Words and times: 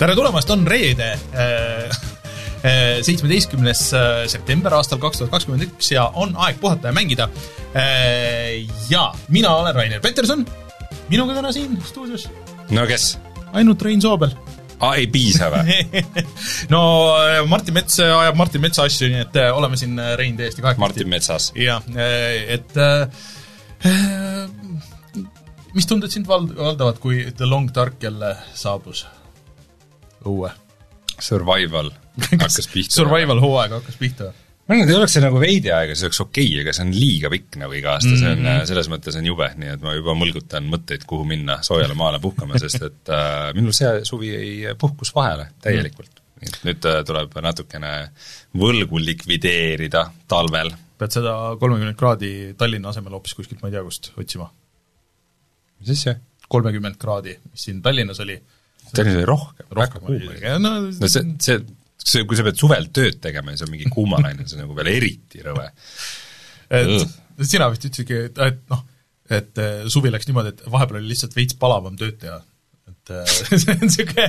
tere 0.00 0.14
tulemast, 0.16 0.48
on 0.54 0.62
reede, 0.64 1.10
seitsmeteistkümnes 3.04 3.82
september 4.32 4.72
aastal 4.78 5.00
kaks 5.00 5.20
tuhat 5.20 5.34
kakskümmend 5.34 5.66
üks 5.66 5.90
ja 5.92 6.06
on 6.16 6.32
aeg 6.40 6.56
puhata 6.60 6.88
ja 6.88 6.96
mängida. 6.96 7.28
ja 8.88 9.02
mina 9.28 9.52
olen 9.58 9.76
Rainer 9.76 10.00
Peterson, 10.00 10.46
minuga 11.10 11.36
täna 11.36 11.52
siin 11.52 11.76
stuudios. 11.84 12.28
no 12.70 12.86
kes? 12.88 13.18
ainult 13.52 13.82
Rein 13.82 14.00
Soobel 14.00 14.32
aa, 14.80 14.94
ei 14.94 15.06
piisa 15.12 15.50
või 15.52 15.76
no 16.72 16.82
Martin 17.50 17.76
Mets 17.76 18.00
ajab 18.00 18.40
Martin 18.40 18.64
Metsa 18.64 18.88
asju, 18.88 19.12
nii 19.12 19.22
et 19.26 19.38
oleme 19.52 19.76
siin, 19.76 20.00
Rein, 20.16 20.36
täiesti 20.40 20.64
kahekesti. 20.64 20.80
Martin 20.86 21.12
Metsas. 21.12 21.52
jah, 21.60 21.84
et 22.56 22.72
äh, 22.80 23.04
mis 25.76 25.92
tunded 25.92 26.08
sind 26.08 26.28
vald-, 26.30 26.56
valdavad, 26.56 27.04
kui 27.04 27.26
The 27.36 27.52
Long 27.52 27.68
Dark 27.74 28.00
jälle 28.00 28.38
saabus 28.56 29.04
õue? 30.28 30.52
Survival 31.20 31.90
hakkas 32.44 32.68
pihta. 32.72 32.94
Survival 33.00 33.42
hooaeg 33.42 33.76
hakkas 33.80 33.98
pihta 34.00 34.30
ma 34.70 34.76
arvan, 34.76 34.86
et 34.86 34.92
ei 34.92 34.98
oleks 35.00 35.16
see 35.16 35.22
nagu 35.24 35.40
veidi 35.42 35.72
aega, 35.74 35.96
see 35.98 36.06
oleks 36.06 36.20
okei 36.22 36.46
okay,, 36.46 36.60
aga 36.62 36.74
see 36.76 36.84
on 36.84 36.92
liiga 36.94 37.30
pikk 37.32 37.56
nagu 37.58 37.74
iga 37.74 37.96
aasta 37.96 38.06
mm, 38.06 38.14
-hmm. 38.14 38.20
see 38.22 38.34
on, 38.36 38.44
mhm. 38.44 38.68
selles 38.70 38.90
mõttes 38.92 39.18
on 39.18 39.26
jube, 39.26 39.48
nii 39.58 39.72
et 39.74 39.82
ma 39.82 39.94
juba 39.96 40.14
mõlgutan 40.18 40.68
mõtteid, 40.70 41.06
kuhu 41.10 41.26
minna 41.26 41.58
soojale 41.66 41.96
maale 41.98 42.20
puhkama, 42.22 42.60
sest 42.62 42.86
et 42.86 43.10
äh, 43.16 43.50
minul 43.56 43.74
see 43.76 44.04
suvi 44.06 44.30
ei, 44.36 44.54
puhkus 44.78 45.10
vahele 45.14 45.48
täielikult. 45.62 46.22
-hmm. 46.38 46.62
nüüd 46.68 46.86
äh, 46.86 47.02
tuleb 47.04 47.34
natukene 47.42 47.92
võlgu 48.56 49.02
likvideerida 49.02 50.06
talvel. 50.28 50.70
pead 50.98 51.18
seda 51.18 51.34
kolmekümmet 51.58 51.96
kraadi 51.96 52.54
Tallinna 52.56 52.94
asemel 52.94 53.18
hoopis 53.18 53.34
kuskilt, 53.34 53.62
ma 53.62 53.68
ei 53.68 53.74
tea 53.74 53.82
kust, 53.82 54.12
otsima 54.16 54.50
mis 55.80 55.90
asja? 55.96 56.14
kolmekümmend 56.50 56.98
kraadi, 56.98 57.36
mis 57.50 57.64
siin 57.68 57.82
Tallinnas 57.82 58.20
oli. 58.20 58.36
Tallinnas 58.96 59.20
oli 59.20 59.28
rohkem, 59.28 59.68
väga 59.78 60.02
kuum 60.02 60.26
no, 60.64 60.74
no 60.90 61.10
see, 61.10 61.24
see, 61.42 61.58
see, 62.02 62.26
kui 62.28 62.38
sa 62.38 62.46
pead 62.46 62.60
suvel 62.60 62.90
tööd 62.96 63.20
tegema 63.22 63.54
ja 63.54 63.60
see 63.60 63.68
on 63.68 63.74
mingi 63.74 63.90
kuumalaine, 63.92 64.46
see 64.46 64.58
on 64.58 64.64
nagu 64.66 64.78
veel 64.78 64.92
eriti 64.92 65.44
rõve. 65.46 65.66
et 66.80 67.46
sina 67.46 67.70
vist 67.72 67.86
ütlesidki, 67.88 68.22
et, 68.30 68.40
et 68.50 68.62
noh, 68.72 68.84
et 69.30 69.64
suvi 69.92 70.12
läks 70.12 70.28
niimoodi, 70.28 70.54
et 70.54 70.70
vahepeal 70.70 71.00
oli 71.00 71.12
lihtsalt 71.12 71.36
veits 71.38 71.58
palavam 71.60 71.98
tööd 72.00 72.18
teha 72.22 72.40
et 73.10 73.52
äh, 73.52 73.58
see 73.60 73.72
on 73.72 73.80
niisugune 73.82 74.26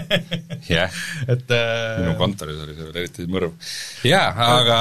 yeah. 0.70 0.90
et 1.30 1.54
äh, 1.54 2.00
minu 2.02 2.16
kontoris 2.20 2.60
oli 2.64 2.76
see 2.76 2.88
veel 2.88 3.00
eriti 3.04 3.28
mõrv. 3.32 3.54
jaa, 4.08 4.26
aga 4.48 4.80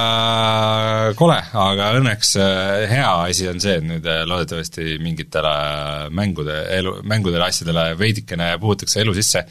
kole, 1.19 1.37
aga 1.65 1.91
õnneks 1.99 2.33
äh, 2.41 2.87
hea 2.91 3.11
asi 3.27 3.49
on 3.51 3.61
see, 3.63 3.77
et 3.81 3.87
nüüd 3.87 4.09
loodetavasti 4.31 4.99
mingitele 5.05 5.55
mängude, 6.17 6.59
elu, 6.79 6.97
mängudele, 7.11 7.47
asjadele 7.49 7.87
veidikene 8.01 8.53
puhutakse 8.63 9.03
elu 9.05 9.15
sisse. 9.21 9.45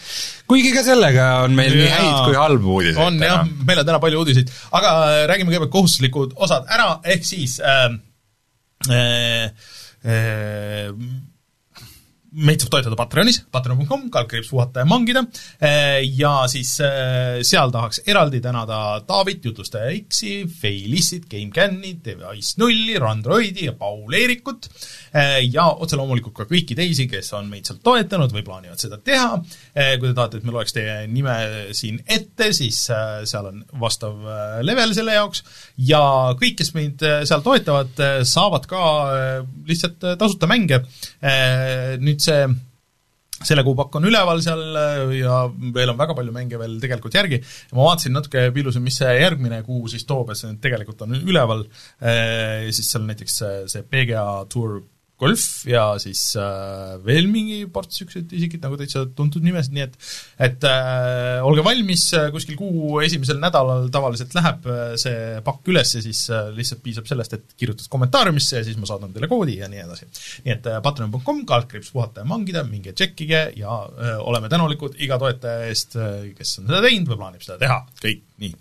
kuigi 0.49 0.73
ka 0.75 0.83
sellega 0.87 1.29
on 1.45 1.57
meil 1.57 1.73
ja, 1.75 1.83
nii 1.83 1.95
häid 1.95 2.19
kui 2.27 2.37
halbu 2.39 2.75
uudiseid. 2.77 3.01
on 3.05 3.21
täna. 3.21 3.31
jah, 3.33 3.55
meil 3.69 3.83
on 3.83 3.89
täna 3.91 4.03
palju 4.03 4.23
uudiseid, 4.23 4.53
aga 4.79 4.93
räägime 5.29 5.53
kõigepealt 5.53 5.75
kohustuslikud 5.77 6.37
osad 6.47 6.69
ära, 6.73 6.91
ehk 7.15 7.25
siis 7.27 7.59
äh, 7.63 7.89
äh, 8.89 9.49
äh, 10.05 10.93
meid 12.45 12.61
saab 12.61 12.73
toetada 12.75 12.97
Patreonis, 12.99 13.39
patreon.com, 13.51 14.05
kaldkriips 14.13 14.51
puhata 14.51 14.83
ja 14.83 14.87
mangida, 14.89 15.23
eh, 15.63 16.03
ja 16.19 16.33
siis 16.51 16.75
eh, 16.85 17.39
seal 17.47 17.71
tahaks 17.73 18.03
eraldi 18.05 18.41
tänada 18.43 18.99
Taavit, 19.07 19.43
Jutlustaja 19.49 19.89
X-i, 19.97 20.43
Feilissit, 20.61 21.25
GameCami, 21.31 21.95
Device 22.05 22.59
nulli, 22.61 22.97
Randroidi 23.01 23.65
ja 23.67 23.73
Paul 23.79 24.13
Eerikut, 24.19 24.69
eh, 25.13 25.39
ja 25.49 25.65
otse 25.71 25.97
loomulikult 25.99 26.35
ka 26.37 26.47
kõiki 26.49 26.77
teisi, 26.77 27.07
kes 27.09 27.33
on 27.39 27.49
meid 27.51 27.67
sealt 27.67 27.81
toetanud 27.85 28.35
või 28.35 28.45
plaanivad 28.45 28.79
seda 28.79 28.99
teha, 29.03 29.39
kui 29.39 30.07
te 30.07 30.13
tahate, 30.13 30.39
et 30.39 30.45
me 30.45 30.53
loeks 30.53 30.75
teie 30.75 30.95
nime 31.09 31.35
siin 31.75 31.97
ette, 32.05 32.51
siis 32.55 32.77
seal 32.89 33.49
on 33.49 33.63
vastav 33.81 34.15
level 34.65 34.93
selle 34.95 35.15
jaoks, 35.15 35.43
ja 35.89 36.01
kõik, 36.39 36.59
kes 36.59 36.73
meid 36.75 37.03
seal 37.27 37.43
toetavad, 37.45 38.03
saavad 38.27 38.67
ka 38.69 38.83
lihtsalt 39.69 40.03
tasuta 40.19 40.49
mänge, 40.49 40.81
nüüd 41.99 42.19
nüüd 42.19 42.28
see 42.29 42.49
selle 43.39 43.63
kuu 43.63 43.75
pakk 43.77 43.95
on 43.99 44.07
üleval 44.09 44.41
seal 44.43 44.61
äh, 44.75 45.13
ja 45.21 45.41
veel 45.75 45.93
on 45.93 45.99
väga 45.99 46.15
palju 46.17 46.35
mänge 46.35 46.59
veel 46.59 46.77
tegelikult 46.81 47.15
järgi. 47.15 47.41
Ma 47.71 47.87
vaatasin 47.87 48.15
natuke, 48.17 48.49
piilusin, 48.55 48.83
mis 48.85 48.99
see 48.99 49.13
järgmine 49.21 49.61
kuu 49.67 49.87
siis 49.91 50.05
toob 50.09 50.33
ja 50.33 50.39
see 50.39 50.55
tegelikult 50.63 51.05
on 51.07 51.15
üleval, 51.19 51.65
äh, 52.03 52.69
siis 52.75 52.91
seal 52.91 53.07
näiteks 53.07 53.41
see 53.71 53.85
PGA 53.87 54.25
Tour 54.51 54.81
golf 55.19 55.45
ja 55.67 55.83
siis 56.01 56.21
äh, 56.39 56.95
veel 57.03 57.27
mingi 57.31 57.61
ports 57.71 57.99
niisuguseid 57.99 58.31
isikuid 58.37 58.63
nagu 58.63 58.77
täitsa 58.79 59.03
tuntud 59.15 59.43
nimesid, 59.43 59.75
nii 59.75 59.85
et 59.85 59.97
et 60.47 60.67
äh, 60.67 61.39
olge 61.45 61.63
valmis, 61.65 62.05
äh, 62.17 62.29
kuskil 62.33 62.57
kuu 62.59 63.01
esimesel 63.05 63.41
nädalal 63.41 63.89
tavaliselt 63.93 64.35
läheb 64.37 64.69
äh, 64.69 64.93
see 65.01 65.39
pakk 65.45 65.71
üles 65.73 65.95
ja 65.97 66.03
siis 66.05 66.23
äh, 66.33 66.51
lihtsalt 66.55 66.83
piisab 66.85 67.09
sellest, 67.09 67.35
et 67.35 67.57
kirjutad 67.59 67.89
kommentaariumisse 67.91 68.61
ja 68.61 68.67
siis 68.67 68.79
ma 68.79 68.89
saadan 68.89 69.13
teile 69.15 69.29
koodi 69.31 69.59
ja 69.59 69.69
nii 69.71 69.83
edasi. 69.83 70.07
nii 70.45 70.55
et 70.55 70.69
äh, 70.71 70.79
patreon.com, 70.85 71.43
kaldkriips 71.49 71.91
puhata 71.95 72.23
ja 72.23 72.29
mangida, 72.29 72.63
minge 72.67 72.95
tšekkige 72.95 73.43
ja 73.59 73.81
äh, 73.89 74.15
oleme 74.23 74.51
tänulikud 74.51 74.95
iga 75.03 75.19
toetaja 75.21 75.67
eest 75.67 75.99
äh,, 75.99 76.31
kes 76.37 76.61
on 76.61 76.71
seda 76.71 76.83
teinud 76.85 77.11
või 77.11 77.19
plaanib 77.19 77.43
seda 77.45 77.59
teha, 77.65 77.83
kõik, 77.99 78.23
nii 78.39 78.55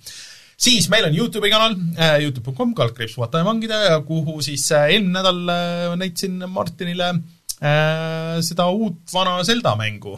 siis 0.58 0.88
meil 0.92 1.08
on 1.08 1.16
Youtube'i 1.16 1.50
kanal 1.52 1.76
äh,, 1.96 2.19
Youtube.com, 2.24 2.74
kaldkriips 2.78 3.19
vaataja 3.20 3.46
mangida 3.46 3.80
ja 3.86 3.98
kuhu 4.06 4.41
siis 4.44 4.66
äh, 4.74 4.92
eelmine 4.94 5.19
nädal 5.20 5.42
äh, 5.54 5.98
näitasin 6.00 6.44
Martinile 6.50 7.14
seda 7.58 8.68
uut 8.70 9.00
vana 9.10 9.41
Zelda 9.42 9.72
mängu 9.74 10.12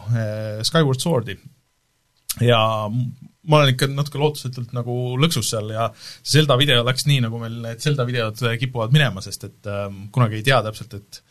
Skyward 0.61 1.01
Swordi. 1.01 1.33
ja 2.45 2.59
ma 3.49 3.57
olen 3.57 3.73
ikka 3.73 3.89
natuke 3.89 4.21
lootusetult 4.21 4.73
nagu 4.77 4.95
lõksus 5.21 5.49
seal 5.53 5.71
ja 5.73 5.87
see 5.95 6.37
Zelda 6.37 6.57
video 6.59 6.83
läks 6.85 7.07
nii, 7.09 7.23
nagu 7.25 7.41
meil 7.41 7.57
need 7.63 7.81
Zelda 7.83 8.05
videod 8.07 8.41
kipuvad 8.61 8.93
minema, 8.93 9.23
sest 9.25 9.47
et 9.49 9.69
äh, 9.69 9.87
kunagi 10.13 10.39
ei 10.39 10.45
tea 10.45 10.61
täpselt, 10.65 10.97
et 10.99 11.21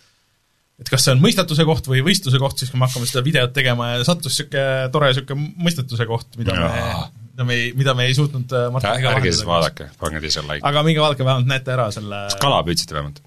et 0.81 0.89
kas 0.89 1.05
see 1.05 1.13
on 1.13 1.21
mõistatuse 1.21 1.65
koht 1.69 1.91
või 1.91 2.01
võistluse 2.05 2.39
koht, 2.41 2.57
siis 2.59 2.73
kui 2.73 2.81
me 2.81 2.87
hakkame 2.89 3.09
seda 3.09 3.23
videot 3.25 3.51
tegema 3.53 3.93
ja 3.93 4.05
sattus 4.09 4.39
niisugune 4.39 4.89
tore 4.95 5.11
niisugune 5.11 5.51
mõistatuse 5.61 6.07
koht, 6.09 6.39
mida 6.41 6.57
ja. 6.57 6.71
me 6.71 7.20
mida 7.41 7.49
me 7.49 7.57
ei, 7.57 7.73
mida 7.77 7.95
me 7.97 8.07
ei 8.09 8.15
suutnud 8.17 8.53
äh, 8.53 8.69
Martiniga 8.73 9.15
ärge 9.15 9.33
siis 9.33 9.47
vaadake, 9.49 9.89
pange 10.01 10.21
dislike. 10.23 10.61
aga 10.67 10.83
minge 10.85 11.01
vaadake, 11.01 11.25
vähemalt 11.25 11.49
näete 11.49 11.73
ära 11.73 11.89
selle 11.95 12.27
kas 12.29 12.41
kala 12.43 12.61
püüdsite 12.67 12.97
vähemalt? 12.97 13.23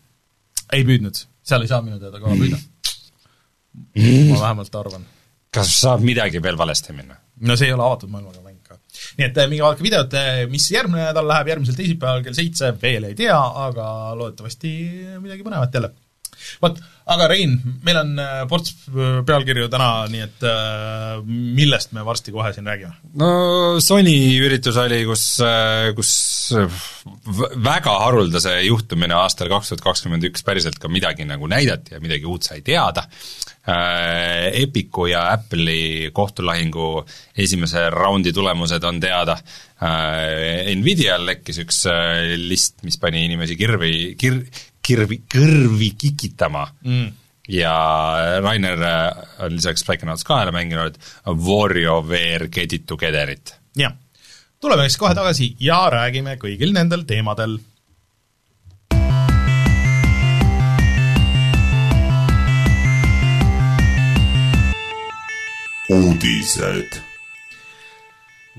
ei 0.74 0.86
püüdnud, 0.88 1.24
seal 1.46 1.66
ei 1.66 1.72
saa 1.72 1.82
minu 1.86 2.00
teada 2.02 2.22
kala 2.22 2.38
püüda 2.38 2.60
mm.. 2.60 4.30
ma 4.34 4.40
vähemalt 4.46 4.80
arvan. 4.84 5.08
kas 5.54 5.74
saab 5.82 6.06
midagi 6.06 6.42
veel 6.44 6.60
valesti 6.60 6.94
minna? 6.94 7.18
no 7.42 7.58
see 7.58 7.72
ei 7.72 7.78
ole 7.78 7.86
avatud 7.88 8.14
maailmaga 8.14 8.44
mäng 8.46 8.62
ka. 8.68 8.78
nii 9.18 9.28
et 9.30 9.42
äh, 9.42 9.50
minge 9.50 9.66
vaadake 9.66 9.88
videot, 9.88 10.18
äh, 10.20 10.46
mis 10.52 10.70
järgmine 10.74 11.08
nädal 11.10 11.30
läheb, 11.30 11.54
järgmisel 11.56 11.80
teisipäeval 11.80 12.26
kell 12.28 12.38
seitse, 12.38 12.74
veel 12.82 13.10
ei 13.10 13.18
tea, 13.18 13.40
aga 13.68 13.88
loodetavasti 14.20 14.74
midagi 15.24 15.46
põnevat 15.48 15.80
jälle. 15.80 15.94
Vot, 16.64 16.80
aga 17.14 17.28
Rein, 17.28 17.56
meil 17.84 18.00
on 18.00 18.14
äh, 18.22 18.44
ports 18.50 18.74
äh, 18.88 19.20
pealkirju 19.28 19.68
täna, 19.72 20.06
nii 20.12 20.24
et 20.24 20.46
äh, 20.48 21.18
millest 21.28 21.92
me 21.96 22.06
varsti 22.08 22.32
kohe 22.36 22.54
siin 22.56 22.68
räägime? 22.70 22.96
no 23.20 23.32
Sony 23.84 24.16
üritus 24.40 24.80
oli, 24.80 25.02
kus, 25.08 25.26
kus 25.98 26.14
väga 27.64 27.98
haruldase 28.06 28.56
juhtumine 28.64 29.18
aastal 29.20 29.52
kaks 29.52 29.74
tuhat 29.74 29.84
kakskümmend 29.90 30.30
üks 30.30 30.46
päriselt 30.48 30.80
ka 30.80 30.92
midagi 30.92 31.28
nagu 31.28 31.50
näidati 31.52 31.98
ja 31.98 32.04
midagi 32.04 32.30
uut 32.30 32.48
sai 32.48 32.64
teada, 32.66 33.08
Epicu 33.64 35.06
ja 35.08 35.30
Apple'i 35.32 36.10
kohtulahingu 36.16 36.88
esimese 37.40 37.86
raundi 37.94 38.34
tulemused 38.36 38.84
on 38.84 39.00
teada, 39.04 39.38
Nvidial 39.80 41.24
lekkis 41.28 41.62
üks 41.64 41.80
list, 42.44 42.82
mis 42.84 43.00
pani 43.00 43.24
inimesi 43.30 43.56
kirvi, 43.60 43.94
kir-, 44.20 44.44
kirvi, 44.84 45.22
kõrvi 45.32 45.92
kikitama 45.98 46.64
mm. 46.84 47.12
ja 47.56 47.74
Rainer 48.44 48.88
äh, 48.88 49.26
on 49.46 49.58
lisaks 49.58 49.86
Psychonauts 49.88 50.28
kahele 50.28 50.54
mänginud 50.56 51.00
WarioWare 51.28 52.50
Get 52.52 52.74
it 52.74 52.88
together'it. 52.90 53.56
jah, 53.80 53.96
tuleme 54.62 54.88
siis 54.90 55.00
kohe 55.02 55.16
tagasi 55.16 55.54
ja 55.64 55.86
räägime 55.94 56.38
kõigil 56.42 56.76
nendel 56.76 57.08
teemadel 57.08 57.60
uudised 65.94 67.13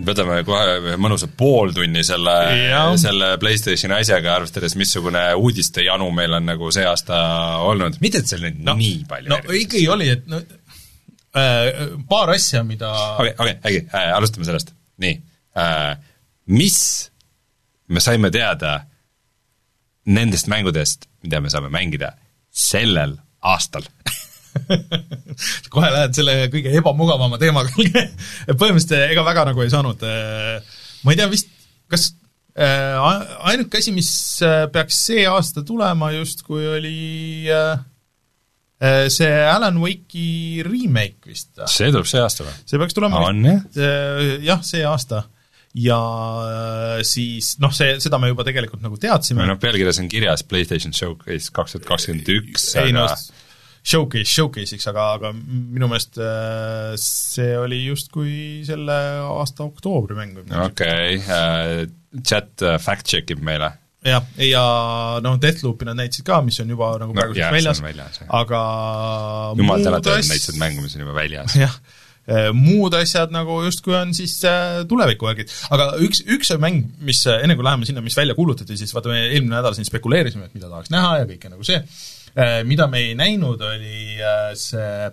võtame 0.03 0.41
kohe 0.47 0.79
ühe 0.81 0.97
mõnusa 0.99 1.29
pooltunni 1.39 2.03
selle, 2.07 2.35
selle 3.01 3.35
PlayStationi 3.43 3.95
asjaga, 4.01 4.35
arvestades, 4.41 4.75
missugune 4.79 5.23
uudiste 5.39 5.85
janu 5.87 6.11
meil 6.15 6.35
on 6.39 6.49
nagu 6.51 6.71
see 6.75 6.87
aasta 6.89 7.19
olnud, 7.67 8.01
mitte 8.03 8.23
et 8.23 8.31
seal 8.31 8.43
nüüd 8.43 8.59
no, 8.67 8.75
nii 8.81 9.05
palju 9.11 9.31
no 9.31 9.39
ikkagi 9.61 9.87
oli, 9.95 10.11
et 10.17 10.27
no 10.31 10.41
äh, 11.39 11.95
paar 12.11 12.35
asja, 12.35 12.65
mida 12.67 12.91
okei 13.21 13.37
okay,, 13.37 13.39
okei 13.39 13.55
okay,, 13.55 13.85
äkki 13.85 13.95
äh, 13.95 14.11
alustame 14.17 14.49
sellest, 14.49 14.75
nii. 15.05 15.21
Äh,, 15.63 15.93
mis 16.51 16.81
me 17.87 18.03
saime 18.03 18.33
teada 18.35 18.81
nendest 20.11 20.51
mängudest, 20.51 21.07
mida 21.23 21.41
me 21.41 21.53
saame 21.53 21.71
mängida 21.73 22.17
sellel 22.51 23.17
aastal 23.45 23.87
kohe 25.75 25.89
lähed 25.91 26.17
selle 26.17 26.37
kõige 26.53 26.75
ebamugavama 26.81 27.41
teemaga 27.43 27.73
põhimõtteliselt 27.75 28.95
ega 29.11 29.25
väga 29.27 29.49
nagu 29.51 29.65
ei 29.65 29.73
saanud, 29.73 30.05
ma 30.05 31.15
ei 31.15 31.21
tea, 31.21 31.31
vist 31.33 31.51
kas 31.91 32.13
ainuke 32.55 33.81
asi, 33.81 33.93
mis 33.95 34.13
peaks 34.73 35.01
see 35.09 35.27
aasta 35.27 35.65
tulema 35.67 36.13
justkui 36.15 36.69
oli 36.77 36.97
see 39.11 39.37
Alan 39.49 39.79
Wake'i 39.83 40.63
remake 40.67 41.31
vist. 41.31 41.55
see 41.71 41.91
tuleb 41.91 42.07
see 42.11 42.23
aasta 42.23 42.47
või? 42.47 42.57
see 42.63 42.81
peaks 42.83 42.97
tulema 42.97 43.23
on 43.27 43.47
jah? 43.49 43.63
jah, 44.45 44.63
see 44.67 44.85
aasta 44.87 45.25
ja 45.75 45.99
siis 47.07 47.57
noh, 47.63 47.73
see, 47.75 47.97
seda 48.03 48.21
me 48.23 48.31
juba 48.31 48.47
tegelikult 48.47 48.83
nagu 48.85 48.99
teadsime. 49.01 49.47
noh, 49.49 49.59
pealkirjas 49.61 49.99
on 50.03 50.11
kirjas 50.11 50.45
PlayStation 50.47 50.95
Showcase 50.95 51.51
kaks 51.55 51.75
tuhat 51.75 51.89
kakskümmend 51.89 52.31
üks, 52.37 52.69
aga 52.79 52.93
no, 52.95 53.09
showcase 53.85 54.31
showcase'iks, 54.33 54.87
aga, 54.91 55.07
aga 55.19 55.33
minu 55.37 55.89
meelest 55.91 56.19
äh, 56.23 56.93
see 57.01 57.55
oli 57.61 57.83
justkui 57.85 58.37
selle 58.67 58.99
aasta 59.29 59.67
oktoobri 59.67 60.19
mäng. 60.19 60.39
okei 60.41 61.19
okay. 61.19 61.19
uh,, 61.25 62.23
chat 62.23 62.65
fact 62.81 63.11
check 63.11 63.35
ib 63.35 63.43
meile. 63.45 63.73
jah, 64.05 64.25
ja 64.41 64.65
noh, 65.25 65.37
Deathloopi 65.41 65.89
nad 65.89 66.01
näitasid 66.01 66.27
ka, 66.29 66.41
mis 66.47 66.61
on 66.65 66.73
juba 66.77 66.95
nagu 67.01 67.13
no, 67.13 67.19
praegu 67.21 67.37
väljas, 67.59 67.83
väljas, 67.85 68.23
aga 68.29 68.65
jumal 69.61 69.85
tänatud, 69.85 70.17
et 70.17 70.33
näitasid 70.33 70.61
mängu, 70.61 70.85
mis 70.87 70.97
on 70.97 71.07
juba 71.07 71.21
väljas. 71.21 71.59
jah 71.67 71.79
Äh, 72.25 72.49
muud 72.57 72.95
asjad 72.97 73.35
nagu 73.35 73.59
justkui 73.67 73.93
on 73.99 74.15
siis 74.17 74.39
äh, 74.49 74.81
tulevikuvärgid. 74.89 75.51
aga 75.77 75.91
üks, 76.01 76.23
üks 76.25 76.55
mäng, 76.57 76.87
mis 77.05 77.21
äh, 77.29 77.43
enne 77.45 77.53
kui 77.59 77.67
läheme 77.67 77.85
sinna, 77.85 78.01
mis 78.05 78.17
välja 78.17 78.33
kuulutati, 78.39 78.79
siis 78.81 78.95
vaata, 78.97 79.11
me 79.13 79.27
eelmine 79.27 79.53
nädal 79.59 79.77
siin 79.77 79.85
spekuleerisime, 79.85 80.49
et 80.49 80.55
mida 80.57 80.71
tahaks 80.71 80.89
näha 80.95 81.19
ja 81.21 81.27
kõike 81.29 81.53
nagu 81.53 81.67
see, 81.69 81.83
mida 82.65 82.87
me 82.91 82.99
ei 82.99 83.15
näinud, 83.19 83.61
oli 83.63 84.19
see 84.59 85.11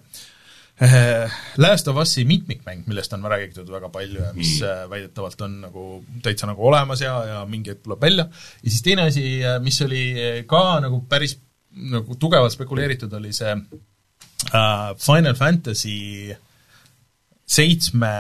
Last 1.62 1.92
of 1.92 2.00
Us'i 2.02 2.24
mitmikmäng, 2.26 2.88
millest 2.90 3.14
on 3.14 3.28
räägitud 3.30 3.70
väga 3.70 3.92
palju 3.94 4.24
ja 4.24 4.32
mis 4.34 4.56
mm. 4.64 4.90
väidetavalt 4.90 5.44
on 5.46 5.60
nagu 5.68 5.84
täitsa 6.26 6.50
nagu 6.50 6.66
olemas 6.66 7.04
ja, 7.04 7.14
ja 7.28 7.44
mingi 7.46 7.70
hetk 7.70 7.84
tuleb 7.86 8.02
välja, 8.02 8.26
ja 8.64 8.70
siis 8.70 8.82
teine 8.82 9.06
asi, 9.12 9.26
mis 9.62 9.78
oli 9.86 10.04
ka 10.50 10.64
nagu 10.82 11.04
päris 11.10 11.38
nagu 11.92 12.18
tugevalt 12.20 12.56
spekuleeritud, 12.56 13.14
oli 13.14 13.34
see 13.36 13.54
Final 15.06 15.38
Fantasy 15.38 16.34
seitsme 17.46 18.14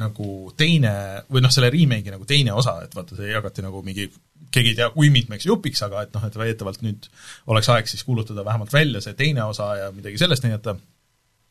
nagu 0.00 0.52
teine, 0.56 0.92
või 1.32 1.42
noh, 1.44 1.52
selle 1.52 1.70
remake'i 1.72 2.12
nagu 2.12 2.26
teine 2.28 2.52
osa, 2.56 2.76
et 2.84 2.92
vaata, 2.96 3.16
see 3.16 3.30
jagati 3.30 3.64
nagu 3.64 3.80
mingi 3.84 4.10
keegi 4.52 4.72
ei 4.72 4.78
tea, 4.78 4.90
kui 4.94 5.08
mitmeks 5.12 5.46
jupiks, 5.48 5.82
aga 5.86 6.04
et 6.06 6.12
noh, 6.16 6.26
et 6.28 6.36
väidetavalt 6.36 6.84
nüüd 6.84 7.08
oleks 7.52 7.70
aeg 7.72 7.88
siis 7.90 8.04
kuulutada 8.06 8.44
vähemalt 8.46 8.72
välja 8.72 9.02
see 9.04 9.16
teine 9.18 9.44
osa 9.48 9.70
ja 9.80 9.88
midagi 9.94 10.20
sellest 10.20 10.46
näidata, 10.46 10.76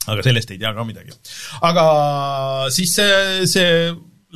aga 0.06 0.25
sellest 0.25 0.53
ei 0.53 0.62
tea 0.62 0.74
ka 0.77 0.86
midagi. 0.88 1.18
aga 1.65 1.86
siis 2.74 2.95
see, 3.00 3.45
see 3.50 3.75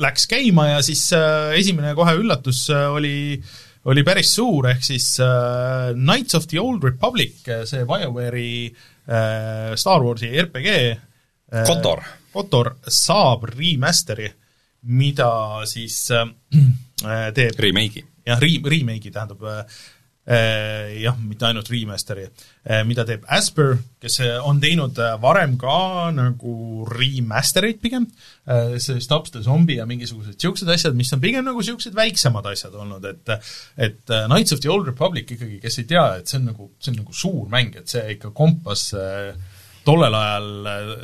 läks 0.00 0.26
käima 0.30 0.68
ja 0.72 0.84
siis 0.86 1.06
äh, 1.16 1.56
esimene 1.60 1.94
kohe 1.98 2.16
üllatus 2.18 2.66
äh, 2.74 2.86
oli, 2.90 3.16
oli 3.90 4.06
päris 4.06 4.34
suur, 4.36 4.70
ehk 4.72 4.86
siis 4.86 5.12
äh, 5.24 5.90
Knights 5.94 6.38
of 6.38 6.50
the 6.50 6.60
Old 6.62 6.86
Republic, 6.86 7.44
see 7.46 7.86
BioWare'i 7.86 8.54
äh, 8.70 9.76
Star 9.78 10.02
Warsi 10.02 10.34
RPG 10.34 10.72
äh, 10.90 11.66
Kotor 11.68 12.02
Kotor 12.32 12.76
saab 12.88 13.48
remasteri, 13.50 14.30
mida 14.90 15.30
siis 15.68 16.02
äh, 16.14 16.28
teeb 17.36 17.58
remake'i. 17.60 18.04
jah, 18.26 18.40
re-, 18.40 18.60
remake'i 18.72 19.12
tähendab 19.12 19.42
äh, 19.44 19.64
äh, 20.30 21.00
jah, 21.02 21.16
mitte 21.18 21.48
ainult 21.48 21.68
remasteri 21.72 22.26
äh,, 22.64 22.82
mida 22.88 23.04
teeb 23.08 23.24
Asper, 23.28 23.78
kes 24.00 24.20
äh, 24.24 24.36
on 24.46 24.60
teinud 24.62 24.98
äh, 25.00 25.16
varem 25.22 25.56
ka 25.60 26.10
nagu 26.14 26.86
remastereid 26.88 27.80
pigem 27.82 28.06
äh,, 28.46 28.78
see 28.78 29.00
Stops 29.02 29.34
the 29.34 29.42
Zombie 29.42 29.80
ja 29.80 29.88
mingisugused 29.90 30.36
niisugused 30.36 30.70
asjad, 30.70 30.96
mis 30.98 31.12
on 31.16 31.22
pigem 31.24 31.44
nagu 31.48 31.60
niisugused 31.60 31.96
väiksemad 31.96 32.46
asjad 32.52 32.76
olnud, 32.76 33.04
et 33.10 33.34
et 33.76 34.16
Knights 34.28 34.54
of 34.56 34.62
the 34.62 34.70
Old 34.70 34.88
Republic 34.88 35.30
ikkagi, 35.34 35.60
kes 35.62 35.80
ei 35.82 35.88
tea, 35.90 36.06
et 36.20 36.30
see 36.30 36.40
on 36.40 36.50
nagu, 36.52 36.70
see 36.78 36.94
on 36.94 37.02
nagu 37.02 37.16
suur 37.16 37.50
mäng, 37.52 37.74
et 37.80 37.90
see 37.90 38.06
ikka 38.16 38.32
kompas 38.36 38.90
äh, 38.96 39.32
tollel 39.84 40.14
ajal 40.14 40.70
äh, 40.70 40.96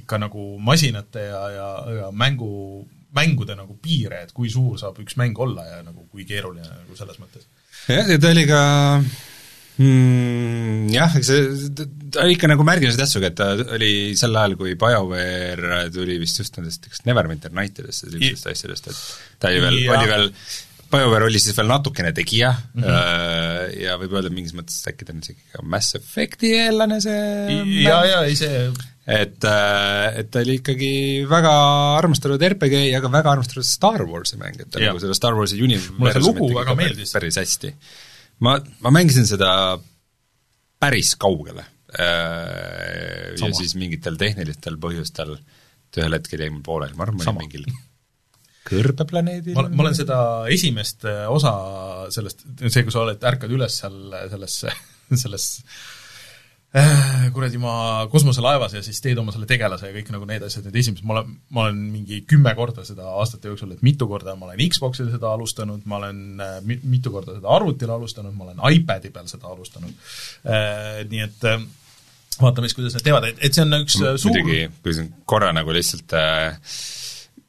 ikka 0.00 0.18
nagu 0.18 0.56
masinate 0.64 1.26
ja, 1.28 1.42
ja, 1.52 1.68
ja 2.00 2.10
mängu, 2.12 2.86
mängude 3.16 3.56
nagu 3.58 3.76
piire, 3.82 4.22
et 4.24 4.34
kui 4.36 4.50
suur 4.52 4.78
saab 4.80 4.98
üks 5.02 5.18
mäng 5.20 5.36
olla 5.38 5.66
ja 5.68 5.82
nagu 5.84 6.06
kui 6.10 6.24
keeruline 6.28 6.64
nagu 6.64 6.96
selles 6.96 7.20
mõttes. 7.20 7.48
jah, 7.90 8.08
ja 8.08 8.18
ta 8.20 8.32
oli 8.32 8.46
ka 8.48 8.60
mm, 9.82 10.88
jah, 10.94 11.16
eks 11.20 11.32
see, 11.32 11.86
ta 12.14 12.24
oli 12.24 12.36
ikka 12.38 12.50
nagu 12.50 12.64
märgilise 12.66 13.00
tähtsusega, 13.00 13.32
et 13.32 13.38
ta 13.38 13.76
oli 13.76 13.92
sel 14.18 14.36
ajal, 14.40 14.56
kui 14.60 14.76
BioWare 14.80 15.82
tuli 15.94 16.16
vist 16.22 16.40
just 16.40 16.56
nendest 16.56 16.88
Neverwinter 17.08 17.52
Nightidest 17.56 18.06
ja 18.06 18.14
sellistest 18.14 18.52
asjadest, 18.54 18.88
et 18.92 19.42
ta 19.42 19.52
oli 19.52 19.60
veel, 19.66 19.82
oli 19.98 20.10
veel 20.14 20.28
BioWare 20.86 21.26
oli 21.26 21.40
siis 21.42 21.56
veel 21.58 21.68
natukene 21.68 22.12
tegija 22.16 22.52
mm 22.56 22.82
-hmm. 22.82 23.78
ja 23.82 23.96
võib 24.00 24.12
öelda, 24.16 24.30
et 24.30 24.36
mingis 24.36 24.54
mõttes 24.56 24.80
äkki 24.88 25.04
ta 25.04 25.12
on 25.12 25.22
isegi 25.24 25.42
ka 25.52 25.62
Mass 25.62 25.96
Effecti 25.98 26.52
eellane 26.56 27.00
see 27.02 27.82
ja, 27.82 28.04
ja 28.06 28.20
ei 28.24 28.36
see 28.38 28.68
et, 29.06 29.44
äh, 29.46 30.18
et 30.20 30.30
ta 30.34 30.42
oli 30.42 30.56
ikkagi 30.58 30.90
väga 31.30 31.52
armastatud 32.00 32.42
RPG 32.42 32.88
ja 32.90 33.00
ka 33.02 33.10
väga 33.12 33.36
armastatud 33.36 33.66
Star 33.66 34.02
Warsi 34.02 34.38
mäng, 34.40 34.58
et 34.58 34.70
ta 34.72 34.82
nagu 34.82 35.02
selle 35.02 35.14
Star 35.14 35.36
Warsi 35.38 35.60
mulle 35.62 36.14
see 36.16 36.24
lugu 36.24 36.50
väga 36.54 36.74
meeldis. 36.78 37.14
päris 37.14 37.38
hästi. 37.38 37.70
ma, 38.42 38.58
ma 38.82 38.94
mängisin 38.94 39.28
seda 39.30 39.50
päris 40.82 41.14
kaugele 41.22 41.62
äh, 41.94 43.36
ja 43.38 43.52
siis 43.54 43.76
mingitel 43.78 44.18
tehnilistel 44.18 44.80
põhjustel 44.82 45.36
ühel 45.96 46.12
hetkel 46.12 46.42
jäi 46.42 46.50
mul 46.52 46.64
pooleli, 46.66 46.92
ma 46.98 47.06
arvan, 47.06 47.22
ma 47.22 47.30
olin 47.30 47.38
mingil 47.46 47.68
kõrbeplaneedil. 48.66 49.54
ma, 49.56 49.68
ma 49.70 49.86
olen 49.86 49.94
seda 49.96 50.18
esimest 50.52 51.06
äh, 51.06 51.22
osa 51.30 51.54
sellest, 52.12 52.42
see, 52.66 52.82
kui 52.82 52.92
sa 52.92 53.06
oled, 53.06 53.22
ärkad 53.22 53.54
üles 53.54 53.78
seal 53.84 54.02
selles, 54.34 54.58
selles 55.14 55.46
Äh, 55.70 55.95
kuradi 57.32 57.58
ma 57.60 58.04
kosmoselaevas 58.12 58.74
ja 58.76 58.82
siis 58.84 58.98
teed 59.04 59.18
oma 59.20 59.32
selle 59.32 59.48
tegelase 59.48 59.88
ja 59.88 59.94
kõik 59.94 60.10
nagu 60.12 60.26
need 60.28 60.44
asjad, 60.44 60.66
need 60.66 60.76
esimesed, 60.82 61.06
ma 61.08 61.16
olen, 61.16 61.30
ma 61.56 61.64
olen 61.64 61.78
mingi 61.94 62.20
kümme 62.28 62.52
korda 62.58 62.84
seda 62.84 63.08
aastate 63.16 63.48
jooksul, 63.48 63.72
et 63.76 63.84
mitu 63.86 64.08
korda 64.10 64.34
ma 64.36 64.50
olen 64.50 64.60
Xboxil 64.74 65.08
seda 65.12 65.30
alustanud, 65.32 65.86
ma 65.88 66.00
olen 66.00 66.42
äh, 66.42 66.58
mitu 66.84 67.12
korda 67.14 67.38
seda 67.38 67.52
arvutil 67.56 67.92
alustanud, 67.94 68.36
ma 68.36 68.48
olen 68.50 68.60
iPadi 68.76 69.12
peal 69.14 69.28
seda 69.30 69.48
alustanud. 69.52 69.94
Äh,, 70.44 71.02
nii 71.08 71.24
et 71.24 71.48
äh, 71.48 71.64
vaatame 72.42 72.68
siis, 72.68 72.76
kuidas 72.76 72.98
nad 72.98 73.06
teevad, 73.06 73.28
et, 73.30 73.40
et 73.48 73.56
see 73.56 73.64
on 73.64 73.78
üks 73.80 73.96
suur 73.96 74.34
muidugi, 74.34 74.66
kui 74.84 74.96
siin 74.98 75.08
korra 75.28 75.52
nagu 75.56 75.72
lihtsalt 75.76 76.16
äh, 76.18 76.58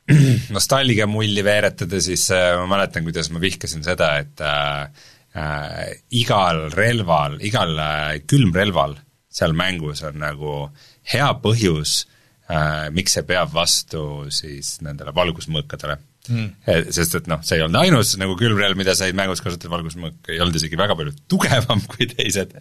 nostalgia 0.55 1.07
mulli 1.09 1.43
veeretada, 1.43 1.99
siis 2.03 2.29
äh, 2.35 2.53
ma 2.61 2.77
mäletan, 2.77 3.03
kuidas 3.07 3.31
ma 3.33 3.43
vihkasin 3.43 3.83
seda, 3.87 4.13
et 4.23 4.45
äh, 4.45 5.09
äh, 5.35 5.83
igal 6.15 6.67
relval, 6.75 7.41
igal 7.43 7.75
äh, 7.75 8.21
külmrelval 8.29 8.95
seal 9.37 9.53
mängus 9.57 10.03
on 10.07 10.19
nagu 10.23 10.53
hea 11.13 11.29
põhjus 11.43 11.99
äh,, 12.49 12.87
miks 12.95 13.17
see 13.17 13.25
peab 13.27 13.53
vastu 13.53 14.03
siis 14.33 14.77
nendele 14.85 15.13
valgusmõõkadele 15.15 15.99
mm.. 16.31 16.91
sest 16.93 17.17
et 17.19 17.27
noh, 17.29 17.41
see 17.45 17.57
ei 17.59 17.63
olnud 17.65 17.81
ainus 17.81 18.13
nagu 18.19 18.35
külmrelv, 18.39 18.77
mida 18.79 18.95
said 18.97 19.17
mängus 19.17 19.41
kasutada, 19.43 19.71
valgusmõõk 19.73 20.31
ei 20.31 20.39
olnud 20.43 20.57
isegi 20.59 20.79
väga 20.79 20.95
palju 20.99 21.13
tugevam 21.31 21.83
kui 21.91 22.07
teised. 22.11 22.53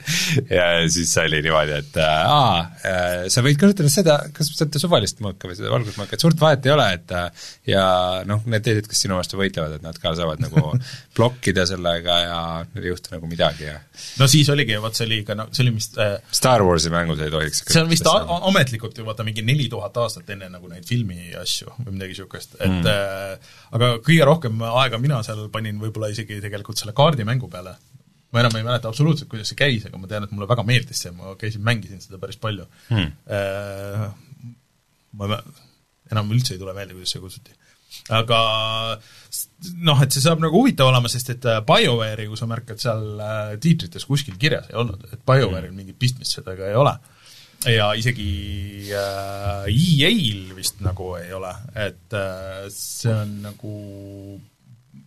Ja 0.51 0.67
siis 0.93 1.13
oli 1.23 1.43
niimoodi, 1.45 1.77
et 1.81 2.01
äh, 2.03 2.33
aa 2.33 2.59
äh,, 2.65 3.15
sa 3.33 3.45
võid 3.47 3.61
kasutada 3.61 3.93
seda, 3.93 4.19
kasutada 4.37 4.83
suvalist 4.83 5.23
mõõka 5.25 5.51
või 5.51 5.59
seda 5.59 5.73
valgusmõõka, 5.75 6.17
et 6.17 6.27
suurt 6.27 6.41
vahet 6.41 6.67
ei 6.67 6.75
ole, 6.75 6.89
et 6.99 7.17
äh, 7.17 7.47
ja 7.73 7.87
noh, 8.29 8.43
need 8.51 8.67
teised, 8.67 8.91
kes 8.91 9.05
sinu 9.07 9.19
vastu 9.19 9.41
võitlevad, 9.41 9.79
et 9.79 9.87
nad 9.87 10.01
ka 10.03 10.15
saavad 10.19 10.43
nagu 10.43 10.75
blokkida 11.17 11.67
sellega 11.69 12.19
ja 12.25 12.41
ei 12.77 12.91
juhtu 12.91 13.15
nagu 13.15 13.31
midagi 13.31 13.69
ja 13.69 13.79
no 14.21 14.29
siis 14.31 14.49
oligi, 14.53 14.77
vot 14.83 14.97
see 14.97 15.07
oli 15.09 15.23
ka 15.27 15.37
noh, 15.39 15.51
see 15.55 15.65
oli 15.67 15.77
vist 15.79 15.97
äh, 16.03 16.17
Star 16.35 16.65
Warsi 16.67 16.93
mängus 16.93 17.23
ei 17.25 17.33
tohiks 17.33 17.65
see 17.67 17.83
on 17.83 17.91
vist 17.91 18.07
ametlikult 18.07 18.99
ju 18.99 19.07
vaata 19.07 19.25
mingi 19.27 19.45
neli 19.47 19.69
tuhat 19.73 19.97
aastat 20.03 20.29
enne 20.35 20.51
nagu 20.53 20.69
neid 20.71 20.87
filmi 20.89 21.33
asju 21.37 21.73
või 21.81 21.97
midagi 21.97 22.17
niisugust, 22.17 22.57
et 22.61 22.71
mm. 22.71 22.87
äh, 22.87 23.56
aga 23.77 23.91
kõige 24.05 24.29
rohkem 24.29 24.65
aega 24.69 25.01
mina 25.03 25.21
seal 25.27 25.47
panin 25.53 25.81
võib-olla 25.83 26.11
isegi 26.13 26.41
tegelikult 26.45 26.81
selle 26.81 26.95
kaardimängu 26.97 27.51
peale. 27.53 27.77
ma 28.33 28.43
enam 28.43 28.57
ei 28.59 28.67
mäleta 28.67 28.91
absoluutselt, 28.91 29.31
kuidas 29.33 29.53
see 29.53 29.59
käis, 29.59 29.87
aga 29.89 29.99
ma 30.01 30.09
tean, 30.11 30.27
et 30.27 30.33
mulle 30.35 30.49
väga 30.51 30.65
meeldis 30.67 31.05
see, 31.05 31.13
ma 31.15 31.37
käisin, 31.41 31.63
mängisin 31.65 32.03
seda 32.03 32.19
päris 32.23 32.41
palju 32.43 32.67
hmm.. 32.91 33.13
Äh, 33.33 34.09
ma 35.17 35.39
enam 36.11 36.35
üldse 36.35 36.55
ei 36.55 36.61
tule 36.61 36.75
meelde, 36.77 36.97
kuidas 36.97 37.15
see 37.15 37.23
kutsuti. 37.23 37.55
aga 38.13 38.39
noh, 39.87 40.03
et 40.05 40.13
see 40.13 40.25
saab 40.25 40.43
nagu 40.43 40.59
huvitav 40.59 40.91
olema, 40.91 41.11
sest 41.11 41.33
et 41.37 41.47
äh, 41.49 41.63
BioWare'i, 41.67 42.29
kui 42.31 42.39
sa 42.39 42.51
märkad 42.51 42.83
seal 42.83 43.23
äh, 43.23 43.53
tiitrites 43.63 44.07
kuskil 44.09 44.37
kirjas 44.41 44.69
ei 44.73 44.81
olnud, 44.83 45.07
et 45.13 45.23
BioWare'il 45.23 45.71
hmm. 45.71 45.85
mingit 45.85 46.01
pistmist 46.03 46.39
sellega 46.39 46.71
ei 46.71 46.79
ole 46.79 46.97
ja 47.65 47.89
isegi 47.99 48.91
äh, 48.95 49.65
EA-l 49.71 50.53
vist 50.57 50.83
nagu 50.85 51.15
ei 51.19 51.33
ole, 51.35 51.53
et 51.75 52.17
äh, 52.17 52.67
see 52.73 53.15
on 53.15 53.33
nagu 53.45 53.77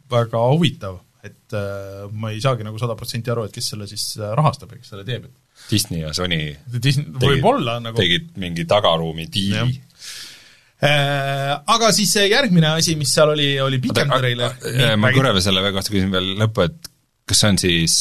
väga 0.10 0.42
huvitav, 0.54 1.00
et 1.24 1.56
äh, 1.56 2.08
ma 2.12 2.34
ei 2.34 2.42
saagi 2.44 2.66
nagu 2.66 2.80
sada 2.82 2.98
protsenti 3.00 3.32
aru, 3.32 3.46
et 3.48 3.56
kes 3.56 3.72
selle 3.74 3.88
siis 3.90 4.12
äh, 4.20 4.34
rahastab 4.38 4.74
ja 4.74 4.82
kes 4.82 4.94
selle 4.94 5.06
teeb, 5.08 5.30
et 5.30 5.70
Disney 5.70 6.02
ja 6.02 6.14
Sony 6.16 6.42
Disney, 6.80 7.12
võib-olla 7.20 7.78
nagu 7.84 8.00
tegid 8.00 8.32
mingi 8.42 8.66
tagaruumi 8.70 9.28
diili. 9.32 9.80
Äh, 10.80 11.54
aga 11.68 11.90
siis 11.92 12.14
see 12.16 12.30
järgmine 12.32 12.72
asi, 12.78 12.96
mis 13.00 13.12
seal 13.14 13.34
oli, 13.34 13.52
oli 13.60 13.82
pikem 13.84 14.12
treiler. 14.16 14.56
ma 15.00 15.12
korra 15.16 15.36
veel 15.36 15.44
selle 15.44 15.64
kohta 15.76 15.92
küsin 15.92 16.14
veel 16.14 16.38
lõppu, 16.40 16.70
et 16.70 16.94
kas 17.30 17.44
see 17.44 17.52
on 17.54 17.60
siis 17.62 17.98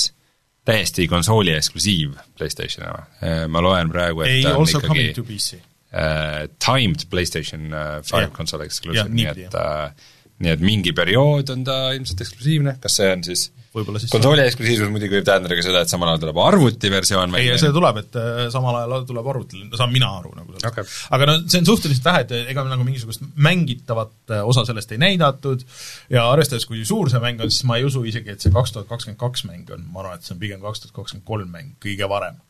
täiesti 0.68 1.06
konsooli 1.08 1.54
eksklusiiv 1.56 2.14
PlayStationile? 2.38 3.06
Äh, 3.24 3.42
ma 3.48 3.62
loen 3.64 3.88
praegu, 3.92 4.22
et 4.26 4.34
ei, 4.36 4.42
ta 4.44 4.54
on 4.56 4.64
also 4.66 4.82
ikkagi 4.82 4.88
coming 4.92 5.14
to 5.16 5.24
PC. 5.28 5.60
uh, 5.92 6.44
timed 6.62 7.06
PlayStation 7.10 7.68
uh, 7.72 7.98
5 8.04 8.12
Jah. 8.26 8.32
console 8.36 8.68
exclusive, 8.68 9.00
Jah, 9.06 9.08
nii 9.12 9.24
niipidi, 9.24 9.46
et 9.48 9.56
uh, 9.56 10.10
nii 10.44 10.52
et 10.54 10.60
mingi 10.62 10.92
periood 10.94 11.50
on 11.54 11.64
ta 11.66 11.78
ilmselt 11.96 12.20
eksklusiivne, 12.26 12.76
kas 12.82 13.00
see 13.00 13.08
on 13.16 13.24
siis 13.26 13.48
võib-olla 13.74 14.00
siis 14.02 14.12
konsooli 14.12 14.44
eksklusiivsus 14.46 14.90
muidugi 14.92 15.18
võib 15.18 15.26
tähendada 15.28 15.58
ka 15.58 15.64
seda, 15.64 15.82
et 15.84 15.92
samal 15.92 16.12
ajal 16.12 16.22
tuleb 16.22 16.40
arvutiversioon 16.44 17.36
ei, 17.40 17.50
see 17.60 17.72
tuleb, 17.74 18.00
et 18.02 18.18
äh, 18.20 18.40
samal 18.52 18.78
ajal 18.80 19.04
tuleb 19.08 19.30
arvutil, 19.34 19.66
saan 19.78 19.92
mina 19.92 20.10
aru 20.20 20.32
nagu 20.36 20.54
sellest 20.54 20.68
Okei. 20.70 20.96
aga 21.16 21.28
no 21.28 21.36
see 21.44 21.60
on 21.62 21.68
suhteliselt 21.68 22.08
vähe, 22.08 22.24
et 22.24 22.52
ega 22.54 22.64
nagu 22.68 22.86
mingisugust 22.86 23.24
mängitavat 23.48 24.34
äh, 24.34 24.46
osa 24.48 24.64
sellest 24.68 24.94
ei 24.94 25.02
näidatud. 25.02 25.64
Ja 26.12 26.28
arvestades, 26.32 26.66
kui 26.68 26.84
suur 26.88 27.10
see 27.12 27.20
mäng 27.22 27.42
on, 27.44 27.52
siis 27.52 27.66
ma 27.68 27.78
ei 27.78 27.86
usu 27.88 28.04
isegi, 28.08 28.34
et 28.34 28.44
see 28.44 28.54
kaks 28.54 28.74
tuhat 28.74 28.88
kakskümmend 28.90 29.20
kaks 29.20 29.44
mäng 29.48 29.70
on, 29.74 29.84
ma 29.92 30.04
arvan, 30.04 30.18
et 30.18 30.26
see 30.26 30.34
on 30.36 30.42
pigem 30.42 30.64
kaks 30.64 30.84
tuhat 30.84 30.96
kakskümmend 30.96 31.28
kolm 31.28 31.52
mäng 31.54 31.76
kõige 31.84 32.08
varem. 32.10 32.40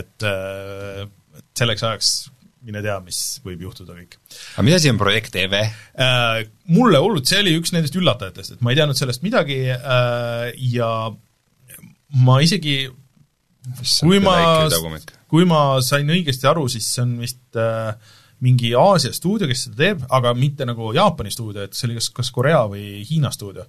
et, 0.00 0.16
äh, 0.24 1.06
et 1.38 1.48
selleks 1.60 1.84
ajaks 1.84 2.12
mine 2.66 2.82
tea, 2.84 2.98
mis 3.04 3.18
võib 3.44 3.64
juhtuda 3.66 3.96
kõik 3.96 4.16
aga 4.20 4.64
mis 4.66 4.76
asi 4.76 4.92
on 4.92 5.00
projekt 5.00 5.36
EVE? 5.40 5.62
äh, 5.96 6.44
mulle 6.74 7.00
hullult, 7.02 7.28
see 7.30 7.40
oli 7.42 7.56
üks 7.58 7.74
nendest 7.74 7.96
üllatajatest, 7.98 8.56
et 8.56 8.64
ma 8.64 8.74
ei 8.74 8.80
teadnud 8.80 8.98
sellest 8.98 9.24
midagi 9.24 9.62
äh, 9.72 10.50
ja 10.74 10.90
ma 12.20 12.40
isegi, 12.42 12.78
kui 14.02 14.18
ma, 14.22 14.36
kui 15.30 15.46
ma 15.48 15.60
sain 15.84 16.08
õigesti 16.10 16.48
aru, 16.50 16.66
siis 16.72 16.88
see 16.90 17.04
on 17.06 17.14
vist 17.22 17.60
äh, 17.60 17.92
mingi 18.44 18.72
Aasia 18.76 19.12
stuudio, 19.14 19.48
kes 19.50 19.66
seda 19.66 19.78
teeb, 19.82 20.02
aga 20.16 20.32
mitte 20.36 20.66
nagu 20.68 20.92
Jaapani 20.96 21.32
stuudio, 21.32 21.66
et 21.66 21.76
see 21.76 21.88
oli 21.88 21.98
kas, 22.00 22.10
kas 22.16 22.32
Korea 22.34 22.64
või 22.70 23.04
Hiina 23.08 23.32
stuudio. 23.34 23.66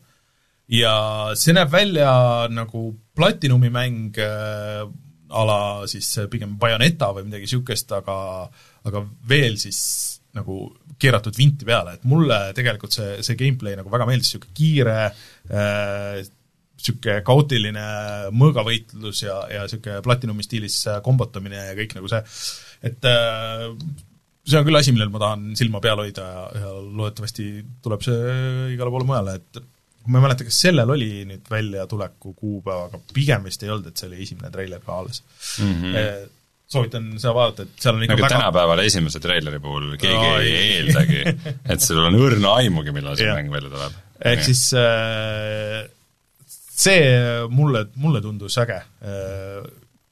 ja 0.72 0.96
see 1.36 1.56
näeb 1.56 1.72
välja 1.72 2.12
nagu 2.52 2.92
Platinumi 3.16 3.72
mäng 3.72 4.20
äh, 4.20 4.84
a 5.32 5.46
la 5.48 5.60
siis 5.88 6.08
pigem 6.32 6.58
Bayoneta 6.60 7.12
või 7.16 7.28
midagi 7.28 7.48
niisugust, 7.48 7.92
aga 7.96 8.16
aga 8.90 9.04
veel 9.30 9.58
siis 9.62 9.82
nagu 10.36 10.64
keeratud 11.02 11.36
vinti 11.36 11.68
peale, 11.68 11.98
et 11.98 12.06
mulle 12.08 12.38
tegelikult 12.56 12.96
see, 12.96 13.18
see 13.26 13.40
gameplay 13.40 13.76
nagu 13.80 13.92
väga 13.92 14.08
meeldis, 14.08 14.32
niisugune 14.32 14.56
kiire 14.58 15.00
äh,, 15.10 16.22
niisugune 16.82 17.18
kaootiline 17.28 17.88
mõõgavõitlus 18.38 19.26
ja, 19.26 19.42
ja 19.52 19.66
niisugune 19.66 20.00
Platinumi 20.06 20.46
stiilis 20.48 20.78
kombotamine 21.06 21.68
ja 21.72 21.76
kõik 21.78 21.98
nagu 21.98 22.12
see, 22.12 22.22
et 22.90 23.10
äh, 23.10 23.68
see 24.48 24.62
on 24.62 24.68
küll 24.68 24.80
asi, 24.80 24.96
millel 24.96 25.12
ma 25.14 25.22
tahan 25.22 25.52
silma 25.60 25.84
peal 25.84 26.02
hoida 26.02 26.26
ja, 26.26 26.48
ja 26.64 26.74
loodetavasti 26.80 27.52
tuleb 27.84 28.08
see 28.08 28.36
igale 28.78 28.94
poole 28.94 29.10
mujale, 29.10 29.38
et 29.42 29.62
ma 30.08 30.18
ei 30.18 30.26
mäleta, 30.26 30.48
kas 30.48 30.62
sellel 30.64 30.90
oli 30.96 31.10
nüüd 31.30 31.50
väljatuleku 31.52 32.34
kuupäev, 32.34 32.88
aga 32.88 33.02
pigem 33.14 33.46
vist 33.46 33.64
ei 33.66 33.74
olnud, 33.74 33.92
et 33.92 34.02
see 34.02 34.10
oli 34.10 34.24
esimene 34.26 34.50
treiler 34.54 34.82
ka 34.86 34.98
alles 34.98 35.22
mm. 35.60 35.76
-hmm. 35.76 36.32
Soovitan 36.72 37.10
seda 37.20 37.34
vaadata, 37.36 37.66
et 37.68 37.84
seal 37.84 37.98
on 37.98 38.04
ikka 38.06 38.16
nagu 38.16 38.24
väga 38.26 38.36
tänapäeval 38.38 38.82
esimese 38.86 39.20
treileri 39.24 39.60
puhul 39.60 39.90
keegi 40.00 40.16
No, 40.16 40.38
ei 40.40 40.54
ei. 40.56 40.70
eeldagi, 40.80 41.24
et 41.76 41.84
sul 41.84 42.00
on 42.06 42.16
õrna 42.16 42.54
aimugi, 42.62 42.94
millal 42.96 43.18
see 43.20 43.28
mäng 43.34 43.52
välja 43.52 43.74
tuleb. 43.74 43.98
ehk 44.32 44.44
siis 44.48 44.64
äh, 44.80 45.82
see 46.82 47.04
mulle, 47.52 47.86
mulle 48.02 48.22
tundus 48.24 48.56
äge. 48.64 48.80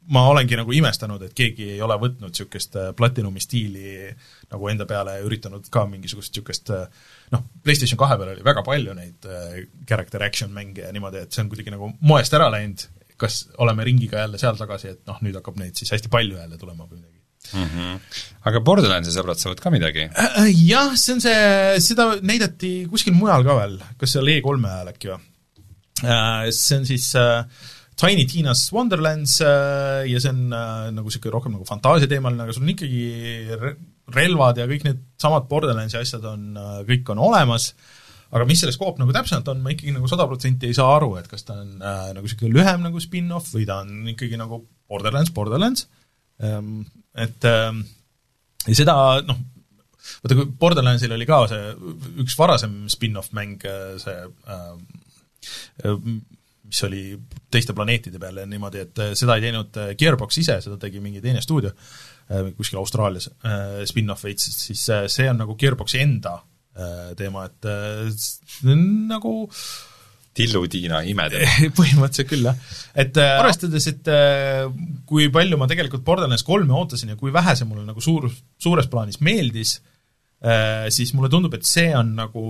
Ma 0.09 0.23
olengi 0.25 0.57
nagu 0.57 0.73
imestanud, 0.73 1.21
et 1.21 1.35
keegi 1.37 1.67
ei 1.75 1.81
ole 1.85 1.93
võtnud 2.01 2.31
niisugust 2.33 2.73
äh, 2.81 2.87
Platinumi 2.97 3.37
stiili 3.43 4.07
nagu 4.49 4.69
enda 4.71 4.87
peale 4.89 5.19
ja 5.19 5.25
üritanud 5.27 5.67
ka 5.69 5.83
mingisugust 5.85 6.33
niisugust 6.33 6.71
äh, 6.73 6.87
noh, 7.35 7.43
PlayStation 7.61 7.99
kahe 8.01 8.17
peal 8.17 8.31
oli 8.33 8.41
väga 8.47 8.63
palju 8.65 8.95
neid 8.97 9.27
äh, 9.29 9.59
character 9.85 10.23
action 10.25 10.49
mänge 10.55 10.81
ja 10.87 10.89
niimoodi, 10.95 11.21
et 11.27 11.35
see 11.37 11.43
on 11.45 11.51
kuidagi 11.51 11.75
nagu 11.75 11.91
moest 12.01 12.33
ära 12.33 12.47
läinud, 12.55 12.87
kas 13.19 13.43
oleme 13.61 13.85
ringiga 13.87 14.23
jälle 14.23 14.41
seal 14.41 14.59
tagasi, 14.59 14.95
et 14.95 15.01
noh, 15.09 15.21
nüüd 15.25 15.37
hakkab 15.39 15.57
neid 15.61 15.79
siis 15.79 15.91
hästi 15.95 16.11
palju 16.11 16.39
jälle 16.39 16.59
tulema 16.59 16.85
või 16.85 16.99
midagi. 16.99 17.17
mm. 17.53 17.65
-hmm. 17.73 18.21
aga 18.51 18.61
Borderlandsi 18.67 19.15
sõbrad 19.15 19.39
saavad 19.41 19.63
ka 19.63 19.71
midagi? 19.73 20.09
Äh, 20.11 20.51
Jah, 20.65 20.95
see 20.99 21.17
on 21.17 21.23
see, 21.23 21.81
seda 21.83 22.11
näidati 22.21 22.73
kuskil 22.91 23.15
mujal 23.17 23.45
ka 23.47 23.57
veel, 23.61 23.79
kas 23.97 24.15
seal 24.15 24.31
E3-e 24.31 24.71
ajal 24.71 24.93
äkki 24.93 25.13
või? 25.13 25.25
See 25.99 26.77
on 26.77 26.85
siis 26.87 27.11
äh, 27.15 27.43
Tiny 27.99 28.25
Tina's 28.25 28.69
Wonderlands 28.71 29.39
äh, 29.41 30.07
ja 30.07 30.19
see 30.23 30.31
on 30.31 30.53
äh, 30.53 30.89
nagu 30.95 31.09
niisugune 31.09 31.33
rohkem 31.35 31.55
nagu 31.57 31.67
fantaasiateemaline, 31.67 32.45
aga 32.45 32.55
sul 32.55 32.63
on 32.63 32.73
ikkagi 32.75 33.05
re 33.59 33.73
relvad 34.09 34.57
ja 34.57 34.65
kõik 34.65 34.87
need 34.87 35.01
samad 35.21 35.45
Borderlandsi 35.51 35.99
asjad 35.99 36.23
on, 36.25 36.55
kõik 36.87 37.11
on 37.13 37.19
olemas, 37.21 37.67
aga 38.29 38.45
mis 38.49 38.61
selle 38.61 38.73
skoop 38.75 38.99
nagu 39.01 39.13
täpsemalt 39.15 39.47
on, 39.53 39.61
ma 39.63 39.73
ikkagi 39.73 39.93
nagu 39.95 40.09
sada 40.09 40.27
protsenti 40.29 40.69
ei 40.69 40.77
saa 40.77 40.89
aru, 40.97 41.13
et 41.19 41.29
kas 41.29 41.45
ta 41.47 41.57
on 41.63 41.77
äh, 41.81 42.09
nagu 42.15 42.25
niisugune 42.27 42.53
lühem 42.53 42.83
nagu 42.85 43.01
spin-off 43.01 43.53
või 43.55 43.65
ta 43.69 43.81
on 43.83 44.11
ikkagi 44.13 44.37
nagu 44.39 44.61
Borderlands, 44.89 45.33
Borderlands. 45.33 45.87
Ähm,, 46.45 46.83
et 47.17 47.45
ähm, 47.49 47.83
ja 48.67 48.75
seda 48.77 48.95
noh, 49.25 49.39
vaata 50.23 50.37
kui 50.37 50.49
Borderlandsil 50.61 51.13
oli 51.15 51.27
ka 51.29 51.41
see 51.51 51.71
üks 52.23 52.37
varasem 52.39 52.83
spin-off 52.91 53.33
mäng, 53.37 53.65
see 54.03 54.19
äh, 54.53 55.95
mis 56.69 56.83
oli 56.85 57.01
teiste 57.49 57.73
planeetide 57.73 58.21
peal 58.21 58.43
ja 58.43 58.45
niimoodi, 58.45 58.83
et 58.85 58.99
seda 59.17 59.39
ei 59.39 59.47
teinud 59.47 59.77
Gearbox 59.97 60.37
ise, 60.37 60.59
seda 60.61 60.77
tegi 60.77 61.01
mingi 61.01 61.21
teine 61.23 61.41
stuudio 61.41 61.71
kuskil 62.59 62.77
Austraalias, 62.77 63.25
spin-off 63.89 64.27
veits, 64.27 64.51
siis 64.67 64.83
see 65.09 65.29
on 65.31 65.39
nagu 65.41 65.55
Gearboxi 65.57 65.97
enda 66.03 66.35
teema, 67.19 67.45
et 67.49 67.65
on 68.69 68.83
nagu 69.09 69.33
Tillu-Tiina 70.39 71.01
imeteema. 71.09 71.69
põhimõtteliselt 71.79 72.29
küll, 72.29 72.47
jah. 72.47 72.57
et 73.03 73.17
äh, 73.19 73.35
arvestades, 73.41 73.87
et 73.91 74.09
äh, 74.13 74.65
kui 75.09 75.29
palju 75.33 75.59
ma 75.59 75.67
tegelikult 75.69 76.05
Borderlands 76.07 76.45
kolme 76.47 76.75
ootasin 76.77 77.13
ja 77.13 77.19
kui 77.19 77.33
vähe 77.35 77.55
see 77.57 77.67
mulle 77.67 77.85
nagu 77.87 78.03
suur, 78.03 78.29
suures 78.61 78.89
plaanis 78.91 79.19
meeldis 79.25 79.77
äh,, 79.79 80.87
siis 80.93 81.13
mulle 81.17 81.31
tundub, 81.33 81.55
et 81.57 81.67
see 81.67 81.89
on 81.97 82.13
nagu 82.19 82.43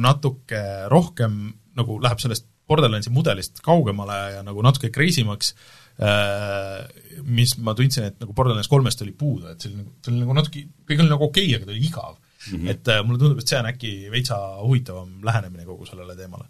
natuke 0.00 0.62
rohkem 0.92 1.42
nagu 1.78 2.00
läheb 2.02 2.22
sellest 2.22 2.48
Borderlandsi 2.70 3.10
mudelist 3.10 3.62
kaugemale 3.66 4.18
ja 4.36 4.42
nagu 4.46 4.62
natuke 4.62 4.92
crazy 4.94 5.24
maks 5.26 5.54
äh,, 6.02 6.82
mis 7.24 7.56
ma 7.62 7.76
tundsin, 7.78 8.10
et 8.10 8.18
nagu 8.22 8.34
Borderlands 8.36 8.70
kolmest 8.70 9.06
oli 9.06 9.14
puudu, 9.16 9.48
et 9.54 9.62
see 9.62 9.72
oli 9.72 9.80
nagu, 9.84 9.94
see 10.02 10.12
oli 10.12 10.24
nagu 10.26 10.36
natuke, 10.42 10.66
kõik 10.90 11.06
oli 11.06 11.14
nagu 11.14 11.30
okei 11.30 11.46
okay,, 11.46 11.56
aga 11.60 11.70
ta 11.70 11.76
oli 11.76 11.86
igav 11.88 12.18
mm. 12.46 12.56
-hmm. 12.56 12.70
et 12.70 12.88
äh, 12.88 13.02
mulle 13.04 13.18
tundub, 13.18 13.42
et 13.42 13.48
see 13.48 13.58
on 13.58 13.68
äkki 13.70 13.92
veitsa 14.12 14.38
huvitavam 14.62 15.20
lähenemine 15.26 15.64
kogu 15.68 15.86
sellele 15.86 16.16
teemale 16.16 16.48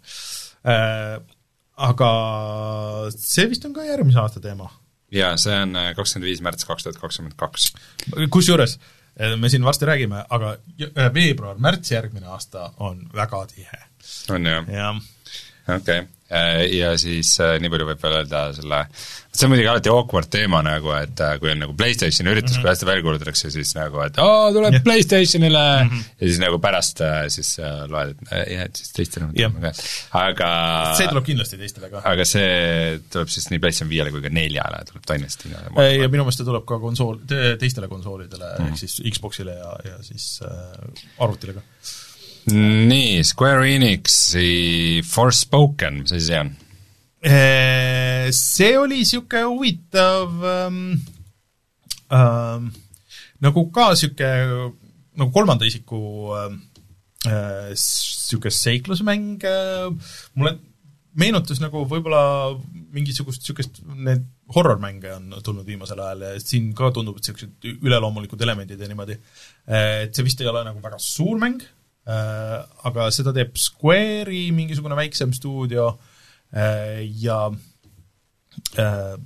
äh,. 0.65 1.21
Aga 1.81 2.07
see 3.15 3.47
vist 3.49 3.63
on 3.65 3.73
ka 3.73 3.83
järgmise 3.87 4.19
aasta 4.19 4.39
teema. 4.39 4.67
jaa, 5.11 5.37
see 5.37 5.55
on 5.55 5.75
äh, 5.75 5.93
kakskümmend 5.97 6.27
viis 6.29 6.41
märts 6.45 6.67
kaks 6.67 6.83
tuhat 6.83 6.99
kakskümmend 7.01 7.33
kaks. 7.39 7.71
kusjuures, 8.29 8.77
me 9.37 9.49
siin 9.49 9.65
varsti 9.65 9.85
räägime, 9.85 10.25
aga 10.29 10.57
veebruar-märts 11.15 11.91
järgmine 11.91 12.27
aasta 12.27 12.69
on 12.77 13.01
väga 13.15 13.45
tihe. 13.55 13.81
on 14.29 14.45
jah 14.45 15.01
okei 15.75 15.99
okay., 15.99 16.09
ja 16.71 16.93
siis 16.99 17.33
nii 17.59 17.71
palju 17.71 17.87
võib 17.89 18.03
veel 18.05 18.13
öelda 18.21 18.41
selle, 18.55 18.77
see 19.35 19.45
on 19.45 19.51
muidugi 19.51 19.67
alati 19.67 19.91
awkward 19.91 20.29
teema 20.31 20.61
nagu, 20.63 20.91
et 20.95 21.23
kui 21.41 21.51
on 21.51 21.59
nagu 21.59 21.73
PlayStationi 21.75 22.31
üritus 22.31 22.53
mm, 22.53 22.57
-hmm. 22.57 22.63
kui 22.63 22.71
hästi 22.71 22.87
välja 22.87 23.03
kuulutatakse, 23.03 23.51
siis 23.51 23.73
nagu, 23.75 23.99
et 24.05 24.19
aa, 24.23 24.51
tuleb 24.55 24.77
yeah. 24.77 24.83
PlayStationile 24.85 25.63
mm 25.83 25.89
-hmm. 25.89 26.05
ja 26.21 26.27
siis 26.27 26.39
nagu 26.39 26.59
pärast 26.63 27.03
siis 27.35 27.49
loed, 27.91 28.15
et 28.31 28.51
jah, 28.53 28.63
et 28.63 28.75
siis 28.79 28.93
teistele 28.95 29.25
on 29.27 29.33
yeah. 29.37 29.51
ka, 29.51 29.73
aga 30.21 30.51
see 30.97 31.09
tuleb 31.11 31.27
kindlasti 31.27 31.59
teistele 31.59 31.89
ka. 31.89 32.03
aga 32.13 32.25
see 32.25 33.01
tuleb 33.11 33.33
siis 33.35 33.49
nii 33.51 33.59
PlayStation 33.59 33.91
viiele 33.91 34.11
kui 34.15 34.23
ka 34.23 34.31
neljale, 34.31 34.85
tuleb 34.87 35.03
Dynasty. 35.11 35.51
ja 35.51 36.07
minu 36.07 36.23
meelest 36.23 36.43
ta 36.43 36.47
tuleb 36.47 36.65
ka 36.65 36.79
konsool, 36.79 37.19
teistele 37.59 37.91
konsoolidele 37.91 38.53
mm, 38.53 38.65
-hmm. 38.65 38.71
ehk 38.71 38.77
siis 38.77 39.01
Xboxile 39.17 39.51
ja, 39.51 39.75
ja 39.83 39.99
siis 40.03 40.39
äh, 40.47 41.03
arvutile 41.19 41.59
ka 41.59 41.61
nii, 42.49 43.23
Square 43.23 43.67
Enixi 43.69 45.01
Forspoken, 45.05 46.01
mis 46.01 46.13
asi 46.15 46.25
see 46.25 46.39
on? 46.41 46.51
See 48.33 48.71
oli 48.79 49.01
niisugune 49.01 49.43
huvitav 49.45 50.45
ähm, 50.49 50.79
ähm, 52.09 52.71
nagu 53.45 53.67
ka 53.75 53.91
niisugune 53.91 54.71
nagu 55.21 55.29
kolmanda 55.35 55.67
isiku 55.69 56.01
niisugune 57.27 58.49
äh, 58.49 58.57
seiklusmäng 58.57 59.45
äh,, 59.45 59.91
mulle 60.33 60.55
meenutas 61.13 61.59
nagu 61.61 61.83
võib-olla 61.85 62.55
mingisugust 62.95 63.43
niisugust, 63.43 63.83
need 63.85 64.23
horror-mänge 64.55 65.11
on 65.13 65.35
tulnud 65.43 65.67
viimasel 65.67 65.99
ajal 66.01 66.25
ja 66.25 66.39
siin 66.41 66.71
ka 66.75 66.89
tundub, 66.95 67.19
et 67.19 67.27
niisugused 67.27 67.85
üleloomulikud 67.85 68.41
elemendid 68.41 68.81
ja 68.81 68.89
niimoodi, 68.89 69.19
et 69.67 70.15
see 70.15 70.25
vist 70.25 70.41
ei 70.41 70.49
ole 70.49 70.63
nagu 70.65 70.81
väga 70.81 70.97
suur 71.03 71.37
mäng, 71.39 71.61
Äh, 71.61 71.80
aga 72.07 73.09
seda 73.13 73.33
teeb 73.35 73.57
Square'i 73.59 74.47
mingisugune 74.55 74.97
väiksem 74.97 75.33
stuudio 75.37 75.91
äh, 76.49 77.03
ja 77.21 77.43
äh, 78.81 79.17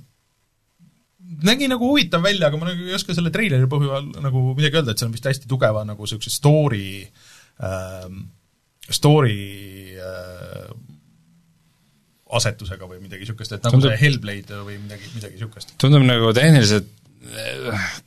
nägi 1.46 1.68
nagu 1.70 1.88
huvitav 1.90 2.22
välja, 2.24 2.48
aga 2.48 2.60
ma 2.60 2.68
nagu 2.70 2.86
ei 2.86 2.96
oska 2.96 3.16
selle 3.16 3.32
treileri 3.34 3.68
põhjal 3.70 4.10
nagu 4.22 4.42
midagi 4.54 4.80
öelda, 4.80 4.94
et 4.94 5.00
see 5.02 5.08
on 5.08 5.14
vist 5.16 5.26
hästi 5.26 5.48
tugeva 5.50 5.84
nagu 5.88 6.06
niisuguse 6.06 6.32
story 6.32 7.00
äh,, 7.02 8.10
story 8.92 9.40
äh, 9.96 10.68
asetusega 12.36 12.88
või 12.90 13.00
midagi 13.02 13.24
niisugust, 13.24 13.54
et 13.54 13.64
nagu 13.64 13.76
Tundub- 13.76 13.92
see 13.92 14.02
Hellblade 14.02 14.62
või 14.66 14.78
midagi, 14.82 15.10
midagi 15.14 15.38
niisugust. 15.38 15.74
tundub 15.82 16.04
nagu 16.06 16.32
tehniliselt 16.36 16.88
eh, 16.90 17.05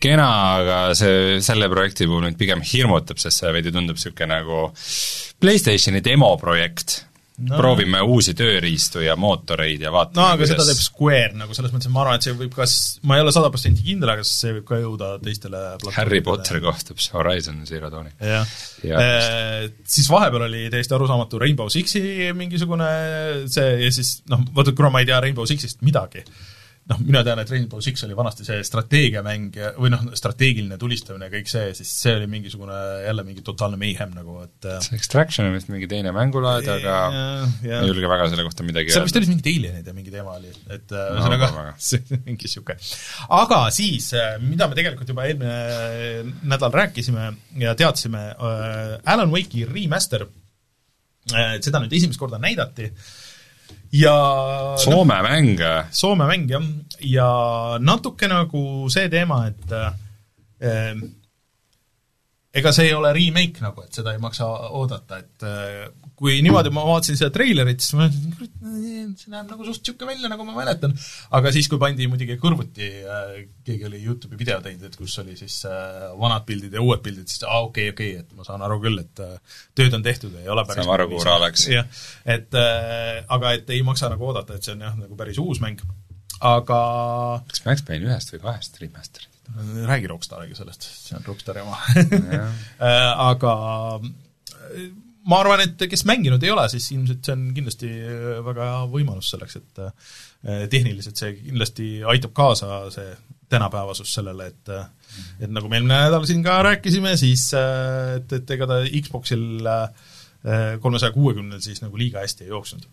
kena, 0.01 0.29
aga 0.59 0.79
see, 0.97 1.37
selle 1.45 1.69
projekti 1.71 2.07
puhul 2.09 2.25
mind 2.27 2.39
pigem 2.39 2.63
hirmutab, 2.65 3.21
sest 3.21 3.43
see 3.43 3.53
veidi 3.55 3.73
tundub 3.75 3.99
niisugune 3.99 4.31
nagu 4.31 4.65
PlayStationi 5.39 6.03
demoprojekt 6.05 6.99
no.. 7.47 7.57
proovime 7.59 8.01
uusi 8.03 8.33
tööriistu 8.37 9.03
ja 9.03 9.15
mootoreid 9.19 9.81
ja 9.83 9.91
vaatame 9.93 10.19
no 10.19 10.27
aga 10.33 10.47
seda 10.49 10.65
teeb 10.67 10.81
Square 10.81 11.37
nagu 11.39 11.55
selles 11.55 11.73
mõttes, 11.73 11.89
et 11.89 11.95
ma 11.95 12.03
arvan, 12.03 12.19
et 12.19 12.27
see 12.27 12.35
võib 12.37 12.55
kas, 12.55 12.75
ma 13.07 13.17
ei 13.17 13.23
ole 13.23 13.33
sada 13.35 13.51
protsenti 13.53 13.85
kindel, 13.85 14.13
aga 14.13 14.25
see 14.27 14.53
võib 14.57 14.67
ka 14.69 14.79
jõuda 14.81 15.11
teistele 15.23 15.63
Harry 15.95 16.21
Potter 16.25 16.61
kohtub 16.63 17.01
Horizon 17.15 17.61
Zero 17.69 17.91
Dawni. 17.93 18.13
jah 18.19 18.57
Ja- 18.83 19.01
ja. 19.03 19.67
siis 19.83 20.07
vahepeal 20.11 20.47
oli 20.47 20.67
täiesti 20.71 20.95
arusaamatu 20.95 21.39
Rainbow 21.41 21.71
Sixi 21.71 22.31
mingisugune 22.35 22.91
see 23.51 23.73
ja 23.85 23.91
siis 23.91 24.19
noh, 24.31 24.45
vaata 24.55 24.75
kuna 24.77 24.93
ma 24.93 25.03
ei 25.03 25.09
tea 25.09 25.19
Rainbow 25.23 25.47
Sixist 25.49 25.83
midagi, 25.85 26.23
noh, 26.89 26.99
mina 27.05 27.21
tean, 27.25 27.39
et 27.41 27.51
Rainbow 27.53 27.81
Six 27.83 28.03
oli 28.07 28.15
vanasti 28.17 28.45
see 28.47 28.63
strateegiamäng 28.65 29.57
ja 29.59 29.71
või 29.77 29.91
noh, 29.93 30.07
strateegiline 30.17 30.77
tulistamine 30.81 31.27
ja 31.27 31.33
kõik 31.33 31.51
see, 31.51 31.73
siis 31.77 31.91
see 32.03 32.15
oli 32.17 32.29
mingisugune 32.31 32.77
jälle 33.05 33.25
mingi 33.27 33.43
totaalne 33.45 33.77
mayhem 33.79 34.15
nagu, 34.17 34.39
et 34.47 34.69
see 34.85 34.97
Extraction 34.97 35.49
on 35.49 35.57
vist 35.57 35.69
mingi 35.71 35.89
teine 35.91 36.13
mängulaad, 36.15 36.67
aga 36.79 36.95
ja, 37.13 37.29
ma 37.61 37.83
ei 37.83 37.91
julge 37.91 38.09
väga 38.11 38.29
selle 38.33 38.47
kohta 38.47 38.65
midagi 38.67 38.95
seal 38.95 39.05
vist 39.07 39.21
oli 39.21 39.29
mingid 39.29 39.51
alienid 39.53 39.91
ja 39.91 39.95
mingi 39.95 40.13
teema 40.13 40.35
oli, 40.39 40.53
et 40.69 40.95
äh, 40.95 41.05
No, 41.09 41.21
ühesõnaga 41.21 41.51
väga. 41.55 41.75
see 41.89 42.19
mingi 42.25 42.49
niisugune. 42.49 42.91
aga 43.39 43.61
siis, 43.75 44.11
mida 44.43 44.69
me 44.69 44.77
tegelikult 44.79 45.13
juba 45.13 45.29
eelmine 45.29 46.35
nädal 46.49 46.73
rääkisime 46.73 47.31
ja 47.61 47.75
teadsime 47.77 48.25
äh,, 48.33 48.93
Alan 49.13 49.33
Wake'i 49.33 49.65
remaster 49.69 50.25
äh,, 50.25 51.57
seda 51.61 51.81
nüüd 51.83 51.93
esimest 51.99 52.21
korda 52.21 52.41
näidati 52.41 52.89
ja 53.91 54.15
Soome 54.77 55.21
mäng, 55.25 55.63
Soome 55.91 56.27
mäng 56.29 56.49
jah, 56.51 56.65
ja 57.01 57.29
natuke 57.81 58.29
nagu 58.31 58.89
see 58.91 59.09
teema, 59.09 59.41
et 59.49 59.73
äh, 59.73 60.93
ega 62.53 62.73
see 62.75 62.89
ei 62.89 62.97
ole 62.97 63.13
remake 63.15 63.63
nagu, 63.63 63.85
et 63.85 63.95
seda 63.95 64.13
ei 64.13 64.21
maksa 64.21 64.47
oodata, 64.69 65.19
et 65.23 65.47
äh, 65.47 65.87
kui 66.19 66.39
niimoodi 66.43 66.71
ma 66.75 66.83
vaatasin 66.83 67.17
seda 67.19 67.31
treilerit, 67.31 67.79
siis 67.83 67.95
ma 67.95 68.07
mõtlesin, 68.09 69.13
see 69.19 69.31
näeb 69.31 69.47
nagu 69.53 69.65
suht 69.67 69.79
niisugune 69.79 70.11
välja, 70.11 70.31
nagu 70.31 70.45
ma 70.47 70.55
mäletan, 70.57 70.95
aga 71.37 71.53
siis, 71.55 71.69
kui 71.71 71.79
pandi 71.81 72.09
muidugi 72.11 72.35
kõrvuti 72.41 72.89
äh,, 72.99 73.31
keegi 73.67 73.87
oli 73.87 74.01
YouTube'i 74.03 74.39
video 74.41 74.59
teinud, 74.65 74.83
et 74.89 74.97
kus 74.99 75.15
oli 75.23 75.37
siis 75.39 75.61
äh, 75.69 76.09
vanad 76.19 76.43
pildid 76.49 76.75
ja 76.75 76.83
uued 76.83 77.03
pildid, 77.05 77.31
siis 77.31 77.45
aa, 77.47 77.61
okei, 77.69 77.93
okei, 77.93 78.11
et 78.23 78.35
ma 78.35 78.47
saan 78.47 78.65
aru 78.67 78.81
küll, 78.83 78.99
et 78.99 79.23
äh, 79.23 79.63
tööd 79.79 79.95
on 79.95 80.05
tehtud, 80.05 80.35
ei 80.41 80.51
ole 80.51 80.67
päris 80.67 80.83
Saame 80.83 80.97
aru, 80.97 81.09
kuhu 81.13 81.25
raha 81.29 81.43
läks. 81.45 81.65
jah, 81.71 82.05
et 82.37 82.59
aga 82.59 83.55
et 83.55 83.73
ei 83.75 83.81
maksa 83.87 84.11
nagu 84.11 84.29
oodata, 84.29 84.59
et 84.59 84.67
see 84.67 84.75
on 84.75 84.87
jah, 84.89 84.99
nagu 84.99 85.19
päris 85.19 85.39
uus 85.41 85.63
mäng, 85.63 85.81
aga 86.43 86.79
kas 87.47 87.63
Max 87.67 87.87
Payne 87.87 88.11
ühest 88.11 88.35
või 88.35 88.43
kahest 88.43 88.81
remaster'ist? 88.83 89.35
räägi 89.89 90.09
Rockstariga 90.11 90.53
sellest, 90.53 90.83
see 91.07 91.15
on 91.17 91.23
Rockstari 91.25 91.63
oma 91.63 91.79
aga 93.31 93.53
ma 95.29 95.39
arvan, 95.43 95.63
et 95.63 95.83
kes 95.89 96.05
mänginud 96.09 96.43
ei 96.43 96.51
ole, 96.53 96.65
siis 96.71 96.89
ilmselt 96.95 97.25
see 97.25 97.35
on 97.35 97.49
kindlasti 97.55 97.89
äh, 97.89 98.29
väga 98.45 98.67
hea 98.69 98.85
võimalus 98.93 99.31
selleks, 99.33 99.59
et 99.59 99.81
äh, 99.83 100.13
tehniliselt 100.71 101.19
see 101.19 101.35
kindlasti 101.39 101.89
aitab 102.09 102.33
kaasa, 102.37 102.85
see 102.93 103.11
tänapäevasus 103.49 104.13
sellele, 104.13 104.51
et 104.51 104.73
et 105.41 105.49
nagu 105.49 105.69
me 105.71 105.79
eelmine 105.79 105.97
nädal 106.05 106.25
siin 106.29 106.43
ka 106.45 106.59
rääkisime, 106.67 107.15
siis 107.19 107.47
äh, 107.57 108.17
et, 108.19 108.39
et 108.39 108.55
ega 108.57 108.69
ta 108.69 108.81
Xboxil 108.85 109.61
kolmesaja 110.79 111.11
kuuekümnel 111.11 111.59
siis 111.59 111.81
nagu 111.83 111.97
liiga 111.99 112.21
hästi 112.23 112.45
ei 112.45 112.53
jooksnud. 112.53 112.85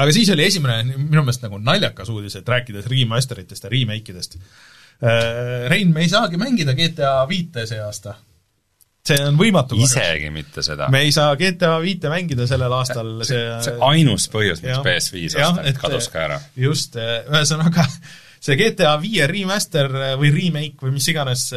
aga 0.00 0.12
siis 0.16 0.30
oli 0.32 0.46
esimene 0.46 0.96
minu 0.96 1.20
meelest 1.20 1.42
nagu 1.44 1.58
naljakas 1.60 2.08
uudis, 2.14 2.38
et 2.38 2.48
rääkides 2.48 2.88
remaster 2.88 3.42
itest 3.42 3.66
ja 3.66 3.72
remake 3.74 4.14
idest, 4.14 4.38
Rein, 5.68 5.92
me 5.94 6.02
ei 6.02 6.08
saagi 6.10 6.40
mängida 6.40 6.72
GTA 6.74 7.20
viite 7.30 7.62
see 7.70 7.78
aasta. 7.78 8.16
See 9.08 9.18
on 9.24 9.38
võimatu. 9.40 9.78
isegi 9.80 10.30
mitte 10.34 10.64
seda. 10.66 10.88
me 10.92 11.02
ei 11.06 11.12
saa 11.14 11.34
GTA 11.38 11.76
viite 11.82 12.12
mängida 12.12 12.46
sellel 12.50 12.74
aastal, 12.78 13.18
see 13.26 13.42
see 13.64 13.76
ainus 13.88 14.28
põhjus, 14.32 14.62
miks 14.64 14.80
PS5 14.84 15.42
osta, 15.42 15.74
kadus 15.80 16.08
ka 16.12 16.24
ära. 16.26 16.40
just, 16.58 16.98
ühesõnaga 16.98 17.86
see 18.44 18.58
GTA 18.58 18.96
viie 19.02 19.28
remaster 19.30 19.90
või 20.20 20.32
remake 20.34 20.84
või 20.84 20.96
mis 20.98 21.10
iganes, 21.12 21.48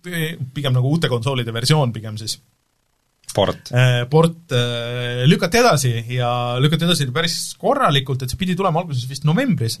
pigem 0.00 0.76
nagu 0.76 0.94
uute 0.94 1.10
konsoolide 1.12 1.52
versioon 1.54 1.92
pigem 1.92 2.16
siis, 2.20 2.38
port. 3.34 3.70
port 4.10 4.54
lükati 5.30 5.60
edasi 5.60 5.92
ja 6.16 6.30
lükati 6.60 6.88
edasi 6.88 7.08
päris 7.14 7.40
korralikult, 7.60 8.24
et 8.24 8.32
see 8.32 8.40
pidi 8.40 8.56
tulema 8.58 8.82
alguses 8.82 9.06
vist 9.10 9.28
novembris 9.28 9.78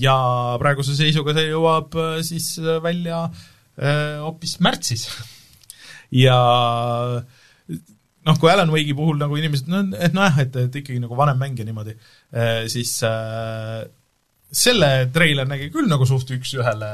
ja 0.00 0.18
praeguse 0.62 0.96
seisuga 0.98 1.36
see 1.36 1.50
jõuab 1.50 1.98
siis 2.26 2.54
välja 2.82 3.26
hoopis 3.80 4.58
märtsis. 4.60 5.06
ja 6.12 6.36
noh, 8.26 8.36
kui 8.40 8.50
Alan 8.52 8.72
Wake'i 8.74 8.96
puhul 8.98 9.20
nagu 9.20 9.38
inimesed, 9.40 9.70
no 9.72 9.84
et 9.96 10.16
nojah, 10.16 10.42
et, 10.44 10.58
et 10.66 10.82
ikkagi 10.82 11.00
nagu 11.02 11.16
vanem 11.18 11.40
mäng 11.40 11.58
ja 11.58 11.64
niimoodi, 11.68 11.96
siis 12.72 12.98
äh, 13.08 13.80
selle 14.50 14.88
treiler 15.14 15.46
nägi 15.46 15.68
küll 15.70 15.86
nagu 15.90 16.06
suht 16.08 16.32
üks-ühele 16.34 16.90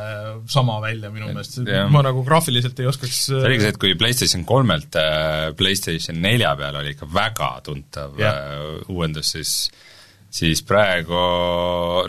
sama 0.53 0.77
välja 0.85 1.09
minu 1.13 1.31
meelest, 1.31 1.63
ma 1.93 2.03
nagu 2.05 2.21
graafiliselt 2.27 2.79
ei 2.83 2.89
oskaks 2.91 3.21
see 3.31 3.41
oligi 3.41 3.65
see, 3.65 3.73
et 3.73 3.81
kui 3.81 3.97
PlayStation 3.99 4.45
kolmelt 4.49 4.99
äh, 5.01 5.49
PlayStation 5.57 6.21
nelja 6.21 6.53
peale 6.59 6.83
oli 6.83 6.93
ikka 6.93 7.09
väga 7.09 7.51
tuntav 7.65 8.21
yeah. 8.21 8.77
uuendus, 8.93 9.33
siis 9.39 9.55
siis 10.37 10.61
praegu 10.69 11.17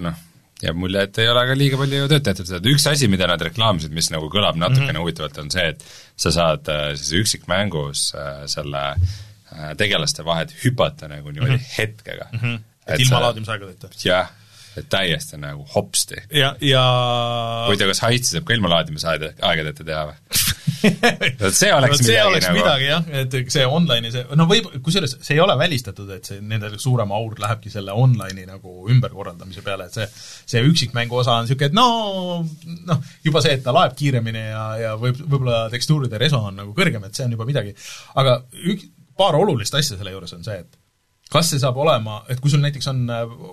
noh, 0.04 0.24
jääb 0.64 0.80
mulje, 0.80 1.04
et 1.06 1.20
ei 1.22 1.30
ole 1.30 1.44
ka 1.50 1.58
liiga 1.58 1.78
palju 1.78 2.08
tehtud 2.14 2.48
seda, 2.50 2.62
üks 2.72 2.88
asi, 2.90 3.10
mida 3.12 3.28
nad 3.30 3.42
reklaamisid, 3.46 3.94
mis 3.94 4.10
nagu 4.14 4.30
kõlab 4.34 4.58
natukene 4.58 4.88
mm 4.88 4.96
-hmm. 4.96 5.04
huvitavalt, 5.06 5.38
on 5.44 5.52
see, 5.54 5.68
et 5.74 5.86
sa 6.18 6.34
saad 6.34 6.72
siis 6.96 7.14
üksikmängus 7.22 8.10
selle 8.54 8.84
tegelaste 9.78 10.26
vahet 10.26 10.52
hüpata 10.64 11.08
nagu 11.08 11.32
niimoodi 11.32 11.54
mm 11.54 11.62
-hmm. 11.62 11.78
hetkega 11.78 12.28
mm. 12.32 12.40
-hmm. 12.40 12.60
et, 12.88 13.00
ilma 13.00 13.22
laadimisaegadeta? 13.22 13.90
jah 14.04 14.34
et 14.78 14.90
täiesti 14.90 15.38
nagu 15.42 15.66
hopsti. 15.76 16.22
ja, 16.32 16.56
ja 16.62 16.84
huvitav, 17.68 17.88
kas 17.94 18.02
Heist'i 18.06 18.36
saab 18.36 18.46
ka 18.48 18.54
ilma 18.54 18.70
laadimisaegadeta 18.76 19.84
teha 19.88 20.04
või 20.12 20.44
vot 21.42 21.56
see 21.56 21.72
oleks 21.74 22.02
see 22.02 22.14
midagi 22.14 22.30
oleks 22.30 22.48
nagu 22.48 22.60
midagi 22.60 22.90
jah, 22.90 23.08
et 23.22 23.38
see 23.54 23.66
online'i 23.66 24.12
see, 24.14 24.26
no 24.40 24.48
võib, 24.50 24.70
kusjuures 24.86 25.18
see 25.20 25.36
ei 25.38 25.44
ole 25.44 25.58
välistatud, 25.60 26.10
et 26.16 26.30
see, 26.30 26.42
nende 26.44 26.72
suurem 26.82 27.12
aur 27.16 27.36
lähebki 27.42 27.72
selle 27.74 27.96
online'i 27.98 28.48
nagu 28.50 28.88
ümberkorraldamise 28.94 29.64
peale, 29.66 29.90
et 29.90 29.98
see 29.98 30.08
see 30.48 30.64
üksikmängu 30.68 31.20
osa 31.22 31.38
on 31.38 31.48
niisugune, 31.48 31.72
et 31.72 31.78
no 31.78 31.88
noh, 32.88 33.04
juba 33.26 33.44
see, 33.44 33.58
et 33.58 33.64
ta 33.66 33.74
laeb 33.76 33.96
kiiremini 33.98 34.44
ja, 34.48 34.66
ja 34.82 34.96
võib, 35.00 35.20
võib-olla 35.26 35.66
tekstuuride 35.74 36.20
reso 36.22 36.42
on 36.50 36.62
nagu 36.62 36.74
kõrgem, 36.78 37.04
et 37.08 37.18
see 37.18 37.28
on 37.28 37.36
juba 37.36 37.48
midagi. 37.50 37.76
aga 38.18 38.40
ük-, 38.72 38.88
paar 39.18 39.38
olulist 39.40 39.76
asja 39.76 39.98
selle 39.98 40.14
juures 40.14 40.34
on 40.38 40.46
see, 40.48 40.60
et 40.64 41.32
kas 41.32 41.52
see 41.52 41.62
saab 41.62 41.78
olema, 41.84 42.22
et 42.32 42.42
kui 42.44 42.52
sul 42.54 42.64
näiteks 42.64 42.92
on 42.94 43.06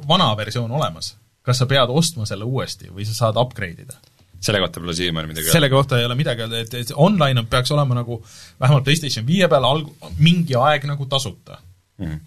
vana 0.08 0.30
versioon 0.38 0.72
olemas, 0.78 1.14
kas 1.44 1.60
sa 1.60 1.68
pead 1.70 1.92
ostma 1.92 2.26
selle 2.28 2.46
uuesti 2.48 2.90
või 2.92 3.06
sa 3.08 3.16
saad 3.24 3.40
upgrade 3.40 3.86
ida? 3.86 3.98
Selle 4.44 4.60
kohta 4.62 4.82
pole 4.82 4.94
siiamaani 4.98 5.32
midagi 5.32 5.54
selle 5.54 5.70
kohta 5.72 5.98
ei 6.00 6.08
ole 6.08 6.18
midagi 6.18 6.44
öelda, 6.44 6.60
et, 6.64 6.76
et 6.82 6.92
online 6.94 7.42
on, 7.42 7.48
peaks 7.50 7.72
olema 7.74 7.96
nagu 8.00 8.20
vähemalt 8.60 8.86
PlayStation 8.86 9.26
viie 9.26 9.48
peal 9.50 9.66
alg-, 9.68 9.90
mingi 10.18 10.56
aeg 10.60 10.86
nagu 10.90 11.08
tasuta 11.10 11.58
mm. 11.58 12.06
-hmm. 12.06 12.22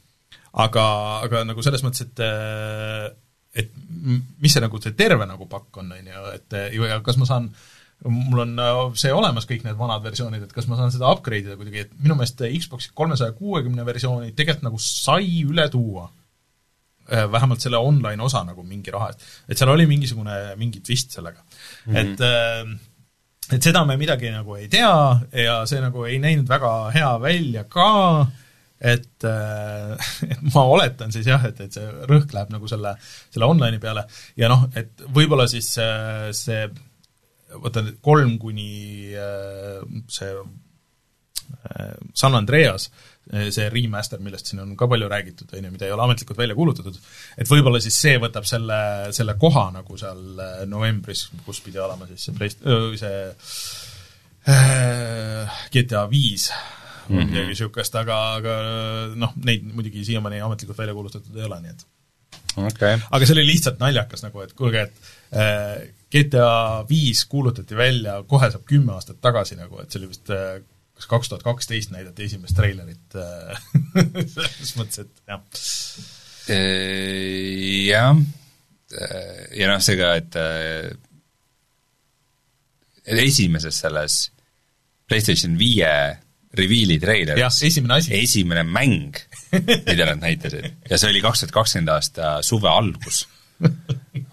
aga, 0.65 0.86
aga 1.27 1.45
nagu 1.51 1.65
selles 1.65 1.86
mõttes, 1.86 2.08
et 2.08 2.25
et 3.58 3.73
mis 4.43 4.53
see 4.53 4.62
nagu, 4.62 4.82
see 4.82 4.93
terve 4.97 5.25
nagu 5.25 5.47
pakk 5.49 5.82
on, 5.82 5.95
on 5.95 6.13
ju, 6.13 6.27
et 6.36 6.58
ja 6.77 7.01
kas 7.06 7.17
ma 7.17 7.25
saan 7.30 7.49
mul 8.06 8.43
on 8.43 8.60
see 8.99 9.13
olemas, 9.13 9.47
kõik 9.49 9.63
need 9.65 9.77
vanad 9.80 10.03
versioonid, 10.06 10.43
et 10.45 10.53
kas 10.53 10.67
ma 10.69 10.77
saan 10.77 10.93
seda 10.93 11.10
upgrade 11.10 11.49
ida 11.49 11.58
kuidagi, 11.58 11.88
et 11.88 11.95
minu 11.97 12.17
meelest 12.17 12.43
Xbox 12.45 12.91
kolmesaja 12.97 13.34
kuuekümne 13.38 13.86
versiooni 13.88 14.36
tegelikult 14.38 14.67
nagu 14.67 14.82
sai 14.82 15.41
üle 15.47 15.65
tuua 15.73 16.06
vähemalt 17.08 17.63
selle 17.63 17.80
online 17.80 18.23
osa 18.23 18.43
nagu 18.43 18.63
mingi 18.67 18.91
raha 18.91 19.10
eest. 19.12 19.23
et 19.47 19.58
seal 19.58 19.71
oli 19.71 19.88
mingisugune, 19.89 20.36
mingi 20.60 20.82
twist 20.84 21.15
sellega 21.15 21.41
mm. 21.88 21.95
-hmm. 21.95 22.02
et 22.04 23.56
et 23.56 23.63
seda 23.63 23.86
me 23.86 23.95
midagi 23.97 24.32
nagu 24.32 24.58
ei 24.60 24.67
tea 24.67 24.91
ja 25.45 25.62
see 25.65 25.80
nagu 25.82 26.04
ei 26.06 26.19
näinud 26.19 26.50
väga 26.50 26.91
hea 26.91 27.13
välja 27.23 27.63
ka, 27.63 28.28
et, 28.80 29.23
et 30.32 30.41
ma 30.54 30.65
oletan 30.67 31.12
siis 31.12 31.28
jah, 31.28 31.45
et, 31.47 31.62
et 31.62 31.73
see 31.73 31.88
rõhk 32.12 32.34
läheb 32.36 32.52
nagu 32.52 32.67
selle, 32.67 32.95
selle 33.32 33.47
online'i 33.47 33.80
peale 33.80 34.04
ja 34.36 34.52
noh, 34.52 34.67
et 34.76 35.08
võib-olla 35.15 35.47
siis 35.47 35.71
see, 35.80 36.34
see 36.36 36.67
vaata, 37.63 37.86
kolm 38.04 38.38
kuni 38.38 39.15
see 40.12 40.34
San 42.13 42.36
Andreas, 42.36 42.89
see 43.27 43.67
remaster, 43.73 44.21
millest 44.23 44.51
siin 44.51 44.61
on 44.63 44.75
ka 44.79 44.87
palju 44.87 45.09
räägitud, 45.11 45.51
on 45.57 45.67
ju, 45.67 45.73
mida 45.73 45.87
ei 45.87 45.91
ole 45.95 46.05
ametlikult 46.05 46.39
välja 46.39 46.55
kuulutatud, 46.55 46.95
et 47.37 47.49
võib-olla 47.51 47.81
siis 47.83 47.97
see 47.99 48.15
võtab 48.23 48.47
selle, 48.47 48.79
selle 49.15 49.35
koha 49.39 49.67
nagu 49.75 49.99
seal 49.99 50.23
novembris, 50.71 51.27
kus 51.45 51.59
pidi 51.65 51.81
olema 51.83 52.07
siis 52.07 52.27
see 52.27 52.37
Play-, 52.37 52.97
see 53.01 53.19
äh, 54.53 55.59
GTA 55.73 56.07
viis 56.11 56.49
või 57.07 57.15
mm 57.15 57.21
-hmm. 57.21 57.29
midagi 57.31 57.53
niisugust, 57.53 57.95
aga, 57.95 58.15
aga 58.39 58.55
noh, 59.15 59.35
neid 59.43 59.67
muidugi 59.71 60.05
siiamaani 60.07 60.41
ametlikult 60.43 60.77
välja 60.77 60.95
kuulutatud 60.95 61.35
ei 61.35 61.45
ole, 61.47 61.59
nii 61.61 61.75
et 61.75 61.85
okay. 62.57 62.99
aga 63.11 63.25
see 63.25 63.35
oli 63.37 63.45
lihtsalt 63.47 63.79
naljakas 63.79 64.25
nagu, 64.25 64.41
et 64.43 64.53
kuulge, 64.57 64.81
et 64.87 64.95
äh, 65.35 65.87
GTA 66.11 66.85
viis 66.89 67.25
kuulutati 67.25 67.75
välja, 67.75 68.21
kohe 68.27 68.51
saab 68.51 68.65
kümme 68.67 68.93
aastat 68.95 69.21
tagasi 69.21 69.55
nagu, 69.59 69.81
et 69.81 69.91
see 69.91 70.01
oli 70.01 70.11
vist 70.13 70.31
äh, 70.31 70.59
kas 70.97 71.10
kaks 71.10 71.31
tuhat 71.31 71.45
kaksteist 71.45 71.93
näidati 71.93 72.25
esimest 72.27 72.57
treilerit 72.57 73.17
äh, 73.17 73.57
selles 74.33 74.73
mõttes, 74.79 75.05
et 75.05 75.13
jah. 75.29 75.41
jah, 77.88 78.21
ja 79.57 79.69
noh, 79.71 79.81
see 79.83 79.97
ka, 79.99 80.13
et 80.21 80.38
esimeses 83.27 83.81
selles 83.83 84.13
PlayStation 85.07 85.57
viie 85.60 85.91
reveal'i 86.57 86.97
treileris 86.99 87.62
esimene 87.67 87.99
asi. 87.99 88.15
esimene 88.17 88.63
mäng, 88.63 89.19
mida 89.51 90.07
nad 90.10 90.23
näitasid, 90.23 90.65
ja 90.89 90.97
see 90.97 91.12
oli 91.12 91.21
kaks 91.23 91.43
tuhat 91.43 91.53
kakskümmend 91.60 91.93
aasta 91.93 92.38
suve 92.45 92.71
algus, 92.71 93.25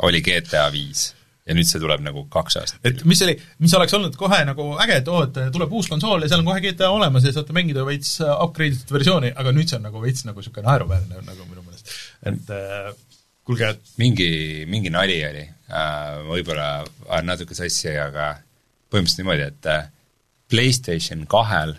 oli 0.06 0.22
GTA 0.24 0.68
viis 0.74 1.10
ja 1.44 1.56
nüüd 1.56 1.68
see 1.68 1.80
tuleb 1.82 2.02
nagu 2.04 2.24
kaks 2.32 2.56
aastat. 2.60 2.80
et 2.88 3.02
mis 3.08 3.20
oli, 3.26 3.34
mis 3.62 3.74
oleks 3.76 3.94
olnud 3.96 4.16
kohe 4.20 4.40
nagu 4.48 4.68
äge, 4.84 5.00
et 5.02 5.10
oo, 5.12 5.24
et 5.26 5.40
tuleb 5.52 5.74
uus 5.76 5.88
konsool 5.92 6.24
ja 6.24 6.30
seal 6.30 6.40
on 6.40 6.48
kohe 6.48 6.62
GTA 6.64 6.90
olemas 6.94 7.26
ja 7.26 7.34
saate 7.36 7.56
mängida 7.56 7.84
veits 7.86 8.16
upgrade 8.24 8.78
itud 8.78 8.94
versiooni, 8.96 9.32
aga 9.36 9.52
nüüd 9.52 9.68
see 9.68 9.78
on 9.80 9.84
nagu 9.90 10.00
veits 10.04 10.24
nagu 10.28 10.40
niisugune 10.40 10.68
naeruväärne 10.70 11.20
nagu 11.26 11.48
minu 11.50 11.64
meelest. 11.66 11.92
et 12.30 12.54
äh, 12.56 12.90
kuulge, 13.44 13.74
et 13.76 13.94
mingi, 14.00 14.30
mingi 14.70 14.92
nali 14.94 15.20
oli 15.28 15.44
äh,, 15.44 16.24
võib-olla 16.30 16.68
on 17.12 17.28
natuke 17.28 17.56
sassi, 17.56 17.92
aga 17.92 18.32
põhimõtteliselt 18.88 19.24
niimoodi, 19.24 19.48
et 19.52 19.72
äh, 19.72 19.88
PlayStation 20.48 21.26
kahel 21.28 21.76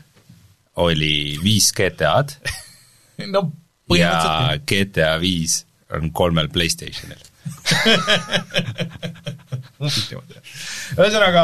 oli 0.86 1.40
viis 1.42 1.72
GTA-d 1.74 2.38
no 3.34 3.48
ja 3.98 4.58
GTA 4.62 5.16
viis 5.22 5.64
on 5.96 6.12
kolmel 6.14 6.54
PlayStationil 6.54 7.32
ühesõnaga 10.96 11.44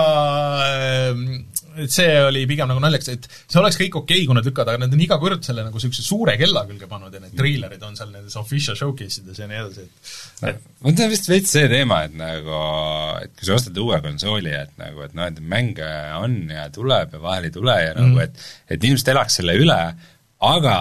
see 1.92 2.16
oli 2.26 2.44
pigem 2.50 2.70
nagu 2.70 2.82
naljakas, 2.84 3.10
et 3.14 3.28
see 3.32 3.60
oleks 3.62 3.78
kõik 3.80 3.96
okei 4.02 4.20
okay,, 4.20 4.28
kui 4.28 4.38
nad 4.38 4.48
lükkavad, 4.48 4.74
aga 4.74 4.80
nad 4.84 4.96
on 4.96 5.04
iga 5.04 5.16
kord 5.22 5.42
selle 5.46 5.62
nagu 5.66 5.78
niisuguse 5.78 6.04
suure 6.06 6.34
kella 6.40 6.62
külge 6.70 6.88
pannud 6.92 7.12
ja 7.16 7.20
need 7.24 7.36
treilerid 7.38 7.84
on 7.88 7.94
seal 7.98 8.12
nendes 8.14 8.36
official 8.40 8.76
showcase 8.80 9.16
ides 9.22 9.38
ja 9.40 9.46
nii 9.50 9.60
edasi, 9.62 9.84
et 10.50 10.58
no 10.82 10.88
see 10.92 11.06
on 11.06 11.14
vist 11.14 11.28
veits 11.32 11.50
see 11.56 11.68
teema, 11.72 11.98
et 12.08 12.16
nagu, 12.20 12.60
et 13.24 13.32
kui 13.38 13.46
sa 13.48 13.58
ostad 13.58 13.76
uue 13.82 13.98
konsooli, 14.04 14.54
et 14.58 14.74
nagu, 14.82 14.98
et 15.06 15.14
noh, 15.18 15.26
et 15.32 15.40
mänge 15.54 15.90
on 16.20 16.34
ja 16.52 16.64
tuleb 16.74 17.08
ja 17.16 17.20
vahel 17.24 17.44
ei 17.50 17.56
tule 17.56 17.78
ja 17.80 17.96
mm. 17.96 18.02
nagu, 18.04 18.18
et 18.26 18.34
et 18.76 18.82
inimesed 18.84 19.10
elaks 19.16 19.34
selle 19.42 19.54
üle, 19.60 19.82
aga 20.52 20.78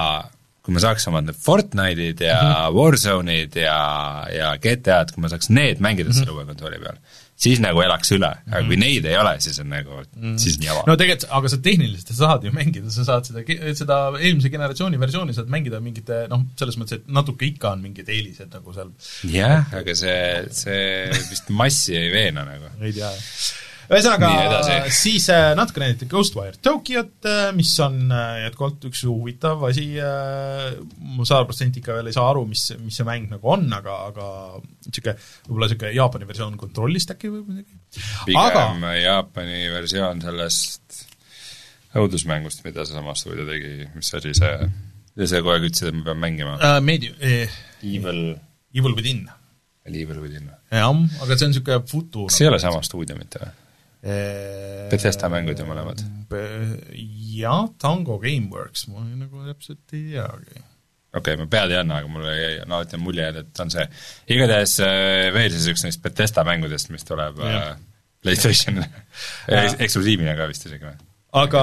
kui 0.60 0.76
me 0.76 0.82
saaks 0.82 1.08
omad 1.08 1.28
need 1.28 1.38
Fortnite'id 1.40 2.20
ja 2.24 2.36
mm 2.40 2.52
-hmm. 2.52 2.76
Warzone'id 2.76 3.56
ja, 3.62 3.80
ja 4.34 4.52
GTA-d, 4.60 5.14
kui 5.14 5.24
me 5.24 5.32
saaks 5.32 5.50
need 5.50 5.80
mängida 5.80 6.10
mm 6.10 6.12
-hmm. 6.12 6.18
selle 6.18 6.36
uue 6.36 6.44
konsooli 6.44 6.80
peal, 6.82 6.98
siis 7.40 7.62
nagu 7.64 7.80
elaks 7.80 8.12
üle, 8.12 8.30
aga 8.50 8.60
kui 8.66 8.76
mhm. 8.76 8.84
neid 8.84 9.08
ei 9.08 9.16
ole, 9.16 9.32
siis 9.40 9.60
on 9.62 9.70
nagu 9.72 10.02
mm, 10.02 10.22
-hmm. 10.22 10.36
siis 10.42 10.58
on 10.58 10.66
jama. 10.68 10.82
no 10.86 10.96
tegelikult, 10.96 11.30
aga 11.38 11.48
sa 11.48 11.58
tehniliselt 11.68 12.12
sa 12.12 12.14
saad 12.14 12.44
ju 12.44 12.52
mängida, 12.52 12.90
sa 12.90 13.04
saad 13.04 13.24
seda, 13.24 13.44
seda 13.82 13.98
eelmise 14.20 14.52
generatsiooni 14.52 15.00
versiooni 15.00 15.34
saad 15.38 15.48
mängida 15.48 15.80
mingite 15.80 16.26
noh, 16.28 16.44
selles 16.60 16.76
mõttes, 16.76 17.00
et 17.00 17.08
natuke 17.08 17.46
ikka 17.46 17.72
on 17.72 17.82
mingid 17.86 18.08
eelised 18.08 18.52
nagu 18.52 18.76
seal. 18.76 18.92
jah, 19.24 19.74
aga 19.80 19.94
see, 19.94 20.20
see 20.50 21.08
vist 21.32 21.48
massi 21.48 21.96
ei 21.96 22.12
veena 22.12 22.44
nagu. 22.44 22.72
ei 22.80 22.92
tea, 22.92 23.08
jah 23.08 23.66
ühesõnaga, 23.90 24.28
siis 24.94 25.26
äh, 25.34 25.50
natuke 25.58 25.82
näidati 25.82 26.06
Ghostwire 26.10 26.58
Tokyot, 26.62 27.16
äh, 27.26 27.48
mis 27.56 27.72
on 27.82 27.98
äh, 28.14 28.44
jätkuvalt 28.44 28.86
üks 28.86 29.02
huvitav 29.08 29.64
asi, 29.66 29.86
ma 29.98 31.26
sada 31.26 31.46
protsenti 31.48 31.82
ikka 31.82 31.96
veel 31.98 32.10
ei 32.10 32.14
saa 32.14 32.28
aru, 32.30 32.44
mis, 32.50 32.68
mis 32.82 33.00
see 33.00 33.06
mäng 33.08 33.30
nagu 33.32 33.50
on, 33.50 33.66
aga, 33.74 33.96
aga 34.12 34.26
niisugune, 34.86 35.16
võib-olla 35.48 35.70
niisugune 35.70 35.94
Jaapani 35.96 36.28
versioon 36.30 36.58
Kontrollist 36.60 37.14
äkki 37.16 37.32
või 37.32 37.42
midagi. 37.48 37.80
pigem 38.28 38.42
aga... 38.44 38.94
Jaapani 39.00 39.64
versioon 39.74 40.22
sellest 40.26 41.02
õudusmängust, 41.98 42.62
mida 42.66 42.86
seesama 42.86 43.16
stuudio 43.18 43.48
tegi, 43.48 43.88
mis 43.96 44.14
oli 44.20 44.36
see, 44.38 44.52
sa 45.24 45.40
kogu 45.40 45.56
aeg 45.56 45.66
ütlesid, 45.66 45.90
et 45.90 45.98
ma 45.98 46.06
pean 46.12 46.22
mängima 46.22 46.54
uh,? 46.60 46.78
Medi- 46.84 47.10
eh,. 47.18 47.58
Evil 47.82 48.36
Evil 48.76 48.94
Within. 48.94 49.24
Evil 49.90 50.20
Within 50.22 50.46
või? 50.46 50.58
jah, 50.70 50.86
aga 51.24 51.34
see 51.34 51.48
on 51.48 51.56
niisugune 51.56 51.80
futu 51.90 52.28
kas 52.28 52.38
see 52.38 52.46
ei 52.46 52.52
ole 52.52 52.60
sama 52.62 52.84
stuudio 52.86 53.18
mitte 53.18 53.42
või? 53.42 53.50
Bethesda 54.00 55.28
mängud 55.28 55.58
ju 55.60 55.66
mõlemad? 55.68 56.00
Jah, 57.36 57.66
Tango 57.80 58.16
Gameworks, 58.22 58.86
ma 58.88 59.04
nagu 59.04 59.44
täpselt 59.44 59.92
ei 59.92 60.14
teagi. 60.14 60.62
okei 61.12 61.20
okay,, 61.20 61.36
ma 61.42 61.48
pead 61.52 61.74
ei 61.74 61.80
anna, 61.82 62.00
aga 62.00 62.08
mulle 62.12 62.32
jäi, 62.36 62.54
alati 62.64 62.96
on 62.96 63.04
mulje, 63.04 63.28
et 63.42 63.62
on 63.64 63.72
see, 63.74 63.84
igatahes 64.32 64.78
äh, 64.86 65.28
veel 65.36 65.52
siis 65.52 65.68
üks 65.74 65.84
neist 65.84 66.02
Bethesda 66.04 66.46
mängudest, 66.48 66.92
mis 66.94 67.04
tuleb 67.04 67.42
ja. 67.44 67.60
äh, 67.74 67.86
PlayStationile 68.24 68.88
eksklusiivina 69.84 70.36
ka 70.38 70.48
vist 70.48 70.68
isegi 70.68 70.88
või? 70.88 70.96
aga 71.36 71.60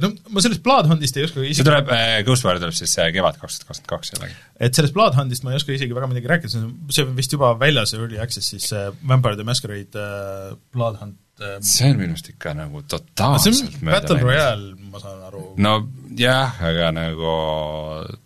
no 0.00 0.08
ma 0.32 0.40
sellest 0.40 0.62
Bloodhoundist 0.64 1.18
ei 1.18 1.26
oska 1.26 1.42
isegi 1.42 1.58
see 1.58 1.66
tuleb 1.68 1.90
äh,, 1.92 2.20
Ghostwire 2.24 2.60
tuleb 2.62 2.76
siis 2.76 2.94
äh, 2.96 3.10
kevad 3.12 3.36
kaks 3.40 3.60
tuhat 3.60 3.68
kakskümmend 3.68 3.90
kaks 3.90 4.12
jällegi. 4.14 4.36
et 4.68 4.78
sellest 4.78 4.96
Bloodhoundist 4.96 5.44
ma 5.44 5.52
ei 5.52 5.60
oska 5.60 5.74
isegi 5.74 5.96
väga 5.96 6.08
midagi 6.08 6.30
rääkida, 6.32 6.52
see 6.52 6.62
on, 6.62 6.70
see 6.94 7.08
vist 7.18 7.36
juba 7.36 7.52
väljas, 7.60 7.92
Early 7.98 8.20
Access 8.22 8.54
siis 8.54 8.70
äh, 8.76 8.88
Vampire 9.08 9.36
the 9.36 9.44
Masquerade 9.44 10.06
äh, 10.06 10.54
Bloodhound 10.72 11.18
äh, 11.42 11.58
see 11.66 11.90
on 11.90 12.00
minu 12.00 12.16
arust 12.16 12.30
ikka 12.32 12.54
nagu 12.58 12.82
totaalselt 12.88 13.78
mööda 13.80 14.00
Battle 14.00 14.18
Royale, 14.22 14.72
ma 14.92 15.02
saan 15.02 15.26
aru. 15.28 15.44
no 15.62 15.74
jah, 16.18 16.58
aga 16.70 16.90
nagu 16.96 17.34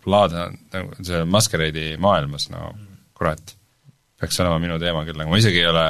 Bloodhound, 0.05 0.63
nagu 0.75 1.07
see 1.07 1.23
Masquerade'i 1.35 1.97
maailmas, 2.03 2.49
no 2.53 2.71
kurat, 3.17 3.55
peaks 4.21 4.39
olema 4.43 4.61
minu 4.61 4.79
teema 4.81 5.03
küll, 5.07 5.19
aga 5.19 5.31
ma 5.31 5.41
isegi 5.41 5.63
ei 5.63 5.69
ole, 5.69 5.85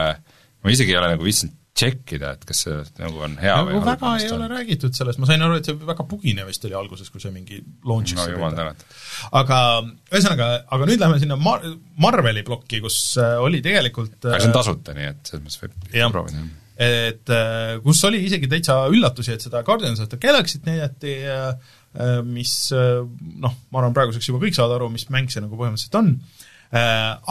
ma 0.64 0.74
isegi 0.74 0.94
ei 0.94 1.00
ole 1.02 1.16
nagu 1.16 1.28
viitsinud 1.28 1.56
tšekkida, 1.78 2.32
et 2.38 2.46
kas 2.48 2.64
see 2.66 2.78
nagu 2.98 3.22
on 3.26 3.36
hea 3.40 3.54
nagu 3.54 3.70
või 3.70 3.78
halb. 3.78 3.90
väga 3.92 4.12
ei 4.24 4.30
ole 4.34 4.48
räägitud 4.52 4.98
sellest, 4.98 5.20
ma 5.22 5.30
sain 5.30 5.44
aru, 5.46 5.60
et 5.60 5.68
see 5.70 5.78
väga 5.78 6.06
bugine 6.10 6.46
vist 6.48 6.66
oli 6.66 6.78
alguses, 6.78 7.12
kui 7.14 7.22
see 7.22 7.34
mingi 7.34 7.60
launch'is 7.88 8.18
no 8.18 8.26
jumal 8.32 8.56
tänatud. 8.58 8.96
aga 9.42 9.60
ühesõnaga, 10.10 10.48
aga 10.74 10.90
nüüd 10.90 11.04
lähme 11.04 11.20
sinna 11.22 11.38
Mar-, 11.42 11.66
Marveli 12.02 12.44
plokki, 12.48 12.82
kus 12.84 12.98
äh, 13.22 13.36
oli 13.44 13.62
tegelikult 13.66 14.18
aga 14.26 14.42
see 14.42 14.50
on 14.50 14.56
äh, 14.56 14.58
tasuta, 14.58 14.98
nii 14.98 15.12
et 15.12 15.30
selles 15.30 15.46
mõttes 15.46 15.62
võib 15.66 16.16
proovida. 16.16 16.48
Et 16.78 17.34
äh, 17.34 17.78
kus 17.84 18.04
oli 18.10 18.22
isegi 18.28 18.50
täitsa 18.52 18.84
üllatusi, 18.94 19.34
et 19.34 19.46
seda 19.46 19.64
Guardians 19.68 20.02
of 20.04 20.12
the 20.12 20.20
Galaxy't 20.22 20.68
näidati, 20.68 21.16
mis 22.28 22.52
noh, 22.70 23.54
ma 23.72 23.80
arvan, 23.80 23.96
praeguseks 23.96 24.28
juba 24.30 24.44
kõik 24.44 24.54
saavad 24.54 24.76
aru, 24.76 24.92
mis 24.94 25.08
mäng 25.10 25.32
see 25.34 25.42
nagu 25.42 25.58
põhimõtteliselt 25.58 25.98
on, 25.98 26.12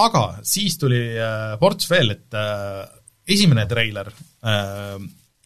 aga 0.02 0.22
siis 0.48 0.74
tuli 0.80 0.98
ports 1.61 1.87
veel, 1.92 2.16
et 2.16 2.35
esimene 3.30 3.66
treiler 3.70 4.11
äh, 4.11 4.96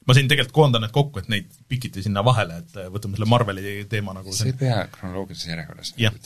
ma 0.07 0.17
siin 0.17 0.31
tegelikult 0.31 0.57
koondan 0.57 0.85
need 0.85 0.95
kokku, 0.95 1.23
et 1.23 1.29
neid 1.33 1.51
pikiti 1.71 2.05
sinna 2.05 2.23
vahele, 2.27 2.61
et 2.65 2.79
äh, 2.81 2.89
võtame 2.93 3.19
selle 3.19 3.29
Marveli 3.31 3.75
teema 3.91 4.15
nagu 4.17 4.33
see 4.35 4.53
ei 4.53 4.57
pea 4.65 4.81
kronoloogilises 4.95 5.51
järjekorras. 5.53 5.93
jah, 6.01 6.17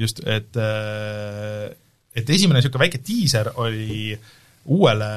just, 0.00 0.22
et 0.28 0.60
äh, 0.60 1.72
et 2.16 2.28
esimene 2.28 2.60
niisugune 2.60 2.84
väike 2.86 3.00
diiser 3.06 3.52
oli 3.62 4.12
uuele 4.72 5.10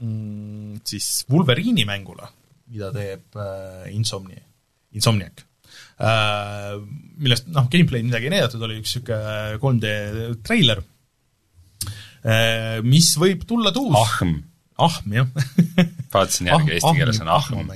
mm, 0.00 0.80
siis 0.88 1.08
Wolverine'i 1.30 1.86
mängule, 1.88 2.28
mida 2.72 2.90
teeb 2.94 3.38
äh, 3.38 3.88
Insomni, 3.94 4.38
Insomniac. 4.96 5.44
Äh,, 5.98 6.76
millest 7.18 7.48
noh, 7.52 7.66
gameplay'd 7.70 8.06
midagi 8.06 8.28
ei 8.28 8.34
näidatud, 8.36 8.62
oli 8.64 8.78
üks 8.82 8.94
niisugune 8.96 9.58
3D 9.62 10.42
treiler. 10.46 10.82
Äh,, 12.22 12.78
mis 12.86 13.12
võib 13.20 13.46
tulla 13.48 13.74
tuus 13.74 13.96
ahm. 13.98 14.36
Ahm, 14.78 15.14
jah. 15.14 15.30
Vaatasin 16.14 16.52
järgi 16.52 16.76
eesti 16.76 16.94
keeles 16.94 17.18
on 17.24 17.32
ahm. 17.34 17.72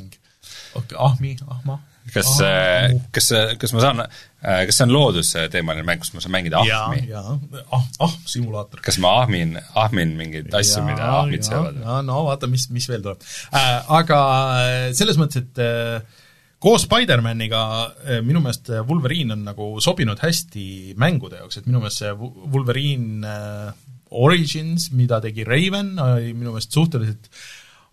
ahmi, 1.09 1.35
ahma. 1.51 1.81
Kas, 2.13 2.31
äh, 2.45 2.95
kas, 3.15 3.31
kas 3.61 3.75
ma 3.75 3.83
saan, 3.85 4.03
äh, 4.05 4.63
kas 4.69 4.79
see 4.79 4.87
on 4.87 4.95
loodusteemaline 4.95 5.85
mäng, 5.87 6.03
kus 6.03 6.13
ma 6.15 6.23
saan 6.25 6.35
mängida 6.35 6.61
ahmi? 6.61 7.05
ah, 7.17 7.87
ah, 8.07 8.17
simulaator. 8.29 8.83
kas 8.85 8.99
ma 9.03 9.15
ahmin, 9.23 9.57
ahmin 9.79 10.17
mingeid 10.19 10.53
asju, 10.59 10.85
mida 10.87 11.09
ahmid 11.21 11.47
söövad? 11.47 11.81
no 12.07 12.25
vaata, 12.29 12.51
mis, 12.51 12.69
mis 12.75 12.89
veel 12.91 13.05
tuleb 13.05 13.23
äh,. 13.53 13.71
Aga 14.03 14.19
äh, 14.65 14.91
selles 14.97 15.19
mõttes, 15.21 15.47
et 15.47 15.63
äh, 15.63 16.27
koos 16.63 16.87
Spider-maniga 16.87 17.63
minu 18.23 18.43
meelest 18.43 18.71
Wolverine 18.89 19.35
on 19.35 19.47
nagu 19.49 19.73
sobinud 19.83 20.21
hästi 20.23 20.95
mängude 21.01 21.41
jaoks, 21.41 21.59
et 21.59 21.67
minu 21.67 21.83
meelest 21.83 22.05
see 22.05 22.13
Wolverine 22.15 23.33
Origins, 24.13 24.91
mida 24.95 25.19
tegi 25.25 25.47
Raven, 25.49 25.97
oli 25.99 26.37
minu 26.37 26.53
meelest 26.53 26.77
suhteliselt 26.77 27.31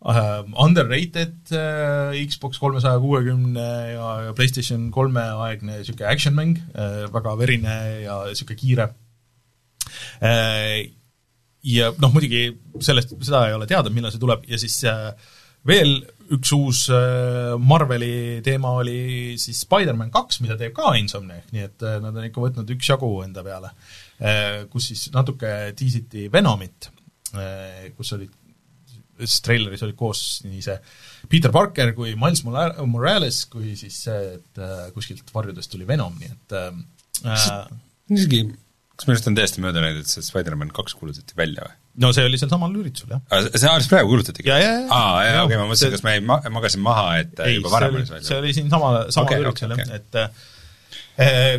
uh, 0.05 0.43
underrated 0.65 1.53
uh, 1.55 2.15
Xbox 2.29 2.59
kolmesaja 2.61 2.99
kuuekümne 3.01 3.67
ja, 3.93 4.13
ja 4.27 4.35
PlayStation 4.37 4.87
kolme 4.95 5.23
aegne 5.47 5.79
niisugune 5.79 6.07
action-mäng 6.11 6.61
uh,, 6.69 7.09
väga 7.13 7.35
verine 7.39 7.75
ja 8.05 8.21
niisugune 8.29 8.61
kiire 8.63 8.89
uh,. 10.21 10.79
Ja 11.59 11.89
noh, 11.99 12.13
muidugi 12.15 12.45
sellest, 12.79 13.11
seda 13.19 13.41
ei 13.49 13.53
ole 13.57 13.65
teada, 13.67 13.91
millal 13.91 14.13
see 14.13 14.21
tuleb 14.21 14.45
ja 14.47 14.55
siis 14.61 14.77
uh, 14.87 15.09
veel 15.67 15.97
üks 16.31 16.51
uus 16.53 16.85
Marveli 17.59 18.39
teema 18.45 18.69
oli 18.79 19.33
siis 19.41 19.63
Spider-man 19.65 20.11
kaks, 20.13 20.39
mida 20.43 20.55
teeb 20.59 20.75
ka 20.77 20.93
Insomniac, 20.95 21.47
nii 21.51 21.63
et 21.65 21.85
nad 22.03 22.13
on 22.13 22.27
ikka 22.27 22.43
võtnud 22.43 22.69
üksjagu 22.75 23.09
enda 23.25 23.41
peale. 23.41 23.71
Kus 24.69 24.91
siis 24.91 25.07
natuke 25.15 25.49
tiisiti 25.79 26.27
Venomit, 26.29 26.91
kus 27.97 28.13
olid, 28.13 28.29
siis 29.25 29.43
treileris 29.45 29.83
olid 29.85 29.97
koos 29.99 30.23
nii 30.45 30.63
see 30.65 30.77
Peter 31.31 31.53
Parker 31.55 31.93
kui 31.97 32.15
Miles 32.19 32.43
Morales, 32.45 33.43
kui 33.51 33.75
siis 33.79 33.97
see, 34.07 34.37
et 34.37 34.63
kuskilt 34.95 35.33
varjudest 35.35 35.71
tuli 35.73 35.87
Venom, 35.87 36.15
nii 36.19 36.31
et 36.31 36.57
äh, 36.59 37.59
isegi, 38.15 38.45
kas 38.95 39.07
minu 39.07 39.17
arust 39.17 39.29
on 39.31 39.37
täiesti 39.37 39.63
mööda 39.63 39.83
läinud, 39.83 40.05
et 40.05 40.11
see 40.11 40.25
Spider-man 40.25 40.71
kaks 40.75 40.95
kuulutati 40.99 41.37
välja 41.39 41.67
või? 41.67 41.75
no 42.03 42.11
see 42.15 42.25
oli 42.27 42.39
seal 42.39 42.51
samal 42.51 42.75
üritusel, 42.79 43.15
jah. 43.15 43.49
see 43.51 43.69
alles 43.69 43.89
praegu 43.91 44.11
kuulutatigi? 44.13 44.53
aa, 44.53 45.25
jaa, 45.27 45.41
okei, 45.43 45.59
ma 45.59 45.67
mõtlesin, 45.67 45.93
kas 45.95 46.05
ma 46.05 46.15
jäin 46.15 46.29
ma-, 46.29 46.39
magasin 46.55 46.83
maha, 46.85 47.09
et 47.23 47.43
ei, 47.45 47.57
juba 47.57 47.73
varem 47.73 47.97
oli 47.97 48.05
see 48.07 48.15
välja? 48.15 48.27
see 48.29 48.39
oli 48.39 48.55
siin 48.55 48.71
sama, 48.71 48.93
sama 49.11 49.27
okay, 49.27 49.43
üritusel 49.43 49.75
okay, 49.75 49.85
jah 49.85 49.99
okay., 49.99 49.99
et 49.99 50.19
eh, 50.23 50.47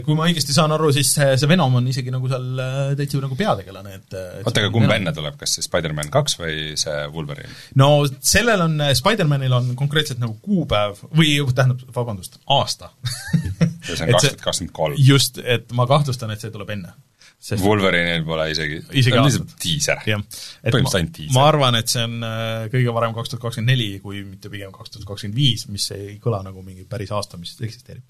kui 0.04 0.16
ma 0.16 0.28
õigesti 0.28 0.54
saan 0.56 0.72
aru, 0.76 0.90
siis 0.94 1.12
see 1.16 1.50
Venom 1.50 1.74
on 1.80 1.88
isegi 1.90 2.12
nagu 2.14 2.30
seal 2.30 2.62
eh, 2.64 2.78
täitsa 2.98 3.20
nagu 3.24 3.38
peategelane, 3.38 3.98
et, 3.98 4.16
oota, 4.44 4.62
aga 4.62 4.72
kumb 4.74 4.94
enne 4.94 5.12
tuleb, 5.16 5.36
kas 5.40 5.56
see 5.56 5.66
Spider-man 5.66 6.12
kaks 6.14 6.38
või 6.40 6.56
see 6.80 6.96
Wolverine? 7.14 7.52
no 7.80 7.90
sellel 8.06 8.66
on, 8.66 8.78
Spider-manil 8.96 9.56
on 9.56 9.72
konkreetselt 9.78 10.22
nagu 10.22 10.38
kuupäev 10.44 11.02
või 11.10 11.36
tähendab, 11.52 11.84
vabandust, 11.94 12.40
aasta 12.50 12.92
see 13.02 14.00
on 14.06 14.12
kaks 14.16 14.30
tuhat 14.30 14.44
kakskümmend 14.48 14.74
kolm. 14.76 14.98
just, 15.00 15.40
et 15.44 15.70
ma 15.76 15.88
kahtlustan, 15.90 16.32
et 16.34 16.42
see 16.42 16.52
tuleb 16.54 16.76
enne 16.78 16.94
sest 17.40 17.64
Wolverine'il 17.64 18.24
pole 18.28 18.50
isegi, 18.52 18.78
isegi 19.00 19.16
aastat. 19.16 19.54
diiser. 19.62 20.02
põhimõtteliselt 20.04 20.98
ainult 20.98 21.14
diiser. 21.16 21.34
ma 21.38 21.46
arvan, 21.48 21.78
et 21.80 21.92
see 21.92 22.02
on 22.04 22.26
äh, 22.26 22.66
kõige 22.72 22.92
varem 22.96 23.14
kaks 23.16 23.32
tuhat 23.32 23.44
kakskümmend 23.46 23.72
neli, 23.72 23.88
kui 24.04 24.20
mitte 24.26 24.52
pigem 24.52 24.74
kaks 24.74 24.92
tuhat 24.92 25.08
kakskümmend 25.08 25.38
viis, 25.40 25.64
mis 25.72 25.86
ei 25.96 26.18
kõla 26.20 26.42
nagu 26.44 26.60
mingi 26.66 26.84
päris 26.90 27.12
aasta, 27.16 27.40
mis 27.40 27.54
eksisteerib. 27.56 28.04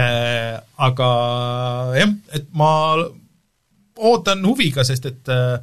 Äh, 0.00 0.56
aga 0.88 1.10
jah, 2.00 2.16
et 2.40 2.48
ma 2.56 2.72
ootan 4.00 4.48
huviga, 4.48 4.86
sest 4.88 5.10
et 5.12 5.32
äh, 5.32 5.58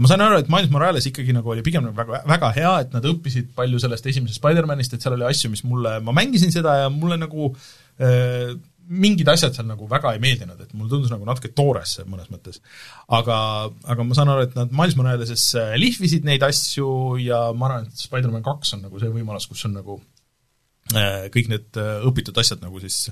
ma 0.00 0.08
sain 0.08 0.24
aru, 0.24 0.40
et 0.40 0.48
Miles 0.52 0.72
Morales 0.72 1.10
ikkagi 1.10 1.36
nagu 1.36 1.52
oli 1.52 1.66
pigem 1.66 1.84
nagu 1.84 1.96
väga, 2.00 2.22
väga 2.32 2.52
hea, 2.56 2.72
et 2.86 2.96
nad 2.96 3.12
õppisid 3.12 3.52
palju 3.56 3.80
sellest 3.84 4.08
esimesest 4.08 4.40
Spider-manist, 4.40 4.96
et 4.96 5.04
seal 5.04 5.18
oli 5.18 5.28
asju, 5.28 5.52
mis 5.52 5.64
mulle, 5.68 5.98
ma 6.04 6.16
mängisin 6.16 6.52
seda 6.54 6.78
ja 6.82 6.90
mulle 6.92 7.20
nagu 7.20 7.52
äh, 8.00 8.56
mingid 8.88 9.28
asjad 9.28 9.56
seal 9.56 9.68
nagu 9.68 9.88
väga 9.90 10.14
ei 10.16 10.22
meeldinud, 10.22 10.60
et 10.64 10.74
mulle 10.74 10.92
tundus 10.92 11.12
nagu 11.12 11.26
natuke 11.28 11.50
toores 11.56 11.96
see 11.98 12.06
mõnes 12.08 12.30
mõttes. 12.32 12.60
aga, 13.08 13.38
aga 13.94 14.06
ma 14.06 14.16
saan 14.16 14.32
aru, 14.32 14.46
et 14.48 14.54
nad 14.58 14.72
Miles 14.74 14.96
Moraleses 14.98 15.48
äh, 15.60 15.74
lihvisid 15.80 16.28
neid 16.28 16.44
asju 16.46 16.90
ja 17.22 17.48
ma 17.52 17.68
arvan, 17.68 17.88
et 17.88 18.06
Spider-man 18.06 18.46
kaks 18.46 18.76
on 18.76 18.86
nagu 18.88 19.00
see 19.02 19.12
võimalus, 19.12 19.48
kus 19.50 19.66
on 19.68 19.76
nagu 19.76 19.98
äh, 20.96 21.26
kõik 21.34 21.52
need 21.52 21.80
äh, 21.80 21.98
õpitud 22.08 22.40
asjad 22.40 22.64
nagu 22.64 22.80
siis 22.84 23.06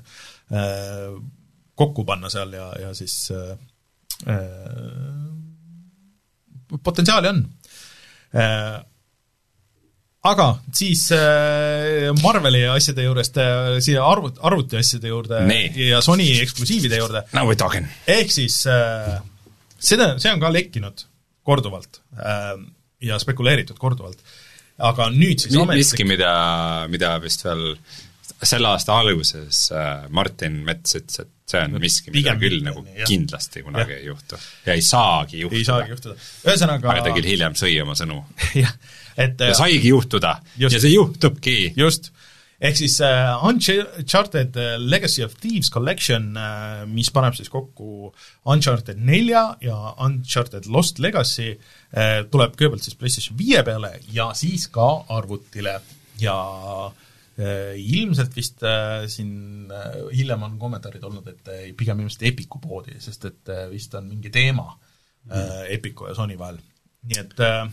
kokku 1.76 2.04
panna 2.08 2.30
seal 2.32 2.54
ja, 2.56 2.70
ja 2.80 2.92
siis 2.96 3.28
äh, 3.34 3.56
potentsiaali 6.82 7.28
on 7.28 7.42
äh, 8.34 8.80
aga 10.30 10.46
siis 10.74 11.06
äh, 11.14 12.08
Marveli 12.22 12.64
asjade 12.70 13.04
juurest 13.06 13.38
äh, 13.42 13.76
siia 13.84 14.04
arvut-, 14.06 14.40
arvutiasjade 14.46 15.12
juurde 15.12 15.42
nee. 15.48 15.68
ja 15.88 16.00
Sony 16.04 16.28
eksklusiivide 16.42 17.00
juurde. 17.00 17.26
Now 17.36 17.48
we 17.48 17.56
are 17.56 17.60
talking. 17.60 17.86
ehk 18.06 18.32
siis 18.34 18.62
äh, 18.70 19.16
seda, 19.78 20.14
see 20.22 20.32
on 20.32 20.42
ka 20.42 20.52
lekkinud 20.52 21.06
korduvalt 21.46 22.00
ja 23.06 23.20
spekuleeritud 23.22 23.78
korduvalt. 23.78 24.18
aga 24.82 25.10
nüüd 25.14 25.44
siis 25.44 25.54
ametlik... 25.54 25.84
miski, 25.84 26.08
mida, 26.08 26.32
mida 26.90 27.14
vist 27.22 27.46
veel 27.46 27.68
selle 28.36 28.68
aasta 28.68 28.98
alguses 28.98 29.68
Martin 30.12 30.58
Mets 30.66 30.98
ütles, 30.98 31.22
et 31.22 31.30
see 31.46 31.62
on 31.62 31.78
miski, 31.80 32.12
mida 32.14 32.34
küll 32.40 32.58
nagu 32.66 32.82
jah. 32.90 33.06
kindlasti 33.08 33.62
kunagi 33.64 33.94
ja. 33.94 34.00
ei 34.02 34.08
juhtu. 34.10 34.38
ja 34.66 34.74
ei 34.74 34.82
saagi 34.82 35.44
juhtuda. 35.44 35.60
ei 35.60 35.68
saagi 35.68 35.94
juhtuda. 35.94 36.16
ühesõnaga 36.48 36.90
aga 36.92 37.06
ta 37.06 37.14
küll 37.14 37.30
hiljem 37.30 37.54
sõi 37.58 37.76
oma 37.84 37.94
sõnu 37.98 38.18
jah, 38.64 38.74
et 39.16 39.40
ja 39.40 39.56
saigi 39.56 39.90
juhtuda. 39.92 40.36
Just, 40.58 40.76
ja 40.76 40.82
see 40.82 40.92
juhtubki. 40.94 41.56
just, 41.76 42.10
ehk 42.60 42.78
siis 42.78 42.98
uh, 43.04 43.44
Uncharted 43.48 44.56
uh, 44.60 44.76
Legacy 44.80 45.24
of 45.24 45.34
Thieves 45.40 45.70
Collection 45.72 46.30
uh,, 46.36 46.84
mis 46.88 47.10
paneb 47.14 47.36
siis 47.36 47.50
kokku 47.52 48.12
Uncharted 48.52 49.00
nelja 49.00 49.48
ja 49.64 49.78
Uncharted 50.04 50.68
Lost 50.72 51.00
Legacy 51.02 51.50
uh,, 51.54 52.22
tuleb 52.30 52.56
kõigepealt 52.56 52.86
siis 52.86 52.96
PlayStation 52.98 53.36
viie 53.40 53.64
peale 53.66 53.96
ja 54.12 54.30
siis 54.36 54.68
ka 54.72 54.88
arvutile. 55.16 55.78
Ja 56.20 56.36
uh, 56.88 57.72
ilmselt 57.76 58.36
vist 58.36 58.62
uh, 58.64 59.04
siin 59.12 59.68
uh, 59.68 60.06
hiljem 60.16 60.46
on 60.48 60.60
kommentaarid 60.60 61.04
olnud, 61.04 61.28
et 61.28 61.50
uh, 61.52 61.64
pigem 61.76 62.00
ilmselt 62.04 62.24
Epiku 62.30 62.60
poodi, 62.62 62.96
sest 63.04 63.28
et 63.28 63.56
vist 63.72 63.92
on 63.98 64.08
mingi 64.08 64.32
teema 64.32 64.70
uh, 64.72 65.66
Epiku 65.68 66.08
ja 66.08 66.16
Sony 66.16 66.38
vahel. 66.40 66.62
nii 67.06 67.20
et 67.20 67.44
Äh, 67.44 67.68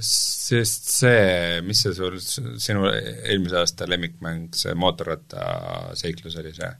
sest 0.00 0.88
see, 0.90 1.60
mis 1.62 1.82
see 1.84 1.94
sul, 1.94 2.16
sinu 2.20 2.88
eelmise 2.90 3.60
aasta 3.60 3.86
lemmikmäng, 3.90 4.48
see 4.56 4.74
mootorrattaseiklus 4.78 6.38
oli 6.40 6.54
see? 6.56 6.70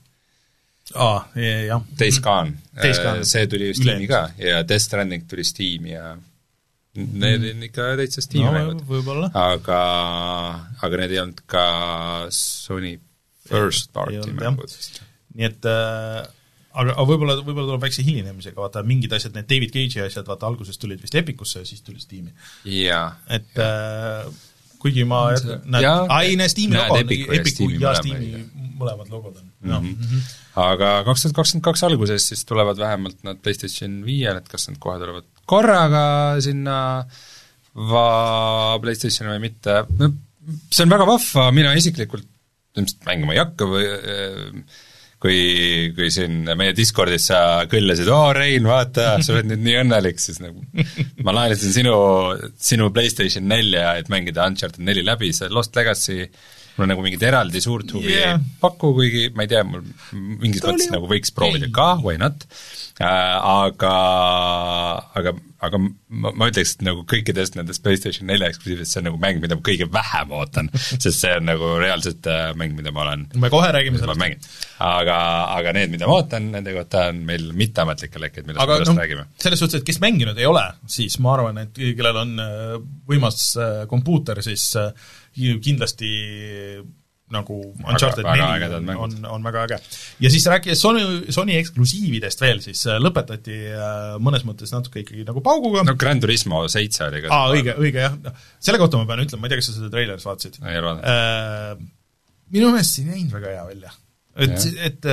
aa, 0.95 1.21
jah. 1.67 1.85
Days 1.99 2.19
Gone, 2.23 2.57
äh, 2.75 3.21
see 3.27 3.47
tuli 3.47 3.69
ju 3.69 3.77
Steam'i 3.79 4.09
ka 4.09 4.25
ja 4.39 4.61
Death 4.67 4.83
Stranding 4.87 5.23
tuli 5.29 5.45
Steam'i 5.47 5.93
ja 5.93 6.17
need 6.95 7.39
mm. 7.39 7.55
on 7.55 7.63
ikka 7.69 7.87
täitsa 8.01 8.23
Steam'i 8.25 8.49
no, 8.49 8.73
mängud. 8.75 9.29
aga, 9.37 9.79
aga 10.83 11.01
need 11.03 11.15
ei 11.15 11.21
olnud 11.23 11.41
ka 11.49 11.65
Sony 12.35 12.97
first 13.47 13.93
party 13.95 14.35
mängud. 14.35 14.75
nii 15.37 15.47
et 15.47 15.69
äh, 15.71 16.25
aga, 16.73 16.93
aga 16.93 17.07
võib-olla, 17.09 17.37
võib-olla 17.41 17.67
tuleb 17.71 17.83
väikse 17.85 18.05
hilinemisega, 18.07 18.59
vaata 18.61 18.83
mingid 18.87 19.13
asjad, 19.17 19.35
need 19.37 19.49
David 19.49 19.73
Cage'i 19.75 20.05
asjad, 20.05 20.27
vaata 20.27 20.47
alguses 20.49 20.79
tulid 20.81 21.01
vist 21.03 21.17
Epicusse 21.19 21.63
ja 21.63 21.67
siis 21.67 21.83
tuli 21.85 22.01
Steam'i. 22.03 22.33
et 23.29 23.61
äh, 23.61 24.25
kuigi 24.81 25.05
ma 25.07 25.23
näed, 25.31 25.85
ai, 25.85 26.35
näe, 26.39 26.49
Steam'i 26.51 26.79
logo 26.79 26.99
on, 26.99 27.15
Epicu 27.37 27.69
ja 27.75 27.93
Steam'i 27.99 28.43
mõlemad 28.81 29.11
logod 29.13 29.35
on 29.37 29.45
-hmm. 29.45 29.81
Mm 29.81 30.07
-hmm. 30.07 30.31
aga 30.63 31.03
kaks 31.05 31.21
tuhat 31.21 31.35
kakskümmend 31.35 31.65
kaks 31.65 31.83
alguses 31.83 32.27
siis 32.27 32.45
tulevad 32.45 32.77
vähemalt 32.77 33.23
nad 33.23 33.37
PlayStation 33.43 34.01
viiele, 34.05 34.37
et 34.37 34.49
kas 34.49 34.67
nad 34.69 34.79
kohe 34.79 34.97
tulevad 34.99 35.27
korraga 35.45 36.41
sinna 36.41 37.05
va-, 37.75 38.79
PlayStationi 38.81 39.35
või 39.35 39.47
mitte, 39.47 39.83
no 39.99 40.13
see 40.71 40.85
on 40.85 40.93
väga 40.95 41.05
vahva, 41.07 41.51
mina 41.51 41.73
isiklikult 41.77 42.27
ilmselt 42.77 43.05
mängima 43.05 43.35
ei 43.35 43.41
hakka 43.43 43.67
või 43.67 43.85
äh, 43.85 44.79
kui, 45.21 45.91
kui 45.95 46.09
siin 46.13 46.47
meie 46.57 46.73
Discordis 46.77 47.27
sa 47.29 47.41
kõllasid, 47.71 48.09
oo 48.11 48.31
Rein, 48.35 48.65
vaata, 48.69 49.19
sa 49.21 49.35
oled 49.35 49.51
nüüd 49.51 49.65
nii 49.67 49.77
õnnelik, 49.83 50.21
siis 50.21 50.41
nagu 50.41 50.63
ma 51.25 51.35
laenasin 51.37 51.75
sinu, 51.75 51.93
sinu 52.57 52.89
PlayStation 52.95 53.45
nelja, 53.49 53.93
et 54.01 54.09
mängida 54.13 54.47
Uncharted 54.49 54.81
neli 54.85 55.05
läbi, 55.05 55.29
see 55.35 55.51
Lost 55.53 55.77
Legacy 55.77 56.25
mul 56.77 56.89
nagu 56.91 57.05
mingit 57.05 57.23
eraldi 57.27 57.61
suurt 57.63 57.93
huvi 57.95 58.13
yeah. 58.13 58.37
ei 58.39 58.59
paku, 58.63 58.93
kuigi 58.97 59.27
ma 59.35 59.45
ei 59.45 59.51
tea, 59.51 59.63
mul 59.67 59.85
mingis 60.13 60.63
mõttes 60.65 60.91
nagu 60.93 61.09
võiks 61.11 61.33
proovida 61.35 61.69
ei. 61.69 61.75
ka, 61.75 61.93
why 62.03 62.19
not 62.21 62.45
äh,, 63.01 63.07
aga, 63.07 63.95
aga 65.19 65.37
aga 65.61 65.77
ma, 65.81 66.31
ma 66.33 66.47
ütleks, 66.49 66.73
et 66.75 66.83
nagu 66.85 67.03
kõikidest 67.09 67.55
nendest 67.57 67.83
PlayStation 67.85 68.27
nelja 68.29 68.49
eksklusiividest 68.49 68.95
see 68.95 69.01
on 69.03 69.07
nagu 69.11 69.19
mäng, 69.21 69.41
mida 69.43 69.57
ma 69.57 69.63
kõige 69.65 69.87
vähem 69.93 70.33
ootan, 70.37 70.71
sest 71.03 71.19
see 71.19 71.33
on 71.37 71.47
nagu 71.51 71.75
reaalselt 71.81 72.29
äh, 72.29 72.49
mäng, 72.57 72.73
mida 72.77 72.93
ma 72.95 73.03
olen 73.05 73.27
me 73.41 73.51
kohe 73.53 73.69
räägime 73.73 74.01
sellest. 74.01 74.49
aga, 74.81 75.17
aga 75.59 75.75
need, 75.77 75.93
mida 75.93 76.09
ma 76.09 76.17
ootan, 76.17 76.49
nende 76.55 76.73
kohta 76.75 77.07
on 77.11 77.21
meil 77.29 77.51
mitteametlikke 77.57 78.23
lekkeid, 78.25 78.49
millest 78.49 78.63
aga, 78.65 78.79
pärast 78.79 78.93
no, 78.93 78.97
räägime. 79.03 79.27
selles 79.45 79.61
suhtes, 79.61 79.83
et 79.83 79.87
kes 79.87 80.01
mänginud 80.03 80.41
ei 80.41 80.49
ole, 80.49 80.65
siis 80.89 81.19
ma 81.21 81.35
arvan, 81.35 81.61
et 81.67 81.81
kellel 81.99 82.21
on 82.23 82.33
äh, 82.41 82.77
võimas 83.11 83.51
äh, 83.61 83.83
kompuuter, 83.91 84.41
siis 84.45 84.71
kindlasti 85.35 86.09
nagu 87.31 87.57
Uncharted 87.87 88.25
neli 88.27 88.95
on, 88.99 89.13
on 89.23 89.45
väga 89.45 89.63
äge. 89.67 89.77
ja 90.19 90.31
siis 90.33 90.45
rääkides 90.51 90.81
Sony, 90.83 91.03
Sony 91.31 91.55
eksklusiividest 91.61 92.43
veel, 92.43 92.59
siis 92.63 92.81
äh, 92.91 92.99
lõpetati 92.99 93.57
äh, 93.71 94.17
mõnes 94.23 94.43
mõttes 94.47 94.73
natuke 94.75 95.05
ikkagi 95.05 95.23
nagu 95.27 95.43
pauguga. 95.45 95.85
no 95.87 95.95
Gran 95.99 96.19
Turismo 96.19 96.65
seitse 96.71 97.05
oli 97.07 97.23
ka. 97.23 97.31
aa, 97.31 97.53
õige, 97.55 97.77
õige 97.79 98.03
jah, 98.03 98.17
noh, 98.25 98.45
selle 98.59 98.81
kohta 98.81 98.99
ma 98.99 99.07
pean 99.07 99.23
ütlema, 99.23 99.45
ma 99.45 99.47
ei 99.47 99.53
tea, 99.53 99.61
kas 99.61 99.71
sa 99.71 99.77
seda 99.77 99.91
treilerit 99.93 100.27
vaatasid? 100.27 100.59
ei 100.59 100.83
vaadanud 100.83 101.85
minu 102.51 102.73
meelest 102.73 102.97
see 102.97 103.05
ei 103.05 103.13
näinud 103.13 103.37
väga 103.37 103.55
hea 103.55 103.67
välja. 103.69 103.93
et, 104.47 104.67
et 104.89 105.09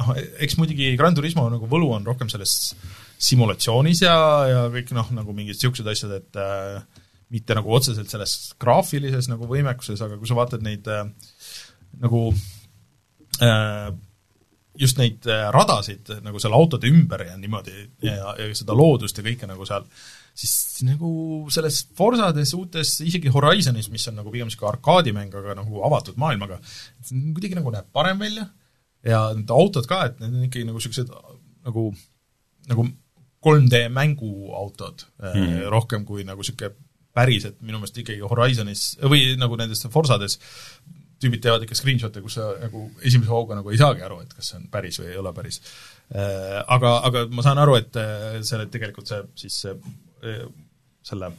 noh, 0.00 0.10
eks 0.42 0.58
muidugi 0.58 0.96
Gran 0.98 1.14
Turismo 1.14 1.46
nagu 1.52 1.70
võlu 1.70 1.92
on 1.94 2.10
rohkem 2.10 2.30
selles 2.32 2.74
simulatsioonis 3.20 4.02
ja, 4.06 4.16
ja 4.48 4.64
kõik 4.72 4.94
noh, 4.96 5.10
nagu 5.14 5.34
mingid 5.36 5.58
niisugused 5.58 5.88
asjad, 5.92 6.16
et 6.22 6.40
äh, 6.40 6.99
mitte 7.30 7.54
nagu 7.54 7.74
otseselt 7.74 8.10
selles 8.10 8.36
graafilises 8.60 9.30
nagu 9.30 9.48
võimekuses, 9.50 10.00
aga 10.02 10.18
kui 10.18 10.28
sa 10.28 10.38
vaatad 10.38 10.64
neid 10.66 10.88
äh, 10.90 11.04
nagu 12.02 12.22
äh, 13.42 13.90
just 14.80 14.98
neid 15.00 15.26
äh, 15.30 15.48
radasid 15.54 16.10
nagu 16.24 16.40
seal 16.42 16.54
autode 16.56 16.90
ümber 16.90 17.26
ja 17.28 17.36
niimoodi 17.38 17.74
ja, 18.06 18.34
ja 18.38 18.48
seda 18.56 18.76
loodust 18.76 19.18
ja 19.18 19.26
kõike 19.26 19.48
nagu 19.50 19.66
seal, 19.68 19.86
siis 20.34 20.82
nagu 20.86 21.10
selles 21.52 21.82
Forsades, 21.98 22.54
uutes, 22.58 22.96
isegi 23.06 23.32
Horizonis, 23.34 23.90
mis 23.92 24.06
on 24.10 24.20
nagu 24.20 24.32
pigem 24.32 24.50
niisugune 24.50 24.72
arkaadimäng, 24.74 25.34
aga 25.42 25.58
nagu 25.58 25.84
avatud 25.86 26.18
maailmaga, 26.20 26.60
kuidagi 27.10 27.58
nagu 27.58 27.74
näeb 27.74 27.90
parem 27.94 28.22
välja 28.22 28.48
ja 29.06 29.28
need 29.36 29.52
autod 29.54 29.86
ka, 29.90 30.04
et 30.08 30.18
need 30.22 30.34
on 30.34 30.48
ikkagi 30.48 30.66
nagu 30.68 30.80
niisugused 30.80 31.14
nagu, 31.66 31.90
nagu 32.70 32.86
3D 33.40 33.86
mänguautod 33.88 35.06
mm 35.18 35.26
-hmm. 35.32 35.68
rohkem 35.72 36.04
kui 36.04 36.24
nagu 36.24 36.42
niisugune 36.42 36.74
päriselt 37.16 37.60
minu 37.60 37.80
meelest 37.80 37.98
ikkagi 38.02 38.22
Horizonis 38.30 38.94
või 39.02 39.34
nagu 39.38 39.58
nendes 39.58 39.82
Forsades 39.90 40.38
tüübid 41.20 41.42
teevad 41.44 41.64
ikka 41.66 41.76
screenshot'e, 41.76 42.22
kus 42.24 42.38
sa 42.38 42.48
nagu 42.62 42.86
esimese 43.04 43.32
hooga 43.32 43.58
nagu 43.58 43.72
ei 43.72 43.80
saagi 43.80 44.04
aru, 44.06 44.22
et 44.24 44.32
kas 44.32 44.52
see 44.52 44.60
on 44.60 44.66
päris 44.72 45.00
või 45.02 45.10
ei 45.12 45.20
ole 45.20 45.32
päris. 45.36 45.60
Äh, 46.10 46.58
aga, 46.64 46.96
aga 47.10 47.26
ma 47.34 47.44
saan 47.44 47.60
aru, 47.60 47.76
et 47.80 48.00
äh, 48.00 48.40
selle 48.46 48.70
tegelikult 48.72 49.10
see 49.10 49.22
siis 49.44 49.62
äh, 49.68 50.42
selle 51.06 51.34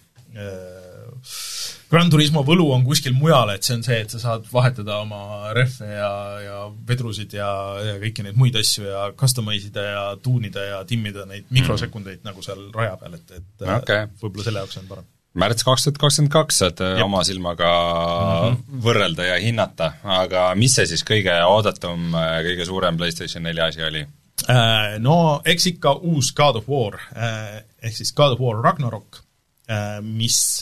Gran 1.91 2.07
Turismo 2.07 2.39
võlu 2.47 2.69
on 2.71 2.85
kuskil 2.87 3.11
mujal, 3.11 3.49
et 3.51 3.67
see 3.67 3.75
on 3.75 3.81
see, 3.83 3.97
et 4.05 4.13
sa 4.13 4.21
saad 4.21 4.45
vahetada 4.47 5.01
oma 5.03 5.51
rehve 5.57 5.89
ja, 5.91 6.11
ja 6.39 6.59
vedrusid 6.87 7.35
ja, 7.35 7.49
ja 7.83 7.97
kõiki 7.99 8.23
neid 8.23 8.39
muid 8.39 8.55
asju 8.55 8.85
ja 8.87 9.09
customize 9.19 9.67
ida 9.67 9.83
ja 9.89 10.05
tuunida 10.23 10.63
ja 10.69 10.83
timmida 10.87 11.27
neid 11.27 11.51
mikrosekundeid 11.51 12.21
mm. 12.21 12.29
nagu 12.29 12.45
seal 12.45 12.69
raja 12.71 12.95
peal, 13.01 13.19
et, 13.19 13.41
et 13.41 13.67
okay. 13.75 14.07
võib-olla 14.21 14.47
selle 14.47 14.63
jaoks 14.63 14.79
on 14.79 14.87
parem 14.93 15.09
märts 15.33 15.63
kaks 15.63 15.85
tuhat 15.85 15.99
kakskümmend 16.01 16.31
kaks 16.33 16.57
saad 16.63 16.81
Jep. 16.81 17.03
oma 17.05 17.23
silmaga 17.23 17.69
mm 17.71 18.55
-hmm. 18.55 18.81
võrrelda 18.83 19.27
ja 19.29 19.37
hinnata, 19.39 19.93
aga 20.03 20.49
mis 20.55 20.75
see 20.75 20.87
siis 20.87 21.03
kõige 21.07 21.35
oodatum, 21.47 22.11
kõige 22.47 22.65
suurem 22.65 22.97
PlayStation 22.97 23.43
nelja 23.43 23.69
asi 23.71 23.83
oli? 23.83 24.05
Äh, 24.49 24.97
no 24.99 25.41
eks 25.45 25.67
ikka 25.75 25.93
uus 26.01 26.31
God 26.33 26.55
of 26.55 26.69
War, 26.69 26.97
äh, 27.15 27.61
ehk 27.81 27.95
siis 27.95 28.13
God 28.13 28.33
of 28.35 28.39
War 28.39 28.63
Ragnarok, 28.63 29.21
äh, 29.69 30.01
mis 30.01 30.61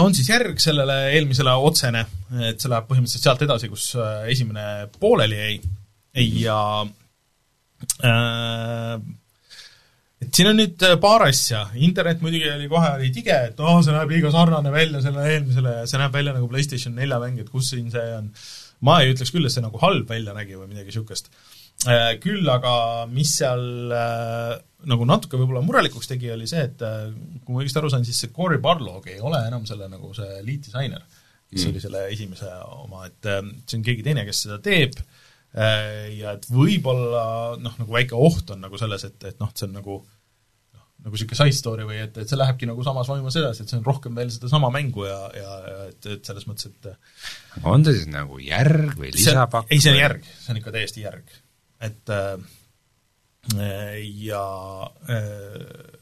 on 0.00 0.14
siis 0.14 0.28
järg 0.28 0.58
sellele 0.58 1.12
eelmisele 1.14 1.52
otsene, 1.54 2.00
et 2.42 2.58
see 2.58 2.70
läheb 2.72 2.88
põhimõtteliselt 2.88 3.22
sealt 3.22 3.42
edasi, 3.46 3.68
kus 3.70 3.92
esimene 4.26 4.88
pooleli 4.98 5.36
jäi 5.38 5.60
ja 6.14 6.86
äh, 8.02 8.96
et 10.20 10.36
siin 10.36 10.50
on 10.50 10.58
nüüd 10.60 10.82
äh, 10.84 10.96
paar 11.00 11.24
asja, 11.26 11.62
internet 11.80 12.20
muidugi 12.24 12.48
oli 12.52 12.68
kohe, 12.70 12.92
oli 12.98 13.10
tige, 13.14 13.36
et 13.50 13.60
oh, 13.64 13.78
see 13.84 13.94
näeb 13.94 14.10
liiga 14.12 14.32
sarnane 14.34 14.72
välja 14.72 15.00
sellele 15.04 15.36
eelmisele 15.36 15.76
ja 15.78 15.86
see 15.88 16.00
näeb 16.00 16.16
välja 16.16 16.34
nagu 16.36 16.48
PlayStation 16.50 16.96
nelja 16.96 17.20
mäng, 17.22 17.40
et 17.40 17.48
kus 17.52 17.70
siin 17.72 17.88
see 17.92 18.04
on. 18.18 18.28
ma 18.84 18.98
ei 19.00 19.14
ütleks 19.14 19.32
küll, 19.32 19.48
et 19.48 19.54
see 19.54 19.64
nagu 19.64 19.80
halb 19.80 20.08
välja 20.08 20.34
nägi 20.36 20.56
või 20.56 20.70
midagi 20.70 20.88
niisugust. 20.88 21.32
Äh, 21.88 22.14
küll 22.20 22.44
aga 22.52 22.74
mis 23.08 23.32
seal 23.40 23.64
äh, 23.96 24.52
nagu 24.90 25.08
natuke 25.08 25.40
võib-olla 25.40 25.64
murelikuks 25.64 26.08
tegi, 26.08 26.28
oli 26.32 26.48
see, 26.48 26.66
et 26.68 26.84
kui 27.44 27.54
ma 27.54 27.64
õigesti 27.64 27.80
aru 27.80 27.92
sain, 27.92 28.04
siis 28.08 28.20
see 28.20 28.32
Cory 28.36 28.60
Barlog 28.60 29.08
ei 29.08 29.20
ole 29.24 29.40
enam 29.48 29.64
selle 29.68 29.88
nagu 29.92 30.12
see 30.16 30.40
lead 30.44 30.68
disainer, 30.68 31.04
kes 31.48 31.64
mm. 31.64 31.72
oli 31.72 31.82
selle 31.84 32.04
esimese 32.12 32.52
oma, 32.80 33.06
et 33.08 33.28
see 33.64 33.80
on 33.80 33.84
keegi 33.88 34.04
teine, 34.04 34.24
kes 34.28 34.44
seda 34.46 34.60
teeb 34.64 34.96
ja 35.50 36.36
et 36.36 36.46
võib-olla 36.46 37.56
noh, 37.58 37.74
nagu 37.80 37.90
väike 37.90 38.14
oht 38.14 38.52
on 38.54 38.60
nagu 38.62 38.78
selles, 38.78 39.04
et, 39.08 39.18
et 39.26 39.40
noh, 39.42 39.50
see 39.56 39.66
on 39.66 39.72
nagu 39.80 39.96
noh, 39.98 40.84
nagu 41.02 41.16
niisugune 41.16 41.38
side 41.40 41.56
story 41.58 41.86
või 41.88 41.98
et, 42.04 42.20
et 42.22 42.30
see 42.30 42.38
lähebki 42.38 42.68
nagu 42.70 42.84
samas 42.86 43.10
vaimus 43.10 43.38
edasi, 43.40 43.64
et 43.64 43.72
see 43.72 43.80
on 43.80 43.86
rohkem 43.88 44.14
veel 44.18 44.30
sedasama 44.30 44.70
mängu 44.74 45.08
ja, 45.08 45.18
ja, 45.34 45.56
ja 45.66 45.82
et, 45.90 46.06
et 46.14 46.30
selles 46.30 46.46
mõttes, 46.46 46.70
et 46.70 46.90
aga 46.92 47.74
on 47.74 47.86
ta 47.86 47.94
siis 47.96 48.06
nagu 48.12 48.38
järg 48.44 48.94
või 49.00 49.10
lisapakk? 49.16 49.72
ei, 49.74 49.82
see 49.82 49.94
on 49.94 50.00
järg, 50.04 50.30
see 50.38 50.54
on 50.54 50.62
ikka 50.62 50.74
täiesti 50.78 51.06
järg. 51.08 51.36
et 51.90 52.14
äh, 52.14 52.36
ja 54.30 54.44
äh, 55.10 56.00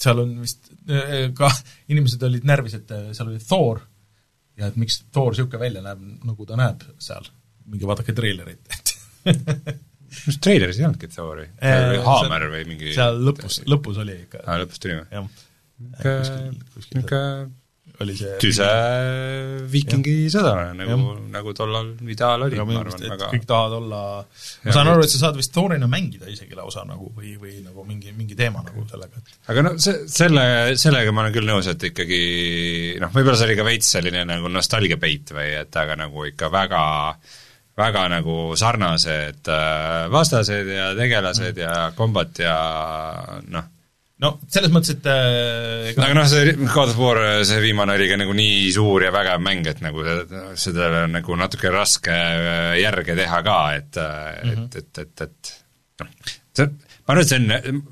seal 0.00 0.24
on 0.24 0.36
vist 0.40 0.70
äh, 0.88 1.28
ka, 1.36 1.50
inimesed 1.92 2.24
olid 2.30 2.48
närvis, 2.48 2.80
et 2.80 2.96
seal 3.12 3.28
oli 3.28 3.42
Thor 3.44 3.84
ja 4.56 4.70
et 4.70 4.78
miks 4.80 5.02
Thor 5.12 5.34
niisugune 5.34 5.60
välja 5.60 5.84
näeb, 5.84 6.00
nagu 6.24 6.48
ta 6.48 6.56
näeb 6.56 6.86
seal 7.02 7.28
minge 7.72 7.88
vaadake 7.88 8.14
treilerit, 8.16 8.94
mis 10.28 10.40
treileris 10.42 10.80
ei 10.80 10.88
olnudki 10.88 11.10
Thori 11.12 11.48
äh,? 11.58 11.98
Haamer 12.06 12.48
või 12.52 12.64
mingi 12.68 12.94
seal 12.96 13.20
lõpus, 13.26 13.60
lõpus 13.68 14.00
oli 14.04 14.16
ikka. 14.24 14.42
aa, 14.46 14.62
lõpus 14.62 14.82
tuli 14.82 14.98
või? 15.00 15.06
jah. 15.12 15.30
niisugune 16.76 17.54
oli 18.04 18.12
see 18.16 18.34
tüse 18.40 18.66
viikingisõda, 19.72 20.52
nagu, 20.76 21.14
nagu 21.32 21.54
tollal 21.56 21.94
ideaal 22.04 22.44
oli, 22.44 22.58
ma 22.58 22.80
arvan, 22.82 23.04
väga 23.08 23.30
kõik 23.30 23.46
tahavad 23.48 23.76
olla, 23.78 24.00
ma 24.66 24.74
saan 24.74 24.90
aru, 24.92 25.06
et 25.06 25.14
sa 25.14 25.22
saad 25.22 25.38
vist 25.38 25.54
Thorina 25.54 25.88
mängida 25.88 26.28
isegi 26.28 26.58
lausa 26.58 26.84
nagu 26.88 27.08
või, 27.16 27.32
või 27.40 27.54
nagu 27.64 27.86
mingi, 27.88 28.12
mingi 28.16 28.36
teema 28.36 28.60
nagu 28.66 28.84
sellega, 28.90 29.22
et 29.22 29.50
aga 29.52 29.64
no 29.64 29.74
see, 29.80 30.04
selle, 30.12 30.44
sellega 30.80 31.14
ma 31.14 31.24
olen 31.24 31.36
küll 31.38 31.48
nõus, 31.48 31.70
et 31.72 31.88
ikkagi 31.88 32.20
noh, 33.00 33.14
võib-olla 33.16 33.40
see 33.40 33.48
oli 33.48 33.58
ka 33.62 33.68
veits 33.70 33.96
selline 33.96 34.26
nagu 34.28 34.52
nostalgiapeit 34.52 35.32
või 35.36 35.50
et 35.62 35.80
aga 35.80 35.96
nagu 36.04 36.28
ikka 36.28 36.52
väga 36.52 36.84
äh, 37.14 37.34
väga 37.76 38.06
nagu 38.10 38.56
sarnased 38.56 39.48
äh, 39.52 40.06
vastased 40.12 40.68
ja 40.72 40.90
tegelased 40.96 41.58
ja 41.60 41.72
kombat 41.96 42.40
ja 42.40 42.56
noh. 43.52 43.66
no 44.22 44.32
selles 44.48 44.72
mõttes, 44.72 44.96
et 44.96 45.08
äh, 45.12 45.90
aga 45.92 46.14
noh, 46.16 46.28
see 46.30 46.54
God 46.62 46.94
of 46.94 47.00
War, 47.00 47.20
see 47.48 47.60
viimane 47.64 47.98
oli 47.98 48.08
ka 48.08 48.18
nagu 48.20 48.36
nii 48.36 48.70
suur 48.74 49.04
ja 49.04 49.12
vägev 49.14 49.44
mäng, 49.44 49.68
et 49.68 49.84
nagu 49.84 50.04
seda 50.56 50.88
on 51.04 51.18
nagu 51.18 51.38
natuke 51.38 51.72
raske 51.74 52.16
äh, 52.16 52.72
järge 52.80 53.18
teha 53.18 53.42
ka, 53.44 53.60
et 53.76 54.00
mm, 54.00 54.50
-hmm. 54.50 54.66
et, 54.72 54.80
et, 54.80 55.04
et, 55.04 55.20
et 55.28 55.54
noh, 56.00 56.34
see, 56.56 56.72
ma 57.04 57.14
arvan, 57.14 57.22
et 57.24 57.34
see 57.34 57.42
on 57.44 57.84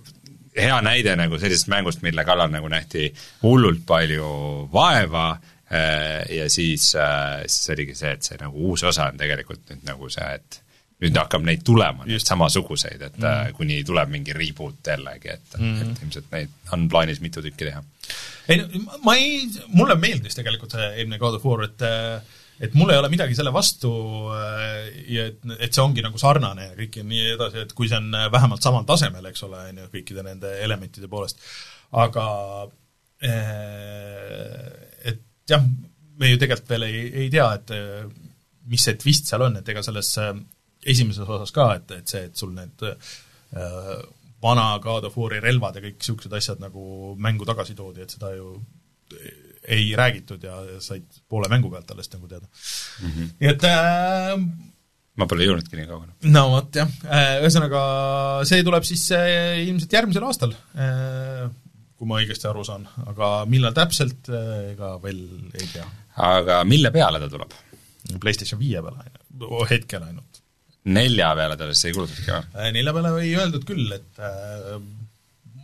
hea 0.54 0.76
näide 0.86 1.16
nagu 1.18 1.38
sellisest 1.38 1.68
mängust, 1.68 2.00
mille 2.06 2.24
kallal 2.24 2.48
nagu 2.48 2.68
nähti 2.72 3.10
hullult 3.42 3.84
palju 3.84 4.68
vaeva 4.72 5.34
Äh, 5.34 5.53
ja 5.70 6.50
siis, 6.50 6.90
äh, 6.94 7.44
siis 7.46 7.70
oligi 7.72 7.96
see, 7.98 8.12
et 8.12 8.26
see 8.26 8.36
nagu 8.40 8.68
uus 8.70 8.84
osa 8.84 9.08
on 9.12 9.18
tegelikult 9.20 9.64
nüüd 9.70 9.88
nagu 9.88 10.10
see, 10.12 10.28
et 10.36 10.60
nüüd 11.02 11.16
hakkab 11.18 11.42
neid 11.44 11.64
tulema, 11.66 12.06
neid 12.08 12.22
samasuguseid, 12.22 13.00
et 13.00 13.16
mm 13.18 13.24
-hmm. 13.24 13.56
kuni 13.56 13.80
tuleb 13.84 14.12
mingi 14.12 14.36
reboot 14.36 14.86
jällegi, 14.86 15.28
et 15.28 15.58
mm, 15.58 15.74
-hmm. 15.74 15.90
et 15.90 16.02
ilmselt 16.02 16.30
neid 16.32 16.48
on 16.72 16.88
plaanis 16.88 17.20
mitu 17.20 17.42
tükki 17.42 17.64
teha. 17.64 17.82
ei 18.48 18.56
no 18.60 18.68
ma 19.02 19.16
ei, 19.16 19.48
mulle 19.68 19.94
meeldis 19.94 20.34
tegelikult 20.34 20.72
see 20.76 20.88
eelmine 20.94 21.18
God 21.18 21.34
of 21.34 21.44
War, 21.44 21.64
et 21.64 21.82
et 22.60 22.74
mul 22.74 22.90
ei 22.90 22.98
ole 22.98 23.08
midagi 23.08 23.34
selle 23.34 23.52
vastu 23.52 23.90
ja 25.08 25.26
et, 25.26 25.40
et 25.58 25.74
see 25.74 25.82
ongi 25.82 26.02
nagu 26.02 26.18
sarnane 26.18 26.68
ja 26.68 26.74
kõik 26.78 26.96
ja 27.00 27.04
nii 27.04 27.26
edasi, 27.34 27.58
et 27.58 27.72
kui 27.72 27.88
see 27.88 27.98
on 27.98 28.12
vähemalt 28.32 28.62
samal 28.62 28.84
tasemel, 28.84 29.26
eks 29.26 29.42
ole, 29.42 29.58
on 29.68 29.78
ju, 29.78 29.90
kõikide 29.96 30.22
nende 30.22 30.54
elementide 30.62 31.08
poolest, 31.10 31.40
aga 31.92 32.28
et 33.24 34.83
jah, 35.50 35.64
me 36.18 36.30
ju 36.30 36.40
tegelikult 36.40 36.70
veel 36.74 36.86
ei, 36.88 37.00
ei 37.24 37.30
tea, 37.32 37.48
et 37.58 37.72
mis 38.70 38.84
see 38.86 38.98
twist 39.00 39.28
seal 39.28 39.44
on, 39.46 39.58
et 39.60 39.70
ega 39.72 39.82
selles 39.84 40.10
äh, 40.22 40.34
esimeses 40.94 41.28
osas 41.28 41.52
ka, 41.54 41.70
et, 41.78 41.96
et 41.98 42.10
see, 42.10 42.26
et 42.28 42.38
sul 42.38 42.52
need 42.56 42.84
äh, 42.88 43.96
vana 44.44 44.66
God 44.84 45.08
of 45.08 45.16
War'i 45.20 45.40
relvad 45.42 45.78
ja 45.78 45.84
kõik 45.84 45.98
niisugused 46.00 46.36
asjad 46.36 46.62
nagu 46.62 47.14
mängu 47.20 47.46
tagasi 47.48 47.76
toodi, 47.78 48.04
et 48.04 48.14
seda 48.14 48.34
ju 48.36 48.56
ei 49.64 49.88
räägitud 49.96 50.42
ja 50.44 50.58
said 50.84 51.04
poole 51.28 51.48
mängu 51.52 51.70
pealt 51.72 51.90
alles 51.92 52.10
nagu 52.12 52.28
teada 52.28 52.46
mm. 52.46 53.10
-hmm. 53.10 53.28
nii 53.40 53.50
et 53.50 53.64
äh, 53.64 54.40
ma 55.16 55.28
pole 55.30 55.46
jõudnudki 55.46 55.78
nii 55.78 55.88
kaugele. 55.88 56.12
no 56.34 56.42
vot 56.52 56.76
jah, 56.80 56.90
äh, 57.06 57.36
ühesõnaga 57.44 57.84
see 58.48 58.64
tuleb 58.66 58.84
siis 58.84 59.06
äh, 59.16 59.62
ilmselt 59.64 59.96
järgmisel 59.96 60.26
aastal 60.28 60.52
äh, 60.76 61.48
kui 61.98 62.10
ma 62.10 62.20
õigesti 62.20 62.48
aru 62.50 62.64
saan, 62.66 62.86
aga 63.06 63.30
millal 63.50 63.74
täpselt, 63.76 64.28
eh, 64.28 64.72
ega 64.72 64.94
veel 65.02 65.22
ei 65.54 65.68
tea. 65.72 65.86
aga 66.28 66.62
mille 66.68 66.92
peale 66.94 67.22
ta 67.22 67.30
tuleb? 67.32 67.54
PlayStation 68.20 68.60
viie 68.60 68.82
peale, 68.84 69.06
hetkel 69.70 70.02
ainult. 70.04 70.42
nelja 70.84 71.30
peale 71.38 71.56
ta 71.56 71.68
vist 71.70 71.88
ei 71.88 71.96
kuulutatudki 71.96 72.30
või? 72.30 72.52
Eh, 72.60 72.70
nelja 72.76 72.94
peale 72.96 73.16
ei 73.22 73.34
öeldud 73.38 73.66
küll, 73.68 73.88
et 73.96 74.20
äh, 74.20 74.78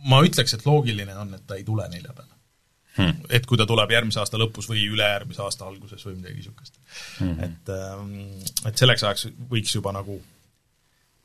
ma 0.09 0.21
ütleks, 0.25 0.55
et 0.57 0.65
loogiline 0.65 1.15
on, 1.21 1.35
et 1.37 1.47
ta 1.47 1.59
ei 1.59 1.67
tule 1.67 1.87
nelja 1.91 2.13
peale 2.15 2.31
hmm.. 2.97 3.27
et 3.29 3.45
kui 3.47 3.59
ta 3.59 3.67
tuleb 3.69 3.93
järgmise 3.93 4.21
aasta 4.23 4.39
lõpus 4.41 4.69
või 4.71 4.87
ülejärgmise 4.91 5.43
aasta 5.45 5.67
alguses 5.67 6.03
või 6.07 6.17
midagi 6.17 6.41
niisugust 6.41 6.79
hmm.. 7.19 7.37
et, 7.45 7.73
et 8.71 8.81
selleks 8.81 9.05
ajaks 9.07 9.27
võiks 9.51 9.75
juba 9.77 9.93
nagu 9.95 10.17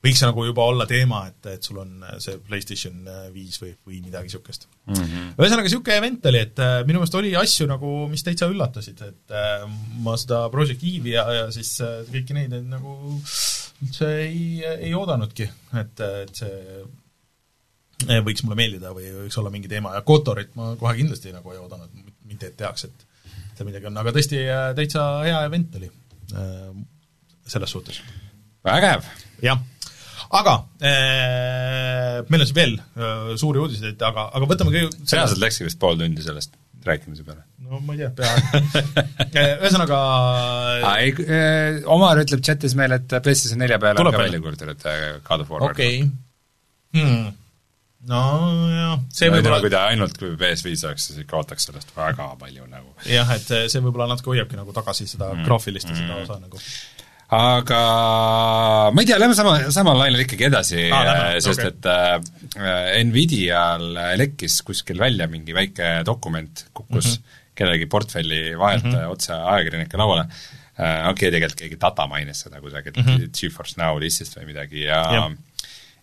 võiks 0.07 0.23
nagu 0.23 0.45
juba 0.47 0.67
olla 0.71 0.87
teema, 0.89 1.23
et, 1.31 1.49
et 1.57 1.67
sul 1.67 1.81
on 1.83 2.05
äh, 2.07 2.17
see 2.23 2.39
PlayStation 2.47 3.07
äh, 3.11 3.27
viis 3.35 3.59
või, 3.63 3.73
või 3.87 4.01
midagi 4.05 4.31
niisugust 4.31 4.67
mm 4.69 4.95
-hmm.. 4.95 5.33
ühesõnaga, 5.37 5.67
niisugune 5.67 5.97
event 6.01 6.29
oli, 6.31 6.43
et 6.47 6.63
äh, 6.63 6.77
minu 6.89 7.01
meelest 7.01 7.19
oli 7.19 7.33
asju 7.39 7.69
nagu, 7.71 7.95
mis 8.11 8.25
täitsa 8.27 8.49
üllatasid, 8.53 9.03
et 9.07 9.37
ma 10.05 10.17
seda 10.21 10.45
Project 10.53 10.85
Eve'i 10.87 11.17
ja, 11.17 11.27
ja 11.41 11.49
siis 11.55 11.75
kõiki 12.13 12.37
neid 12.37 12.55
nagu 12.71 12.97
üldse 13.85 14.13
ei, 14.23 14.63
ei 14.65 14.95
oodanudki, 14.97 15.49
et, 15.83 16.01
et 16.23 16.39
see 16.39 18.21
võiks 18.25 18.45
mulle 18.45 18.57
meeldida 18.59 18.93
või 18.97 19.09
võiks 19.23 19.37
olla 19.41 19.51
mingi 19.53 19.69
teema. 19.73 19.95
Ja 19.97 20.03
Kotorit 20.05 20.55
ma 20.57 20.75
kohe 20.81 20.95
kindlasti 20.99 21.33
nagu 21.33 21.53
ei 21.53 21.61
oodanud, 21.61 21.93
mitte 22.29 22.51
et 22.51 22.57
tehaks, 22.57 22.85
et 22.89 23.07
seal 23.57 23.69
midagi 23.69 23.89
on, 23.89 23.97
aga 24.01 24.13
tõesti 24.17 24.43
täitsa 24.77 25.07
hea 25.25 25.41
event 25.49 25.79
oli 25.81 25.91
selles 27.47 27.73
suhtes. 27.73 28.03
vägev! 28.65 29.05
jah, 29.45 29.61
aga 30.35 30.55
äh, 30.83 32.21
meil 32.29 32.43
on 32.43 32.49
siis 32.49 32.57
veel 32.57 32.77
äh, 32.79 33.33
suuri 33.41 33.63
uudiseid, 33.63 34.01
aga, 34.03 34.29
aga 34.37 34.51
võtame 34.51 34.75
kõige 34.75 34.91
reaalselt 35.13 35.43
läkski 35.43 35.69
vist 35.69 35.81
pool 35.83 35.99
tundi 36.01 36.25
sellest 36.25 36.57
rääkimise 36.87 37.25
peale? 37.27 37.45
no 37.67 37.81
ma 37.83 37.97
ei 37.97 38.05
tea, 38.05 38.13
peaaegu 38.21 39.57
ühesõnaga 39.65 40.03
ei, 40.97 41.17
Omar 41.97 42.23
ütleb 42.23 42.45
chatis 42.47 42.77
meile, 42.79 43.01
et 43.03 43.17
PlayStation 43.17 43.63
nelja 43.63 43.81
peale 43.83 44.03
on 44.03 44.13
ka 44.13 44.23
välja 44.27 44.43
kuulutatud 44.43 44.87
God 45.27 45.47
of 45.47 45.51
War 45.55 45.69
okei 45.71 46.05
okay. 46.05 46.15
hmm 46.95 47.35
nojah, 48.07 49.01
see 49.15 49.31
võib 49.33 49.49
olla 49.49 49.59
kui 49.63 49.73
ta 49.73 49.87
ainult 49.91 50.21
PS5 50.21 50.85
oleks, 50.89 51.09
siis 51.09 51.23
ikka 51.25 51.41
ootaks 51.41 51.67
sellest 51.69 51.91
väga 51.97 52.29
palju 52.41 52.69
nagu. 52.71 52.93
jah, 53.11 53.33
et 53.35 53.49
see 53.73 53.83
võib-olla 53.83 54.13
natuke 54.13 54.35
hoiabki 54.35 54.59
nagu 54.59 54.75
tagasi 54.77 55.09
seda 55.11 55.33
mm. 55.33 55.47
graafilist 55.49 55.91
ja 55.91 55.97
seda 55.97 56.13
mm. 56.15 56.23
osa 56.23 56.39
nagu 56.43 56.61
aga 57.35 57.81
ma 58.95 59.03
ei 59.03 59.09
tea, 59.09 59.19
lähme 59.19 59.35
sama, 59.35 59.57
samal 59.75 59.99
lainel 59.99 60.23
ikkagi 60.23 60.47
edasi 60.47 60.85
ah,, 60.95 61.35
sest 61.43 61.65
okay. 61.65 61.73
et 61.73 61.89
äh, 62.61 63.01
Nvidial 63.09 63.89
lekkis 64.21 64.61
kuskil 64.67 65.01
välja 65.03 65.27
mingi 65.31 65.57
väike 65.57 66.05
dokument, 66.07 66.69
kukkus 66.73 67.17
mm 67.17 67.17
-hmm. 67.17 67.41
kellegi 67.59 67.87
portfelli 67.91 68.59
vahelt 68.59 68.85
mm 68.85 68.95
-hmm. 68.95 69.11
otse 69.11 69.33
ajakirjanike 69.35 69.99
lauale 69.99 70.29
äh,, 70.29 71.09
okei 71.11 71.11
okay,, 71.11 71.31
tegelikult 71.35 71.61
keegi 71.65 71.81
data 71.81 72.07
mainis 72.07 72.47
seda 72.47 72.61
kusagilt 72.61 72.97
mm 72.97 73.05
-hmm. 73.05 73.29
GeForce 73.41 73.75
Now 73.83 73.99
listist 73.99 74.39
või 74.39 74.47
midagi 74.53 74.87
ja 74.87 75.03
yeah 75.11 75.31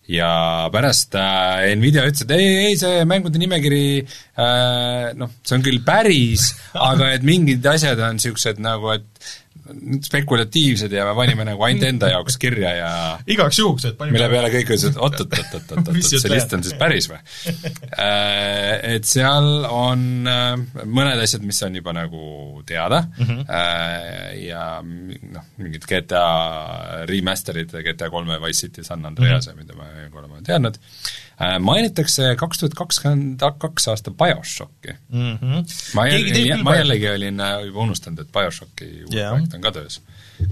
ja 0.08 0.68
pärast 0.72 1.14
äh, 1.16 1.72
Nvidia 1.78 2.04
ütles, 2.04 2.24
et 2.26 2.32
ei, 2.36 2.48
ei, 2.66 2.76
see 2.76 3.04
mängude 3.08 3.40
nimekiri 3.40 3.84
äh, 4.04 5.14
noh, 5.16 5.32
see 5.40 5.56
on 5.56 5.64
küll 5.64 5.80
päris, 5.86 6.50
aga 6.90 7.14
et 7.16 7.24
mingid 7.24 7.64
asjad 7.72 8.00
on 8.04 8.18
niisugused 8.18 8.60
nagu, 8.62 8.92
et 8.92 9.30
spekulatiivsed 10.04 10.92
ja 10.92 11.06
me 11.08 11.14
panime 11.16 11.46
nagu 11.48 11.64
ainult 11.64 11.86
enda 11.88 12.10
jaoks 12.12 12.36
kirja 12.40 12.72
ja 12.76 12.90
igaks 13.30 13.58
juhuks, 13.58 13.86
et 13.88 13.96
panime 13.96 14.18
mille 14.18 14.28
peale 14.32 14.50
kõik 14.52 14.74
ütlesid, 14.74 14.98
oot-oot-oot-oot-oot, 15.00 16.00
see 16.04 16.32
list 16.32 16.52
on 16.56 16.64
siis 16.66 16.76
päris 16.80 17.08
või? 17.08 17.20
Äh, 17.94 18.96
et 18.96 19.08
seal 19.08 19.64
on 19.68 20.28
äh, 20.28 20.84
mõned 20.84 21.22
asjad, 21.24 21.44
mis 21.46 21.62
on 21.64 21.78
juba 21.80 21.94
nagu 21.96 22.62
teada 22.68 23.04
mm 23.06 23.24
-hmm. 23.24 23.44
ja 24.44 24.66
noh, 24.82 25.48
mingid 25.56 25.88
GTA 25.88 26.24
remaster'id, 27.08 27.72
GTA 27.88 28.10
kolme 28.10 28.38
Wise 28.42 28.66
City 28.66 28.84
San 28.84 29.06
Andreas 29.06 29.48
mm, 29.48 29.52
-hmm. 29.52 29.56
mida 29.56 29.74
me 30.12 30.18
oleme 30.18 30.42
teadnud, 30.44 30.78
mainitakse 31.60 32.34
kaks 32.36 32.58
tuhat 32.58 32.74
kakskümmend 32.74 33.40
kaks 33.58 33.88
aasta 33.88 34.10
BioShocki 34.10 34.92
mm. 35.08 35.38
-hmm. 35.38 35.64
ma 35.94 36.06
jällegi, 36.06 36.62
ma 36.62 36.76
jällegi 36.76 37.08
olin 37.10 37.42
juba 37.66 37.80
unustanud, 37.80 38.18
et 38.18 38.32
BioShocki 38.32 38.90
uus 39.04 39.14
yeah. 39.14 39.32
projekt 39.32 39.53
on 39.54 39.64
ka 39.64 39.72
töös. 39.74 40.00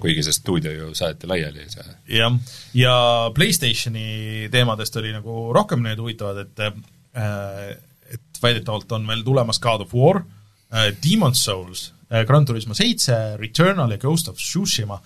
kuigi 0.00 0.22
see 0.22 0.34
stuudio 0.36 0.72
ju 0.72 0.90
saeti 0.94 1.26
laiali, 1.26 1.64
jah, 2.08 2.36
ja 2.74 2.94
PlayStationi 3.34 4.48
teemadest 4.52 4.96
oli 5.00 5.12
nagu 5.14 5.50
rohkem 5.54 5.82
need 5.82 5.98
huvitavad, 6.00 6.46
et 6.46 6.62
äh, 6.62 7.74
et 8.12 8.42
väidetavalt 8.42 8.92
on 8.92 9.06
veel 9.08 9.24
tulemas 9.24 9.60
God 9.60 9.86
of 9.86 9.94
War 9.94 10.22
äh,, 10.22 10.92
Demon's 11.04 11.42
Souls 11.44 11.92
äh,, 12.10 12.24
Gran 12.28 12.46
Turismo 12.46 12.74
seitse, 12.74 13.36
Returnal 13.40 13.96
ja 13.96 13.98
Ghost 13.98 14.28
of 14.28 14.40
Tsushima 14.40 15.00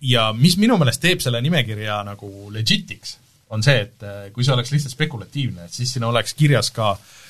ja 0.00 0.22
mis 0.32 0.54
minu 0.56 0.78
meelest 0.80 1.02
teeb 1.02 1.20
selle 1.20 1.42
nimekirja 1.44 1.98
nagu 2.06 2.48
legit'iks, 2.54 3.18
on 3.52 3.60
see, 3.60 3.82
et 3.82 4.32
kui 4.32 4.46
see 4.46 4.54
oleks 4.54 4.72
lihtsalt 4.72 4.94
spekulatiivne, 4.94 5.66
et 5.66 5.76
siis 5.76 5.92
siin 5.92 6.06
oleks 6.08 6.32
kirjas 6.38 6.70
ka 6.72 6.94
äh, 6.94 7.20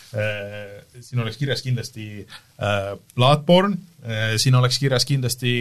siin 1.00 1.22
oleks 1.22 1.38
kirjas 1.40 1.62
kindlasti 1.62 2.06
äh, 2.22 2.92
Bloodborne, 3.14 3.76
siin 4.40 4.56
oleks 4.56 4.78
kirjas 4.80 5.04
kindlasti 5.08 5.52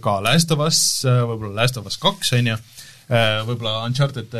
ka 0.00 0.14
Last 0.24 0.52
of 0.54 0.62
Us, 0.64 0.80
võib-olla 1.04 1.62
Last 1.62 1.76
of 1.76 1.88
Us 1.90 1.98
kaks, 2.00 2.32
on 2.38 2.52
ju, 2.52 2.56
võib-olla 3.46 3.82
Uncharted 3.84 4.32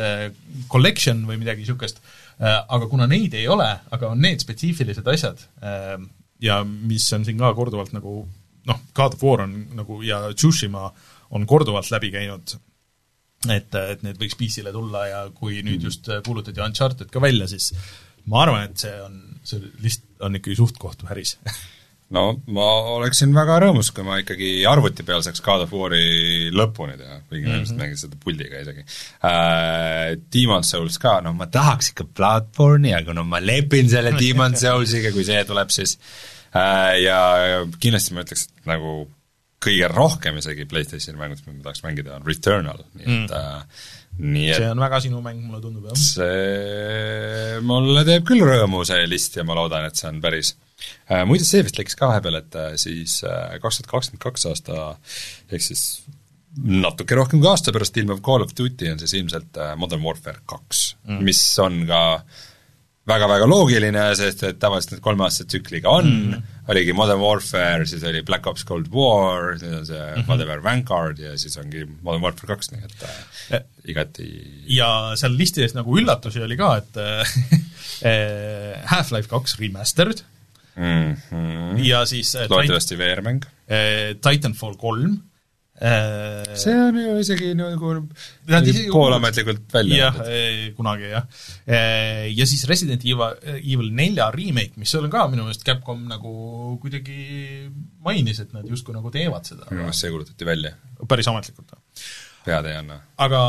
Collection 0.71 1.21
või 1.29 1.37
midagi 1.41 1.61
niisugust, 1.61 2.01
aga 2.39 2.89
kuna 2.89 3.05
neid 3.09 3.37
ei 3.37 3.45
ole, 3.51 3.69
aga 3.93 4.09
on 4.09 4.21
need 4.25 4.41
spetsiifilised 4.41 5.07
asjad 5.13 5.45
ja 6.43 6.61
mis 6.65 7.05
on 7.13 7.25
siin 7.25 7.37
ka 7.41 7.53
korduvalt 7.57 7.93
nagu 7.93 8.19
noh, 8.67 8.81
God 8.97 9.17
of 9.17 9.23
War 9.23 9.45
on 9.45 9.55
nagu 9.77 10.01
ja 10.05 10.23
Tsushima 10.33 10.89
on 11.37 11.45
korduvalt 11.49 11.89
läbi 11.93 12.11
käinud 12.13 12.57
et, 13.45 13.75
et 13.77 14.03
need 14.05 14.19
võiks 14.19 14.37
PC-le 14.37 14.73
tulla 14.73 15.05
ja 15.07 15.23
kui 15.35 15.61
nüüd 15.65 15.87
just 15.87 16.09
kuulutati 16.25 16.63
Uncharted 16.63 17.11
ka 17.13 17.21
välja, 17.23 17.47
siis 17.49 17.71
ma 18.31 18.43
arvan, 18.43 18.67
et 18.67 18.83
see 18.83 18.93
on, 19.03 19.17
see 19.47 19.61
list 19.83 20.07
on 20.23 20.37
ikkagi 20.39 20.57
suht-koht 20.59 21.05
päris 21.07 21.37
no 22.15 22.23
ma 22.55 22.67
oleksin 22.95 23.33
väga 23.35 23.57
rõõmus, 23.65 23.89
kui 23.95 24.05
ma 24.07 24.19
ikkagi 24.21 24.51
arvuti 24.69 25.03
peal 25.07 25.23
saaks 25.25 25.43
God 25.43 25.65
of 25.65 25.73
War'i 25.75 26.47
lõpuni 26.55 26.95
teha, 26.99 27.19
kuigi 27.27 27.43
ma 27.43 27.57
ilmselt 27.57 27.75
mhm. 27.75 27.81
mängin 27.83 28.01
seda 28.03 28.21
puldiga 28.23 28.63
isegi 28.63 28.85
äh,. 28.85 30.15
Demon's 30.33 30.71
Souls 30.71 30.99
ka, 31.03 31.17
no 31.25 31.33
ma 31.35 31.49
tahaks 31.51 31.91
ikka 31.91 32.07
Bloodborne'i, 32.17 32.95
aga 32.95 33.15
no 33.17 33.25
ma 33.27 33.41
lepin 33.43 33.91
selle 33.91 34.15
Demon's 34.21 34.63
Soulsiga, 34.63 35.11
kui 35.15 35.27
see 35.27 35.43
tuleb, 35.49 35.73
siis 35.75 35.97
äh, 36.55 36.95
ja 37.03 37.19
kindlasti 37.81 38.15
ma 38.15 38.23
ütleks, 38.23 38.47
et 38.47 38.71
nagu 38.71 38.99
kõige 39.63 39.89
rohkem 39.91 40.37
isegi 40.39 40.67
PlayStationi 40.69 41.19
mängudest, 41.19 41.47
mida 41.47 41.57
ma 41.57 41.65
tahaks 41.65 41.83
mängida, 41.83 42.17
on 42.19 42.27
Returnal, 42.27 42.83
nii 42.99 43.07
et 43.07 43.33
mm. 43.33 43.35
äh, 43.35 43.87
nii 44.17 44.51
et 44.51 44.61
see 44.61 44.69
on 44.71 44.81
väga 44.81 44.99
sinu 45.03 45.19
mäng, 45.25 45.41
mulle 45.45 45.59
tundub, 45.61 45.89
jah. 45.89 45.97
see 45.99 47.59
mulle 47.65 48.05
teeb 48.07 48.25
küll 48.27 48.45
rõõmu, 48.45 48.85
see 48.87 49.03
list, 49.09 49.37
ja 49.37 49.45
ma 49.47 49.57
loodan, 49.57 49.89
et 49.89 49.99
see 49.99 50.09
on 50.09 50.21
päris. 50.23 50.55
Muide, 51.27 51.47
see 51.47 51.63
vist 51.65 51.79
läks 51.79 51.95
ka 51.97 52.11
vahepeal, 52.11 52.41
et 52.41 52.57
äh, 52.59 52.73
siis 52.79 53.21
äh, 53.27 53.57
kaks 53.63 53.79
tuhat 53.79 53.91
kakskümmend 53.93 54.23
kaks 54.23 54.47
aasta 54.49 54.89
ehk 55.51 55.63
siis 55.63 55.83
natuke 56.57 57.15
rohkem 57.17 57.41
kui 57.41 57.49
aasta 57.51 57.73
pärast 57.75 57.97
ilmuv 57.99 58.21
Call 58.25 58.45
of 58.45 58.53
Duty 58.57 58.91
on 58.91 58.99
siis 59.01 59.15
ilmselt 59.19 59.57
äh, 59.61 59.73
Modern 59.79 60.03
Warfare 60.05 60.43
kaks 60.49 60.83
mm., 61.05 61.23
mis 61.25 61.41
on 61.63 61.83
ka 61.89 62.01
väga-väga 63.07 63.45
loogiline, 63.47 64.03
sest 64.19 64.41
et 64.43 64.57
tavaliselt 64.59 64.97
need 64.97 65.03
kolmeaastase 65.05 65.47
tsükliga 65.47 65.93
on 66.01 66.09
mm., 66.09 66.55
oligi 66.73 66.95
Modern 66.97 67.21
Warfare, 67.23 67.85
siis 67.87 68.03
oli 68.07 68.23
Black 68.27 68.47
Ops 68.49 68.65
Cold 68.67 68.89
War, 68.91 69.53
siis 69.61 69.71
on 69.71 69.85
see 69.87 69.99
mm 70.01 70.21
-hmm. 70.21 70.27
Modern 70.27 70.63
Vanguard 70.63 71.19
ja 71.23 71.37
siis 71.37 71.57
ongi 71.57 71.85
Modern 72.01 72.23
Warfare 72.23 72.55
kaks, 72.55 72.71
nii 72.71 72.83
et 72.83 73.05
äh, 73.53 73.61
igati 73.87 74.27
ja 74.67 75.13
seal 75.15 75.37
listis 75.37 75.77
nagu 75.77 75.99
üllatusi 75.99 76.43
oli 76.43 76.57
ka, 76.57 76.77
et 76.77 76.97
äh, 76.97 77.37
Half-Life 78.91 79.29
kaks 79.29 79.59
remastered 79.59 80.25
mm 80.77 81.15
-hmm. 81.29 81.79
ja 81.85 82.05
siis 82.05 82.35
äh, 82.35 82.49
loodetavasti 82.49 82.97
VR-mäng 82.97 83.45
äh,, 83.69 84.15
Titanfall 84.21 84.77
kolm 84.77 85.17
Äh, 85.77 86.55
see 86.57 86.73
on 86.73 86.95
ju 86.97 87.11
isegi 87.21 87.51
nagu 87.53 87.91
poolametlikult 88.89 89.67
välja 89.69 90.07
jah, 90.07 90.15
kunagi 90.73 91.11
jah. 91.11 91.27
Ja 92.33 92.47
siis 92.49 92.63
Resident 92.65 93.05
Evil 93.05 93.91
nelja 93.93 94.31
remake, 94.33 94.73
mis 94.81 94.95
on 94.97 95.05
ka 95.13 95.27
minu 95.29 95.45
meelest 95.45 95.61
Capcom 95.67 96.07
nagu 96.09 96.31
kuidagi 96.81 97.67
mainis, 98.01 98.41
et 98.41 98.57
nad 98.57 98.65
justkui 98.65 98.97
nagu 98.97 99.13
teevad 99.13 99.45
seda. 99.45 99.69
minu 99.69 99.85
meelest 99.85 100.01
see 100.01 100.09
kuulutati 100.15 100.49
välja. 100.49 100.73
päris 101.05 101.29
ametlikult 101.29 101.77
pead 102.47 102.69
ei 102.71 102.79
anna. 102.79 102.99
aga, 103.27 103.41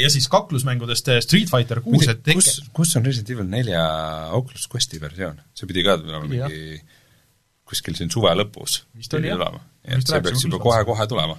ja 0.00 0.10
siis 0.12 0.28
kaklusmängudest 0.32 1.12
Street 1.26 1.50
Fighter 1.52 1.82
kuus, 1.84 2.08
et 2.10 2.22
tekke... 2.26 2.42
kus, 2.42 2.60
kus 2.74 2.96
on 2.98 3.06
Resident 3.08 3.34
Evil 3.36 3.48
nelja 3.50 3.86
Oculus 4.38 4.68
Questi 4.72 5.00
versioon? 5.02 5.40
see 5.56 5.70
pidi 5.70 5.86
ka 5.86 5.96
olema 6.00 6.26
mingi 6.26 6.82
kuskil 7.72 7.96
siin 7.96 8.12
suve 8.12 8.34
lõpus. 8.36 8.82
vist 8.98 9.14
oli 9.18 9.32
jah. 9.32 9.58
et 9.86 10.04
see 10.04 10.22
peaks 10.22 10.46
juba 10.48 10.60
kohe-kohe 10.62 11.08
tulema 11.10 11.38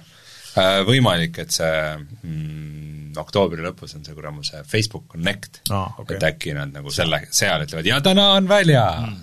Äh, 0.54 0.84
võimalik, 0.86 1.40
et 1.42 1.50
see 1.50 1.78
mm, 1.98 3.16
oktoobri 3.18 3.64
lõpus 3.64 3.96
on 3.98 4.04
see 4.06 4.14
kuramus 4.14 4.52
see 4.52 4.60
Facebook 4.70 5.08
Connect 5.10 5.64
ah,, 5.74 5.96
okay. 5.98 6.14
et 6.14 6.26
äkki 6.28 6.54
nad 6.54 6.70
nagu 6.70 6.92
selle, 6.94 7.24
seal 7.34 7.64
ütlevad 7.64 7.88
ja 7.88 7.98
täna 8.04 8.28
on 8.36 8.46
väljas 8.46 9.00
mm. 9.02 9.16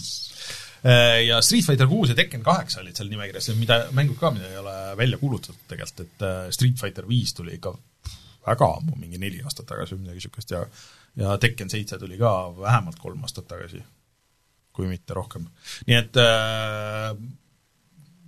Äh, 0.81 1.27
ja 1.27 1.41
Street 1.45 1.65
Fighter 1.65 1.87
kuus 1.87 2.09
ja 2.09 2.15
Tekken 2.17 2.41
kaheksa 2.45 2.81
olid 2.81 2.97
seal 2.97 3.11
nimekirjas, 3.11 3.51
mida, 3.59 3.83
mängud 3.93 4.17
ka, 4.17 4.31
mida 4.33 4.49
ei 4.49 4.57
ole 4.57 4.73
välja 4.97 5.19
kuulutatud 5.21 5.67
tegelikult, 5.69 6.01
et 6.07 6.25
äh, 6.25 6.39
Street 6.55 6.79
Fighter 6.81 7.05
viis 7.09 7.35
tuli 7.37 7.53
ikka 7.59 7.75
väga 8.47 8.69
ammu, 8.79 8.95
mingi 8.97 9.21
neli 9.21 9.43
aastat 9.45 9.67
tagasi 9.69 9.93
või 9.93 10.07
midagi 10.07 10.23
niisugust 10.23 10.55
ja 10.55 10.65
ja 11.19 11.35
Tekken 11.37 11.69
seitse 11.69 11.99
tuli 11.99 12.17
ka 12.17 12.31
vähemalt 12.55 12.99
kolm 12.99 13.21
aastat 13.27 13.45
tagasi, 13.51 13.81
kui 14.73 14.87
mitte 14.87 15.13
rohkem. 15.13 15.45
nii 15.85 15.97
et 15.99 16.17
äh, 16.23 17.13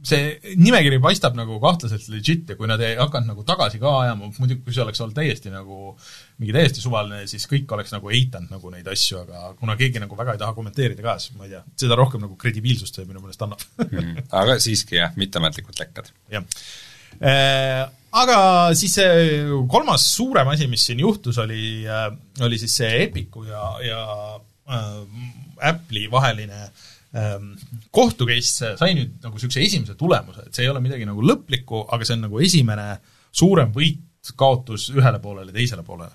see 0.03 0.55
nimekiri 0.59 0.99
paistab 1.01 1.37
nagu 1.37 1.57
kahtlaselt 1.63 2.09
legit 2.11 2.49
ja 2.51 2.57
kui 2.59 2.67
nad 2.67 2.81
ei 2.83 2.97
hakanud 2.99 3.31
nagu 3.31 3.45
tagasi 3.47 3.79
ka 3.81 3.95
ajama, 4.01 4.29
muidugi 4.37 4.65
kui 4.65 4.75
see 4.75 4.83
oleks 4.83 5.01
olnud 5.01 5.15
täiesti 5.17 5.53
nagu 5.53 5.95
mingi 6.41 6.53
täiesti 6.55 6.83
suvaline, 6.83 7.23
siis 7.29 7.45
kõik 7.49 7.69
oleks 7.75 7.93
nagu 7.93 8.11
eitanud 8.13 8.53
nagu 8.53 8.71
neid 8.73 8.87
asju, 8.89 9.23
aga 9.23 9.51
kuna 9.59 9.75
keegi 9.79 10.01
nagu 10.01 10.17
väga 10.19 10.35
ei 10.35 10.41
taha 10.41 10.55
kommenteerida 10.57 11.05
ka, 11.05 11.17
siis 11.21 11.35
ma 11.37 11.47
ei 11.47 11.53
tea, 11.55 11.61
seda 11.85 11.97
rohkem 11.99 12.23
nagu 12.25 12.37
kredibiilsust 12.39 12.97
see 12.99 13.09
minu 13.09 13.21
meelest 13.23 13.43
annab 13.45 13.61
mm,. 13.85 14.25
aga 14.41 14.57
siiski 14.63 14.99
jah, 14.99 15.13
mitteametlikud 15.19 15.77
lekkad. 15.79 16.09
jah. 16.33 16.47
Äh, 17.23 17.83
aga 18.23 18.37
siis 18.77 18.95
see 18.97 19.43
kolmas 19.69 20.07
suurem 20.15 20.49
asi, 20.53 20.67
mis 20.71 20.85
siin 20.89 21.03
juhtus, 21.03 21.37
oli, 21.43 21.85
oli 22.41 22.59
siis 22.61 22.79
see 22.81 23.03
Epicu 23.05 23.45
ja, 23.47 23.67
ja 23.85 24.01
äh, 24.73 25.69
Apple'i 25.69 26.09
vaheline 26.11 26.65
ähm, 27.13 27.53
kohtu 27.93 28.27
case 28.29 28.73
sai 28.79 28.95
nüüd 28.97 29.19
nagu 29.23 29.37
niisuguse 29.37 29.61
esimese 29.63 29.97
tulemuse, 29.99 30.47
et 30.47 30.55
see 30.55 30.65
ei 30.65 30.71
ole 30.71 30.81
midagi 30.83 31.07
nagu 31.07 31.23
lõplikku, 31.25 31.85
aga 31.93 32.07
see 32.07 32.17
on 32.17 32.25
nagu 32.27 32.41
esimene 32.43 32.87
suurem 33.33 33.71
võit, 33.73 34.01
kaotus 34.39 34.87
ühele 34.93 35.19
poolele, 35.19 35.51
teisele 35.55 35.83
poolele. 35.83 36.13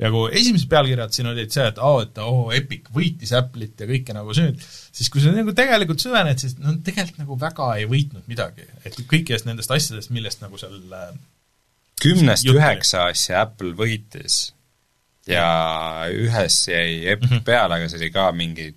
ja 0.00 0.10
kui 0.12 0.30
esimesed 0.40 0.70
pealkirjad 0.72 1.12
siin 1.12 1.28
olid 1.32 1.52
see, 1.52 1.66
et 1.68 1.78
aa 1.78 1.90
oh,, 1.90 2.00
et 2.06 2.20
oo 2.22 2.46
oh,, 2.46 2.54
Epic 2.56 2.88
võitis 2.94 3.34
Apple'it 3.36 3.84
ja 3.84 3.88
kõike 3.90 4.16
nagu 4.16 4.34
see, 4.36 4.54
siis 4.94 5.12
kui 5.12 5.24
sa 5.24 5.34
nagu 5.34 5.52
tegelikult 5.56 6.00
süvened, 6.02 6.40
siis 6.40 6.56
no 6.60 6.74
tegelikult 6.84 7.20
nagu 7.24 7.38
väga 7.44 7.68
ei 7.80 7.88
võitnud 7.90 8.24
midagi. 8.30 8.66
et 8.84 8.96
kõikidest 9.00 9.48
nendest 9.48 9.70
asjadest, 9.74 10.14
millest 10.14 10.44
nagu 10.44 10.60
seal 10.60 10.80
äh, 10.96 11.12
kümnest 12.02 12.48
üheksa 12.48 13.08
asja 13.12 13.44
Apple 13.44 13.76
võitis 13.78 14.54
ja 15.28 15.46
ühes 16.10 16.62
jäi 16.68 17.02
Epic 17.06 17.28
mm 17.28 17.36
-hmm. 17.36 17.44
peale, 17.46 17.76
aga 17.76 17.88
see 17.88 18.00
oli 18.00 18.10
ka 18.14 18.30
mingi 18.32 18.72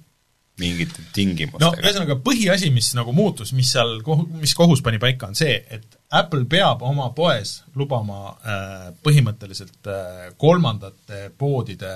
mingite 0.60 1.04
tingimustega. 1.16 1.66
no 1.66 1.84
ühesõnaga, 1.84 2.18
põhiasi, 2.24 2.72
mis 2.72 2.94
nagu 2.96 3.14
muutus, 3.16 3.52
mis 3.56 3.72
seal 3.72 3.98
mis 4.40 4.56
kohus 4.56 4.84
pani 4.86 5.00
paika, 5.02 5.28
on 5.32 5.36
see, 5.36 5.58
et 5.70 5.95
Apple 6.14 6.46
peab 6.46 6.84
oma 6.86 7.10
poes 7.18 7.64
lubama 7.76 8.20
äh, 8.30 8.92
põhimõtteliselt 9.04 9.90
äh, 9.90 10.28
kolmandate 10.38 11.30
poodide 11.38 11.96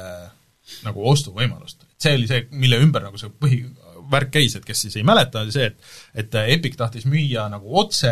nagu 0.85 1.05
ostuvõimalust. 1.11 1.85
see 1.99 2.15
oli 2.15 2.27
see, 2.29 2.47
mille 2.51 2.79
ümber 2.81 3.03
nagu 3.03 3.19
see 3.19 3.31
põhivärk 3.43 4.31
käis, 4.33 4.55
et 4.55 4.65
kes 4.65 4.85
siis 4.85 4.97
ei 4.99 5.05
mäleta, 5.05 5.43
oli 5.43 5.53
see, 5.53 5.69
et 5.69 6.25
et 6.25 6.37
Epic 6.55 6.77
tahtis 6.77 7.05
müüa 7.09 7.47
nagu 7.51 7.79
otse 7.81 8.11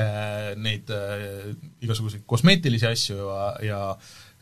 neid 0.58 0.90
äh, 0.94 1.52
igasuguseid 1.86 2.26
kosmeetilisi 2.30 2.90
asju 2.90 3.18
ja, 3.18 3.50
ja 3.66 3.82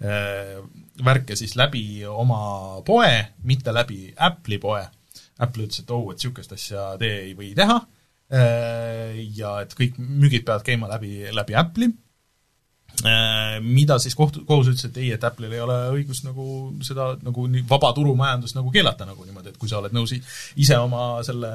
äh, 0.02 0.60
värke 1.04 1.36
siis 1.40 1.56
läbi 1.60 2.06
oma 2.08 2.82
poe, 2.88 3.12
mitte 3.44 3.74
läbi 3.76 4.14
Apple'i 4.16 4.60
poe. 4.60 4.86
Apple 5.40 5.68
ütles, 5.68 5.82
et 5.84 5.92
oh, 5.92 6.08
et 6.12 6.20
niisugust 6.20 6.54
asja 6.56 6.94
te 7.00 7.10
ei 7.26 7.34
või 7.36 7.52
teha 7.56 7.76
äh, 7.76 7.95
ja 8.26 9.52
et 9.62 9.76
kõik 9.78 10.00
müügid 10.02 10.48
peavad 10.48 10.64
käima 10.66 10.90
läbi, 10.90 11.28
läbi 11.30 11.54
Apple'i 11.60 11.92
Äh, 13.04 13.60
mida 13.62 13.98
siis 14.00 14.16
kohtu, 14.16 14.46
kohus 14.48 14.70
ütles, 14.72 14.86
et 14.88 14.98
ei, 15.02 15.10
et 15.12 15.24
Apple'il 15.28 15.52
ei 15.52 15.60
ole 15.60 15.76
õigust 15.98 16.24
nagu 16.24 16.46
seda 16.86 17.10
nagu 17.26 17.44
nii 17.52 17.66
vaba 17.68 17.90
turumajandust 17.96 18.56
nagu 18.56 18.72
keelata 18.72 19.08
nagu 19.08 19.26
niimoodi, 19.26 19.52
et 19.52 19.60
kui 19.60 19.68
sa 19.70 19.82
oled 19.82 19.94
nõus 19.96 20.14
ise 20.16 20.78
oma 20.80 21.20
selle 21.28 21.52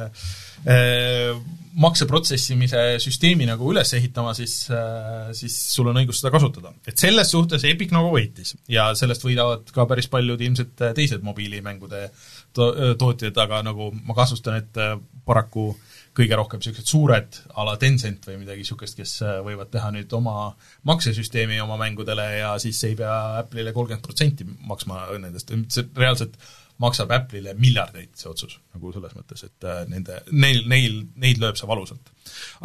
äh, 0.68 1.32
makseprotsessimise 1.80 2.82
süsteemi 3.00 3.48
nagu 3.48 3.70
üles 3.72 3.94
ehitama, 3.96 4.34
siis 4.36 4.66
äh,, 4.74 5.30
siis 5.36 5.56
sul 5.72 5.88
on 5.90 6.02
õigus 6.02 6.20
seda 6.20 6.34
kasutada. 6.34 6.74
et 6.84 7.00
selles 7.00 7.32
suhtes 7.32 7.64
Epic 7.64 7.94
nagu 7.96 8.12
võitis 8.12 8.58
ja 8.68 8.90
sellest 8.98 9.24
võidavad 9.24 9.72
ka 9.72 9.88
päris 9.88 10.10
paljud 10.12 10.44
ilmselt 10.44 10.76
teised 10.98 11.24
mobiilimängude 11.24 12.10
to-, 12.52 12.74
tootjad, 13.00 13.38
aga 13.46 13.64
nagu 13.64 13.94
ma 13.96 14.18
kahtlustan, 14.18 14.60
et 14.60 14.82
äh, 14.82 14.98
paraku 15.24 15.70
äh, 15.72 15.89
kõige 16.16 16.36
rohkem 16.38 16.60
niisugused 16.60 16.90
suured 16.90 17.36
a 17.54 17.64
la 17.66 17.76
Tencent 17.80 18.24
või 18.26 18.40
midagi 18.40 18.64
niisugust, 18.64 18.96
kes 18.98 19.12
äh, 19.22 19.38
võivad 19.46 19.70
teha 19.72 19.92
nüüd 19.94 20.10
oma 20.16 20.50
maksesüsteemi 20.88 21.60
oma 21.62 21.78
mängudele 21.80 22.26
ja 22.40 22.54
siis 22.62 22.80
ei 22.88 22.96
pea 22.98 23.14
Apple'ile 23.42 23.74
kolmkümmend 23.76 24.04
protsenti 24.04 24.46
maksma 24.66 25.04
nendest, 25.22 25.54
see 25.70 25.86
reaalselt 25.96 26.36
maksab 26.82 27.12
Apple'ile 27.14 27.54
miljardeid, 27.60 28.12
see 28.18 28.30
otsus, 28.30 28.56
nagu 28.74 28.92
selles 28.94 29.14
mõttes, 29.16 29.44
et 29.46 29.68
äh, 29.68 29.82
nende, 29.90 30.22
neil, 30.32 30.64
neil, 30.70 31.02
neid 31.20 31.42
lööb 31.42 31.58
see 31.60 31.70
valusalt. 31.70 32.12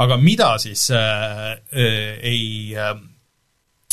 aga 0.01 0.17
mida 0.21 0.55
siis 0.61 0.87
äh, 0.95 1.51
äh, 1.53 2.15
ei 2.25 2.45
äh,, 2.73 2.95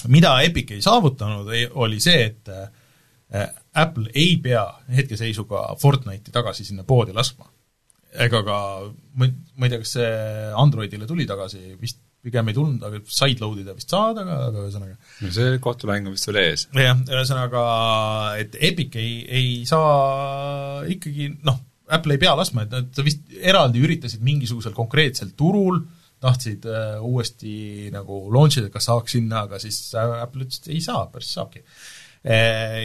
mida 0.09 0.39
Epic 0.47 0.73
ei 0.73 0.83
saavutanud, 0.83 1.53
oli 1.85 2.01
see, 2.01 2.25
et 2.31 2.49
äh, 2.49 3.49
Apple 3.75 4.11
ei 4.15 4.37
pea 4.43 4.65
hetkeseisuga 4.93 5.75
Fortnite'i 5.81 6.33
tagasi 6.33 6.65
sinna 6.65 6.85
poodi 6.85 7.13
laskma 7.17 7.52
ega 8.13 8.43
ka, 8.45 8.57
ma 9.17 9.29
ei, 9.29 9.35
ma 9.57 9.67
ei 9.67 9.73
tea, 9.73 9.83
kas 9.83 9.95
see 9.97 10.09
Androidile 10.59 11.09
tuli 11.09 11.27
tagasi, 11.29 11.77
vist 11.81 12.01
pigem 12.23 12.51
ei 12.51 12.55
tulnud, 12.55 12.83
aga 12.87 13.01
sideload 13.03 13.63
ida 13.65 13.75
vist 13.75 13.91
saad, 13.91 14.21
aga, 14.23 14.37
aga 14.49 14.63
ühesõnaga 14.63 14.95
no 15.25 15.31
see 15.35 15.57
kohtumäng 15.63 16.07
on 16.07 16.15
vist 16.15 16.29
veel 16.29 16.39
ees. 16.45 16.69
jah, 16.77 17.01
ühesõnaga, 17.09 17.63
et 18.43 18.55
Epic 18.71 18.99
ei, 19.01 19.17
ei 19.27 19.49
saa 19.69 20.85
ikkagi 20.93 21.33
noh, 21.43 21.59
Apple 21.93 22.17
ei 22.17 22.23
pea 22.23 22.37
laskma, 22.39 22.67
et 22.67 22.77
nad 22.77 23.03
vist 23.05 23.27
eraldi 23.43 23.83
üritasid 23.83 24.23
mingisugusel 24.25 24.75
konkreetsel 24.77 25.35
turul, 25.39 25.83
tahtsid 26.23 26.69
äh, 26.71 27.03
uuesti 27.03 27.91
nagu 27.91 28.23
launch 28.33 28.61
ida, 28.61 28.71
kas 28.71 28.87
saaks 28.87 29.17
sinna, 29.17 29.43
aga 29.49 29.59
siis 29.63 29.81
Apple 29.99 30.47
ütles, 30.47 30.63
et 30.63 30.71
ei 30.77 30.83
saa, 30.85 31.09
päris 31.11 31.33
saabki 31.35 31.65
e,. 32.23 32.37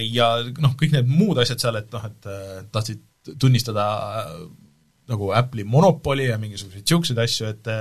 Ja 0.09 0.31
noh, 0.57 0.73
kõik 0.79 0.97
need 0.97 1.11
muud 1.11 1.37
asjad 1.43 1.61
seal, 1.61 1.77
et 1.77 1.93
noh, 1.93 2.09
et 2.09 2.31
äh, 2.33 2.63
tahtsid 2.73 3.05
tunnistada 3.37 3.85
nagu 5.07 5.31
Apple'i 5.35 5.65
monopoli 5.67 6.27
ja 6.29 6.37
mingisuguseid 6.41 6.83
niisuguseid 6.83 7.21
asju, 7.23 7.51
et 7.53 7.71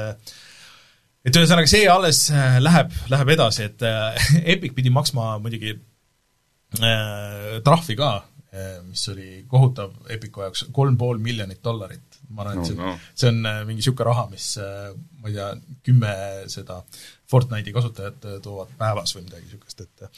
et 1.26 1.34
ühesõnaga, 1.34 1.68
see 1.70 1.86
alles 1.90 2.22
äh, 2.30 2.60
läheb, 2.62 2.94
läheb 3.10 3.34
edasi, 3.34 3.66
et 3.70 3.84
äh, 3.86 4.30
Epic 4.54 4.76
pidi 4.76 4.92
maksma 4.94 5.36
muidugi 5.42 5.74
äh, 5.74 7.56
trahvi 7.66 7.96
ka 7.98 8.12
äh,, 8.20 8.78
mis 8.86 9.02
oli 9.12 9.42
kohutav 9.50 9.96
Epicu 10.12 10.44
jaoks, 10.46 10.66
kolm 10.76 10.98
pool 11.00 11.18
miljonit 11.22 11.62
dollarit. 11.64 12.04
ma 12.28 12.42
arvan, 12.42 12.62
et 12.62 12.70
see 12.70 12.78
no,, 12.78 12.92
no. 12.92 13.10
see 13.14 13.28
on 13.30 13.42
mingi 13.68 13.80
niisugune 13.80 14.08
raha, 14.08 14.24
mis 14.32 14.46
ma 14.58 15.28
ei 15.30 15.36
tea, 15.36 15.50
kümme 15.86 16.14
seda 16.50 16.80
Fortnite'i 17.30 17.74
kasutajat 17.74 18.26
toovad 18.42 18.72
päevas 18.78 19.14
või 19.14 19.26
midagi 19.28 19.46
niisugust, 19.46 19.84
et 19.86 20.08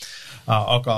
aga 0.48 0.96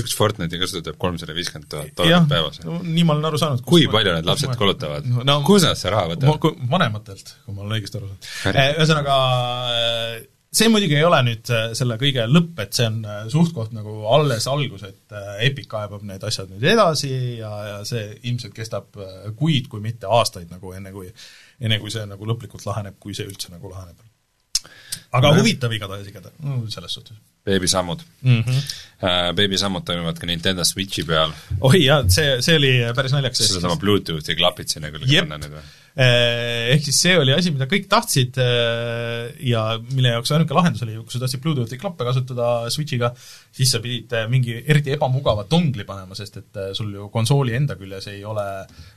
üks 0.00 0.14
Fortnite'i 0.18 0.60
kasutajat 0.60 0.90
teeb 0.90 1.00
kolmsada 1.00 1.34
viiskümmend 1.36 1.70
tuhat 1.70 1.94
dollarit 1.98 2.30
päevas 2.30 2.60
no,. 2.64 2.78
nii 2.82 3.06
ma 3.06 3.16
olen 3.16 3.30
aru 3.30 3.40
saanud. 3.40 3.64
kui 3.66 3.88
palju 3.92 4.14
need 4.16 4.28
lapsed 4.28 4.54
kulutavad 4.60 5.08
no,? 5.08 5.40
kust 5.46 5.68
nad 5.68 5.80
selle 5.80 5.94
raha 5.96 6.12
võtavad? 6.14 6.62
vanematelt, 6.70 7.34
kui 7.44 7.56
ma 7.56 7.64
olen 7.64 7.76
õigesti 7.78 8.00
aru 8.00 8.10
saanud. 8.10 8.30
Eh, 8.52 8.70
ühesõnaga, 8.78 9.18
eh, 9.74 10.16
see 10.54 10.70
muidugi 10.72 10.98
ei 10.98 11.06
ole 11.06 11.20
nüüd 11.28 11.52
eh, 11.54 11.66
selle 11.78 11.98
kõige 12.00 12.26
lõpp, 12.30 12.64
et 12.64 12.78
see 12.78 12.88
on 12.90 13.00
suht-koht 13.32 13.74
nagu 13.76 13.96
alles 14.16 14.48
algus, 14.50 14.86
et 14.88 15.18
Epic 15.46 15.68
kaebab 15.70 16.06
need 16.08 16.24
asjad 16.26 16.50
nüüd 16.52 16.66
edasi 16.74 17.12
ja, 17.40 17.52
ja 17.70 17.76
see 17.88 18.06
ilmselt 18.22 18.56
kestab 18.56 18.98
kuid, 19.38 19.70
kui 19.72 19.84
mitte 19.84 20.10
aastaid 20.10 20.50
nagu 20.54 20.74
enne, 20.76 20.94
kui 20.94 21.10
enne 21.60 21.80
kui 21.82 21.92
see 21.94 22.06
nagu 22.10 22.26
lõplikult 22.28 22.66
laheneb, 22.68 22.98
kui 23.02 23.16
see 23.16 23.28
üldse 23.28 23.54
nagu 23.54 23.70
laheneb. 23.72 24.02
Aga 25.12 25.30
no. 25.30 25.38
huvitav 25.40 25.72
igatahes, 25.72 26.10
igatahes, 26.10 26.74
selles 26.74 26.98
suhtes 26.98 27.16
beebisammud 27.44 28.02
mm. 28.22 28.40
-hmm. 28.40 28.60
Uh, 29.04 29.34
beebisammud 29.36 29.84
toimuvad 29.84 30.18
ka 30.18 30.26
Nintendo 30.26 30.64
Switchi 30.64 31.04
peal. 31.04 31.32
oi 31.60 31.84
jaa, 31.84 32.04
see, 32.08 32.42
see 32.42 32.56
oli 32.56 32.70
päris 32.96 33.12
naljakas. 33.12 33.42
sedasama 33.48 33.76
Bluetoothi 33.76 34.36
klapid 34.38 34.70
sinna 34.72 34.90
küll 34.94 35.04
panna 35.04 35.38
nüüd 35.42 35.58
või? 35.58 35.64
Eh, 35.94 36.72
ehk 36.74 36.88
siis 36.88 36.96
see 37.04 37.12
oli 37.14 37.30
asi, 37.30 37.52
mida 37.54 37.68
kõik 37.70 37.84
tahtsid 37.86 38.38
eh, 38.42 39.28
ja 39.46 39.60
mille 39.92 40.10
jaoks 40.10 40.32
ainuke 40.34 40.56
lahendus 40.56 40.82
oli, 40.82 40.96
kui 40.98 41.14
sa 41.14 41.20
tahtsid 41.22 41.42
Bluetoothi 41.44 41.78
klappe 41.78 42.02
kasutada 42.08 42.48
Switchiga, 42.74 43.12
siis 43.54 43.70
sa 43.70 43.78
pidid 43.84 44.10
mingi 44.32 44.56
eriti 44.58 44.90
ebamugava 44.96 45.44
dongli 45.46 45.86
panema, 45.86 46.18
sest 46.18 46.40
et 46.40 46.60
sul 46.74 46.90
ju 46.96 47.06
konsooli 47.14 47.54
enda 47.54 47.78
küljes 47.78 48.10
ei 48.10 48.24
ole 48.26 48.48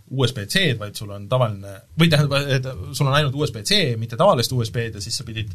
USB-C-d, 0.10 0.80
vaid 0.82 0.98
sul 0.98 1.14
on 1.14 1.30
tavaline, 1.30 1.76
või 2.02 2.10
tähendab, 2.10 2.50
et 2.58 2.72
sul 2.98 3.06
on 3.06 3.14
ainult 3.14 3.38
USB-C, 3.43 3.93
mitte 4.02 4.18
tavalist 4.18 4.58
USB-d 4.58 4.98
ja 4.98 5.06
siis 5.06 5.22
sa 5.22 5.28
pidid 5.28 5.54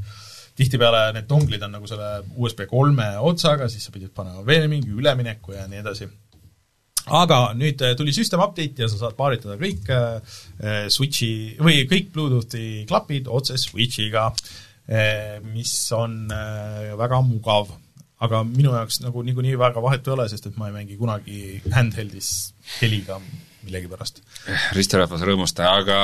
tihtipeale 0.55 1.09
need 1.16 1.26
donglid 1.26 1.62
on 1.66 1.74
nagu 1.74 1.90
selle 1.90 2.20
USB 2.36 2.68
kolme 2.70 3.16
otsaga, 3.18 3.66
siis 3.72 3.88
sa 3.88 3.95
pidid 3.95 4.14
panema 4.14 4.47
veel 4.47 4.70
mingi 4.70 4.95
ülemineku 4.95 5.57
ja 5.57 5.66
nii 5.66 5.82
edasi. 5.82 6.07
Aga 7.11 7.38
nüüd 7.59 7.82
äh, 7.82 7.94
tuli 7.98 8.14
system 8.14 8.42
update 8.44 8.84
ja 8.84 8.88
sa 8.90 9.00
saad 9.00 9.16
paaritada 9.18 9.59
kõik 9.61 9.88
äh, 9.90 10.88
Switchi 10.92 11.59
või 11.62 11.86
kõik 11.90 12.12
Bluetoothi 12.14 12.84
klapid 12.88 13.30
otse 13.30 13.59
Switchiga 13.59 14.28
äh,, 14.86 15.40
mis 15.42 15.74
on 15.96 16.28
äh, 16.30 16.92
väga 16.98 17.22
mugav. 17.26 17.72
aga 18.22 18.44
minu 18.46 18.70
jaoks 18.70 19.00
nagu 19.03 19.22
niikuinii 19.26 19.57
väga 19.59 19.82
vahet 19.82 20.07
ei 20.07 20.12
ole, 20.14 20.28
sest 20.30 20.46
et 20.46 20.59
ma 20.59 20.68
ei 20.68 20.76
mängi 20.76 20.94
kunagi 20.96 21.59
handheld'is 21.74 22.53
heliga 22.78 23.18
millegipärast. 23.66 24.20
ristirahvas 24.76 25.24
rõõmusta, 25.26 25.68
aga 25.80 25.98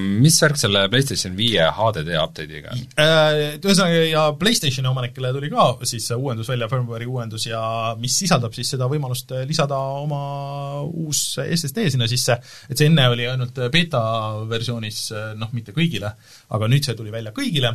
mis 0.00 0.36
värk 0.42 0.58
selle 0.60 0.84
PlayStation 0.92 1.36
viie 1.38 1.66
HDD 1.76 2.16
update'iga 2.20 2.74
on? 2.74 2.84
Äh, 3.00 3.40
ühesõnaga, 3.58 4.02
ja 4.08 4.26
PlayStationi 4.40 4.90
omanikele 4.90 5.32
tuli 5.36 5.50
ka 5.52 5.68
siis 5.88 6.10
uuendus 6.16 6.50
välja, 6.52 6.68
firmware'i 6.72 7.08
uuendus 7.10 7.48
ja 7.48 7.62
mis 8.00 8.18
sisaldab 8.22 8.56
siis 8.56 8.74
seda 8.74 8.88
võimalust 8.90 9.34
lisada 9.48 9.78
oma 10.02 10.82
uus 10.84 11.24
SSD 11.44 11.88
sinna 11.94 12.08
sisse, 12.10 12.38
et 12.68 12.76
see 12.78 12.90
enne 12.90 13.08
oli 13.12 13.28
ainult 13.30 13.58
beeta 13.72 14.04
versioonis 14.50 15.06
noh, 15.40 15.52
mitte 15.56 15.76
kõigile, 15.76 16.14
aga 16.54 16.70
nüüd 16.70 16.86
see 16.86 16.96
tuli 16.98 17.12
välja 17.14 17.34
kõigile 17.36 17.74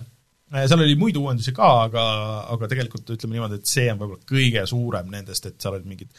seal 0.49 0.81
oli 0.81 0.95
muid 0.97 1.17
uuendusi 1.19 1.53
ka, 1.55 1.69
aga, 1.85 2.05
aga 2.55 2.69
tegelikult 2.71 3.11
ütleme 3.15 3.37
niimoodi, 3.37 3.59
et 3.59 3.69
see 3.69 3.85
on 3.91 3.99
võib-olla 4.01 4.29
kõige 4.29 4.65
suurem 4.69 5.11
nendest, 5.13 5.45
et 5.45 5.59
seal 5.61 5.77
olid 5.77 5.89
mingid 5.89 6.09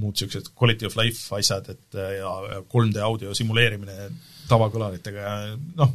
muud 0.00 0.14
niisugused 0.14 0.52
quality 0.58 0.88
of 0.88 0.96
life 1.00 1.34
asjad, 1.36 1.68
et 1.74 1.98
ja, 1.98 2.30
ja 2.52 2.62
3D 2.72 3.02
audio 3.04 3.34
simuleerimine 3.36 4.08
tavakõlaritega 4.50 5.26
ja 5.26 5.34
noh, 5.80 5.92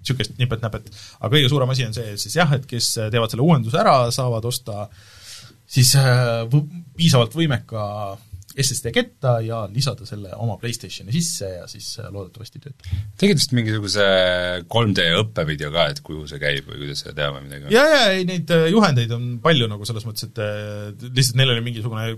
niisugust 0.00 0.38
nipet-näpet, 0.40 0.88
aga 1.20 1.32
kõige 1.36 1.52
suurem 1.52 1.74
asi 1.74 1.86
on 1.88 1.96
see 1.96 2.16
siis 2.20 2.38
jah, 2.40 2.56
et 2.56 2.66
kes 2.68 2.94
teevad 3.12 3.32
selle 3.32 3.44
uuenduse 3.44 3.80
ära, 3.80 3.98
saavad 4.14 4.48
osta 4.48 4.88
siis 5.68 5.92
äh, 6.00 6.46
piisavalt 6.96 7.36
võimeka 7.36 7.84
SSD 8.56 8.92
ketta 8.94 9.38
ja 9.44 9.62
lisada 9.70 10.06
selle 10.08 10.32
oma 10.40 10.56
PlayStationi 10.60 11.12
sisse 11.12 11.50
ja 11.58 11.66
siis 11.70 11.90
äh, 12.00 12.08
loodetavasti 12.12 12.62
töötab. 12.62 12.86
tegid 13.20 13.40
vist 13.40 13.52
mingisuguse 13.56 14.04
3D 14.72 15.08
õppevideo 15.20 15.72
ka, 15.74 15.88
et 15.92 16.00
kuhu 16.04 16.24
see 16.30 16.40
käib 16.42 16.70
või 16.70 16.80
kuidas 16.84 17.04
seda 17.04 17.16
teha 17.18 17.34
või 17.34 17.44
midagi? 17.44 17.74
jaa, 17.74 17.90
jaa, 17.92 18.06
ei 18.16 18.24
neid 18.28 18.54
äh, 18.54 18.70
juhendeid 18.72 19.12
on 19.16 19.26
palju 19.44 19.68
nagu 19.70 19.88
selles 19.88 20.06
mõttes, 20.08 20.30
et 20.30 20.40
äh, 20.40 21.10
lihtsalt 21.10 21.40
neil 21.40 21.52
oli 21.54 21.66
mingisugune 21.66 22.08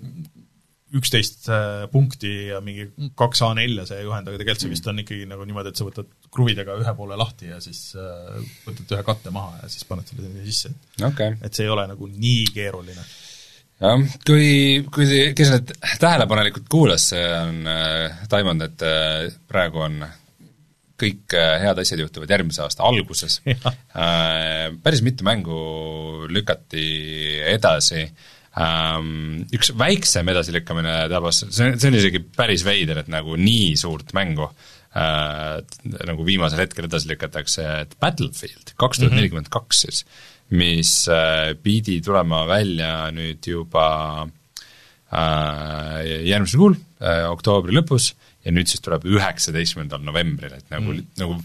üksteist 1.00 1.46
punkti 1.92 2.30
ja 2.48 2.56
mingi 2.66 2.88
kaks 3.18 3.44
A4-ja 3.46 3.84
see 3.86 4.00
juhend, 4.02 4.26
aga 4.26 4.40
tegelikult 4.40 4.64
see 4.64 4.72
vist 4.72 4.88
on 4.90 4.98
ikkagi 4.98 5.28
nagu 5.30 5.44
niimoodi, 5.46 5.70
et 5.70 5.78
sa 5.78 5.86
võtad 5.86 6.08
kruvidega 6.34 6.74
ühe 6.82 6.94
poole 6.98 7.18
lahti 7.18 7.46
ja 7.52 7.60
siis 7.62 7.92
võtad 8.64 8.96
ühe 8.96 9.04
katte 9.06 9.30
maha 9.34 9.60
ja 9.60 9.70
siis 9.70 9.86
paned 9.86 10.10
selle 10.10 10.26
sinna 10.26 10.46
sisse, 10.48 10.72
et 10.74 11.06
okay. 11.06 11.38
et 11.46 11.54
see 11.54 11.68
ei 11.68 11.70
ole 11.70 11.86
nagu 11.92 12.10
nii 12.10 12.50
keeruline 12.56 13.06
jah, 13.80 14.06
kui, 14.28 14.48
kui, 14.92 15.10
kes 15.36 15.52
nüüd 15.54 15.74
tähelepanelikult 16.02 16.68
kuulas, 16.72 17.10
see 17.12 17.26
on 17.40 17.68
äh, 17.70 18.24
taimanud, 18.32 18.66
et 18.68 18.86
äh, 18.86 19.28
praegu 19.50 19.84
on 19.86 20.02
kõik 21.00 21.36
äh, 21.36 21.54
head 21.62 21.80
asjad 21.80 22.02
juhtuvad 22.02 22.32
järgmise 22.32 22.64
aasta 22.64 22.84
alguses. 22.88 23.40
Äh,. 23.46 24.68
Päris 24.84 25.00
mitu 25.02 25.24
mängu 25.26 25.60
lükati 26.30 26.84
edasi. 27.54 28.04
Ähm,, 28.60 29.46
üks 29.54 29.72
väiksem 29.78 30.28
edasilükkamine 30.32 31.04
tabas, 31.10 31.44
see, 31.46 31.72
see 31.78 31.90
on 31.90 31.96
isegi 31.98 32.20
päris 32.36 32.64
veider, 32.66 33.00
et 33.02 33.10
nagu 33.12 33.36
nii 33.38 33.76
suurt 33.78 34.10
mängu 34.16 34.48
äh, 34.48 35.60
nagu 36.10 36.26
viimasel 36.26 36.64
hetkel 36.64 36.88
edasi 36.90 37.12
lükatakse, 37.12 37.66
et 37.86 37.94
Battlefield 38.02 38.74
kaks 38.80 39.02
tuhat 39.02 39.14
nelikümmend 39.16 39.52
kaks 39.54 39.84
siis 39.86 40.04
mis 40.56 40.92
äh, 41.12 41.52
pidi 41.62 42.00
tulema 42.04 42.42
välja 42.48 43.10
nüüd 43.14 43.46
juba 43.46 43.86
äh, 44.24 46.00
järgmisel 46.26 46.58
kuul 46.58 46.74
äh,, 46.74 47.26
oktoobri 47.30 47.76
lõpus, 47.76 48.12
ja 48.44 48.54
nüüd 48.54 48.70
siis 48.70 48.82
tuleb 48.84 49.06
üheksateistkümnendal 49.08 50.02
novembril, 50.04 50.56
et 50.56 50.66
nagu 50.72 50.94
mm., 50.94 51.14
nagu 51.20 51.38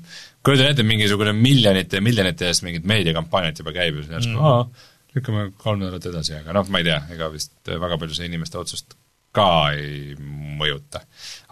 kujutan 0.46 0.72
ette, 0.72 0.86
mingisugune 0.88 1.34
miljonite 1.38 2.00
ja 2.00 2.06
miljonite 2.06 2.50
eest 2.50 2.66
mingit 2.66 2.86
meediakampaaniat 2.88 3.62
juba 3.62 3.74
käib 3.76 4.00
ja 4.00 4.06
siis 4.06 4.14
järsku 4.18 4.36
mm. 4.36 4.46
aa, 4.46 4.92
lükkame 5.16 5.48
kolm 5.62 5.82
nädalat 5.84 6.10
edasi, 6.12 6.38
aga 6.40 6.56
noh, 6.56 6.70
ma 6.72 6.82
ei 6.82 6.90
tea, 6.90 7.00
ega 7.16 7.30
vist 7.34 7.56
väga 7.72 8.00
palju 8.02 8.18
see 8.18 8.30
inimeste 8.30 8.62
otsust 8.62 8.98
ka 9.36 9.50
ei 9.76 10.16
mõjuta. 10.60 11.02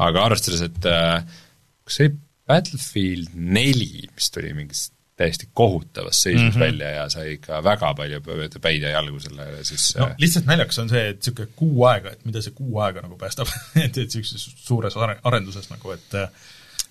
aga 0.06 0.28
arvestades, 0.30 0.64
et 0.70 0.80
kas 0.84 2.00
see 2.00 2.14
Battlefield 2.48 3.36
neli, 3.36 4.08
mis 4.12 4.28
tuli 4.32 4.52
mingist 4.56 4.93
täiesti 5.18 5.50
kohutavas 5.54 6.22
seisus 6.24 6.42
mm 6.42 6.50
-hmm. 6.50 6.60
välja 6.60 6.90
ja 6.90 7.10
sai 7.10 7.34
ikka 7.34 7.64
väga 7.64 7.94
palju 7.94 8.22
päid 8.62 8.82
ja 8.82 8.90
jalgu 8.90 9.20
selle 9.20 9.64
siis 9.64 9.96
no 9.98 10.10
lihtsalt 10.18 10.46
naljakas 10.46 10.80
on 10.80 10.90
see, 10.90 11.08
et 11.10 11.20
niisugune 11.20 11.48
kuu 11.56 11.86
aega, 11.86 12.12
et 12.12 12.26
mida 12.26 12.42
see 12.42 12.56
kuu 12.58 12.80
aega 12.80 13.02
nagu 13.06 13.18
päästab 13.18 13.48
et, 13.86 13.86
et 13.86 13.98
niisuguses 13.98 14.50
suures 14.66 14.98
are-, 14.98 15.20
arenduses 15.24 15.70
nagu, 15.70 15.92
et 15.92 16.18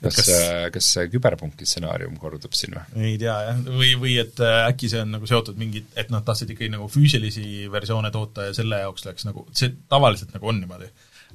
kas, 0.02 0.16
kas, 0.16 0.30
kas 0.74 0.90
see 0.96 1.08
küberpunki 1.12 1.66
stsenaarium 1.68 2.14
kordub 2.20 2.54
siin 2.58 2.76
või? 2.76 3.10
ei 3.10 3.18
tea 3.20 3.34
jah, 3.48 3.60
või, 3.66 3.92
või 4.04 4.16
et 4.22 4.40
äh, 4.42 4.60
äkki 4.68 4.90
see 4.92 5.02
on 5.02 5.14
nagu 5.16 5.28
seotud 5.30 5.58
mingi, 5.58 5.84
et 5.98 6.14
nad 6.14 6.26
tahtsid 6.26 6.54
ikkagi 6.54 6.70
nagu 6.74 6.88
füüsilisi 6.92 7.66
versioone 7.72 8.10
toota 8.14 8.48
ja 8.48 8.54
selle 8.56 8.82
jaoks 8.84 9.06
läks 9.08 9.26
nagu, 9.28 9.46
see 9.56 9.74
tavaliselt 9.92 10.34
nagu 10.36 10.50
on 10.52 10.62
niimoodi, 10.62 10.90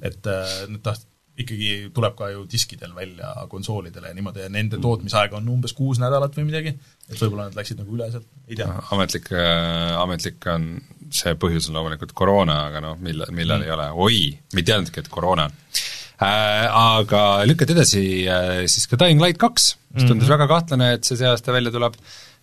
et 0.08 0.32
äh, 0.32 0.58
nad 0.72 0.84
tahtsid 0.84 1.08
ikkagi 1.38 1.72
tuleb 1.94 2.14
ka 2.18 2.30
ju 2.32 2.44
diskidel 2.50 2.94
välja 2.96 3.30
konsoolidele 3.50 4.10
ja 4.10 4.16
niimoodi 4.16 4.44
ja 4.44 4.52
nende 4.52 4.80
tootmisaeg 4.82 5.36
on 5.38 5.48
umbes 5.52 5.74
kuus 5.76 6.00
nädalat 6.02 6.34
või 6.38 6.48
midagi, 6.48 6.74
et 7.08 7.20
võib-olla 7.20 7.48
nad 7.48 7.58
läksid 7.58 7.78
nagu 7.82 7.94
üle 7.94 8.08
sealt, 8.12 8.26
ei 8.48 8.58
tea. 8.58 8.70
ametlik 8.94 9.30
äh,, 9.34 9.94
ametlik 10.02 10.48
on, 10.54 10.70
see 11.14 11.36
põhjus 11.40 11.70
on 11.70 11.78
loomulikult 11.78 12.14
koroona, 12.18 12.58
aga 12.70 12.82
noh, 12.84 12.98
millal, 13.02 13.30
millal 13.34 13.62
mm. 13.62 13.68
ei 13.68 13.76
ole, 13.76 13.90
oi, 14.08 14.22
me 14.54 14.64
ei 14.64 14.70
teadnudki, 14.70 15.04
et 15.04 15.12
koroona 15.12 15.48
on 15.48 15.54
äh,. 15.54 16.64
Aga 16.78 17.22
lükati 17.46 17.76
edasi 17.76 18.02
äh, 18.26 18.64
siis 18.66 18.90
ka 18.90 18.98
Dying 18.98 19.22
Light 19.22 19.38
kaks, 19.38 19.76
mis 19.94 20.02
tundus 20.02 20.26
mm 20.26 20.26
-hmm. 20.26 20.34
väga 20.34 20.48
kahtlane, 20.50 20.92
et 20.96 21.06
see 21.06 21.20
see 21.20 21.30
aasta 21.30 21.54
välja 21.54 21.70
tuleb, 21.74 21.94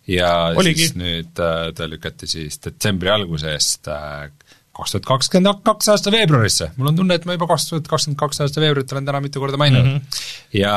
ja 0.08 0.32
Oligi. 0.56 0.86
siis 0.86 0.96
nüüd 1.00 1.41
äh, 1.41 1.72
ta 1.76 1.88
lükati 1.89 2.30
siis 2.30 2.60
detsembri 2.64 3.12
algusest 3.12 3.89
äh, 3.91 4.30
kaks 4.76 4.95
tuhat 4.95 5.05
kakskümmend 5.07 5.61
kaks 5.65 5.89
aasta 5.93 6.11
veebruarisse, 6.13 6.69
mul 6.80 6.91
on 6.91 6.97
tunne, 6.99 7.17
et 7.17 7.28
ma 7.28 7.38
juba 7.38 7.47
kaks 7.53 7.69
tuhat 7.69 7.88
kakskümmend 7.91 8.19
kaks 8.19 8.41
aasta 8.43 8.63
veebruarit 8.63 8.95
olen 8.95 9.07
täna 9.07 9.21
mitu 9.23 9.43
korda 9.43 9.59
maininud 9.61 9.86
mm. 9.86 9.99
-hmm. 9.99 10.57
ja 10.59 10.73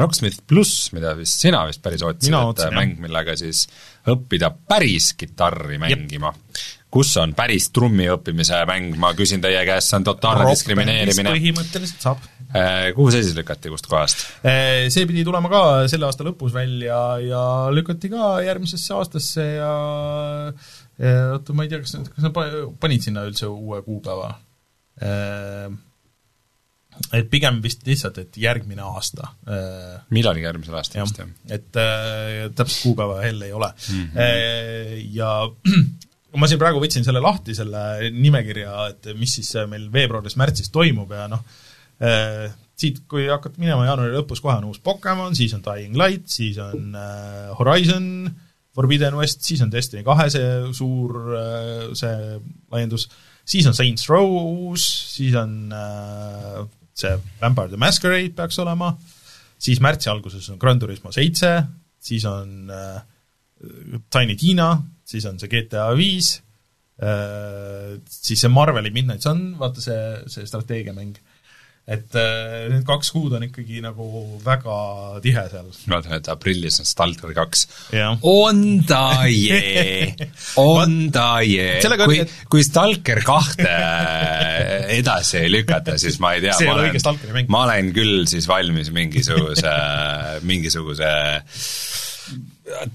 Rocksmith 0.00 0.42
pluss, 0.46 0.90
mida 0.96 1.14
vist 1.16 1.40
sina 1.40 1.62
vist 1.68 1.82
päris 1.82 2.04
ootasid, 2.04 2.34
et 2.34 2.66
jah. 2.66 2.76
mäng, 2.76 2.98
millega 3.00 3.36
siis 3.40 3.66
õppida 4.10 4.52
päris 4.68 5.12
kitarri 5.16 5.78
mängima, 5.80 6.34
kus 6.90 7.14
on 7.22 7.32
päris 7.38 7.70
trummi 7.74 8.10
õppimise 8.12 8.60
mäng, 8.68 8.98
ma 9.00 9.14
küsin 9.16 9.42
teie 9.42 9.62
käest, 9.68 9.92
see 9.92 10.00
on 10.00 10.06
totaalne 10.10 10.44
Rock 10.44 10.58
diskrimineerimine. 10.58 11.32
põhimõtteliselt 11.36 12.06
saab. 12.08 12.28
Äh, 12.50 12.90
kuhu 12.96 13.12
see 13.14 13.22
siis 13.22 13.36
lükati, 13.38 13.70
kust 13.70 13.86
kohast? 13.86 14.24
Äh, 14.42 14.88
see 14.90 15.06
pidi 15.06 15.22
tulema 15.24 15.48
ka 15.52 15.62
selle 15.90 16.08
aasta 16.08 16.26
lõpus 16.26 16.50
välja 16.52 16.98
ja 17.22 17.42
lükati 17.70 18.10
ka 18.10 18.40
järgmisesse 18.42 18.96
aastasse 18.96 19.44
ja 19.54 19.74
oota, 21.00 21.54
ma 21.56 21.64
ei 21.64 21.70
tea, 21.72 21.80
kas 21.80 21.96
kas 22.12 22.24
nad 22.26 22.34
panid 22.80 23.04
sinna 23.04 23.24
üldse 23.28 23.48
uue 23.48 23.80
kuupäeva? 23.86 24.34
Ehm, 25.00 25.78
et 27.16 27.30
pigem 27.32 27.62
vist 27.64 27.86
lihtsalt, 27.86 28.18
et 28.20 28.36
järgmine 28.40 28.84
aasta. 28.84 29.30
Ehm, 29.48 30.02
millalgi 30.12 30.44
järgmisel 30.44 30.76
aastal 30.76 31.06
vist, 31.06 31.22
jah. 31.22 31.32
et 31.48 31.80
äh, 31.80 32.50
täpselt 32.52 32.82
kuupäeva 32.90 33.24
jälle 33.24 33.48
ei 33.48 33.56
ole 33.56 33.70
mm. 33.72 34.08
-hmm. 34.14 35.00
Ja 35.16 35.30
ma 36.40 36.48
siin 36.50 36.60
praegu 36.60 36.82
võtsin 36.82 37.06
selle 37.06 37.22
lahti, 37.24 37.54
selle 37.56 38.10
nimekirja, 38.12 38.74
et 38.92 39.12
mis 39.16 39.38
siis 39.40 39.54
meil 39.70 39.88
veebruaris-märtsis 39.92 40.70
toimub 40.70 41.10
ja 41.16 41.26
noh, 41.28 41.40
siit, 42.76 43.02
kui 43.08 43.26
hakkad 43.28 43.58
minema 43.58 43.84
jaanuari 43.88 44.14
lõpus, 44.14 44.40
kohe 44.40 44.54
on 44.60 44.68
uus 44.70 44.78
Pokemon, 44.84 45.34
siis 45.36 45.52
on 45.56 45.64
Dying 45.64 45.96
Light, 45.96 46.28
siis 46.32 46.58
on 46.62 46.94
Horizon 47.58 48.06
äh,, 48.28 48.49
Forbidden 48.76 49.16
West, 49.18 49.42
siis 49.46 49.62
on 49.64 49.70
Destiny 49.72 50.04
kahe 50.06 50.28
see 50.32 50.50
suur 50.76 51.16
äh, 51.36 51.86
see 51.98 52.36
laiendus, 52.72 53.08
siis 53.48 53.66
on 53.66 53.76
Saints 53.76 54.06
Row 54.10 54.36
uus, 54.40 54.84
siis 55.14 55.34
on 55.38 55.72
äh, 55.74 56.60
see 56.94 57.16
Vampire 57.40 57.72
the 57.72 57.80
Masquerade 57.80 58.34
peaks 58.36 58.60
olema, 58.62 58.92
siis 59.60 59.82
märtsi 59.82 60.10
alguses 60.12 60.46
on 60.52 60.60
Gran 60.62 60.78
Turismo 60.82 61.12
seitse, 61.14 61.56
siis 62.00 62.26
on 62.30 62.70
äh, 62.74 63.00
Tiny 64.12 64.38
Tina, 64.40 64.70
siis 65.04 65.26
on 65.28 65.40
see 65.40 65.50
GTA 65.50 65.90
viis 65.98 66.38
siis 67.00 68.42
see 68.42 68.50
Marveli 68.52 68.90
Midnight 68.92 69.24
Sun, 69.24 69.54
vaata 69.56 69.80
see, 69.80 70.00
see 70.28 70.44
strateegiamäng 70.44 71.14
et 71.90 72.14
äh, 72.18 72.68
need 72.70 72.84
kaks 72.86 73.08
kuud 73.14 73.32
on 73.34 73.44
ikkagi 73.46 73.80
nagu 73.82 74.06
väga 74.44 74.74
tihe 75.24 75.44
seal. 75.50 75.70
ma 75.90 75.98
vaatan, 75.98 76.18
et 76.20 76.28
aprillis 76.30 76.78
on 76.82 76.88
Stalker 76.88 77.32
kaks. 77.34 77.64
on 78.26 78.60
ta 78.86 79.24
jee, 79.26 80.12
on 80.62 81.08
ta 81.14 81.40
jee. 81.46 81.80
kui, 82.04 82.20
kui 82.52 82.66
Stalker 82.66 83.22
kahte 83.26 83.72
edasi 85.00 85.40
ei 85.42 85.50
lükata, 85.50 85.96
siis 86.00 86.20
ma 86.22 86.36
ei 86.36 86.44
tea, 86.44 86.54
ma 86.68 86.76
olen, 86.76 87.50
ma 87.50 87.64
olen 87.66 87.90
küll 87.96 88.22
siis 88.30 88.46
valmis 88.50 88.92
mingisuguse, 88.94 89.74
mingisuguse 90.46 91.10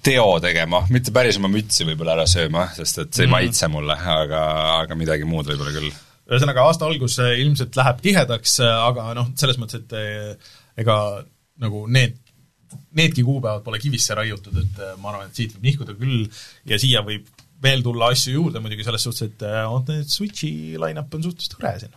teo 0.05 0.39
tegema, 0.39 0.86
mitte 0.93 1.11
päris 1.11 1.36
oma 1.41 1.49
mütsi 1.51 1.83
võib-olla 1.88 2.15
ära 2.15 2.29
sööma, 2.29 2.69
sest 2.77 3.01
et 3.03 3.11
see 3.11 3.25
ei 3.25 3.27
mm. 3.27 3.36
maitse 3.36 3.67
mulle, 3.71 3.97
aga, 4.15 4.43
aga 4.86 4.95
midagi 4.95 5.27
muud 5.27 5.49
võib-olla 5.51 5.75
küll 5.75 5.91
ühesõnaga, 6.26 6.65
aasta 6.65 6.88
algus 6.89 7.17
ilmselt 7.21 7.78
läheb 7.78 8.01
tihedaks, 8.03 8.59
aga 8.65 9.09
noh, 9.17 9.32
selles 9.39 9.59
mõttes, 9.61 9.84
et 9.84 9.97
eh, 9.99 10.53
ega 10.82 10.97
nagu 11.61 11.86
need, 11.91 12.17
needki 12.97 13.23
kuupäevad 13.26 13.63
pole 13.65 13.80
kivisse 13.80 14.17
raiutud, 14.17 14.57
et 14.59 14.80
ma 15.01 15.11
arvan, 15.11 15.30
et 15.30 15.38
siit 15.38 15.53
võib 15.55 15.69
nihkuda 15.69 15.95
küll 15.99 16.26
ja 16.67 16.80
siia 16.82 17.03
võib 17.05 17.30
veel 17.63 17.86
tulla 17.86 18.09
asju 18.11 18.34
juurde 18.36 18.61
muidugi 18.61 18.86
selles 18.86 19.05
suhtes, 19.05 19.30
et 19.30 19.45
vaata, 19.45 20.01
et 20.01 20.11
Switchi 20.11 20.49
line-up 20.82 21.13
on 21.15 21.23
suhteliselt 21.23 21.55
hõre 21.59 21.76
siin. 21.82 21.95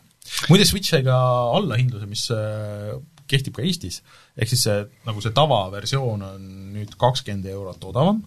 muide, 0.52 0.68
Switch 0.68 0.92
sai 0.92 1.02
ka 1.06 1.16
allahindluse, 1.56 2.06
mis 2.10 2.28
eh, 2.36 2.94
kehtib 3.28 3.56
ka 3.56 3.64
Eestis, 3.64 4.02
ehk 4.36 4.52
siis 4.52 4.68
see, 4.68 4.78
nagu 5.08 5.24
see 5.24 5.34
tavaversioon 5.36 6.24
on 6.28 6.46
nüüd 6.76 6.94
kakskümmend 7.00 7.48
eurot 7.50 7.90
odavam, 7.90 8.22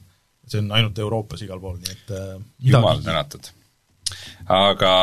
see 0.49 0.59
on 0.65 0.73
ainult 0.75 0.99
Euroopas 0.99 1.45
igal 1.45 1.61
pool, 1.61 1.79
nii 1.79 1.95
et 1.95 2.13
jumal 2.73 3.05
tänatud 3.05 3.53
aga 4.51 4.93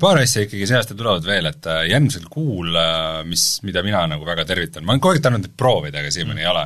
paar 0.00 0.22
asja 0.22 0.46
ikkagi 0.46 0.68
see 0.68 0.78
aasta 0.78 0.96
tulevad 0.96 1.26
veel, 1.26 1.50
et 1.50 1.68
äh, 1.70 1.82
järgmisel 1.90 2.28
kuul, 2.32 2.72
äh, 2.78 3.20
mis, 3.28 3.58
mida 3.66 3.84
mina 3.86 4.06
nagu 4.10 4.26
väga 4.28 4.46
tervitan, 4.48 4.86
ma 4.86 4.94
olen 4.94 5.02
kogu 5.02 5.16
aeg 5.16 5.26
tahtnud 5.26 5.44
neid 5.44 5.58
proovida, 5.60 6.00
aga 6.00 6.14
siiamaani 6.14 6.40
mm. 6.40 6.46
ei 6.46 6.50
ole, 6.52 6.64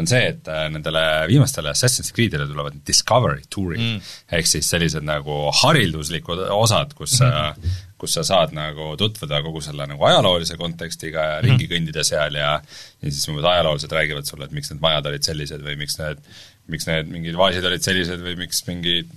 on 0.00 0.10
see, 0.10 0.22
et 0.34 0.50
äh, 0.50 0.66
nendele 0.74 1.04
viimastele 1.30 1.72
Assassin's 1.72 2.12
Creed'ile 2.14 2.48
tulevad 2.50 2.76
Discovery 2.86 3.46
Touring 3.48 3.84
mm., 3.86 4.14
ehk 4.38 4.50
siis 4.50 4.68
sellised 4.74 5.06
nagu 5.06 5.48
hariduslikud 5.62 6.46
osad, 6.58 6.96
kus 6.98 7.20
mm 7.24 7.82
kus 8.04 8.18
sa 8.18 8.24
saad 8.26 8.52
nagu 8.52 8.90
tutvuda 9.00 9.38
kogu 9.44 9.62
selle 9.64 9.86
nagu 9.88 10.04
ajaloolise 10.04 10.58
kontekstiga 10.60 11.22
ja 11.30 11.36
ringi 11.44 11.64
mm 11.64 11.70
kõndida 11.70 12.02
seal 12.04 12.36
ja 12.36 12.50
ja 12.58 13.10
siis 13.10 13.28
mingid 13.30 13.46
ajaloolased 13.48 13.92
räägivad 13.96 14.28
sulle, 14.28 14.48
et 14.48 14.56
miks 14.56 14.72
need 14.72 14.82
majad 14.82 15.08
olid 15.08 15.24
sellised 15.24 15.62
või 15.64 15.78
miks 15.80 15.96
need, 16.00 16.20
miks 16.68 16.88
need 16.90 17.08
mingid 17.12 17.38
vaasid 17.40 17.64
olid 17.64 17.86
sellised 17.86 18.20
või 18.24 18.36
miks 18.42 18.60
mingid 18.68 19.14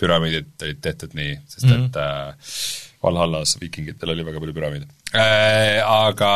püramiidid 0.00 0.64
olid 0.64 0.80
tehtud 0.84 1.16
nii, 1.18 1.34
sest 1.48 1.66
mm 1.66 1.72
-hmm. 1.72 1.86
et 1.86 1.96
äh, 2.00 2.88
Valhallas 3.00 3.54
viikingitel 3.60 4.12
oli 4.12 4.24
väga 4.26 4.40
palju 4.42 4.54
püramiide 4.56 4.88
äh,. 5.16 5.80
Aga 5.90 6.32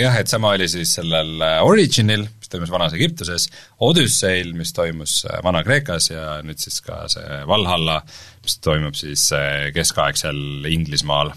jah, 0.00 0.16
et 0.20 0.28
sama 0.32 0.54
oli 0.56 0.68
siis 0.68 0.94
sellel 0.98 1.42
äh, 1.44 1.58
Originil, 1.64 2.26
mis 2.40 2.52
toimus 2.52 2.72
vanas 2.72 2.94
Egiptuses, 2.96 3.48
Odüsseil, 3.84 4.52
mis 4.56 4.72
toimus 4.76 5.18
äh, 5.28 5.42
Vana-Kreekas 5.44 6.10
ja 6.10 6.38
nüüd 6.46 6.62
siis 6.62 6.80
ka 6.84 7.04
see 7.12 7.42
Valhalla, 7.48 8.00
mis 8.44 8.58
toimub 8.64 8.96
siis 8.98 9.28
äh, 9.36 9.68
keskaegsel 9.76 10.70
Inglismaal. 10.72 11.34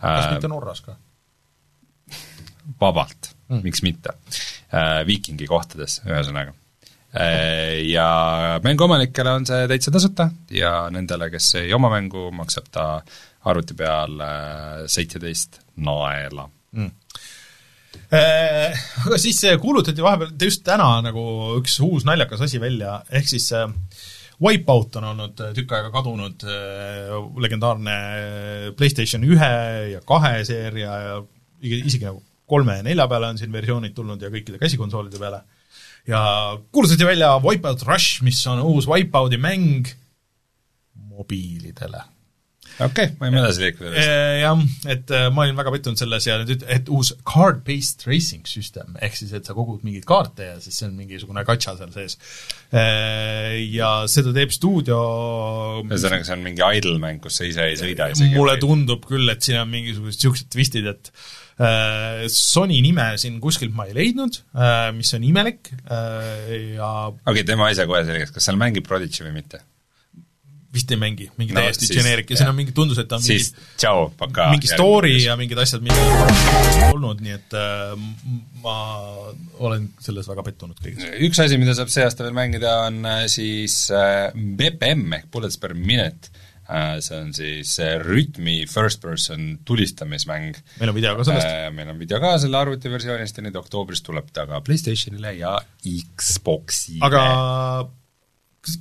kas 0.00 0.30
mitte 0.34 0.52
Norras 0.52 0.84
ka? 0.86 0.96
vabalt 2.80 3.34
mm., 3.48 3.62
miks 3.62 3.82
mitte. 3.86 4.14
Viikingi 5.06 5.46
kohtades, 5.46 6.00
ühesõnaga 6.04 6.52
ja 7.86 8.08
mänguomanikele 8.64 9.30
on 9.38 9.46
see 9.48 9.68
täitsa 9.70 9.92
tasuta 9.94 10.28
ja 10.52 10.90
nendele, 10.92 11.30
kes 11.32 11.54
ei 11.62 11.72
oma 11.76 11.90
mängu, 11.92 12.28
maksab 12.34 12.68
ta 12.72 12.86
arvuti 13.46 13.76
peal 13.78 14.20
äh, 14.20 14.84
seitseteist 14.90 15.60
naela 15.76 16.48
mm. 16.76 16.92
Äh, 18.12 18.76
aga 19.06 19.16
siis 19.18 19.40
kuulutati 19.58 20.04
vahepeal, 20.04 20.34
just 20.38 20.62
täna 20.66 21.00
nagu 21.02 21.22
üks 21.56 21.78
uus 21.82 22.04
naljakas 22.06 22.44
asi 22.44 22.60
välja, 22.62 23.00
ehk 23.10 23.26
siis 23.26 23.48
Wipeout 24.36 24.98
on 25.00 25.06
olnud 25.14 25.40
tükk 25.56 25.72
aega 25.72 25.88
kadunud, 25.94 26.44
legendaarne 27.40 27.94
PlayStation 28.76 29.24
ühe 29.24 29.52
ja 29.94 30.02
kahe 30.06 30.42
seeria 30.44 30.98
ja 31.06 31.16
isegi 31.64 32.04
nagu 32.04 32.20
kolme 32.46 32.76
ja 32.78 32.84
nelja 32.86 33.08
peale 33.10 33.32
on 33.32 33.40
siin 33.40 33.52
versioonid 33.52 33.94
tulnud 33.96 34.22
ja 34.22 34.30
kõikide 34.30 34.60
käsikonsoolide 34.60 35.18
peale 35.22 35.40
ja 36.06 36.24
kuulutati 36.72 37.06
välja 37.08 37.36
Wipeout 37.44 37.86
Rush, 37.88 38.22
mis 38.26 38.42
on 38.50 38.62
uus 38.62 38.88
Wipeouti 38.90 39.40
mäng 39.42 39.88
mobiilidele 41.10 42.04
okei 42.76 43.08
okay,, 43.08 43.12
võime 43.20 43.40
edasi 43.40 43.62
liikuda. 43.62 43.92
Jah, 44.40 44.62
et 44.92 45.12
äh, 45.14 45.26
ma 45.32 45.44
olin 45.46 45.56
väga 45.58 45.72
pettunud 45.74 46.00
selles 46.00 46.26
ja 46.28 46.36
nüüd, 46.42 46.64
et 46.72 46.90
uus 46.92 47.12
card-based 47.28 48.04
racing 48.08 48.48
system, 48.50 48.96
ehk 49.04 49.16
siis 49.18 49.32
et 49.36 49.48
sa 49.48 49.56
kogud 49.56 49.84
mingeid 49.86 50.06
kaarte 50.08 50.50
ja 50.50 50.58
siis 50.62 50.76
see 50.80 50.88
on 50.88 50.96
mingisugune 50.98 51.44
gatša 51.48 51.76
seal 51.80 51.94
sees. 51.94 52.18
Äh, 52.70 53.56
ja 53.72 53.92
seda 54.10 54.34
teeb 54.36 54.52
stuudio 54.54 55.00
ühesõnaga, 55.84 56.26
see 56.28 56.36
on 56.36 56.44
mingi 56.44 56.66
idle 56.80 56.98
mäng, 57.02 57.22
kus 57.24 57.40
sa 57.40 57.48
ise 57.48 57.70
ei 57.70 57.80
sõida 57.80 58.10
isegi? 58.12 58.34
mulle 58.36 58.58
tundub 58.62 59.06
küll, 59.08 59.28
et 59.32 59.44
siin 59.46 59.62
on 59.62 59.72
mingisugused 59.72 60.20
niisugused 60.20 60.52
twistid, 60.52 60.88
et 60.90 61.12
Sony 61.56 62.82
nime 62.84 63.14
siin 63.20 63.38
kuskilt 63.40 63.72
ma 63.76 63.86
ei 63.88 63.94
leidnud, 63.96 64.42
äh, 64.52 64.90
mis 64.96 65.12
on 65.16 65.24
imelik 65.24 65.70
äh, 65.72 66.76
ja 66.76 66.90
okei 67.08 67.32
okay,, 67.32 67.46
teeme 67.48 67.64
asja 67.70 67.88
kohe 67.88 68.02
selgeks, 68.04 68.34
kas 68.34 68.48
seal 68.48 68.60
mängib 68.60 68.84
Prodigy 68.88 69.24
või 69.24 69.38
mitte? 69.38 69.62
vist 70.76 70.90
ei 70.92 70.98
mängi, 71.00 71.30
mingi 71.40 71.54
no, 71.56 71.62
täiesti 71.62 71.88
generic 71.88 72.28
ja 72.28 72.36
siin 72.36 72.50
on 72.50 72.56
mingi, 72.58 72.74
tundus, 72.76 72.98
et 73.00 73.12
on 73.16 73.22
siis 73.24 73.48
mingi, 73.54 73.76
tšau, 73.80 74.10
pakaa. 74.20 74.50
mingi 74.52 74.68
story 74.68 75.14
ja 75.22 75.36
mingid 75.40 75.62
asjad, 75.62 75.80
mida 75.80 76.90
olnud, 76.90 77.22
nii 77.24 77.32
et 77.32 77.56
äh, 77.56 77.94
ma 78.60 78.76
olen 79.64 79.88
selles 80.04 80.28
väga 80.28 80.44
pettunud 80.44 80.76
kõiges. 80.82 81.08
üks 81.24 81.40
asi, 81.40 81.56
mida 81.62 81.72
saab 81.78 81.88
see 81.94 82.04
aasta 82.04 82.26
veel 82.26 82.36
mängida, 82.36 82.82
on 82.90 83.00
siis 83.32 83.86
äh, 83.88 84.28
BPM 84.36 85.16
ehk 85.16 85.32
Bullets 85.32 85.56
per 85.62 85.72
minute 85.72 86.28
Äh, 86.28 86.45
see 87.04 87.18
on 87.18 87.30
siis 87.36 87.76
rütmi 88.02 88.56
first-person 88.70 89.60
tulistamismäng. 89.66 90.56
meil 90.80 90.90
on 90.90 90.96
video 90.96 91.14
ka 91.18 91.26
sellest? 91.28 91.46
Äh, 91.46 91.68
meil 91.74 91.92
on 91.92 92.00
video 92.00 92.20
ka 92.22 92.34
selle 92.42 92.58
arvutiversioonist 92.58 93.38
ja 93.38 93.46
nüüd 93.46 93.58
oktoobris 93.60 94.02
tuleb 94.06 94.32
ta 94.34 94.48
ka 94.50 94.60
PlayStationile 94.66 95.36
ja 95.38 95.56
Xboxile. 95.86 97.04
aga 97.06 97.22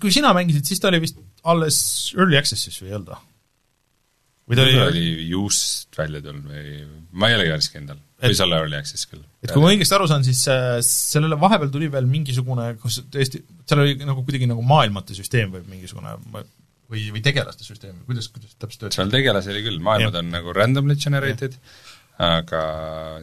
kui 0.01 0.13
sina 0.13 0.33
mängisid, 0.33 0.65
siis 0.65 0.81
ta 0.81 0.89
oli 0.89 1.03
vist 1.03 1.21
alles 1.45 1.77
early 2.17 2.39
access'is 2.39 2.81
või 2.81 2.91
ei 2.91 2.97
olnud 2.97 3.13
või? 3.13 3.23
või 4.45 4.57
ta 4.57 4.65
oli 4.65 4.81
oli 4.81 5.05
just 5.29 5.97
välja 5.97 6.21
tulnud 6.25 6.49
või 6.49 6.75
ma 7.17 7.29
ei 7.29 7.37
olegi 7.37 7.53
päris 7.53 7.71
kindel, 7.73 8.01
võis 8.25 8.41
olla 8.45 8.59
early 8.61 8.77
access 8.77 9.09
küll. 9.09 9.23
et 9.45 9.53
kui 9.53 9.61
ma 9.61 9.71
õigesti 9.73 9.97
aru 9.97 10.09
saan, 10.09 10.25
siis 10.25 10.41
äh, 10.49 10.77
sellele 10.85 11.37
vahepeal 11.41 11.71
tuli 11.73 11.89
veel 11.93 12.09
mingisugune, 12.09 12.71
kus 12.81 13.03
tõesti, 13.13 13.41
seal 13.69 13.85
oli 13.85 13.97
nagu 14.01 14.25
kuidagi 14.25 14.49
nagu 14.49 14.65
maailmate 14.65 15.17
süsteem 15.17 15.53
või 15.53 15.65
mingisugune, 15.69 16.17
ma 16.33 16.45
või, 16.91 17.09
või 17.13 17.23
tegelaste 17.25 17.65
süsteem 17.65 17.97
või 17.99 18.13
kuidas, 18.13 18.29
kuidas 18.33 18.55
täpselt 18.55 18.85
töötab? 18.85 18.97
seal 18.99 19.11
tegelasi 19.13 19.51
oli 19.53 19.65
küll, 19.65 19.83
maailmad 19.83 20.17
ja. 20.17 20.23
on 20.23 20.31
nagu 20.33 20.53
randomly 20.55 20.97
generated, 20.99 21.57
aga 22.21 22.61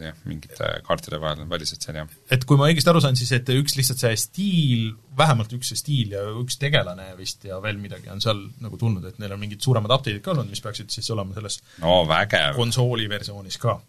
jah, 0.01 0.17
mingite 0.29 0.69
kaartide 0.85 1.19
vahel 1.21 1.43
on 1.45 1.49
välised 1.51 1.81
seal, 1.83 1.97
jah. 2.01 2.11
et 2.33 2.45
kui 2.49 2.59
ma 2.59 2.67
õigesti 2.69 2.91
aru 2.91 3.01
saan, 3.03 3.17
siis 3.19 3.31
et 3.35 3.49
üks 3.55 3.77
lihtsalt 3.79 4.03
see 4.03 4.19
stiil, 4.21 4.83
vähemalt 5.17 5.55
üks 5.57 5.73
see 5.73 5.79
stiil 5.79 6.13
ja 6.17 6.25
üks 6.43 6.59
tegelane 6.61 7.09
vist 7.19 7.47
ja 7.47 7.57
veel 7.63 7.79
midagi 7.81 8.11
on 8.13 8.21
seal 8.23 8.43
nagu 8.63 8.79
tulnud, 8.81 9.07
et 9.09 9.19
neil 9.23 9.35
on 9.35 9.41
mingid 9.41 9.63
suuremad 9.65 9.95
update'id 9.95 10.23
ka 10.25 10.35
olnud, 10.35 10.51
mis 10.51 10.63
peaksid 10.63 10.93
siis 10.93 11.09
olema 11.15 11.35
selles 11.37 11.59
no 11.81 12.03
vägev. 12.09 12.53
konsooli 12.59 13.09
versioonis 13.11 13.59
ka. 13.63 13.79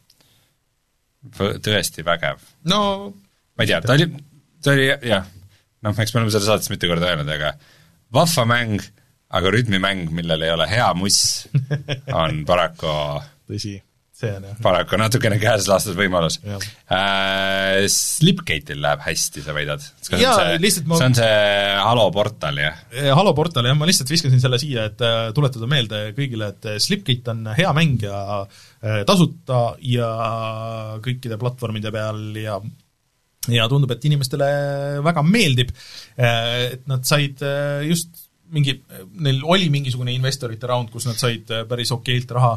tõesti 1.34 2.06
vägev. 2.06 2.42
no 2.70 2.82
ma 3.10 3.66
ei 3.66 3.74
tea, 3.74 3.82
ta 3.84 3.98
oli, 3.98 4.10
ta 4.62 4.74
oli 4.76 4.90
jah, 5.10 5.30
noh, 5.84 5.96
eks 5.98 6.14
me 6.14 6.22
oleme 6.22 6.32
seda 6.32 6.48
saates 6.48 6.72
mitu 6.72 6.88
korda 6.90 7.12
öelnud, 7.12 7.28
aga 7.36 7.56
vahva 8.14 8.46
mäng 8.48 8.92
aga 9.34 9.54
rütmimäng, 9.54 10.10
millel 10.14 10.44
ei 10.46 10.52
ole 10.54 10.68
hea 10.70 10.92
muss, 10.98 11.18
on 12.22 12.44
paraku 12.48 12.92
tõsi, 13.50 13.74
see 14.14 14.30
on 14.36 14.46
jah. 14.46 14.58
paraku 14.62 14.98
natukene 15.00 15.38
käes 15.42 15.66
lastud 15.68 15.96
võimalus. 15.98 16.38
Äh, 16.44 17.84
Slipgate'il 17.90 18.80
läheb 18.82 19.02
hästi, 19.04 19.42
sa 19.44 19.56
väidad? 19.56 19.84
jaa, 20.20 20.54
lihtsalt 20.60 20.88
ma 20.90 21.00
see 21.00 21.10
on 21.10 21.18
see 21.18 21.32
Halo 21.80 22.06
portal, 22.14 22.60
jah? 22.62 22.78
Halo 23.18 23.34
portal, 23.36 23.68
jah, 23.68 23.76
ma 23.78 23.88
lihtsalt 23.88 24.12
viskasin 24.12 24.42
selle 24.42 24.60
siia, 24.62 24.88
et 24.92 25.04
äh, 25.04 25.26
tuletada 25.36 25.68
meelde 25.70 26.06
kõigile, 26.16 26.52
et 26.54 26.70
äh, 26.70 26.78
Slipgate 26.82 27.34
on 27.34 27.50
hea 27.58 27.74
mäng 27.76 28.06
ja 28.06 28.22
äh, 28.44 29.02
tasuta 29.08 29.66
ja 29.84 30.08
kõikide 31.04 31.40
platvormide 31.40 31.92
peal 31.94 32.24
ja 32.38 32.60
ja 33.52 33.66
tundub, 33.68 33.90
et 33.92 34.04
inimestele 34.08 34.46
väga 35.04 35.20
meeldib, 35.20 35.74
et 36.16 36.86
nad 36.88 37.04
said 37.04 37.42
just 37.84 38.23
mingi, 38.52 38.76
neil 39.24 39.42
oli 39.50 39.68
mingisugune 39.72 40.14
investorite 40.14 40.68
round, 40.70 40.92
kus 40.92 41.08
nad 41.08 41.18
said 41.20 41.50
äh, 41.54 41.66
päris 41.68 41.92
okeilt 41.94 42.30
raha. 42.36 42.54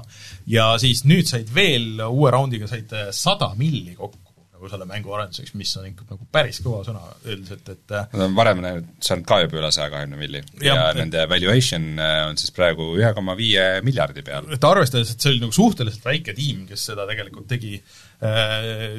Ja 0.51 0.73
siis 0.81 1.03
nüüd 1.07 1.29
said 1.29 1.51
veel 1.53 2.01
uue 2.09 2.31
raundiga 2.33 2.69
said 2.69 2.93
äh, 2.95 3.11
sada 3.15 3.53
milli 3.59 3.95
kokku 3.97 4.23
nagu 4.57 4.71
selle 4.71 4.87
mängu 4.89 5.11
arenduseks, 5.13 5.53
mis 5.53 5.69
on 5.77 5.85
ikka 5.85 6.07
nagu 6.09 6.23
päris 6.33 6.57
kõva 6.65 6.79
sõna 6.81 7.03
üldiselt, 7.29 7.67
et 7.69 7.93
äh, 7.93 8.07
Nad 8.15 8.23
on 8.25 8.37
varem 8.39 8.63
näinud, 8.63 8.87
saanud 9.05 9.27
ka 9.29 9.37
juba 9.43 9.59
üle 9.59 9.69
saja 9.75 9.91
kahekümne 9.93 10.17
milli. 10.17 10.41
Ja, 10.57 10.71
ja 10.71 10.87
et, 10.89 10.97
nende 10.97 11.27
valuation 11.29 11.85
on 12.01 12.41
siis 12.41 12.55
praegu 12.55 12.89
ühe 12.97 13.11
koma 13.13 13.37
viie 13.37 13.67
miljardi 13.85 14.25
peal. 14.25 14.49
et 14.53 14.65
arvestades, 14.65 15.13
et 15.13 15.21
see 15.21 15.35
oli 15.35 15.43
nagu 15.45 15.53
suhteliselt 15.53 16.09
väike 16.09 16.33
tiim, 16.37 16.65
kes 16.71 16.89
seda 16.89 17.05
tegelikult 17.05 17.45
tegi, 17.53 17.77
Äh, 17.77 18.06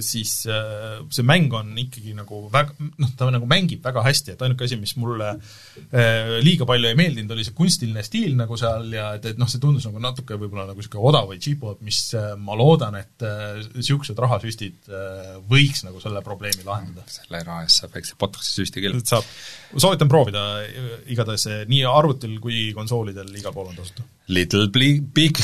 siis 0.04 0.32
äh, 0.46 1.00
see 1.10 1.24
mäng 1.26 1.50
on 1.56 1.72
ikkagi 1.80 2.12
nagu 2.14 2.44
väga, 2.54 2.76
noh, 3.02 3.10
ta 3.18 3.26
nagu 3.34 3.48
mängib 3.50 3.82
väga 3.82 4.04
hästi, 4.06 4.36
et 4.36 4.44
ainuke 4.46 4.68
asi, 4.68 4.78
mis 4.78 4.94
mulle 5.00 5.32
äh, 5.34 6.36
liiga 6.44 6.68
palju 6.68 6.86
ei 6.86 6.98
meeldinud, 6.98 7.34
oli 7.34 7.46
see 7.46 7.56
kunstiline 7.58 8.04
stiil 8.06 8.36
nagu 8.38 8.58
seal 8.60 8.86
ja 8.94 9.10
et, 9.18 9.26
et 9.32 9.40
noh, 9.40 9.50
see 9.50 9.62
tundus 9.62 9.88
nagu 9.88 9.98
natuke 10.02 10.38
võib-olla 10.38 10.68
nagu 10.70 10.78
niisugune 10.78 11.10
odav 11.10 11.32
või 11.32 11.42
cheapo, 11.42 11.74
et 11.74 11.82
mis 11.88 12.00
ma 12.44 12.58
loodan, 12.58 13.00
et 13.00 13.26
niisugused 13.74 14.22
rahasüstid 14.22 14.92
võiks 15.50 15.82
nagu 15.88 15.98
selle 16.02 16.22
probleemi 16.26 16.62
lahendada. 16.66 17.06
selle 17.10 17.42
raha 17.42 17.66
eest 17.66 17.82
saab 17.82 17.98
väikse 17.98 18.18
botox'i 18.20 18.54
süsti 18.60 18.84
küll. 18.86 19.02
saab, 19.02 19.26
soovitan 19.74 20.10
proovida, 20.10 20.44
igatahes 21.10 21.66
nii 21.66 21.82
arvutil 21.90 22.38
kui 22.42 22.68
konsoolidel 22.76 23.34
igal 23.34 23.56
pool 23.56 23.72
on 23.72 23.80
tasuta. 23.82 24.06
Little 24.30 24.68
big, 24.70 25.02
big 25.16 25.42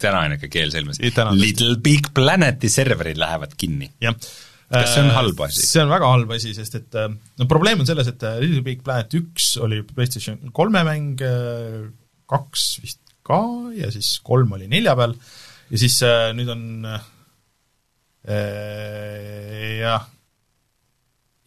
täna 0.00 0.24
on 0.26 0.36
ikka 0.36 0.50
keel 0.52 0.72
selmas. 0.74 1.00
Little 1.36 1.76
Big 1.82 2.12
Planeti 2.14 2.70
serverid 2.72 3.20
lähevad 3.20 3.56
kinni. 3.58 3.90
kas 4.70 4.92
see 4.94 5.02
on 5.02 5.10
halb 5.16 5.40
asi? 5.46 5.64
see 5.66 5.82
on 5.82 5.90
väga 5.90 6.10
halb 6.12 6.30
asi, 6.36 6.52
sest 6.54 6.76
et 6.78 6.98
äh, 6.98 7.08
no 7.10 7.46
probleem 7.50 7.82
on 7.82 7.88
selles, 7.88 8.10
et 8.12 8.22
äh, 8.26 8.38
Little 8.42 8.62
Big 8.66 8.84
Planet 8.86 9.16
üks 9.18 9.56
oli 9.62 9.80
PlayStation 9.86 10.52
kolme 10.54 10.84
mäng, 10.86 11.18
äh, 11.26 11.88
kaks 12.30 12.66
vist 12.84 13.00
ka 13.26 13.40
ja 13.74 13.90
siis 13.90 14.12
kolm 14.26 14.54
oli 14.54 14.70
nelja 14.70 14.94
peal 14.98 15.16
ja 15.70 15.80
siis 15.80 15.98
nüüd 16.38 16.50
on 16.50 16.62
jah, 19.80 20.06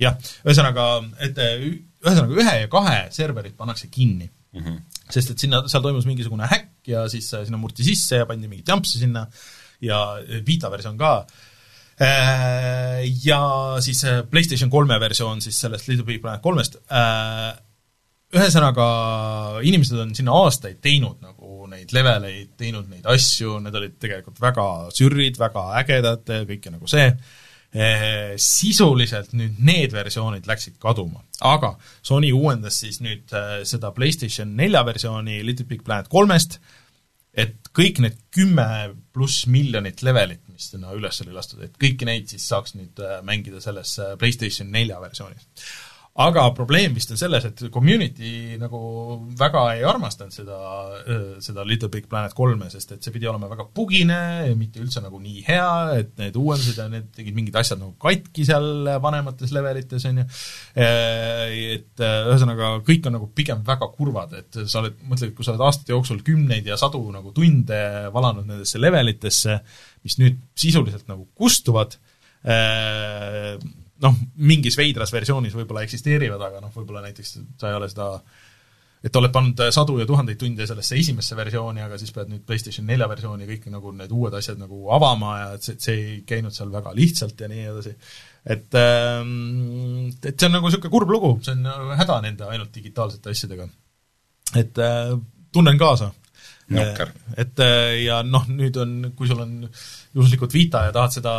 jah, 0.04 0.16
ühesõnaga, 0.44 0.86
et 1.24 1.40
ühesõnaga 1.40 2.40
ühe 2.44 2.56
ja 2.64 2.70
kahe 2.72 3.00
serverit 3.16 3.56
pannakse 3.56 3.88
kinni 3.94 4.28
mm. 4.28 4.60
-hmm. 4.60 4.80
sest 5.16 5.32
et 5.32 5.44
sinna, 5.44 5.64
seal 5.72 5.84
toimus 5.86 6.08
mingisugune 6.10 6.48
häkk 6.50 6.73
ja 6.88 7.08
siis 7.12 7.30
sinna 7.34 7.60
murti 7.62 7.86
sisse 7.86 8.22
ja 8.22 8.28
pandi 8.30 8.50
mingit 8.52 8.70
jampsi 8.70 9.02
sinna 9.02 9.26
ja 9.84 10.00
Vita 10.46 10.72
versioon 10.72 10.98
ka, 11.00 11.14
ja 13.24 13.42
siis 13.84 14.02
PlayStation 14.32 14.72
kolme 14.72 14.98
versioon 15.00 15.44
siis 15.44 15.60
sellest 15.66 15.90
Little 15.90 16.08
Big 16.08 16.22
Planet 16.24 16.42
kolmest, 16.42 16.80
ühesõnaga, 18.34 18.86
inimesed 19.68 20.00
on 20.02 20.14
sinna 20.18 20.34
aastaid 20.42 20.80
teinud 20.82 21.20
nagu 21.22 21.68
neid 21.70 21.94
leveleid, 21.94 22.54
teinud 22.58 22.90
neid 22.90 23.06
asju, 23.10 23.60
need 23.62 23.78
olid 23.78 23.98
tegelikult 24.02 24.42
väga 24.42 24.68
sürrid, 24.96 25.38
väga 25.42 25.68
ägedad, 25.84 26.34
kõike 26.50 26.74
nagu 26.74 26.90
see, 26.90 27.12
sisuliselt 28.38 29.32
nüüd 29.34 29.58
need 29.66 29.94
versioonid 29.96 30.46
läksid 30.50 30.76
kaduma. 30.82 31.24
aga 31.42 31.74
Sony 32.06 32.32
uuendas 32.32 32.80
siis 32.84 33.00
nüüd 33.02 33.34
eh, 33.34 33.64
seda 33.66 33.92
PlayStation 33.92 34.56
nelja 34.58 34.84
versiooni 34.86 35.42
Little 35.46 35.66
Big 35.66 35.82
Planet 35.84 36.10
kolmest, 36.12 36.60
et 37.34 37.72
kõik 37.74 38.04
need 38.04 38.20
kümme 38.34 38.68
pluss 39.14 39.48
miljonit 39.50 40.04
levelit, 40.06 40.44
mis 40.54 40.70
sinna 40.70 40.94
üles 40.94 41.18
oli 41.26 41.34
lastud, 41.34 41.64
et 41.66 41.74
kõiki 41.82 42.06
neid 42.06 42.30
siis 42.30 42.46
saaks 42.50 42.78
nüüd 42.78 43.02
eh, 43.02 43.18
mängida 43.26 43.62
selles 43.64 43.98
PlayStation 44.22 44.70
nelja 44.72 45.02
versioonis 45.02 45.50
aga 46.14 46.44
probleem 46.54 46.94
vist 46.94 47.10
on 47.10 47.18
selles, 47.18 47.46
et 47.48 47.62
community 47.74 48.54
nagu 48.62 48.80
väga 49.38 49.64
ei 49.74 49.82
armastanud 49.90 50.36
seda, 50.36 50.58
seda 51.42 51.66
Little 51.66 51.90
Big 51.90 52.06
Planet 52.10 52.36
kolme, 52.38 52.68
sest 52.70 52.94
et 52.94 53.02
see 53.02 53.14
pidi 53.16 53.26
olema 53.30 53.50
väga 53.50 53.66
bugine 53.74 54.20
ja 54.46 54.54
mitte 54.58 54.84
üldse 54.84 55.02
nagu 55.02 55.18
nii 55.24 55.42
hea, 55.48 55.72
et 56.04 56.14
need 56.22 56.38
uuendused 56.38 56.78
ja 56.78 56.86
need 56.92 57.10
tegid 57.18 57.34
mingid 57.34 57.58
asjad 57.58 57.82
nagu 57.82 57.96
katki 57.98 58.46
seal 58.46 58.92
vanemates 59.02 59.56
levelites, 59.58 60.06
on 60.12 60.22
ju, 60.22 60.28
et 60.78 62.06
ühesõnaga, 62.06 62.76
kõik 62.86 63.10
on 63.10 63.18
nagu 63.18 63.34
pigem 63.34 63.66
väga 63.66 63.90
kurvad, 63.98 64.38
et 64.44 64.64
sa 64.68 64.84
oled, 64.84 65.02
mõtled, 65.10 65.34
kui 65.34 65.42
sa 65.42 65.56
oled 65.56 65.66
aastate 65.66 65.96
jooksul 65.96 66.22
kümneid 66.26 66.70
ja 66.70 66.78
sadu 66.78 67.02
nagu 67.10 67.34
tunde 67.34 67.82
valanud 68.14 68.46
nendesse 68.46 68.78
levelitesse, 68.78 69.64
mis 70.06 70.22
nüüd 70.22 70.38
sisuliselt 70.62 71.10
nagu 71.10 71.26
kustuvad, 71.34 71.98
noh, 74.04 74.18
mingis 74.36 74.78
veidras 74.80 75.14
versioonis 75.14 75.56
võib-olla 75.58 75.86
eksisteerivad, 75.88 76.42
aga 76.50 76.64
noh, 76.64 76.74
võib-olla 76.76 77.04
näiteks 77.06 77.38
sa 77.60 77.70
ei 77.70 77.78
ole 77.78 77.90
seda 77.92 78.10
et 79.04 79.18
oled 79.20 79.34
pannud 79.36 79.60
sadu 79.76 79.98
ja 80.00 80.06
tuhandeid 80.08 80.40
tunde 80.40 80.66
sellesse 80.68 80.96
esimesse 80.96 81.36
versiooni, 81.36 81.82
aga 81.84 81.98
siis 82.00 82.14
pead 82.16 82.30
nüüd 82.32 82.46
PlayStation 82.48 82.88
nelja 82.88 83.10
versiooni 83.12 83.48
kõik 83.50 83.68
nagu 83.74 83.92
need 83.98 84.14
uued 84.16 84.38
asjad 84.40 84.62
nagu 84.62 84.80
avama 84.96 85.34
ja 85.42 85.50
et 85.58 85.68
see, 85.68 85.76
see 85.84 85.98
ei 85.98 86.14
käinud 86.28 86.56
seal 86.56 86.72
väga 86.72 86.94
lihtsalt 86.96 87.44
ja 87.44 87.50
nii 87.52 87.66
edasi. 87.74 87.94
et 88.56 88.80
ähm, 88.80 90.08
et 90.24 90.32
see 90.32 90.48
on 90.48 90.56
nagu 90.56 90.72
niisugune 90.72 90.94
kurb 90.96 91.12
lugu, 91.12 91.34
see 91.44 91.56
on 91.58 91.94
häda 92.00 92.20
nende 92.24 92.48
ainult 92.48 92.72
digitaalsete 92.76 93.36
asjadega. 93.36 93.68
et 94.56 94.80
äh, 94.80 95.18
tunnen 95.52 95.78
kaasa. 95.78 96.14
Et 96.72 97.60
äh, 97.60 98.04
ja 98.06 98.22
noh, 98.26 98.46
nüüd 98.48 98.78
on, 98.80 98.94
kui 99.18 99.28
sul 99.30 99.42
on 99.44 99.56
juhuslikult 100.16 100.54
Vita 100.56 100.86
ja 100.88 100.94
tahad 100.96 101.16
seda 101.18 101.34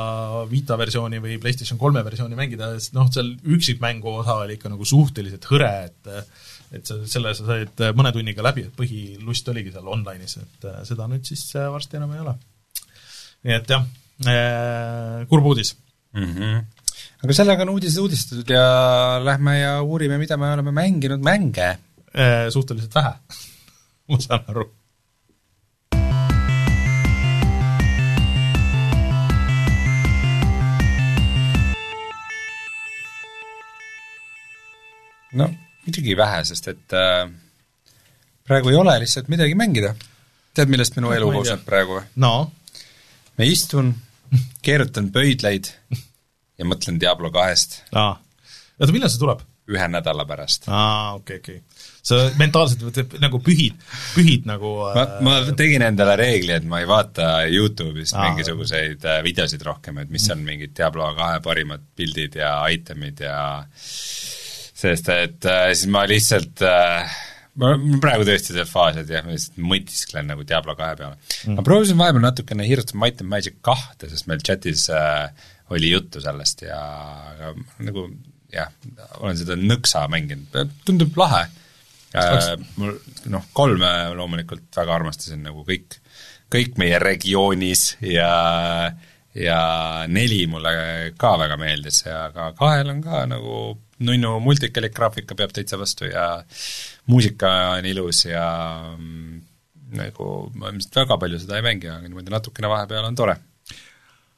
Vita 0.50 0.76
versiooni 0.80 1.20
või 1.22 1.38
PlayStation 1.42 1.80
kolme 1.80 2.04
versiooni 2.04 2.36
mängida, 2.38 2.74
siis 2.76 2.92
noh, 2.96 3.08
seal 3.12 3.32
üksikmängu 3.56 4.18
osa 4.20 4.36
oli 4.42 4.58
ikka 4.58 4.72
nagu 4.72 4.86
suhteliselt 4.88 5.48
hõre, 5.50 5.72
et 5.88 6.12
et 6.74 6.88
sa, 6.88 6.98
selle 7.06 7.30
sa 7.38 7.46
said 7.46 7.82
mõne 7.94 8.10
tunniga 8.14 8.42
läbi, 8.42 8.66
et 8.66 8.74
põhilust 8.74 9.48
oligi 9.52 9.70
seal 9.70 9.90
online'is, 9.94 10.36
et 10.42 10.68
seda 10.88 11.06
nüüd 11.10 11.26
siis 11.28 11.44
varsti 11.54 12.00
enam 12.00 12.14
ei 12.16 12.22
ole. 12.24 12.36
nii 13.46 13.56
et 13.60 13.74
jah, 13.74 13.88
kurb 15.30 15.50
uudis 15.52 15.74
mm. 16.16 16.30
-hmm. 16.34 16.62
aga 17.24 17.38
sellega 17.40 17.62
on 17.62 17.74
uudised 17.76 18.02
uudistatud 18.02 18.50
ja 18.50 18.64
lähme 19.22 19.58
ja 19.60 19.74
uurime, 19.82 20.18
mida 20.18 20.36
me 20.36 20.52
oleme 20.52 20.72
mänginud 20.72 21.22
mänge. 21.22 21.76
Suhteliselt 22.50 22.94
vähe 22.94 23.14
ma 24.08 24.20
saan 24.22 24.44
aru 24.52 24.68
no 35.38 35.50
muidugi 35.84 36.16
vähe, 36.16 36.42
sest 36.48 36.68
et 36.72 36.96
äh, 36.96 37.28
praegu 38.46 38.72
ei 38.72 38.80
ole 38.80 38.96
lihtsalt 39.02 39.30
midagi 39.32 39.56
mängida. 39.58 39.94
tead, 40.54 40.70
millest 40.72 40.96
minu 40.98 41.12
elu 41.14 41.30
koosneb 41.34 41.64
praegu 41.66 41.98
või? 41.98 42.04
no? 42.24 42.34
ma 43.38 43.48
istun, 43.48 43.94
keerutan 44.64 45.10
pöidlaid 45.14 45.72
ja 46.58 46.68
mõtlen 46.68 47.00
Diablo 47.00 47.32
kahest. 47.34 47.82
aa, 47.92 48.14
oota, 48.78 48.94
millal 48.94 49.12
see 49.12 49.24
tuleb? 49.24 49.44
ühe 49.64 49.86
nädala 49.88 50.26
pärast. 50.28 50.68
aa, 50.68 51.14
okei 51.16 51.38
okay,, 51.40 51.58
okei 51.58 51.60
okay. 51.60 52.00
sa 52.04 52.18
mentaalselt 52.40 53.14
nagu 53.20 53.40
pühid, 53.44 53.76
pühid 54.12 54.48
nagu 54.48 54.74
ma, 54.96 55.06
ma 55.24 55.38
äh, 55.40 55.52
tegin 55.56 55.84
endale 55.84 56.16
reegli, 56.20 56.52
et 56.52 56.68
ma 56.68 56.80
ei 56.82 56.88
vaata 56.88 57.30
Youtube'ist 57.48 58.16
aa, 58.16 58.30
mingisuguseid 58.30 59.04
äh, 59.08 59.20
videosid 59.24 59.64
rohkem, 59.64 60.00
et 60.04 60.12
mis 60.12 60.28
on 60.32 60.44
mingid 60.44 60.76
Diablo 60.76 61.08
kahe 61.16 61.40
parimad 61.44 61.84
pildid 61.96 62.40
ja 62.40 62.56
itemid 62.72 63.24
ja 63.24 63.38
sest 64.74 65.08
et 65.14 65.46
äh, 65.48 65.70
siis 65.72 65.90
ma 65.92 66.02
lihtsalt 66.10 66.64
äh, 66.66 67.16
ma 67.60 67.70
olen 67.70 68.00
praegu 68.02 68.26
tõesti 68.26 68.54
see 68.56 68.66
faas, 68.68 68.98
et 68.98 69.10
jah, 69.10 69.24
ma 69.26 69.34
lihtsalt 69.34 69.58
mõtisklen 69.62 70.30
nagu 70.30 70.46
Diablo 70.46 70.74
kahe 70.78 70.98
peale. 70.98 71.18
Mm.. 71.46 71.58
ma 71.58 71.66
proovisin 71.66 71.98
vahepeal 72.00 72.24
natukene 72.24 72.66
of 72.78 72.94
Might 72.98 73.22
and 73.22 73.30
Magic 73.30 73.60
kahte, 73.62 74.10
sest 74.10 74.28
meil 74.30 74.42
chatis 74.44 74.88
äh, 74.90 75.28
oli 75.74 75.92
juttu 75.94 76.22
sellest 76.22 76.66
ja 76.66 76.78
aga 77.32 77.52
nagu 77.86 78.08
jah, 78.54 78.70
olen 79.20 79.38
seda 79.38 79.56
nõksa 79.58 80.06
mänginud, 80.10 80.74
tundub 80.86 81.16
lahe. 81.18 81.46
Äh,. 82.14 82.52
mul 82.78 82.94
noh, 83.32 83.46
kolme 83.56 83.90
loomulikult 84.14 84.68
väga 84.76 84.94
armastasin 85.00 85.42
nagu 85.48 85.64
kõik, 85.66 85.98
kõik 86.52 86.76
meie 86.78 87.00
regioonis 87.02 87.96
ja 88.06 88.30
ja 89.34 90.04
neli 90.06 90.44
mulle 90.46 90.74
ka 91.18 91.34
väga 91.40 91.56
meeldis 91.58 92.04
ja 92.06 92.28
ka 92.34 92.52
kahel 92.58 92.92
on 92.92 93.00
ka 93.02 93.24
nagu 93.30 93.78
nunnu 94.04 94.36
multikelik 94.42 94.94
graafika 94.94 95.34
peab 95.38 95.54
täitsa 95.54 95.78
vastu 95.78 96.06
ja 96.10 96.44
muusika 97.10 97.50
on 97.78 97.86
ilus 97.86 98.24
ja 98.26 98.46
mm, 98.98 99.40
nagu 99.98 100.28
ma 100.54 100.70
ilmselt 100.70 101.02
väga 101.02 101.18
palju 101.18 101.40
seda 101.42 101.58
ei 101.58 101.66
mängi, 101.66 101.90
aga 101.90 102.06
niimoodi 102.06 102.34
natukene 102.34 102.70
vahepeal 102.70 103.08
on 103.08 103.18
tore. 103.18 103.36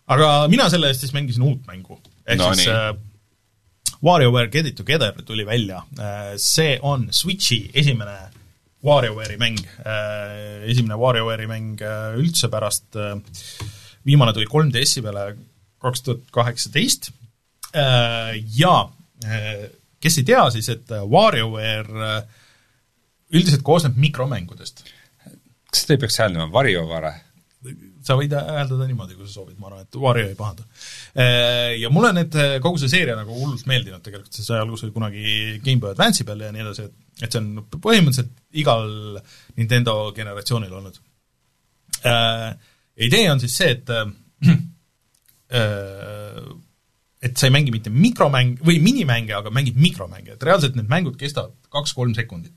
aga 0.06 0.30
mina 0.48 0.70
selle 0.70 0.92
eest 0.92 1.04
siis 1.04 1.14
mängisin 1.16 1.44
uut 1.44 1.66
mängu, 1.68 1.98
ehk 2.26 2.40
no, 2.40 2.52
siis 2.54 2.68
äh, 2.72 2.92
WarioWare 4.04 4.50
Get 4.52 4.66
It 4.66 4.76
Together 4.76 5.22
tuli 5.24 5.46
välja. 5.46 5.82
Äh,, 5.98 6.36
see 6.36 6.78
on 6.82 7.08
Switchi 7.10 7.70
esimene 7.74 8.16
WarioWare'i 8.84 9.38
mäng. 9.40 9.58
Äh,, 9.80 10.68
esimene 10.70 10.98
WarioWare'i 11.00 11.48
mäng 11.50 11.80
äh, 11.80 12.14
üldse 12.20 12.50
pärast 12.52 12.96
äh, 12.96 13.16
viimane 14.06 14.32
tuli 14.32 14.48
3DS-i 14.50 15.02
peale 15.04 15.28
kaks 15.82 16.02
tuhat 16.06 16.28
kaheksateist 16.34 17.10
äh, 17.74 18.36
ja 18.58 18.76
Äh, 19.24 19.70
kes 20.00 20.18
ei 20.20 20.26
tea, 20.28 20.42
siis 20.52 20.68
et 20.68 20.90
äh, 20.92 21.04
WarioWare 21.08 22.08
äh, 22.08 22.42
üldiselt 23.32 23.64
koosneb 23.64 23.96
mikromängudest. 23.96 24.84
kas 25.70 25.82
seda 25.82 25.96
ei 25.96 26.02
peaks 26.04 26.20
hääldama 26.20 26.52
Variovare? 26.52 27.14
sa 28.06 28.14
võid 28.14 28.30
hääldada 28.36 28.84
niimoodi, 28.86 29.16
kui 29.16 29.26
sa 29.26 29.40
soovid, 29.40 29.56
ma 29.58 29.66
arvan, 29.66 29.82
et 29.82 29.96
Wario 29.98 30.28
ei 30.28 30.36
pahanda. 30.38 30.62
Ja 31.74 31.88
mulle 31.90 32.12
need, 32.14 32.36
kogu 32.62 32.78
see 32.78 32.92
seeria 32.92 33.16
nagu 33.18 33.34
hullult 33.34 33.64
meeldinud 33.66 34.04
tegelikult, 34.04 34.30
see 34.30 34.46
sai 34.46 34.60
alguse 34.62 34.92
kunagi 34.94 35.56
GameBoy 35.64 35.90
Advance'i 35.90 36.22
peal 36.28 36.44
ja 36.44 36.52
nii 36.54 36.62
edasi, 36.62 36.84
et 36.86 37.24
et 37.26 37.32
see 37.34 37.40
on 37.40 37.64
põhimõtteliselt 37.72 38.60
igal 38.62 38.86
Nintendo 39.56 39.96
generatsioonil 40.14 40.78
olnud. 40.78 41.00
Idee 42.96 43.30
on 43.30 43.40
siis 43.42 43.56
see, 43.58 43.70
et 43.76 43.86
et 47.26 47.38
sa 47.38 47.48
ei 47.48 47.52
mängi 47.54 47.72
mitte 47.74 47.90
mikromäng 47.92 48.60
või 48.64 48.76
minimänge, 48.82 49.34
aga 49.38 49.50
mängid 49.54 49.78
mikromänge, 49.80 50.34
et 50.34 50.44
reaalselt 50.44 50.76
need 50.78 50.88
mängud 50.90 51.16
kestavad 51.18 51.54
kaks-kolm 51.72 52.12
sekundit. 52.16 52.54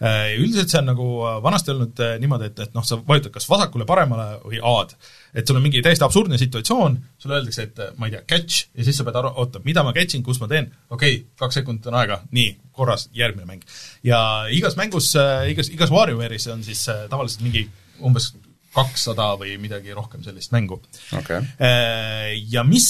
Äh, 0.00 0.38
üldiselt 0.40 0.72
see 0.72 0.80
on 0.80 0.88
nagu 0.88 1.06
äh, 1.28 1.36
vanasti 1.44 1.72
olnud 1.74 2.00
äh, 2.00 2.14
niimoodi, 2.22 2.48
et, 2.50 2.62
et 2.64 2.76
noh, 2.76 2.84
sa 2.86 2.98
vajutad 3.06 3.34
kas 3.34 3.46
vasakule, 3.50 3.86
paremale 3.88 4.40
või 4.42 4.60
A-d. 4.72 4.96
et 5.36 5.46
sul 5.46 5.60
on 5.60 5.64
mingi 5.64 5.82
täiesti 5.84 6.06
absurdne 6.06 6.40
situatsioon, 6.40 6.98
sulle 7.20 7.38
öeldakse, 7.38 7.68
et 7.68 8.00
ma 8.00 8.08
ei 8.08 8.16
tea, 8.16 8.24
catch, 8.34 8.70
ja 8.74 8.88
siis 8.88 9.00
sa 9.00 9.06
pead 9.06 9.20
aru, 9.20 9.34
oota, 9.44 9.62
mida 9.66 9.84
ma 9.86 9.94
catch 9.96 10.16
in, 10.16 10.24
kus 10.26 10.40
ma 10.42 10.48
teen, 10.50 10.70
okei 10.88 11.20
okay,, 11.20 11.26
kaks 11.44 11.60
sekundit 11.60 11.90
on 11.92 12.00
aega, 12.00 12.22
nii, 12.36 12.54
korras, 12.76 13.10
järgmine 13.16 13.48
mäng. 13.48 13.66
ja 14.06 14.20
igas 14.56 14.80
mängus, 14.80 15.12
igas, 15.52 15.72
igas 15.76 15.92
WarioWare'is 15.92 16.48
on 16.54 16.64
siis 16.66 16.86
tavaliselt 17.12 17.44
mingi 17.44 17.68
umbes 18.00 18.32
kakssada 18.74 19.32
või 19.40 19.56
midagi 19.60 19.94
rohkem 19.96 20.22
sellist 20.24 20.52
mängu 20.54 20.78
okay.. 21.16 21.42
Äh, 21.58 22.36
ja 22.52 22.62
mis, 22.66 22.88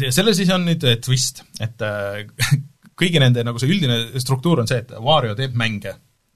selle 0.00 0.34
siis 0.36 0.50
on 0.54 0.66
nüüd 0.66 0.86
twist, 1.04 1.44
et 1.62 1.84
äh, 1.86 2.24
kõigi 3.00 3.22
nende 3.22 3.44
nagu 3.46 3.60
see 3.62 3.70
üldine 3.70 4.00
struktuur 4.22 4.62
on 4.62 4.70
see, 4.70 4.82
et 4.82 4.92
Wario 4.98 5.36
teeb 5.38 5.54
mänge, 5.58 5.94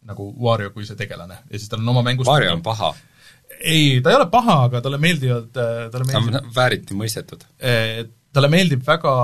nagu 0.09 0.29
Wario 0.47 0.71
kui 0.75 0.87
see 0.87 0.99
tegelane, 0.99 1.43
ja 1.51 1.59
siis 1.59 1.71
tal 1.73 1.83
on 1.83 1.93
oma 1.95 2.05
mängus 2.07 2.31
Wario 2.31 2.55
on 2.55 2.65
paha? 2.65 2.93
ei, 3.61 4.01
ta 4.03 4.13
ei 4.13 4.19
ole 4.21 4.31
paha, 4.31 4.59
aga 4.69 4.83
talle 4.85 5.03
meeldivad, 5.03 5.51
äh, 5.59 5.85
talle 5.93 6.09
meeldib 6.09 6.39
ta 6.39 6.45
on 6.45 6.55
vääriti 6.55 6.99
mõistetud. 6.99 7.47
talle 8.35 8.51
meeldib 8.53 8.87
väga 8.87 9.15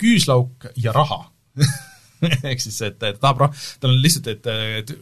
küüslauk 0.00 0.70
ja 0.82 0.94
raha 0.94 1.22
ehk 2.50 2.62
siis, 2.62 2.80
et, 2.82 3.02
et 3.02 3.18
tahab 3.20 3.44
rah-, 3.44 3.66
tal 3.78 3.94
on 3.94 4.02
lihtsalt, 4.02 4.32
et 4.32 4.94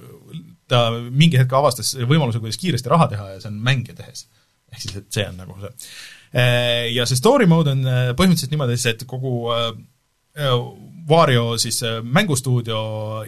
ta 0.73 0.89
mingi 1.11 1.41
hetk 1.41 1.53
avastas 1.59 1.95
võimaluse, 2.01 2.41
kuidas 2.43 2.61
kiiresti 2.61 2.93
raha 2.93 3.11
teha 3.13 3.29
ja 3.35 3.39
see 3.43 3.53
on 3.53 3.63
mänge 3.65 3.97
tehes. 3.99 4.27
ehk 4.73 4.81
siis, 4.81 4.99
et 5.03 5.09
see 5.13 5.29
on 5.29 5.41
nagu 5.43 5.57
see. 5.61 5.73
Ja 6.95 7.05
see 7.05 7.19
story 7.19 7.45
mode 7.49 7.75
on 7.75 7.83
põhimõtteliselt 8.17 8.55
niimoodi, 8.55 8.79
et 8.89 9.03
kogu 9.09 9.35
Wario 11.11 11.59
siis 11.61 11.83
mängustuudio 12.09 12.79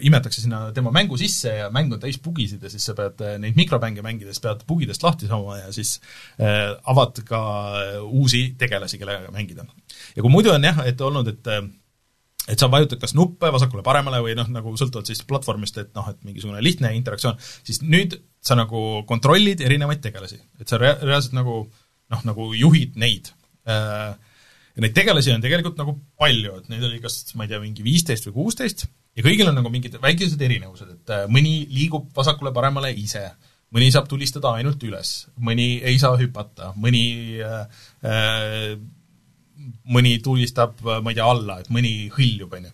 imetakse 0.01 0.41
sinna 0.41 0.71
tema 0.73 0.89
mängu 0.95 1.19
sisse 1.21 1.51
ja 1.59 1.67
mäng 1.69 1.93
on 1.93 1.99
täis 2.01 2.17
bugisid 2.23 2.63
ja 2.63 2.71
siis 2.71 2.87
sa 2.87 2.95
pead 2.97 3.21
neid 3.43 3.57
mikromänge 3.59 4.01
mängides, 4.01 4.39
pead 4.41 4.63
bugidest 4.65 5.03
lahti 5.05 5.29
saama 5.29 5.59
ja 5.59 5.73
siis 5.75 5.99
äh, 6.39 6.71
avad 6.89 7.21
ka 7.27 7.41
uusi 8.07 8.55
tegelasi, 8.57 8.97
kellega 8.97 9.29
mängida. 9.35 9.67
ja 10.15 10.23
kui 10.23 10.31
muidu 10.31 10.55
on 10.55 10.65
jah, 10.65 10.81
et 10.87 11.01
olnud, 11.01 11.29
et 11.29 11.51
et 12.45 12.61
sa 12.61 12.69
vajutad 12.71 13.01
kas 13.01 13.15
nuppe 13.17 13.49
vasakule-paremale 13.53 14.21
või 14.25 14.35
noh, 14.37 14.49
nagu 14.53 14.75
sõltuvalt 14.77 15.09
siis 15.09 15.23
platvormist, 15.27 15.79
et 15.81 15.91
noh, 15.97 16.11
et 16.11 16.19
mingisugune 16.27 16.61
lihtne 16.63 16.91
interaktsioon, 16.97 17.39
siis 17.65 17.81
nüüd 17.85 18.19
sa 18.45 18.57
nagu 18.59 19.01
kontrollid 19.09 19.63
erinevaid 19.65 20.03
tegelasi. 20.03 20.37
et 20.61 20.69
sa 20.69 20.77
rea-, 20.81 20.99
reaalselt 21.01 21.33
nagu 21.37 21.63
noh, 22.13 22.21
nagu 22.27 22.51
juhid 22.53 22.99
neid 23.01 23.31
äh, 23.65 24.13
ja 24.75 24.83
neid 24.83 24.93
tegelasi 24.97 25.33
on 25.33 25.43
tegelikult 25.43 25.79
nagu 25.79 25.97
palju, 26.19 26.59
et 26.61 26.69
neid 26.69 26.85
oli 26.85 27.01
kas 27.03 27.23
ma 27.35 27.47
ei 27.47 27.53
tea, 27.53 27.61
mingi 27.63 27.85
viisteist 27.85 28.29
või 28.29 28.37
kuusteist 28.43 28.85
ja 29.15 29.25
kõigil 29.25 29.49
on 29.49 29.57
nagu 29.57 29.71
mingid 29.71 29.97
väikesed 30.03 30.41
erinevused, 30.41 30.91
et 30.97 31.13
äh, 31.15 31.25
mõni 31.31 31.63
liigub 31.71 32.09
vasakule-paremale 32.15 32.91
ise, 32.99 33.23
mõni 33.75 33.89
saab 33.93 34.09
tulistada 34.11 34.53
ainult 34.59 34.83
üles, 34.87 35.15
mõni 35.41 35.79
ei 35.83 35.97
saa 36.01 36.19
hüpata, 36.19 36.73
mõni 36.79 37.05
äh, 37.43 37.81
äh, 38.05 38.75
mõni 39.91 40.15
tulistab, 40.23 40.79
ma 40.85 41.11
ei 41.11 41.17
tea, 41.17 41.27
alla, 41.27 41.59
et 41.61 41.69
mõni 41.73 42.09
hõljub, 42.13 42.55
on 42.57 42.69
ju. 42.69 42.73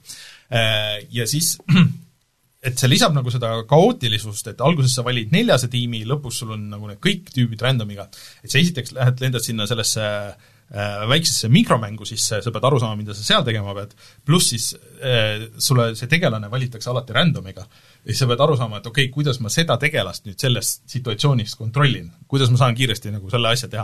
Äh, 0.52 1.02
ja 1.16 1.28
siis 1.30 1.56
et 2.68 2.78
see 2.78 2.92
lisab 2.92 3.16
nagu 3.16 3.34
seda 3.34 3.54
kaootilisust, 3.70 4.52
et 4.52 4.64
alguses 4.64 4.94
sa 4.96 5.06
valid 5.08 5.34
neljase 5.34 5.72
tiimi, 5.72 6.04
lõpus 6.08 6.42
sul 6.42 6.56
on 6.58 6.70
nagu 6.74 6.90
need 6.90 7.02
kõik 7.04 7.32
tüübid 7.34 7.64
random'iga. 7.64 8.08
et 8.44 8.52
sa 8.52 8.60
esiteks 8.62 8.96
lähed, 8.98 9.24
lendad 9.24 9.46
sinna 9.46 9.68
sellesse 9.70 10.08
äh, 10.08 10.50
Äh, 10.72 11.02
väiksesse 11.04 11.50
mikromängu 11.52 12.06
sisse, 12.08 12.38
sa 12.40 12.52
pead 12.56 12.64
aru 12.64 12.78
saama, 12.80 12.96
mida 12.96 13.12
sa 13.12 13.26
seal 13.28 13.44
tegema 13.44 13.74
pead, 13.76 13.92
pluss 14.24 14.54
siis 14.54 14.70
äh, 15.04 15.42
sulle 15.60 15.90
see 16.00 16.08
tegelane 16.08 16.48
valitakse 16.48 16.88
alati 16.88 17.12
random'iga. 17.18 17.66
ja 17.66 18.08
siis 18.08 18.22
sa 18.24 18.28
pead 18.30 18.40
aru 18.46 18.56
saama, 18.56 18.80
et 18.80 18.88
okei 18.88 19.10
okay,, 19.10 19.12
kuidas 19.12 19.42
ma 19.44 19.52
seda 19.52 19.76
tegelast 19.82 20.30
nüüd 20.30 20.40
selles 20.40 20.70
situatsioonis 20.94 21.58
kontrollin, 21.60 22.08
kuidas 22.32 22.54
ma 22.56 22.62
saan 22.62 22.78
kiiresti 22.78 23.12
nagu 23.12 23.28
selle 23.34 23.52
asja 23.52 23.68
teha. 23.68 23.84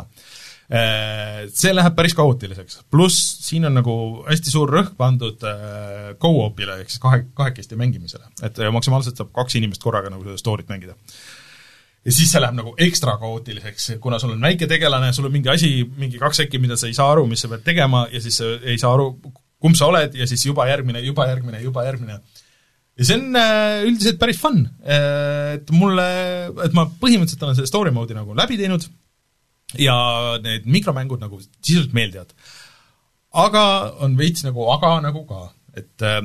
Äh, 0.67 1.45
see 1.55 1.71
läheb 1.71 1.93
päris 1.95 2.11
kaootiliseks, 2.17 2.81
pluss 2.91 3.19
siin 3.45 3.69
on 3.69 3.77
nagu 3.79 3.93
hästi 4.27 4.51
suur 4.51 4.71
rõhk 4.75 4.97
pandud 4.99 5.45
go-op'ile 6.19 6.81
ehk 6.81 6.91
siis 6.91 6.99
kahe, 6.99 7.21
kahekesti 7.37 7.79
mängimisele, 7.79 8.27
et 8.43 8.59
maksimaalselt 8.75 9.21
saab 9.21 9.31
kaks 9.37 9.55
inimest 9.61 9.85
korraga 9.85 10.11
nagu 10.11 10.27
seda 10.27 10.41
story't 10.41 10.67
mängida. 10.67 10.97
Ja 12.07 12.13
siis 12.15 12.29
see 12.31 12.39
läheb 12.39 12.55
nagu 12.55 12.71
ekstra 12.83 13.17
kaootiliseks, 13.19 13.89
kuna 14.03 14.19
sul 14.19 14.31
on 14.35 14.43
väike 14.43 14.67
tegelane, 14.67 15.09
sul 15.15 15.27
on 15.27 15.33
mingi 15.33 15.51
asi, 15.51 15.71
mingi 15.99 16.19
kaks 16.21 16.45
äkki, 16.45 16.59
mida 16.63 16.77
sa 16.79 16.87
ei 16.87 16.95
saa 16.95 17.09
aru, 17.11 17.25
mis 17.27 17.41
sa 17.43 17.49
pead 17.51 17.65
tegema 17.65 18.05
ja 18.11 18.21
siis 18.23 18.37
sa 18.39 18.51
ei 18.59 18.77
saa 18.79 18.93
aru, 18.95 19.09
kumb 19.63 19.75
sa 19.75 19.89
oled 19.91 20.15
ja 20.15 20.27
siis 20.29 20.45
juba 20.47 20.69
järgmine, 20.69 21.01
juba 21.03 21.27
järgmine, 21.27 21.59
juba 21.63 21.83
järgmine. 21.87 22.19
ja 22.97 23.07
see 23.07 23.17
on 23.17 23.35
äh, 23.39 23.81
üldiselt 23.89 24.19
päris 24.21 24.39
fun, 24.39 24.63
äh, 24.83 25.57
et 25.57 25.71
mulle, 25.75 26.07
et 26.63 26.77
ma 26.77 26.87
põhimõtteliselt 26.87 27.43
olen 27.43 27.59
selle 27.59 27.71
story 27.71 27.91
mode'i 27.95 28.15
nagu 28.15 28.35
läbi 28.37 28.59
teinud 28.59 28.87
ja 29.75 29.97
need 30.43 30.67
mikromängud 30.69 31.19
nagu 31.19 31.39
sisuliselt 31.41 31.93
meeldivad. 31.93 32.33
aga 33.37 33.63
on 34.05 34.17
veits 34.17 34.45
nagu 34.47 34.69
aga 34.71 34.99
nagu 35.03 35.25
ka, 35.27 35.41
et 35.75 36.05
äh, 36.05 36.21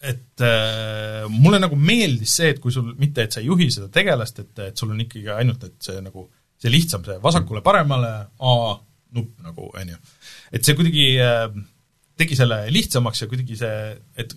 et 0.00 0.40
äh, 0.40 1.26
mulle 1.28 1.58
nagu 1.60 1.76
meeldis 1.76 2.38
see, 2.38 2.54
et 2.54 2.60
kui 2.60 2.72
sul 2.72 2.94
mitte, 2.98 3.26
et 3.26 3.34
sa 3.34 3.42
ei 3.42 3.50
juhi 3.50 3.68
seda 3.72 3.90
tegelast, 3.92 4.38
et, 4.40 4.52
et 4.70 4.78
sul 4.78 4.94
on 4.94 5.02
ikkagi 5.02 5.28
ainult, 5.34 5.66
et 5.68 5.76
see 5.84 6.00
nagu, 6.00 6.24
see 6.60 6.72
lihtsam, 6.72 7.04
see 7.04 7.18
vasakule-paremale 7.20 8.12
A 8.40 8.54
nupp 9.16 9.42
nagu, 9.44 9.68
on 9.76 9.92
ju. 9.92 9.98
et 10.54 10.64
see 10.64 10.78
kuidagi 10.78 11.10
äh, 11.20 11.50
tegi 12.20 12.38
selle 12.38 12.62
lihtsamaks 12.72 13.24
ja 13.24 13.28
kuidagi 13.28 13.58
see, 13.60 13.76
et 14.16 14.32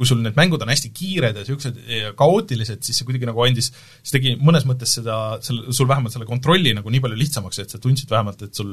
kui 0.00 0.08
sul 0.08 0.22
need 0.24 0.38
mängud 0.38 0.62
on 0.64 0.72
hästi 0.72 0.88
kiired 0.96 1.36
ja 1.36 1.44
niisugused 1.44 1.80
kaootilised, 2.16 2.80
siis 2.86 2.96
see 2.96 3.04
kuidagi 3.04 3.28
nagu 3.28 3.42
andis, 3.44 3.68
see 4.00 4.16
tegi 4.16 4.32
mõnes 4.40 4.64
mõttes 4.68 4.96
seda, 4.96 5.16
selle, 5.44 5.74
sul 5.76 5.90
vähemalt 5.90 6.14
selle 6.14 6.28
kontrolli 6.28 6.72
nagu 6.76 6.88
nii 6.88 7.02
palju 7.04 7.18
lihtsamaks, 7.20 7.60
et 7.60 7.74
sa 7.74 7.80
tundsid 7.82 8.08
vähemalt, 8.08 8.46
et 8.46 8.56
sul 8.56 8.72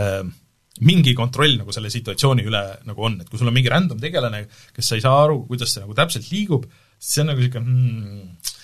äh, 0.00 0.22
mingi 0.88 1.12
kontroll 1.16 1.58
nagu 1.60 1.76
selle 1.76 1.92
situatsiooni 1.92 2.48
üle 2.48 2.62
nagu 2.88 3.04
on, 3.04 3.20
et 3.20 3.28
kui 3.28 3.40
sul 3.40 3.52
on 3.52 3.56
mingi 3.56 3.72
random 3.72 4.00
tegelane, 4.00 4.46
kes 4.76 4.88
sa 4.88 4.96
ei 4.96 5.04
saa 5.04 5.20
aru, 5.26 5.42
kuidas 5.50 5.76
see 5.76 5.84
nagu 5.84 5.96
täpselt 5.96 6.32
liigub, 6.32 6.64
siis 6.96 7.18
see 7.18 7.24
on 7.26 7.30
nagu 7.34 7.44
niisugune 7.44 7.68
hmm, 7.68 8.54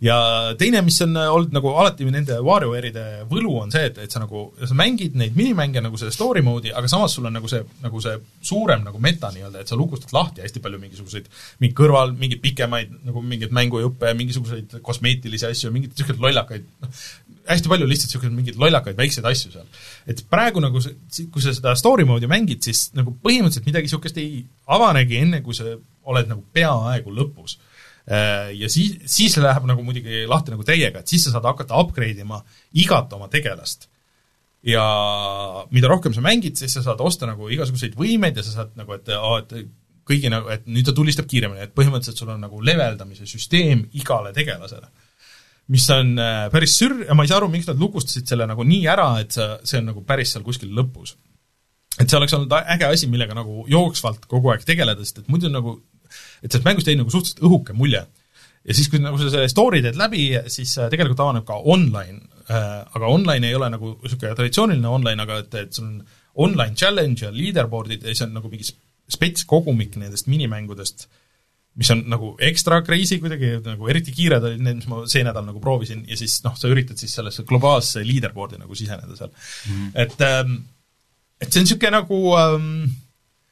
ja 0.00 0.16
teine, 0.58 0.80
mis 0.84 0.96
on 1.04 1.16
olnud 1.20 1.52
nagu 1.52 1.72
alati 1.76 2.06
nende 2.08 2.38
WarioWare'ide 2.40 3.04
võlu, 3.28 3.52
on 3.60 3.72
see, 3.72 3.90
et, 3.90 3.98
et 4.06 4.12
sa 4.12 4.22
nagu, 4.22 4.46
sa 4.56 4.76
mängid 4.76 5.16
neid 5.20 5.36
minimänge 5.36 5.82
nagu 5.84 6.00
selle 6.00 6.14
story 6.14 6.42
mode'i, 6.44 6.72
aga 6.76 6.88
samas 6.88 7.16
sul 7.16 7.28
on 7.28 7.36
nagu 7.36 7.50
see, 7.50 7.60
nagu 7.84 8.00
see 8.02 8.16
suurem 8.50 8.86
nagu 8.86 9.00
meta 9.02 9.28
nii-öelda, 9.34 9.60
et 9.60 9.72
sa 9.72 9.78
lukustad 9.78 10.14
lahti 10.16 10.44
hästi 10.44 10.64
palju 10.64 10.80
mingisuguseid, 10.80 11.28
mingi 11.60 11.76
kõrval 11.76 12.14
mingeid 12.16 12.40
pikemaid 12.44 12.96
nagu 13.10 13.24
mingeid 13.24 13.52
mängujuppe, 13.56 14.14
mingisuguseid 14.22 14.80
kosmeetilisi 14.86 15.50
asju, 15.50 15.72
mingeid 15.74 15.92
niisuguseid 15.92 16.24
lollakaid, 16.24 16.68
noh, 16.80 17.04
hästi 17.50 17.72
palju 17.72 17.92
lihtsalt 17.92 18.14
niisuguseid 18.14 18.36
mingeid 18.40 18.60
lollakaid 18.62 18.96
väikseid 18.96 19.28
asju 19.28 19.52
seal. 19.52 19.68
et 20.08 20.24
praegu 20.32 20.64
nagu 20.64 20.80
kui 20.80 21.44
sa 21.44 21.52
seda 21.52 21.76
story 21.76 22.08
mode'i 22.08 22.30
mängid, 22.30 22.64
siis 22.64 22.88
nagu 22.96 23.12
põhimõtteliselt 23.20 23.68
midagi 23.68 23.90
niisugust 23.90 24.20
ei 24.22 24.46
avanegi, 24.70 25.20
enne 25.20 25.44
kui 25.44 25.56
sa 25.56 25.74
oled 26.08 26.30
nagu 26.30 26.40
peaaegu 26.56 27.12
lõpus 27.12 27.60
Äh, 27.60 27.69
ja 28.08 28.68
siis, 28.72 28.96
siis 29.06 29.36
läheb 29.38 29.66
nagu 29.68 29.82
muidugi 29.86 30.24
lahti 30.26 30.54
nagu 30.54 30.64
täiega, 30.66 31.02
et 31.02 31.10
siis 31.10 31.26
sa 31.26 31.34
saad 31.34 31.44
hakata 31.46 31.78
upgrade 31.78 32.24
ima 32.24 32.40
igat 32.72 33.12
oma 33.12 33.28
tegelast. 33.30 33.88
ja 34.66 34.84
mida 35.70 35.88
rohkem 35.88 36.12
sa 36.16 36.20
mängid, 36.24 36.56
siis 36.56 36.72
sa 36.74 36.82
saad 36.84 37.00
osta 37.00 37.28
nagu 37.28 37.48
igasuguseid 37.48 37.94
võimeid 37.96 38.36
ja 38.36 38.44
sa 38.44 38.56
saad 38.56 38.74
nagu, 38.76 38.92
et 38.96 39.08
aa, 39.14 39.38
et 39.44 39.70
kõigi 40.10 40.32
nagu, 40.32 40.50
et 40.52 40.66
nüüd 40.70 40.88
ta 40.88 40.94
tulistab 40.96 41.28
kiiremini, 41.30 41.66
et 41.66 41.76
põhimõtteliselt 41.76 42.20
sul 42.20 42.32
on 42.34 42.42
nagu 42.42 42.60
leveldamise 42.64 43.28
süsteem 43.30 43.86
igale 44.00 44.34
tegelasele. 44.36 44.90
mis 45.70 45.84
on 45.94 46.16
äh, 46.18 46.48
päris 46.50 46.72
sür- 46.80 47.04
ja 47.06 47.14
ma 47.14 47.22
ei 47.22 47.28
saa 47.30 47.36
aru, 47.38 47.48
miks 47.48 47.68
nad 47.68 47.78
lukustasid 47.78 48.26
selle 48.26 48.46
nagu 48.50 48.64
nii 48.66 48.86
ära, 48.90 49.20
et 49.22 49.36
sa, 49.36 49.60
see 49.62 49.78
on 49.78 49.92
nagu 49.92 50.02
päris 50.02 50.32
seal 50.34 50.42
kuskil 50.42 50.72
lõpus. 50.74 51.14
et 51.98 52.08
see 52.08 52.18
oleks 52.18 52.34
olnud 52.34 52.52
äge 52.58 52.88
asi, 52.88 53.06
millega 53.06 53.34
nagu 53.34 53.64
jooksvalt 53.70 54.26
kogu 54.26 54.50
aeg 54.50 54.64
tegeleda, 54.66 55.04
sest 55.04 55.22
et 55.22 55.30
muidu 55.30 55.50
nagu 55.52 55.78
et 56.40 56.48
sellest 56.48 56.66
mängust 56.66 56.88
jäi 56.88 56.98
nagu 56.98 57.12
suhteliselt 57.12 57.44
õhuke 57.46 57.76
mulje. 57.76 58.04
ja 58.64 58.76
siis, 58.76 58.90
kui 58.92 59.00
nagu 59.00 59.16
sa 59.18 59.30
selle 59.32 59.48
story 59.48 59.80
teed 59.84 59.96
läbi, 59.96 60.26
siis 60.52 60.76
äh, 60.78 60.90
tegelikult 60.92 61.22
avaneb 61.24 61.46
ka 61.48 61.56
online, 61.74 62.20
äh, 62.48 62.82
aga 62.96 63.08
online 63.08 63.48
ei 63.48 63.56
ole 63.56 63.70
nagu 63.72 63.94
niisugune 64.02 64.34
traditsiooniline 64.36 64.88
online, 64.88 65.24
aga 65.24 65.40
et, 65.44 65.54
et 65.62 65.72
sul 65.76 65.86
on 65.86 66.02
online 66.44 66.76
challenge 66.76 67.24
ja 67.24 67.32
leaderboard'id 67.34 68.04
ja 68.04 68.12
siis 68.12 68.26
on 68.26 68.36
nagu 68.36 68.52
mingi 68.52 68.68
spets 69.10 69.46
kogumik 69.48 69.96
nendest 69.98 70.28
minimängudest, 70.30 71.08
mis 71.80 71.90
on 71.94 72.02
nagu 72.10 72.32
ekstra 72.42 72.80
crazy 72.86 73.20
kuidagi, 73.22 73.54
nagu 73.64 73.88
eriti 73.90 74.12
kiired 74.14 74.44
olid 74.46 74.62
need, 74.62 74.80
mis 74.80 74.88
ma 74.90 75.04
see 75.10 75.22
nädal 75.26 75.46
nagu 75.46 75.62
proovisin 75.62 76.02
ja 76.08 76.18
siis 76.18 76.40
noh, 76.44 76.56
sa 76.58 76.70
üritad 76.70 76.98
siis 77.00 77.14
sellesse 77.16 77.46
globaalsesse 77.48 78.02
leaderboard'i 78.06 78.58
nagu 78.60 78.76
siseneda 78.76 79.16
seal 79.16 79.30
mm. 79.30 79.70
-hmm. 79.70 79.92
et 79.94 80.26
ähm, 80.26 80.56
et 81.40 81.48
see 81.48 81.62
on 81.62 81.66
niisugune 81.66 81.94
nagu 81.96 82.18
ähm, 82.36 82.90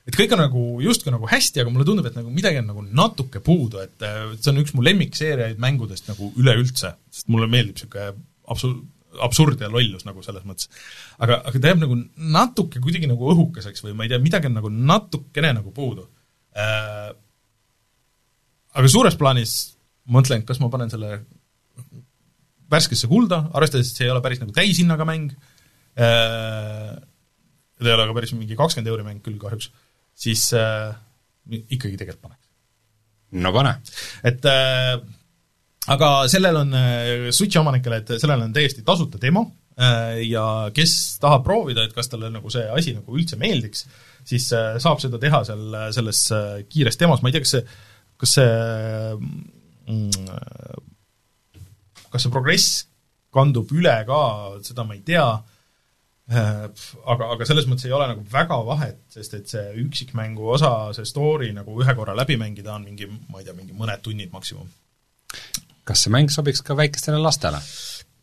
et 0.09 0.17
kõik 0.17 0.33
on 0.33 0.41
nagu 0.41 0.63
justkui 0.81 1.13
nagu 1.13 1.29
hästi, 1.29 1.63
aga 1.63 1.73
mulle 1.73 1.85
tundub, 1.85 2.07
et 2.09 2.17
nagu 2.17 2.31
midagi 2.33 2.63
on 2.63 2.71
nagu 2.71 2.85
natuke 2.87 3.43
puudu, 3.45 3.83
et 3.85 4.05
see 4.41 4.53
on 4.53 4.61
üks 4.63 4.73
mu 4.77 4.85
lemmikseeriaid 4.87 5.61
mängudest 5.61 6.09
nagu 6.09 6.31
üleüldse, 6.41 6.95
sest 7.13 7.29
mulle 7.33 7.49
meeldib 7.51 7.77
niisugune 7.77 8.15
absu-, 8.49 8.79
absurd 9.25 9.61
ja 9.61 9.69
lollus 9.73 10.07
nagu 10.09 10.23
selles 10.25 10.47
mõttes. 10.49 10.71
aga, 11.19 11.43
aga 11.51 11.61
ta 11.61 11.73
jääb 11.73 11.83
nagu 11.83 11.99
natuke 12.37 12.81
kuidagi 12.85 13.11
nagu 13.11 13.33
õhukeseks 13.35 13.85
või 13.85 13.97
ma 13.99 14.07
ei 14.07 14.13
tea, 14.13 14.21
midagi 14.23 14.49
on 14.49 14.57
nagu 14.61 14.71
natukene 14.73 15.55
nagu 15.61 15.73
puudu 15.77 16.09
äh,. 16.57 17.11
Aga 18.79 18.89
suures 18.93 19.17
plaanis 19.19 19.53
mõtlen, 20.13 20.45
kas 20.47 20.61
ma 20.63 20.69
panen 20.71 20.91
selle 20.93 21.23
värskesse 22.71 23.09
kulda, 23.11 23.49
arvestades, 23.57 23.91
et 23.91 23.97
see 23.99 24.07
ei 24.07 24.13
ole 24.13 24.23
päris 24.23 24.41
nagu 24.43 24.53
täishinnaga 24.55 25.07
mäng 25.09 25.33
äh,, 25.99 26.97
ta 26.97 27.89
ei 27.89 27.97
ole 27.97 28.09
ka 28.09 28.17
päris 28.17 28.33
mingi 28.37 28.57
kakskümmend 28.57 28.93
euri 28.93 29.07
mäng 29.07 29.25
küll 29.25 29.41
kahjuks 29.41 29.69
äh,, 29.73 29.88
siis 30.19 30.49
äh, 30.57 30.91
ikkagi 31.49 31.97
tegelikult 31.97 32.27
paneks. 32.27 32.45
no 33.45 33.53
pane. 33.55 33.77
et 34.29 34.49
äh, 34.51 34.97
aga 35.95 36.11
sellel 36.33 36.63
on 36.65 36.75
äh, 36.77 37.31
Switchi 37.35 37.61
omanikele, 37.61 38.03
et 38.03 38.15
sellel 38.21 38.47
on 38.47 38.55
täiesti 38.57 38.85
tasuta 38.87 39.21
demo 39.23 39.45
äh, 39.79 40.25
ja 40.29 40.47
kes 40.75 40.95
tahab 41.23 41.47
proovida, 41.47 41.87
et 41.87 41.97
kas 41.97 42.11
talle 42.11 42.33
nagu 42.35 42.51
see 42.53 42.67
asi 42.75 42.97
nagu 42.97 43.17
üldse 43.17 43.39
meeldiks, 43.41 43.87
siis 44.29 44.51
äh, 44.57 44.77
saab 44.83 45.03
seda 45.05 45.21
teha 45.23 45.45
seal 45.49 45.79
selles 45.97 46.25
äh, 46.35 46.51
kiires 46.69 47.01
demos, 47.01 47.23
ma 47.23 47.31
ei 47.31 47.39
tea, 47.39 47.45
kas 47.47 47.57
see, 47.57 47.65
kas 48.19 48.39
see 48.41 48.53
mm, 49.89 50.33
kas 52.09 52.25
see 52.25 52.33
progress 52.33 52.83
kandub 53.35 53.71
üle 53.77 53.95
ka, 54.09 54.21
seda 54.65 54.85
ma 54.89 54.97
ei 54.97 55.05
tea 55.07 55.29
Äh, 55.29 55.58
aga, 56.29 57.31
aga 57.35 57.47
selles 57.49 57.69
mõttes 57.69 57.87
ei 57.89 57.95
ole 57.97 58.09
nagu 58.11 58.25
väga 58.33 58.59
vahet, 58.67 59.01
sest 59.13 59.37
et 59.39 59.49
see 59.49 59.65
üksikmängu 59.85 60.51
osa, 60.57 60.73
see 60.97 61.09
story 61.09 61.53
nagu 61.57 61.79
ühe 61.83 61.95
korra 61.97 62.17
läbi 62.17 62.37
mängida 62.41 62.75
on 62.75 62.85
mingi, 62.85 63.09
ma 63.31 63.41
ei 63.41 63.49
tea, 63.49 63.57
mingi 63.57 63.77
mõned 63.77 64.05
tunnid 64.05 64.35
maksimum. 64.35 64.69
kas 65.89 66.05
see 66.05 66.13
mäng 66.13 66.29
sobiks 66.33 66.61
ka 66.65 66.77
väikestele 66.77 67.21
lastele? 67.23 67.63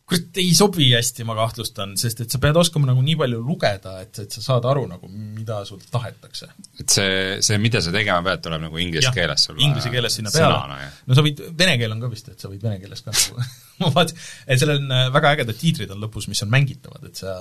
Kurat, 0.06 0.38
ei 0.38 0.52
sobi 0.54 0.86
hästi, 0.92 1.24
ma 1.26 1.34
kahtlustan, 1.34 1.96
sest 1.98 2.20
et 2.22 2.32
sa 2.32 2.38
pead 2.42 2.56
oskama 2.60 2.86
nagu 2.86 3.02
nii 3.02 3.16
palju 3.18 3.40
lugeda, 3.42 3.96
et, 4.04 4.20
et 4.22 4.36
sa 4.36 4.42
saad 4.44 4.68
aru 4.70 4.84
nagu, 4.90 5.10
mida 5.10 5.58
sult 5.66 5.88
tahetakse. 5.90 6.48
et 6.78 6.94
see, 6.94 7.16
see, 7.42 7.58
mida 7.62 7.82
sa 7.82 7.94
tegema 7.94 8.22
pead, 8.28 8.44
tuleb 8.44 8.62
nagu 8.68 8.82
inglise 8.82 9.10
keeles 9.16 9.48
sul 9.48 9.58
inglise 9.58 9.90
keeles 9.90 10.18
sinna 10.20 10.32
peale. 10.34 10.78
no 11.10 11.18
sa 11.18 11.26
võid, 11.26 11.42
vene 11.58 11.74
keel 11.80 11.96
on 11.96 12.06
ka 12.06 12.12
vist, 12.12 12.30
et 12.30 12.42
sa 12.42 12.52
võid 12.52 12.62
vene 12.62 12.78
keeles 12.82 13.02
ka 13.02 13.14
nagu 13.16 13.46
ma 13.82 13.92
vaatasin, 13.98 14.24
et 14.46 14.62
sellel 14.62 14.80
on 14.84 14.96
äh, 15.00 15.04
väga 15.18 15.34
ägedad 15.36 15.60
tiitrid 15.60 15.90
on 15.92 16.02
lõpus, 16.06 16.30
mis 16.30 16.46
on 16.46 16.54
mängitavad, 16.54 17.10
et 17.10 17.26
sa 17.26 17.36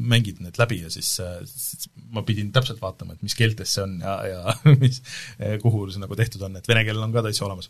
mängid 0.00 0.40
need 0.42 0.56
läbi 0.62 0.82
ja 0.86 0.92
siis, 0.92 1.12
äh, 1.22 1.38
siis 1.46 1.90
ma 2.16 2.24
pidin 2.26 2.48
täpselt 2.54 2.80
vaatama, 2.80 3.14
et 3.14 3.26
mis 3.26 3.36
keeltes 3.36 3.76
see 3.76 3.84
on 3.84 3.98
ja, 4.00 4.18
ja 4.32 4.56
mis, 4.82 5.04
kuhu 5.62 5.90
see 5.92 6.02
nagu 6.02 6.16
tehtud 6.16 6.48
on, 6.48 6.56
et 6.56 6.72
vene 6.72 6.88
keel 6.88 7.04
on 7.04 7.12
ka 7.12 7.28
täitsa 7.28 7.44
olemas. 7.44 7.68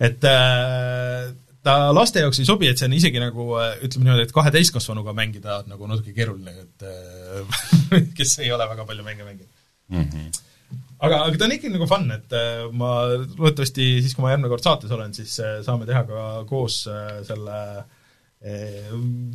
et 0.00 0.24
äh, 0.24 1.34
ta 1.64 1.74
laste 1.96 2.22
jaoks 2.22 2.40
ei 2.42 2.48
sobi, 2.48 2.68
et 2.68 2.80
see 2.80 2.88
on 2.88 2.96
isegi 2.96 3.20
nagu 3.22 3.46
ütleme 3.56 4.08
niimoodi, 4.08 4.26
et 4.26 4.34
kahe 4.36 4.52
täiskasvanuga 4.54 5.14
mängida 5.16 5.60
on 5.62 5.70
nagu 5.72 5.88
natuke 5.88 6.14
keeruline, 6.16 6.54
et 6.64 6.84
äh, 6.88 8.08
kes 8.18 8.38
ei 8.44 8.52
ole 8.54 8.66
väga 8.70 8.86
palju 8.88 9.06
mänge 9.06 9.24
mänginud 9.24 9.50
mm. 9.88 10.04
-hmm. 10.04 10.78
aga, 10.98 11.22
aga 11.24 11.40
ta 11.40 11.48
on 11.48 11.56
ikkagi 11.56 11.74
nagu 11.74 11.88
fun, 11.88 12.06
et 12.12 12.36
äh, 12.36 12.64
ma 12.72 12.94
loodetavasti 13.16 13.90
siis, 14.02 14.14
kui 14.14 14.24
ma 14.26 14.34
järgmine 14.34 14.52
kord 14.52 14.66
saates 14.66 14.92
olen, 14.92 15.14
siis 15.16 15.36
äh, 15.40 15.60
saame 15.66 15.88
teha 15.88 16.04
ka 16.08 16.24
koos 16.48 16.84
selle 17.28 17.60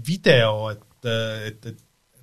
video, 0.06 0.68
et, 0.70 1.08
et, 1.48 1.64
et 1.66 1.80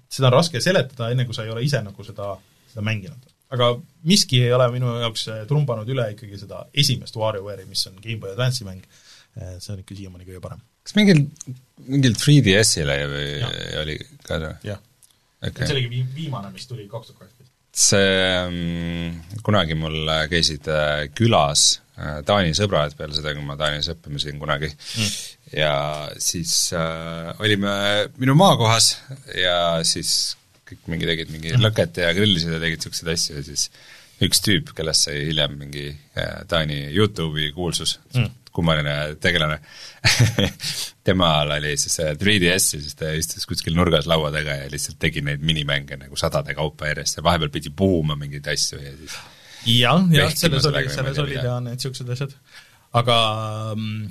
seda 0.07 0.29
on 0.29 0.37
raske 0.37 0.61
seletada, 0.63 1.09
enne 1.11 1.25
kui 1.27 1.35
sa 1.35 1.43
ei 1.43 1.51
ole 1.51 1.65
ise 1.67 1.81
nagu 1.83 2.05
seda, 2.07 2.29
seda 2.71 2.85
mänginud. 2.87 3.25
aga 3.51 3.73
miski 4.07 4.39
ei 4.45 4.53
ole 4.55 4.69
minu 4.71 4.93
jaoks 5.01 5.27
trumbanud 5.51 5.91
üle 5.91 6.05
ikkagi 6.13 6.39
seda 6.39 6.63
esimest 6.71 7.19
WarioWare'i, 7.19 7.67
mis 7.67 7.83
on 7.91 7.99
GameBoy 7.99 8.37
Advance'i 8.37 8.69
mäng 8.69 8.87
Eh, 8.87 9.06
see 9.37 9.73
on 9.75 9.81
ikka 9.83 9.97
siiamaani 9.99 10.29
kõige 10.29 10.43
parem. 10.45 10.61
kas 10.87 10.97
mingil, 10.99 11.25
mingil 11.87 12.15
3DS-ile 12.17 12.99
oli 13.83 13.97
ka 14.27 14.41
see? 14.43 14.53
jah 14.73 14.83
okay.. 15.43 15.67
see 15.67 15.77
oligi 15.77 15.91
vii-, 15.93 16.07
viimane, 16.15 16.53
mis 16.55 16.69
tuli 16.69 16.87
kaks 16.91 17.11
tuhat 17.11 17.25
kaheksateist. 17.25 17.53
see 17.77 18.23
mm,, 18.49 19.43
kunagi 19.47 19.77
mul 19.79 19.99
käisid 20.33 20.69
äh, 20.73 21.07
külas 21.17 21.67
äh, 21.99 22.23
Taani 22.27 22.55
sõbrad 22.57 22.97
peale 22.99 23.17
seda, 23.17 23.35
kui 23.37 23.45
ma 23.47 23.59
Taanis 23.61 23.91
õppisin 23.93 24.41
kunagi 24.43 24.71
mm. 24.73 25.13
ja 25.59 25.75
siis 26.23 26.57
äh, 26.77 27.35
olime 27.45 27.77
minu 28.23 28.37
maakohas 28.39 28.95
ja 29.37 29.85
siis 29.87 30.37
kõik 30.67 30.89
mingi 30.91 31.09
tegid 31.09 31.31
mingi 31.35 31.53
mm. 31.55 31.63
lõket 31.69 32.03
ja 32.03 32.15
grillisid 32.17 32.57
ja 32.57 32.63
tegid 32.63 32.81
niisuguseid 32.81 33.13
asju 33.13 33.39
ja 33.39 33.47
siis 33.51 33.69
üks 34.25 34.41
tüüp, 34.45 34.73
kellest 34.77 35.09
sai 35.09 35.27
hiljem 35.29 35.57
mingi 35.61 35.87
äh, 35.91 36.43
Taani 36.49 36.87
Youtube'i 36.95 37.53
kuulsus 37.57 37.99
mm., 38.15 38.33
kummaline 38.57 38.95
tegelane 39.21 39.59
temal 41.07 41.51
oli 41.59 41.75
siis 41.77 41.99
3DS 42.01 42.69
ja 42.77 42.81
siis 42.81 42.97
ta 42.97 43.13
istus 43.13 43.45
kuskil 43.49 43.77
nurgas 43.77 44.09
laua 44.09 44.31
taga 44.33 44.57
ja 44.63 44.71
lihtsalt 44.73 44.97
tegi 45.03 45.21
neid 45.27 45.45
minimänge 45.45 45.99
nagu 46.01 46.17
sadade 46.17 46.57
kaupa 46.57 46.89
järjest 46.89 47.21
ja 47.21 47.27
vahepeal 47.27 47.53
pidi 47.53 47.73
puhuma 47.77 48.17
mingeid 48.17 48.49
asju 48.55 48.81
ja 48.81 48.95
siis 48.97 49.19
jah, 49.67 50.07
jah, 50.15 50.33
selles 50.33 50.69
oli, 50.71 50.87
selles 50.93 51.21
olid 51.21 51.43
jah 51.43 51.59
need 51.61 51.77
niisugused 51.77 52.15
asjad, 52.17 52.33
aga 52.97 53.19
mm, 53.75 54.07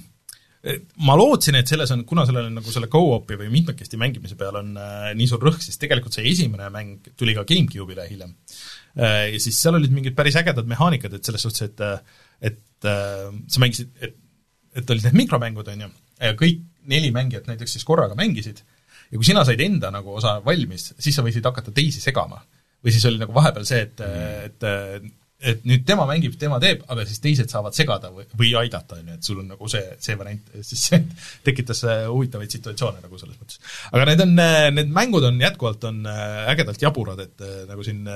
ma 1.06 1.16
lootsin, 1.18 1.58
et 1.60 1.70
selles 1.70 1.92
on, 1.94 2.04
kuna 2.10 2.26
sellel 2.28 2.50
on 2.50 2.56
nagu 2.60 2.74
selle 2.74 2.90
go-op'i 2.92 3.38
või 3.40 3.52
mitmekesti 3.54 4.00
mängimise 4.02 4.38
peal 4.40 4.58
on 4.62 4.74
äh, 4.82 5.12
nii 5.18 5.28
suur 5.30 5.44
rõhk, 5.46 5.62
siis 5.62 5.78
tegelikult 5.82 6.16
see 6.18 6.26
esimene 6.32 6.70
mäng 6.74 7.12
tuli 7.18 7.36
ka 7.38 7.46
GameCube'ile 7.48 8.08
hiljem 8.10 8.34
äh,. 8.34 8.45
Ja 8.96 9.40
siis 9.44 9.58
seal 9.60 9.76
olid 9.76 9.92
mingid 9.92 10.16
päris 10.16 10.38
ägedad 10.40 10.68
mehaanikad, 10.70 11.18
et 11.18 11.28
selles 11.28 11.44
suhtes, 11.44 11.68
et 11.68 11.82
et 12.46 12.88
äh, 12.88 13.28
sa 13.52 13.64
mängisid, 13.64 13.92
et 14.00 14.16
et 14.76 14.90
olid 14.92 15.08
need 15.08 15.20
mikromängud, 15.24 15.68
on 15.72 15.86
ju, 15.86 15.92
ja 16.20 16.34
kõik 16.36 16.64
neli 16.92 17.12
mängijat 17.16 17.48
näiteks 17.48 17.78
siis 17.78 17.86
korraga 17.88 18.18
mängisid, 18.20 18.60
ja 19.08 19.18
kui 19.18 19.28
sina 19.28 19.46
said 19.48 19.62
enda 19.64 19.92
nagu 19.94 20.18
osa 20.20 20.38
valmis, 20.46 20.90
siis 21.00 21.16
sa 21.16 21.24
võisid 21.26 21.46
hakata 21.48 21.74
teisi 21.76 22.04
segama. 22.04 22.42
või 22.86 22.94
siis 22.94 23.06
oli 23.10 23.18
nagu 23.18 23.34
vahepeal 23.34 23.64
see, 23.66 23.86
et 23.88 24.02
mm., 24.04 24.50
et 24.50 25.14
et 25.46 25.66
nüüd 25.68 25.84
tema 25.86 26.06
mängib, 26.10 26.38
tema 26.40 26.58
teeb, 26.64 26.86
aga 26.90 27.04
siis 27.06 27.20
teised 27.22 27.52
saavad 27.52 27.76
segada 27.76 28.10
või, 28.10 28.24
või 28.40 28.54
aidata, 28.56 28.96
on 28.98 29.10
ju, 29.12 29.16
et 29.18 29.28
sul 29.28 29.42
on 29.42 29.50
nagu 29.52 29.68
see, 29.70 29.84
see 30.02 30.16
variant, 30.18 30.48
siis 30.64 30.86
see 30.90 31.02
tekitas 31.48 31.84
huvitavaid 32.08 32.56
situatsioone 32.56 33.04
nagu 33.04 33.20
selles 33.20 33.38
mõttes. 33.42 33.60
aga 33.92 34.08
need 34.10 34.24
on, 34.26 34.34
need 34.78 34.94
mängud 34.96 35.28
on 35.28 35.42
jätkuvalt, 35.44 35.84
on 35.92 36.08
ägedalt 36.08 36.82
jaburad, 36.82 37.22
et 37.28 37.46
nagu 37.70 37.86
siin 37.86 38.08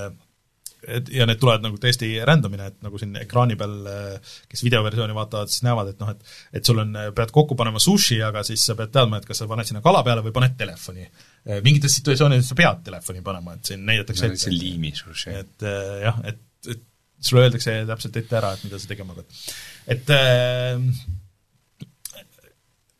et 0.87 1.09
ja 1.13 1.25
need 1.27 1.39
tulevad 1.41 1.63
nagu 1.65 1.79
täiesti 1.81 2.11
random'ina, 2.27 2.69
et 2.71 2.77
nagu 2.85 2.99
siin 3.01 3.15
ekraani 3.19 3.57
peal, 3.59 3.75
kes 4.51 4.63
videoversiooni 4.65 5.15
vaatavad, 5.17 5.51
siis 5.51 5.63
näevad, 5.67 5.91
et 5.93 6.03
noh, 6.03 6.11
et 6.13 6.59
et 6.59 6.71
sul 6.71 6.79
on, 6.83 6.95
pead 7.15 7.33
kokku 7.35 7.57
panema 7.59 7.81
sushi, 7.83 8.19
aga 8.25 8.43
siis 8.47 8.63
sa 8.69 8.75
pead 8.79 8.93
teadma, 8.95 9.19
et 9.19 9.27
kas 9.27 9.41
sa 9.43 9.47
paned 9.49 9.67
sinna 9.67 9.83
kala 9.85 10.03
peale 10.07 10.23
või 10.25 10.35
paned 10.35 10.57
telefoni. 10.59 11.07
mingites 11.65 11.95
situatsioonides 11.99 12.51
sa 12.51 12.59
pead 12.59 12.83
telefoni 12.89 13.23
panema, 13.25 13.55
et 13.57 13.71
siin 13.71 13.85
näidatakse 13.85 14.29
ette. 14.29 14.43
see 14.45 14.55
liimi 14.55 14.93
sushi. 14.95 15.35
et 15.43 15.67
jah, 16.05 16.21
et, 16.31 16.43
et 16.67 16.83
sulle 17.19 17.47
öeldakse 17.47 17.79
täpselt 17.87 18.21
ette 18.21 18.39
ära, 18.39 18.53
et 18.53 18.67
mida 18.67 18.79
sa 18.79 18.91
tegema 18.91 19.17
pead. 19.17 19.41
et 19.95 20.15
äh, 20.15 20.77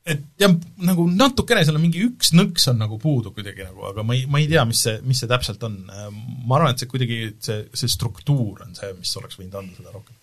et 0.10 0.24
jah, 0.42 0.54
nagu 0.86 1.06
natukene 1.12 1.64
seal 1.66 1.78
on 1.78 1.84
mingi 1.84 2.02
üks 2.06 2.32
nõks 2.38 2.70
on 2.72 2.80
nagu 2.82 2.98
puudu 3.02 3.34
kuidagi 3.36 3.66
nagu, 3.66 3.84
aga 3.92 4.06
ma 4.06 4.16
ei, 4.18 4.24
ma 4.32 4.42
ei 4.42 4.48
tea, 4.50 4.64
mis 4.68 4.82
see, 4.86 4.98
mis 5.06 5.22
see 5.22 5.30
täpselt 5.30 5.64
on. 5.68 5.78
ma 5.90 6.58
arvan, 6.58 6.74
et 6.74 6.82
see 6.82 6.90
kuidagi, 6.90 7.20
see, 7.46 7.60
see 7.78 7.92
struktuur 7.92 8.64
on 8.66 8.74
see, 8.78 8.90
mis 8.98 9.12
oleks 9.22 9.40
võinud 9.40 9.60
anda 9.60 9.78
seda 9.78 9.94
rohkem 9.94 10.16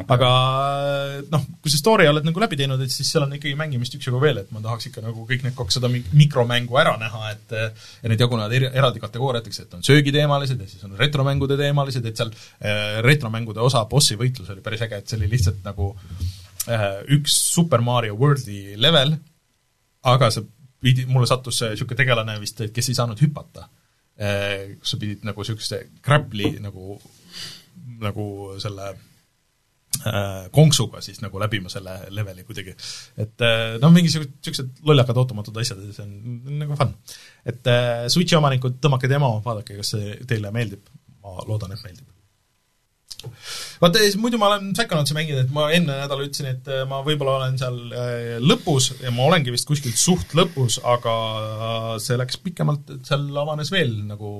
okay.. 0.00 0.04
aga 0.16 0.30
noh, 1.30 1.46
kui 1.62 1.72
sa 1.72 1.80
story 1.80 2.08
oled 2.10 2.26
nagu 2.26 2.42
läbi 2.42 2.58
teinud, 2.58 2.82
et 2.84 2.94
siis 2.94 3.10
seal 3.12 3.26
on 3.26 3.36
ikkagi 3.36 3.56
mängimist 3.58 3.96
üksjagu 3.98 4.20
veel, 4.22 4.42
et 4.42 4.52
ma 4.54 4.62
tahaks 4.64 4.90
ikka 4.90 5.04
nagu 5.04 5.26
kõik 5.28 5.46
need 5.46 5.56
kakssada 5.58 5.90
mikromängu 5.92 6.80
ära 6.80 6.96
näha, 7.00 7.22
et 7.34 7.56
ja 7.56 8.10
need 8.12 8.22
jagunevad 8.22 8.54
eri, 8.56 8.70
eraldi 8.70 9.02
kategooriateks, 9.02 9.64
et 9.64 9.78
on 9.78 9.86
söögiteemalised 9.86 10.60
ja 10.60 10.70
siis 10.70 10.86
on 10.88 10.98
retromängude 10.98 11.58
teemalised, 11.60 12.06
et 12.06 12.20
seal 12.20 12.34
äh, 12.34 13.00
retromängude 13.06 13.62
osa 13.64 13.84
bossi 13.90 14.18
võitlus 14.20 14.50
oli 14.54 14.64
päris 14.64 14.86
äge, 14.86 15.02
et 15.02 15.10
see 15.10 15.20
oli 15.20 15.30
lihtsalt 15.34 15.62
nagu 15.66 15.92
äh, 15.94 16.28
üks 16.68 17.34
Super 17.54 17.80
Mario 17.84 18.16
Worldi 18.20 18.76
level, 18.80 19.14
aga 20.10 20.30
sa 20.32 20.42
pidi, 20.80 21.06
mulle 21.08 21.28
sattus 21.28 21.62
niisugune 21.64 21.98
tegelane 21.98 22.38
vist, 22.40 22.64
kes 22.74 22.90
ei 22.90 22.98
saanud 22.98 23.20
hüpata. 23.20 23.68
Äh, 24.20 24.74
sa 24.84 24.98
pidid 25.00 25.24
nagu 25.24 25.40
niisuguse 25.40 25.86
grappli 26.04 26.52
nagu, 26.60 26.98
nagu 28.02 28.26
selle 28.60 28.90
äh, 28.92 30.50
konksuga 30.52 31.00
siis 31.04 31.22
nagu 31.24 31.40
läbima 31.40 31.72
selle 31.72 31.96
leveli 32.12 32.44
kuidagi. 32.44 32.76
et 33.16 33.46
noh, 33.80 33.92
mingi 33.94 34.12
niisugused 34.12 34.84
lollakad 34.84 35.22
ootamatud 35.22 35.56
asjad 35.62 35.80
ja 35.86 35.96
see 35.96 36.04
on 36.04 36.60
nagu 36.60 36.76
fun. 36.76 36.92
et 37.48 37.74
Switchi 38.12 38.36
omanikud, 38.36 38.76
tõmmake 38.84 39.08
demo, 39.08 39.38
vaadake, 39.44 39.80
kas 39.80 39.96
see 39.96 40.16
teile 40.28 40.52
meeldib, 40.52 40.84
ma 41.24 41.40
loodan, 41.48 41.72
et 41.72 41.88
meeldib 41.88 42.19
vaata, 43.80 44.02
muidu 44.20 44.38
ma 44.40 44.48
olen 44.50 44.72
Psychonautsi 44.76 45.16
mänginud, 45.16 45.44
et 45.44 45.52
ma 45.54 45.66
enne 45.74 45.96
nädala 46.02 46.24
ütlesin, 46.24 46.50
et 46.54 46.70
äh, 46.72 46.82
ma 46.88 47.00
võib-olla 47.06 47.36
olen 47.40 47.58
seal 47.60 47.78
äh, 47.92 48.36
lõpus 48.42 48.90
ja 49.02 49.12
ma 49.14 49.26
olengi 49.28 49.52
vist 49.54 49.68
kuskil 49.68 49.94
suht 49.98 50.34
lõpus, 50.38 50.78
aga 50.84 51.14
see 52.02 52.18
läks 52.20 52.40
pikemalt, 52.44 52.94
et 52.96 53.10
seal 53.10 53.28
avanes 53.42 53.72
veel 53.74 53.92
nagu 54.08 54.32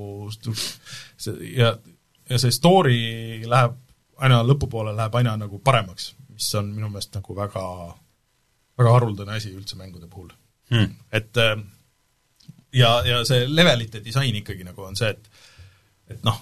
ja, 1.51 1.75
ja 2.31 2.41
see 2.41 2.55
story 2.55 3.01
läheb 3.49 3.77
aina 4.21 4.43
lõpupoole, 4.45 4.95
läheb 4.97 5.21
aina 5.21 5.37
nagu 5.41 5.61
paremaks, 5.64 6.12
mis 6.33 6.49
on 6.61 6.73
minu 6.75 6.91
meelest 6.93 7.16
nagu 7.16 7.37
väga, 7.37 7.64
väga 8.81 8.97
haruldane 8.97 9.37
asi 9.37 9.53
üldse 9.55 9.79
mängude 9.81 10.09
puhul. 10.11 10.33
Hmm.. 10.71 10.93
et 11.11 11.37
äh, 11.42 11.57
ja, 12.72 13.01
ja 13.07 13.25
see 13.26 13.47
levelite 13.51 14.03
disain 14.05 14.37
ikkagi 14.38 14.64
nagu 14.67 14.84
on 14.87 14.99
see, 14.99 15.11
et 15.11 15.30
et 16.11 16.22
noh, 16.26 16.38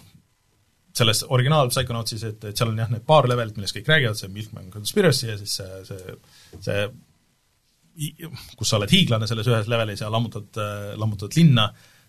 selles 0.99 1.25
originaal 1.29 1.71
Psychonautsis, 1.73 2.25
et, 2.29 2.49
et 2.51 2.57
seal 2.59 2.73
on 2.73 2.81
jah, 2.81 2.91
need 2.93 3.05
paar 3.07 3.29
levelit, 3.31 3.57
millest 3.59 3.77
kõik 3.77 3.91
räägivad, 3.93 4.19
see 4.19 4.33
Milkman 4.33 4.73
Conspiracy 4.75 5.31
ja 5.31 5.37
siis 5.41 5.59
see, 5.61 5.85
see, 5.89 6.17
see 6.65 6.89
kus 8.57 8.71
sa 8.71 8.79
oled 8.79 8.93
hiiglane 8.93 9.27
selles 9.27 9.49
ühes 9.51 9.71
levelis 9.71 10.05
ja 10.05 10.11
lammutad, 10.13 10.61
lammutad 11.01 11.35
linna, 11.35 11.67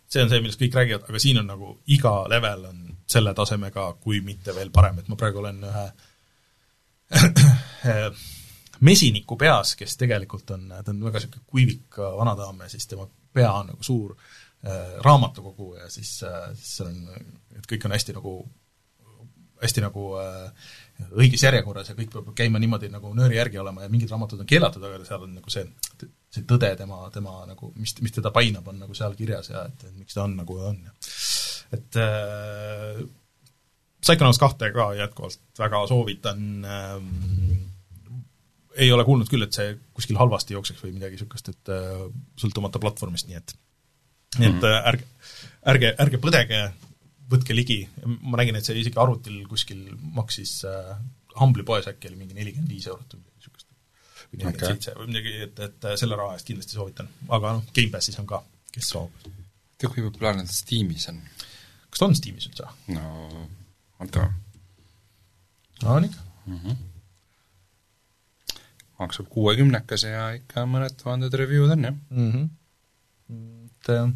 see 0.10 0.22
on 0.24 0.30
see, 0.30 0.42
millest 0.44 0.62
kõik 0.62 0.78
räägivad, 0.78 1.08
aga 1.10 1.22
siin 1.22 1.42
on 1.42 1.50
nagu 1.50 1.72
iga 1.94 2.14
level 2.30 2.68
on 2.70 2.84
selle 3.10 3.34
tasemega, 3.38 3.88
kui 4.02 4.22
mitte 4.26 4.54
veel 4.54 4.70
parem, 4.74 5.02
et 5.02 5.10
ma 5.10 5.18
praegu 5.20 5.42
olen 5.42 5.64
ühe 5.70 5.86
mesiniku 8.90 9.38
peas, 9.40 9.74
kes 9.80 9.98
tegelikult 10.00 10.54
on, 10.56 10.70
ta 10.70 10.94
on 10.94 11.02
väga 11.08 11.20
niisugune 11.20 11.50
kuivik 11.50 11.98
vanadaam 11.98 12.62
ja 12.64 12.70
siis 12.72 12.86
tema 12.88 13.08
pea 13.34 13.52
on 13.52 13.72
nagu 13.74 13.84
suur 13.84 14.14
äh, 14.14 14.96
raamatukogu 15.06 15.74
ja 15.80 15.90
siis 15.90 16.20
äh,, 16.24 16.52
siis 16.56 16.78
seal 16.78 16.92
on, 16.92 17.30
et 17.58 17.68
kõik 17.70 17.86
on 17.86 17.96
hästi 17.98 18.16
nagu 18.18 18.36
hästi 19.62 19.84
nagu 19.84 20.06
äh, 20.22 20.72
õiges 21.16 21.44
järjekorras 21.44 21.92
ja 21.92 21.96
kõik 21.98 22.12
peab 22.14 22.32
käima 22.38 22.60
niimoodi 22.62 22.90
nagu 22.92 23.12
nööri 23.16 23.40
järgi 23.40 23.62
olema 23.62 23.86
ja 23.86 23.92
mingid 23.92 24.12
raamatud 24.12 24.42
on 24.44 24.50
keelatud, 24.50 24.84
aga 24.84 25.00
seal 25.08 25.24
on 25.28 25.38
nagu 25.38 25.54
see, 25.54 25.64
see 26.34 26.44
tõde 26.50 26.72
tema, 26.80 27.02
tema 27.14 27.38
nagu, 27.50 27.72
mis, 27.80 27.96
mis 28.04 28.16
teda 28.16 28.34
painab, 28.36 28.68
on 28.68 28.82
nagu 28.84 28.98
seal 28.98 29.16
kirjas 29.20 29.52
ja 29.54 29.64
et, 29.70 29.88
et 29.88 29.96
miks 29.96 30.18
ta 30.18 30.26
on 30.26 30.36
nagu 30.40 30.60
on 30.72 30.84
ja 30.90 30.96
et 31.78 32.02
äh, 32.02 33.02
Psychonauts 34.00 34.40
kahte 34.40 34.72
ka 34.72 34.94
jätkuvalt 34.96 35.60
väga 35.60 35.82
soovitan 35.90 36.44
ähm,, 36.66 37.10
ei 38.80 38.92
ole 38.96 39.04
kuulnud 39.04 39.28
küll, 39.28 39.44
et 39.44 39.56
see 39.56 39.74
kuskil 39.96 40.20
halvasti 40.20 40.56
jookseks 40.56 40.86
või 40.86 40.94
midagi 40.96 41.18
niisugust, 41.18 41.52
et 41.52 41.72
äh, 41.74 42.06
sõltumata 42.40 42.80
platvormist, 42.80 43.28
nii 43.28 43.40
et 43.42 43.56
nii 44.38 44.48
et 44.48 44.56
mm 44.56 44.62
-hmm. 44.62 44.88
ärge, 44.92 45.06
ärge, 45.74 45.94
ärge 46.06 46.20
põdege, 46.22 46.62
võtke 47.30 47.54
ligi, 47.56 47.80
ma 48.06 48.36
nägin, 48.42 48.58
et 48.58 48.66
see 48.66 48.80
isegi 48.82 48.98
arvutil 49.02 49.38
kuskil 49.50 49.82
maksis 50.16 50.52
äh, 50.68 50.94
Humble'i 51.40 51.66
poes 51.68 51.88
äkki 51.90 52.06
oli 52.10 52.18
mingi 52.20 52.36
nelikümmend 52.38 52.72
viis 52.74 52.88
eurot 52.90 53.10
või 53.14 53.20
midagi 53.22 53.38
niisugust. 53.38 53.68
või 54.32 54.38
nelikümmend 54.42 54.72
seitse 54.74 54.92
või 54.98 55.08
midagi, 55.12 55.32
et, 55.46 55.58
et 55.68 55.80
selle 56.02 56.16
raha 56.20 56.32
eest 56.38 56.48
kindlasti 56.50 56.74
soovitan. 56.78 57.08
aga 57.38 57.46
noh, 57.58 57.64
Gamepassis 57.76 58.18
on 58.22 58.28
ka, 58.30 58.38
kes 58.74 58.88
soovib. 58.96 59.14
tead, 59.78 59.92
kui 59.94 60.02
populaarne 60.06 60.44
ta 60.50 60.54
Steamis 60.58 61.06
on? 61.14 61.18
kas 61.90 61.98
ta 62.02 62.06
on 62.10 62.16
Steamis 62.18 62.46
üldse? 62.50 62.66
no, 62.98 63.06
oota. 64.00 64.22
on 65.86 66.04
ikka 66.10 66.22
mm. 66.46 66.60
-hmm 66.62 66.76
maksab 69.00 69.28
kuuekümnekese 69.32 70.10
ja 70.12 70.24
ikka 70.36 70.66
mõned 70.68 70.92
tuhanded 71.00 71.32
review'd 71.40 71.72
on, 71.72 71.84
jah 71.88 71.96
mm. 72.10 72.32
-hmm. 72.32 72.46
et 73.70 73.86
äh, 73.96 74.08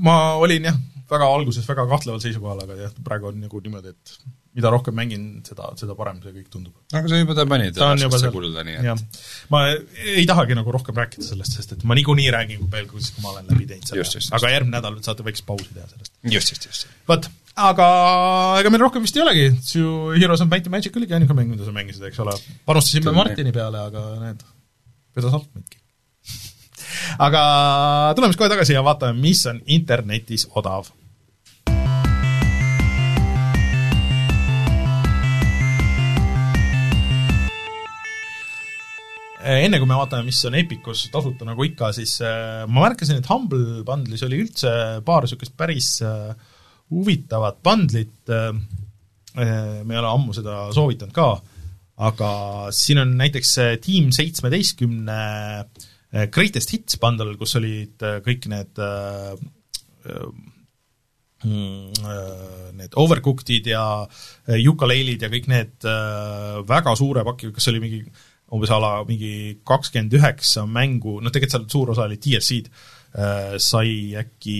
ma 0.00 0.16
olin 0.40 0.68
jah, 0.70 0.76
väga 1.10 1.30
alguses 1.36 1.66
väga 1.68 1.86
kahtleval 1.90 2.20
seisukohal, 2.22 2.62
aga 2.64 2.76
jah, 2.84 2.92
praegu 3.06 3.30
on 3.30 3.40
nagu 3.42 3.62
niimoodi, 3.64 3.94
et 3.94 4.36
mida 4.56 4.70
rohkem 4.72 4.96
mängin, 4.98 5.24
seda, 5.46 5.68
seda 5.78 5.94
parem 5.98 6.18
see 6.22 6.32
kõik 6.34 6.48
tundub. 6.52 6.74
aga 6.90 7.10
sa 7.10 7.18
juba 7.20 7.36
ta 7.38 7.46
panid 7.50 7.78
raskesse 7.78 8.30
kulda, 8.34 8.64
nii 8.66 8.78
et 8.80 9.26
ma 9.52 9.62
ei 9.70 10.24
tahagi 10.30 10.56
nagu 10.58 10.74
rohkem 10.74 10.98
rääkida 10.98 11.26
sellest, 11.26 11.58
sest 11.58 11.76
et 11.76 11.84
ma 11.86 11.98
niikuinii 11.98 12.30
räägin 12.34 12.64
veel, 12.72 12.88
kui 12.90 13.02
ma 13.24 13.34
olen 13.34 13.50
läbi 13.50 13.68
teinud 13.70 13.90
selle, 13.90 14.24
aga 14.38 14.52
järgmine 14.54 14.76
nädal 14.78 14.98
saate 15.06 15.26
väikse 15.26 15.46
pausi 15.46 15.70
teha 15.74 15.86
sellest. 15.92 16.14
just, 16.34 16.54
just, 16.54 16.66
just. 16.70 16.90
vot, 17.10 17.30
aga 17.70 17.90
ega 18.62 18.74
meil 18.74 18.86
rohkem 18.86 19.06
vist 19.06 19.18
ei 19.18 19.26
olegi, 19.26 19.50
Su 19.66 19.84
Heroes 20.16 20.42
of 20.42 20.50
Might 20.50 20.66
and 20.66 20.74
Magic 20.74 20.98
oligi 20.98 21.18
ainuke 21.18 21.36
mäng, 21.38 21.52
mida 21.54 21.66
sa 21.66 21.74
mängisid, 21.74 22.06
eks 22.10 22.22
ole. 22.26 22.34
panustasime 22.66 23.14
Martini 23.14 23.54
peale, 23.54 23.86
aga 23.90 24.06
need, 24.24 24.46
vedas 25.18 25.38
alt 25.38 25.50
meidki. 25.54 25.79
Aga 27.18 27.42
tuleme 28.16 28.32
siis 28.32 28.40
kohe 28.40 28.52
tagasi 28.52 28.76
ja 28.76 28.84
vaatame, 28.86 29.18
mis 29.20 29.44
on 29.50 29.60
internetis 29.66 30.48
odav. 30.56 30.90
Enne 39.40 39.78
kui 39.80 39.88
me 39.88 39.96
vaatame, 39.96 40.26
mis 40.28 40.38
on 40.44 40.54
Epicus 40.58 41.06
tasuta, 41.12 41.46
nagu 41.48 41.64
ikka, 41.64 41.94
siis 41.96 42.18
äh, 42.20 42.66
ma 42.68 42.84
märkasin, 42.84 43.22
et 43.22 43.28
Humble 43.30 43.80
bundle'is 43.88 44.24
oli 44.26 44.42
üldse 44.44 44.72
paar 45.06 45.24
niisugust 45.24 45.54
päris 45.58 45.94
äh, 46.04 46.34
huvitavat 46.92 47.62
bundlit 47.64 48.28
äh,, 48.28 48.52
me 49.40 49.94
ei 49.94 50.00
ole 50.00 50.10
ammu 50.10 50.34
seda 50.36 50.66
soovitanud 50.74 51.14
ka, 51.16 51.30
aga 52.04 52.30
siin 52.74 53.00
on 53.00 53.14
näiteks 53.16 53.54
Team 53.80 54.10
seitsmeteistkümne 54.12 55.16
äh, 55.62 55.88
Greatest 56.10 56.72
Hits 56.74 56.98
bundle, 57.00 57.36
kus 57.38 57.54
olid 57.60 58.02
äh, 58.02 58.18
kõik 58.24 58.48
need 58.50 58.80
äh, 58.82 59.34
mm, 61.46 62.08
need 62.76 62.96
Overcooked'id 62.98 63.70
ja 63.70 63.84
Yooka-Layle'id 64.50 65.22
ja 65.24 65.30
kõik 65.32 65.46
need 65.50 65.86
väga 66.68 66.96
suure 66.98 67.24
paki, 67.26 67.52
kas 67.54 67.70
oli 67.70 67.82
mingi 67.82 68.00
umbes 68.50 68.72
a 68.74 68.80
la 68.82 68.92
mingi 69.06 69.60
kakskümmend 69.66 70.16
üheksa 70.18 70.66
mängu, 70.66 71.20
noh 71.22 71.30
tegelikult 71.32 71.54
seal 71.54 71.68
suur 71.70 71.92
osa 71.94 72.08
oli 72.08 72.18
DLC-d, 72.18 72.66
sai 73.62 73.92
äkki 74.18 74.58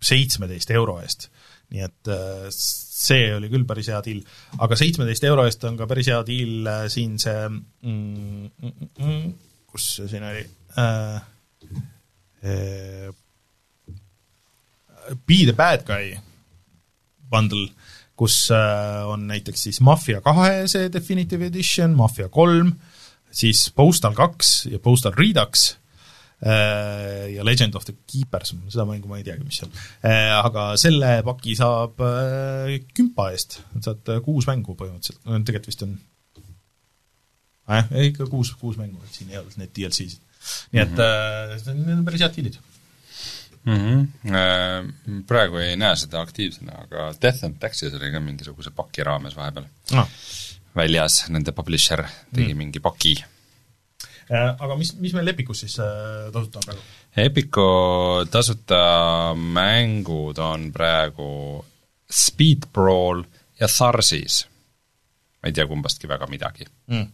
seitsmeteist 0.00 0.72
euro 0.76 0.98
eest. 1.00 1.30
Nii 1.70 1.84
et 1.86 2.10
äh, 2.10 2.46
see 2.50 3.30
oli 3.36 3.50
küll 3.52 3.66
päris 3.68 3.90
hea 3.92 4.00
deal. 4.06 4.20
aga 4.58 4.78
seitsmeteist 4.78 5.26
euro 5.28 5.46
eest 5.48 5.64
on 5.68 5.78
ka 5.78 5.88
päris 5.90 6.10
hea 6.10 6.20
deal 6.26 6.70
äh, 6.70 6.84
siin 6.92 7.16
see 7.22 7.46
mm, 7.48 8.50
mm, 8.62 8.90
mm, 8.98 9.32
kus 9.70 9.88
see 9.98 10.10
siin 10.10 10.26
oli 10.30 10.44
äh,? 10.78 11.20
äh 12.44 13.10
Be 15.26 15.40
the 15.42 15.54
bad 15.56 15.82
guy 15.88 16.12
bundle, 17.30 17.64
kus 18.14 18.50
on 18.52 19.24
näiteks 19.26 19.64
siis 19.66 19.80
Mafia 19.82 20.20
kahe 20.22 20.68
see 20.70 20.90
definitive 20.92 21.48
edition, 21.48 21.96
Mafia 21.98 22.28
kolm, 22.30 22.74
siis 23.34 23.64
Postal 23.74 24.14
kaks 24.14 24.68
ja 24.70 24.78
Postal 24.78 25.16
Redux 25.18 25.72
Äh, 25.72 25.89
ja 26.40 27.44
Legend 27.44 27.74
of 27.76 27.84
the 27.84 27.94
Keepers, 28.08 28.54
seda 28.72 28.86
mängu 28.88 29.10
ma 29.10 29.18
ei 29.20 29.24
teagi, 29.26 29.44
mis 29.44 29.60
on. 29.66 29.74
Äh, 30.06 30.30
aga 30.38 30.70
selle 30.80 31.18
paki 31.26 31.56
saab 31.58 32.00
äh, 32.04 32.78
kümpa 32.96 33.28
eest, 33.34 33.58
saad 33.84 34.08
kuus 34.24 34.48
mängu 34.48 34.76
põhimõtteliselt, 34.78 35.20
no 35.26 35.40
tegelikult 35.44 35.68
vist 35.68 35.84
on 35.84 35.94
äh, 37.68 37.92
ikka 38.08 38.28
kuus, 38.32 38.54
kuus 38.60 38.80
mängu, 38.80 39.02
et 39.04 39.18
siin 39.18 39.32
ei 39.32 39.40
olnud 39.42 39.60
neid 39.60 39.74
DLC-sid. 39.76 40.20
nii 40.72 40.80
et 40.80 40.94
mm 40.96 41.00
-hmm. 41.00 41.82
need 41.84 41.98
on 41.98 42.04
päris 42.04 42.22
head 42.24 42.36
diilid 42.36 42.56
mm. 43.64 44.06
-hmm. 44.24 45.24
Praegu 45.28 45.60
ei 45.60 45.76
näe 45.76 45.96
seda 45.96 46.20
aktiivsena, 46.20 46.72
aga 46.86 47.12
Death 47.22 47.44
and 47.44 47.58
Taxes 47.60 47.94
oli 47.94 48.12
ka 48.12 48.20
mingisuguse 48.20 48.70
paki 48.70 49.04
raames 49.04 49.36
vahepeal 49.36 49.68
ah. 49.92 50.08
väljas, 50.76 51.28
nende 51.28 51.52
publisher 51.52 52.06
tegi 52.32 52.54
mm. 52.54 52.58
mingi 52.58 52.80
paki 52.80 53.18
Äh, 53.20 53.29
aga 54.30 54.76
mis, 54.78 54.92
mis 55.02 55.14
meil 55.16 55.32
Epicus 55.32 55.64
siis 55.64 55.76
äh, 55.82 56.28
tasuta 56.32 56.60
on 56.60 56.68
praegu? 56.68 56.84
Epicu 57.24 57.66
tasuta 58.30 58.82
mängud 59.34 60.38
on 60.42 60.70
praegu 60.74 61.30
Speed 62.10 62.70
Brawl 62.74 63.24
ja 63.60 63.68
Tharsis. 63.68 64.44
ma 65.40 65.48
ei 65.48 65.56
tea 65.56 65.64
kumbastki 65.66 66.08
väga 66.10 66.28
midagi 66.30 66.66
mm. 66.90 67.08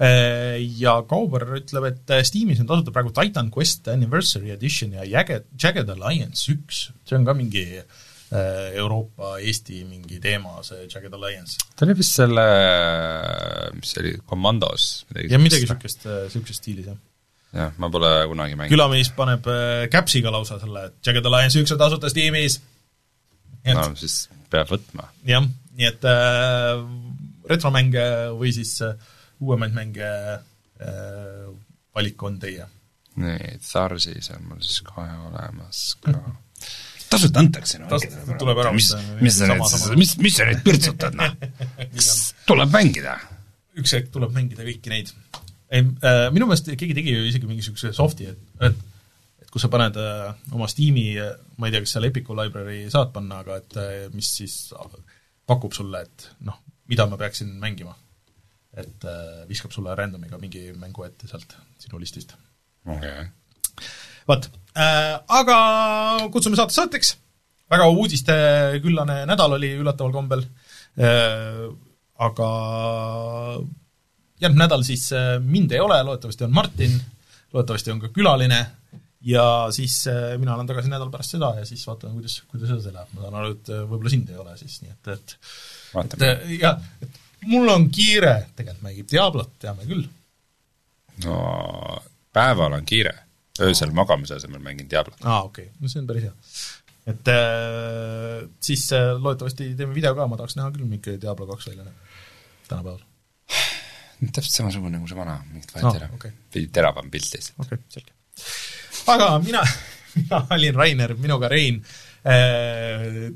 Äh, 0.00 0.56
ja 0.80 0.94
Kauber 1.04 1.44
ütleb, 1.58 1.84
et 1.90 2.12
Steamis 2.24 2.60
on 2.62 2.68
tasuta 2.68 2.92
praegu 2.92 3.12
Titan 3.12 3.50
Quest 3.52 3.88
Anniversary 3.92 4.52
Edition 4.54 4.94
ja 4.96 5.04
Jagged, 5.04 5.50
Jagged 5.60 5.92
Alliance 5.92 6.48
üks, 6.52 6.86
see 7.04 7.18
on 7.18 7.26
ka 7.28 7.36
mingi 7.36 7.66
äh, 7.82 8.06
Äh, 8.30 8.76
Euroopa, 8.78 9.40
Eesti 9.42 9.80
mingi 9.82 10.20
teema, 10.22 10.60
see 10.62 10.84
Jagged 10.86 11.14
Alliance. 11.16 11.56
ta 11.74 11.82
oli 11.82 11.96
vist 11.98 12.14
selle, 12.14 12.44
mis 13.74 13.90
see 13.90 14.02
oli, 14.04 14.12
Commandos 14.22 14.84
jah, 15.10 15.40
midagi 15.42 15.66
niisugust, 15.66 16.04
niisuguses 16.06 16.52
äh, 16.54 16.60
stiilis, 16.60 16.86
jah. 16.86 17.00
jah, 17.58 17.72
ma 17.82 17.88
pole 17.90 18.12
kunagi 18.30 18.54
mänginud. 18.54 18.70
külamees 18.76 19.10
paneb 19.16 19.48
äh, 19.50 19.88
Capsiga 19.90 20.30
lausa 20.30 20.60
selle, 20.62 20.84
et 20.92 21.08
Jagged 21.10 21.26
Alliance 21.26 21.58
üks 21.58 21.74
on 21.74 21.80
tasuta 21.80 22.10
Steamis. 22.12 22.60
no 23.66 23.88
siis 23.98 24.20
peab 24.52 24.70
võtma. 24.70 25.08
jah, 25.26 25.48
nii 25.74 25.88
et 25.88 26.06
äh, 26.06 26.84
retromänge 27.50 28.04
või 28.38 28.52
siis 28.54 28.76
äh, 28.86 28.94
uuemaid 29.42 29.74
mänge 29.74 30.06
äh, 30.06 31.50
valik 31.98 32.22
on 32.30 32.38
teie. 32.38 32.70
nii, 33.18 33.58
Tharsis 33.66 34.30
on 34.36 34.46
mul 34.52 34.62
siis 34.62 34.84
kohe 34.86 35.10
olemas 35.32 35.82
ka 36.06 36.14
tasuta 37.10 37.42
antakse 37.42 37.80
no, 37.82 37.98
tuleb 38.40 38.60
ära 38.62 38.72
mis, 38.74 38.90
mis 39.20 39.38
sa 39.40 39.48
nüüd, 39.50 39.96
mis, 39.98 40.14
mis 40.22 40.36
sa 40.38 40.46
nüüd 40.48 40.62
pirtsutad, 40.66 41.16
noh? 41.18 41.34
tuleb 42.50 42.74
mängida. 42.74 43.16
üks 43.80 43.96
hetk 43.96 44.12
tuleb 44.14 44.34
mängida 44.36 44.66
kõiki 44.66 44.92
neid. 44.92 45.10
ei 45.70 45.82
äh,, 45.82 46.28
minu 46.34 46.48
meelest 46.50 46.70
keegi 46.70 46.96
tegi 46.96 47.16
ju 47.16 47.26
isegi 47.30 47.50
mingisuguse 47.50 47.92
soft'i, 47.96 48.30
et, 48.30 48.44
et 48.68 48.86
et 49.40 49.50
kus 49.50 49.66
sa 49.66 49.70
paned 49.72 49.96
äh, 49.98 50.28
oma 50.54 50.68
Steam'i, 50.70 51.08
ma 51.58 51.66
ei 51.66 51.74
tea, 51.74 51.82
kas 51.82 51.96
seal 51.96 52.06
Epicu 52.06 52.36
library 52.38 52.84
saad 52.92 53.10
panna, 53.14 53.40
aga 53.42 53.58
et 53.58 53.80
äh, 53.80 53.96
mis 54.14 54.30
siis 54.38 54.60
pakub 55.50 55.74
sulle, 55.74 56.04
et 56.06 56.28
noh, 56.46 56.60
mida 56.90 57.08
ma 57.10 57.18
peaksin 57.18 57.50
mängima. 57.62 57.96
et 58.70 59.02
äh, 59.02 59.42
viskab 59.50 59.72
sulle 59.74 59.96
random'iga 59.98 60.38
mingi 60.38 60.68
mängu 60.78 61.02
ette 61.02 61.26
sealt 61.26 61.56
sinu 61.82 61.98
listist. 61.98 62.36
okei 62.86 63.10
okay 63.10 63.28
vot 64.28 64.50
äh,, 64.76 65.16
aga 65.40 65.58
kutsume 66.32 66.58
saate 66.58 66.76
saateks, 66.76 67.14
väga 67.70 67.86
uudisteküllane 67.94 69.22
nädal 69.30 69.56
oli 69.58 69.72
üllataval 69.78 70.12
kombel 70.14 70.44
äh,, 71.00 71.68
aga 72.20 72.50
järgmine 74.40 74.64
nädal 74.64 74.84
siis 74.86 75.08
äh, 75.16 75.38
mind 75.40 75.72
ei 75.72 75.80
ole, 75.80 76.02
loodetavasti 76.04 76.46
on 76.46 76.54
Martin, 76.54 77.00
loodetavasti 77.52 77.94
on 77.94 78.02
ka 78.02 78.12
külaline 78.14 78.60
ja 79.26 79.44
siis 79.74 80.02
äh, 80.08 80.36
mina 80.40 80.54
olen 80.54 80.68
tagasi 80.68 80.92
nädal 80.92 81.10
pärast 81.12 81.36
seda 81.36 81.52
ja 81.58 81.64
siis 81.68 81.82
vaatame, 81.86 82.16
kuidas, 82.18 82.40
kuidas 82.50 82.72
edasi 82.72 82.94
läheb, 82.94 83.16
ma 83.16 83.24
saan 83.24 83.40
aru, 83.40 83.56
et 83.56 83.72
äh, 83.72 83.82
võib-olla 83.84 84.12
sind 84.12 84.30
ei 84.32 84.38
ole 84.40 84.56
siis, 84.60 84.78
nii 84.84 84.94
et, 84.94 85.10
et 85.16 85.36
vaatame. 85.94 86.30
et 86.30 86.54
jah, 86.60 86.80
et 87.04 87.20
mul 87.50 87.68
on 87.72 87.88
kiire, 87.92 88.36
tegelikult 88.56 88.86
mängib 88.86 89.10
Diablot, 89.10 89.56
teame 89.60 89.88
küll. 89.88 90.06
no 91.26 91.40
päeval 92.32 92.78
on 92.78 92.88
kiire 92.88 93.16
öösel 93.66 93.92
magamise 93.96 94.38
asemel 94.38 94.62
mängin 94.64 94.88
Diablot. 94.90 95.20
aa, 95.24 95.42
okei 95.48 95.68
okay., 95.68 95.76
no 95.80 95.92
see 95.92 96.02
on 96.02 96.08
päris 96.10 96.28
hea. 96.28 96.34
et 97.12 97.30
äh, 97.32 98.48
siis 98.60 98.86
äh, 98.96 99.12
loodetavasti 99.18 99.72
teeme 99.78 99.94
video 99.94 100.14
ka, 100.18 100.26
ma 100.30 100.38
tahaks 100.40 100.58
näha 100.58 100.72
küll, 100.74 100.88
milline 100.88 101.20
Diablo 101.22 101.48
kaks 101.50 101.70
välja 101.70 101.86
näeb 101.86 102.10
tänapäeval. 102.70 103.00
täpselt 104.20 104.54
samasugune 104.54 104.98
nagu 104.98 105.08
see 105.08 105.18
vana, 105.18 105.38
mingit 105.50 105.74
vahet 105.74 105.88
ei 105.88 106.02
ole 106.02 106.10
okay.. 106.18 106.36
veidi 106.54 106.72
teravam 106.76 107.10
pilt 107.10 107.32
lihtsalt. 107.34 107.58
okei 107.64 107.78
okay,, 107.78 107.86
selge. 107.96 108.12
aga 109.14 109.32
mina, 109.44 109.64
mina 110.18 110.44
olin 110.56 110.80
Rainer, 110.82 111.16
minuga 111.18 111.50
Rein 111.52 111.82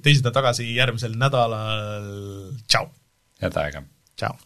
teised 0.05 0.27
on 0.29 0.35
tagasi 0.37 0.67
järgmisel 0.75 1.17
nädalal, 1.17 2.53
tšau! 2.69 2.91
head 3.41 3.57
aega! 3.65 3.83
tšau! 4.21 4.37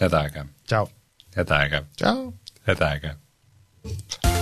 head 0.00 0.18
aega! 0.22 0.48
tšau! 0.64 0.90
head 1.36 1.54
aega! 1.60 1.84
tšau! 2.00 2.26
head 2.70 2.84
aega! 2.90 4.37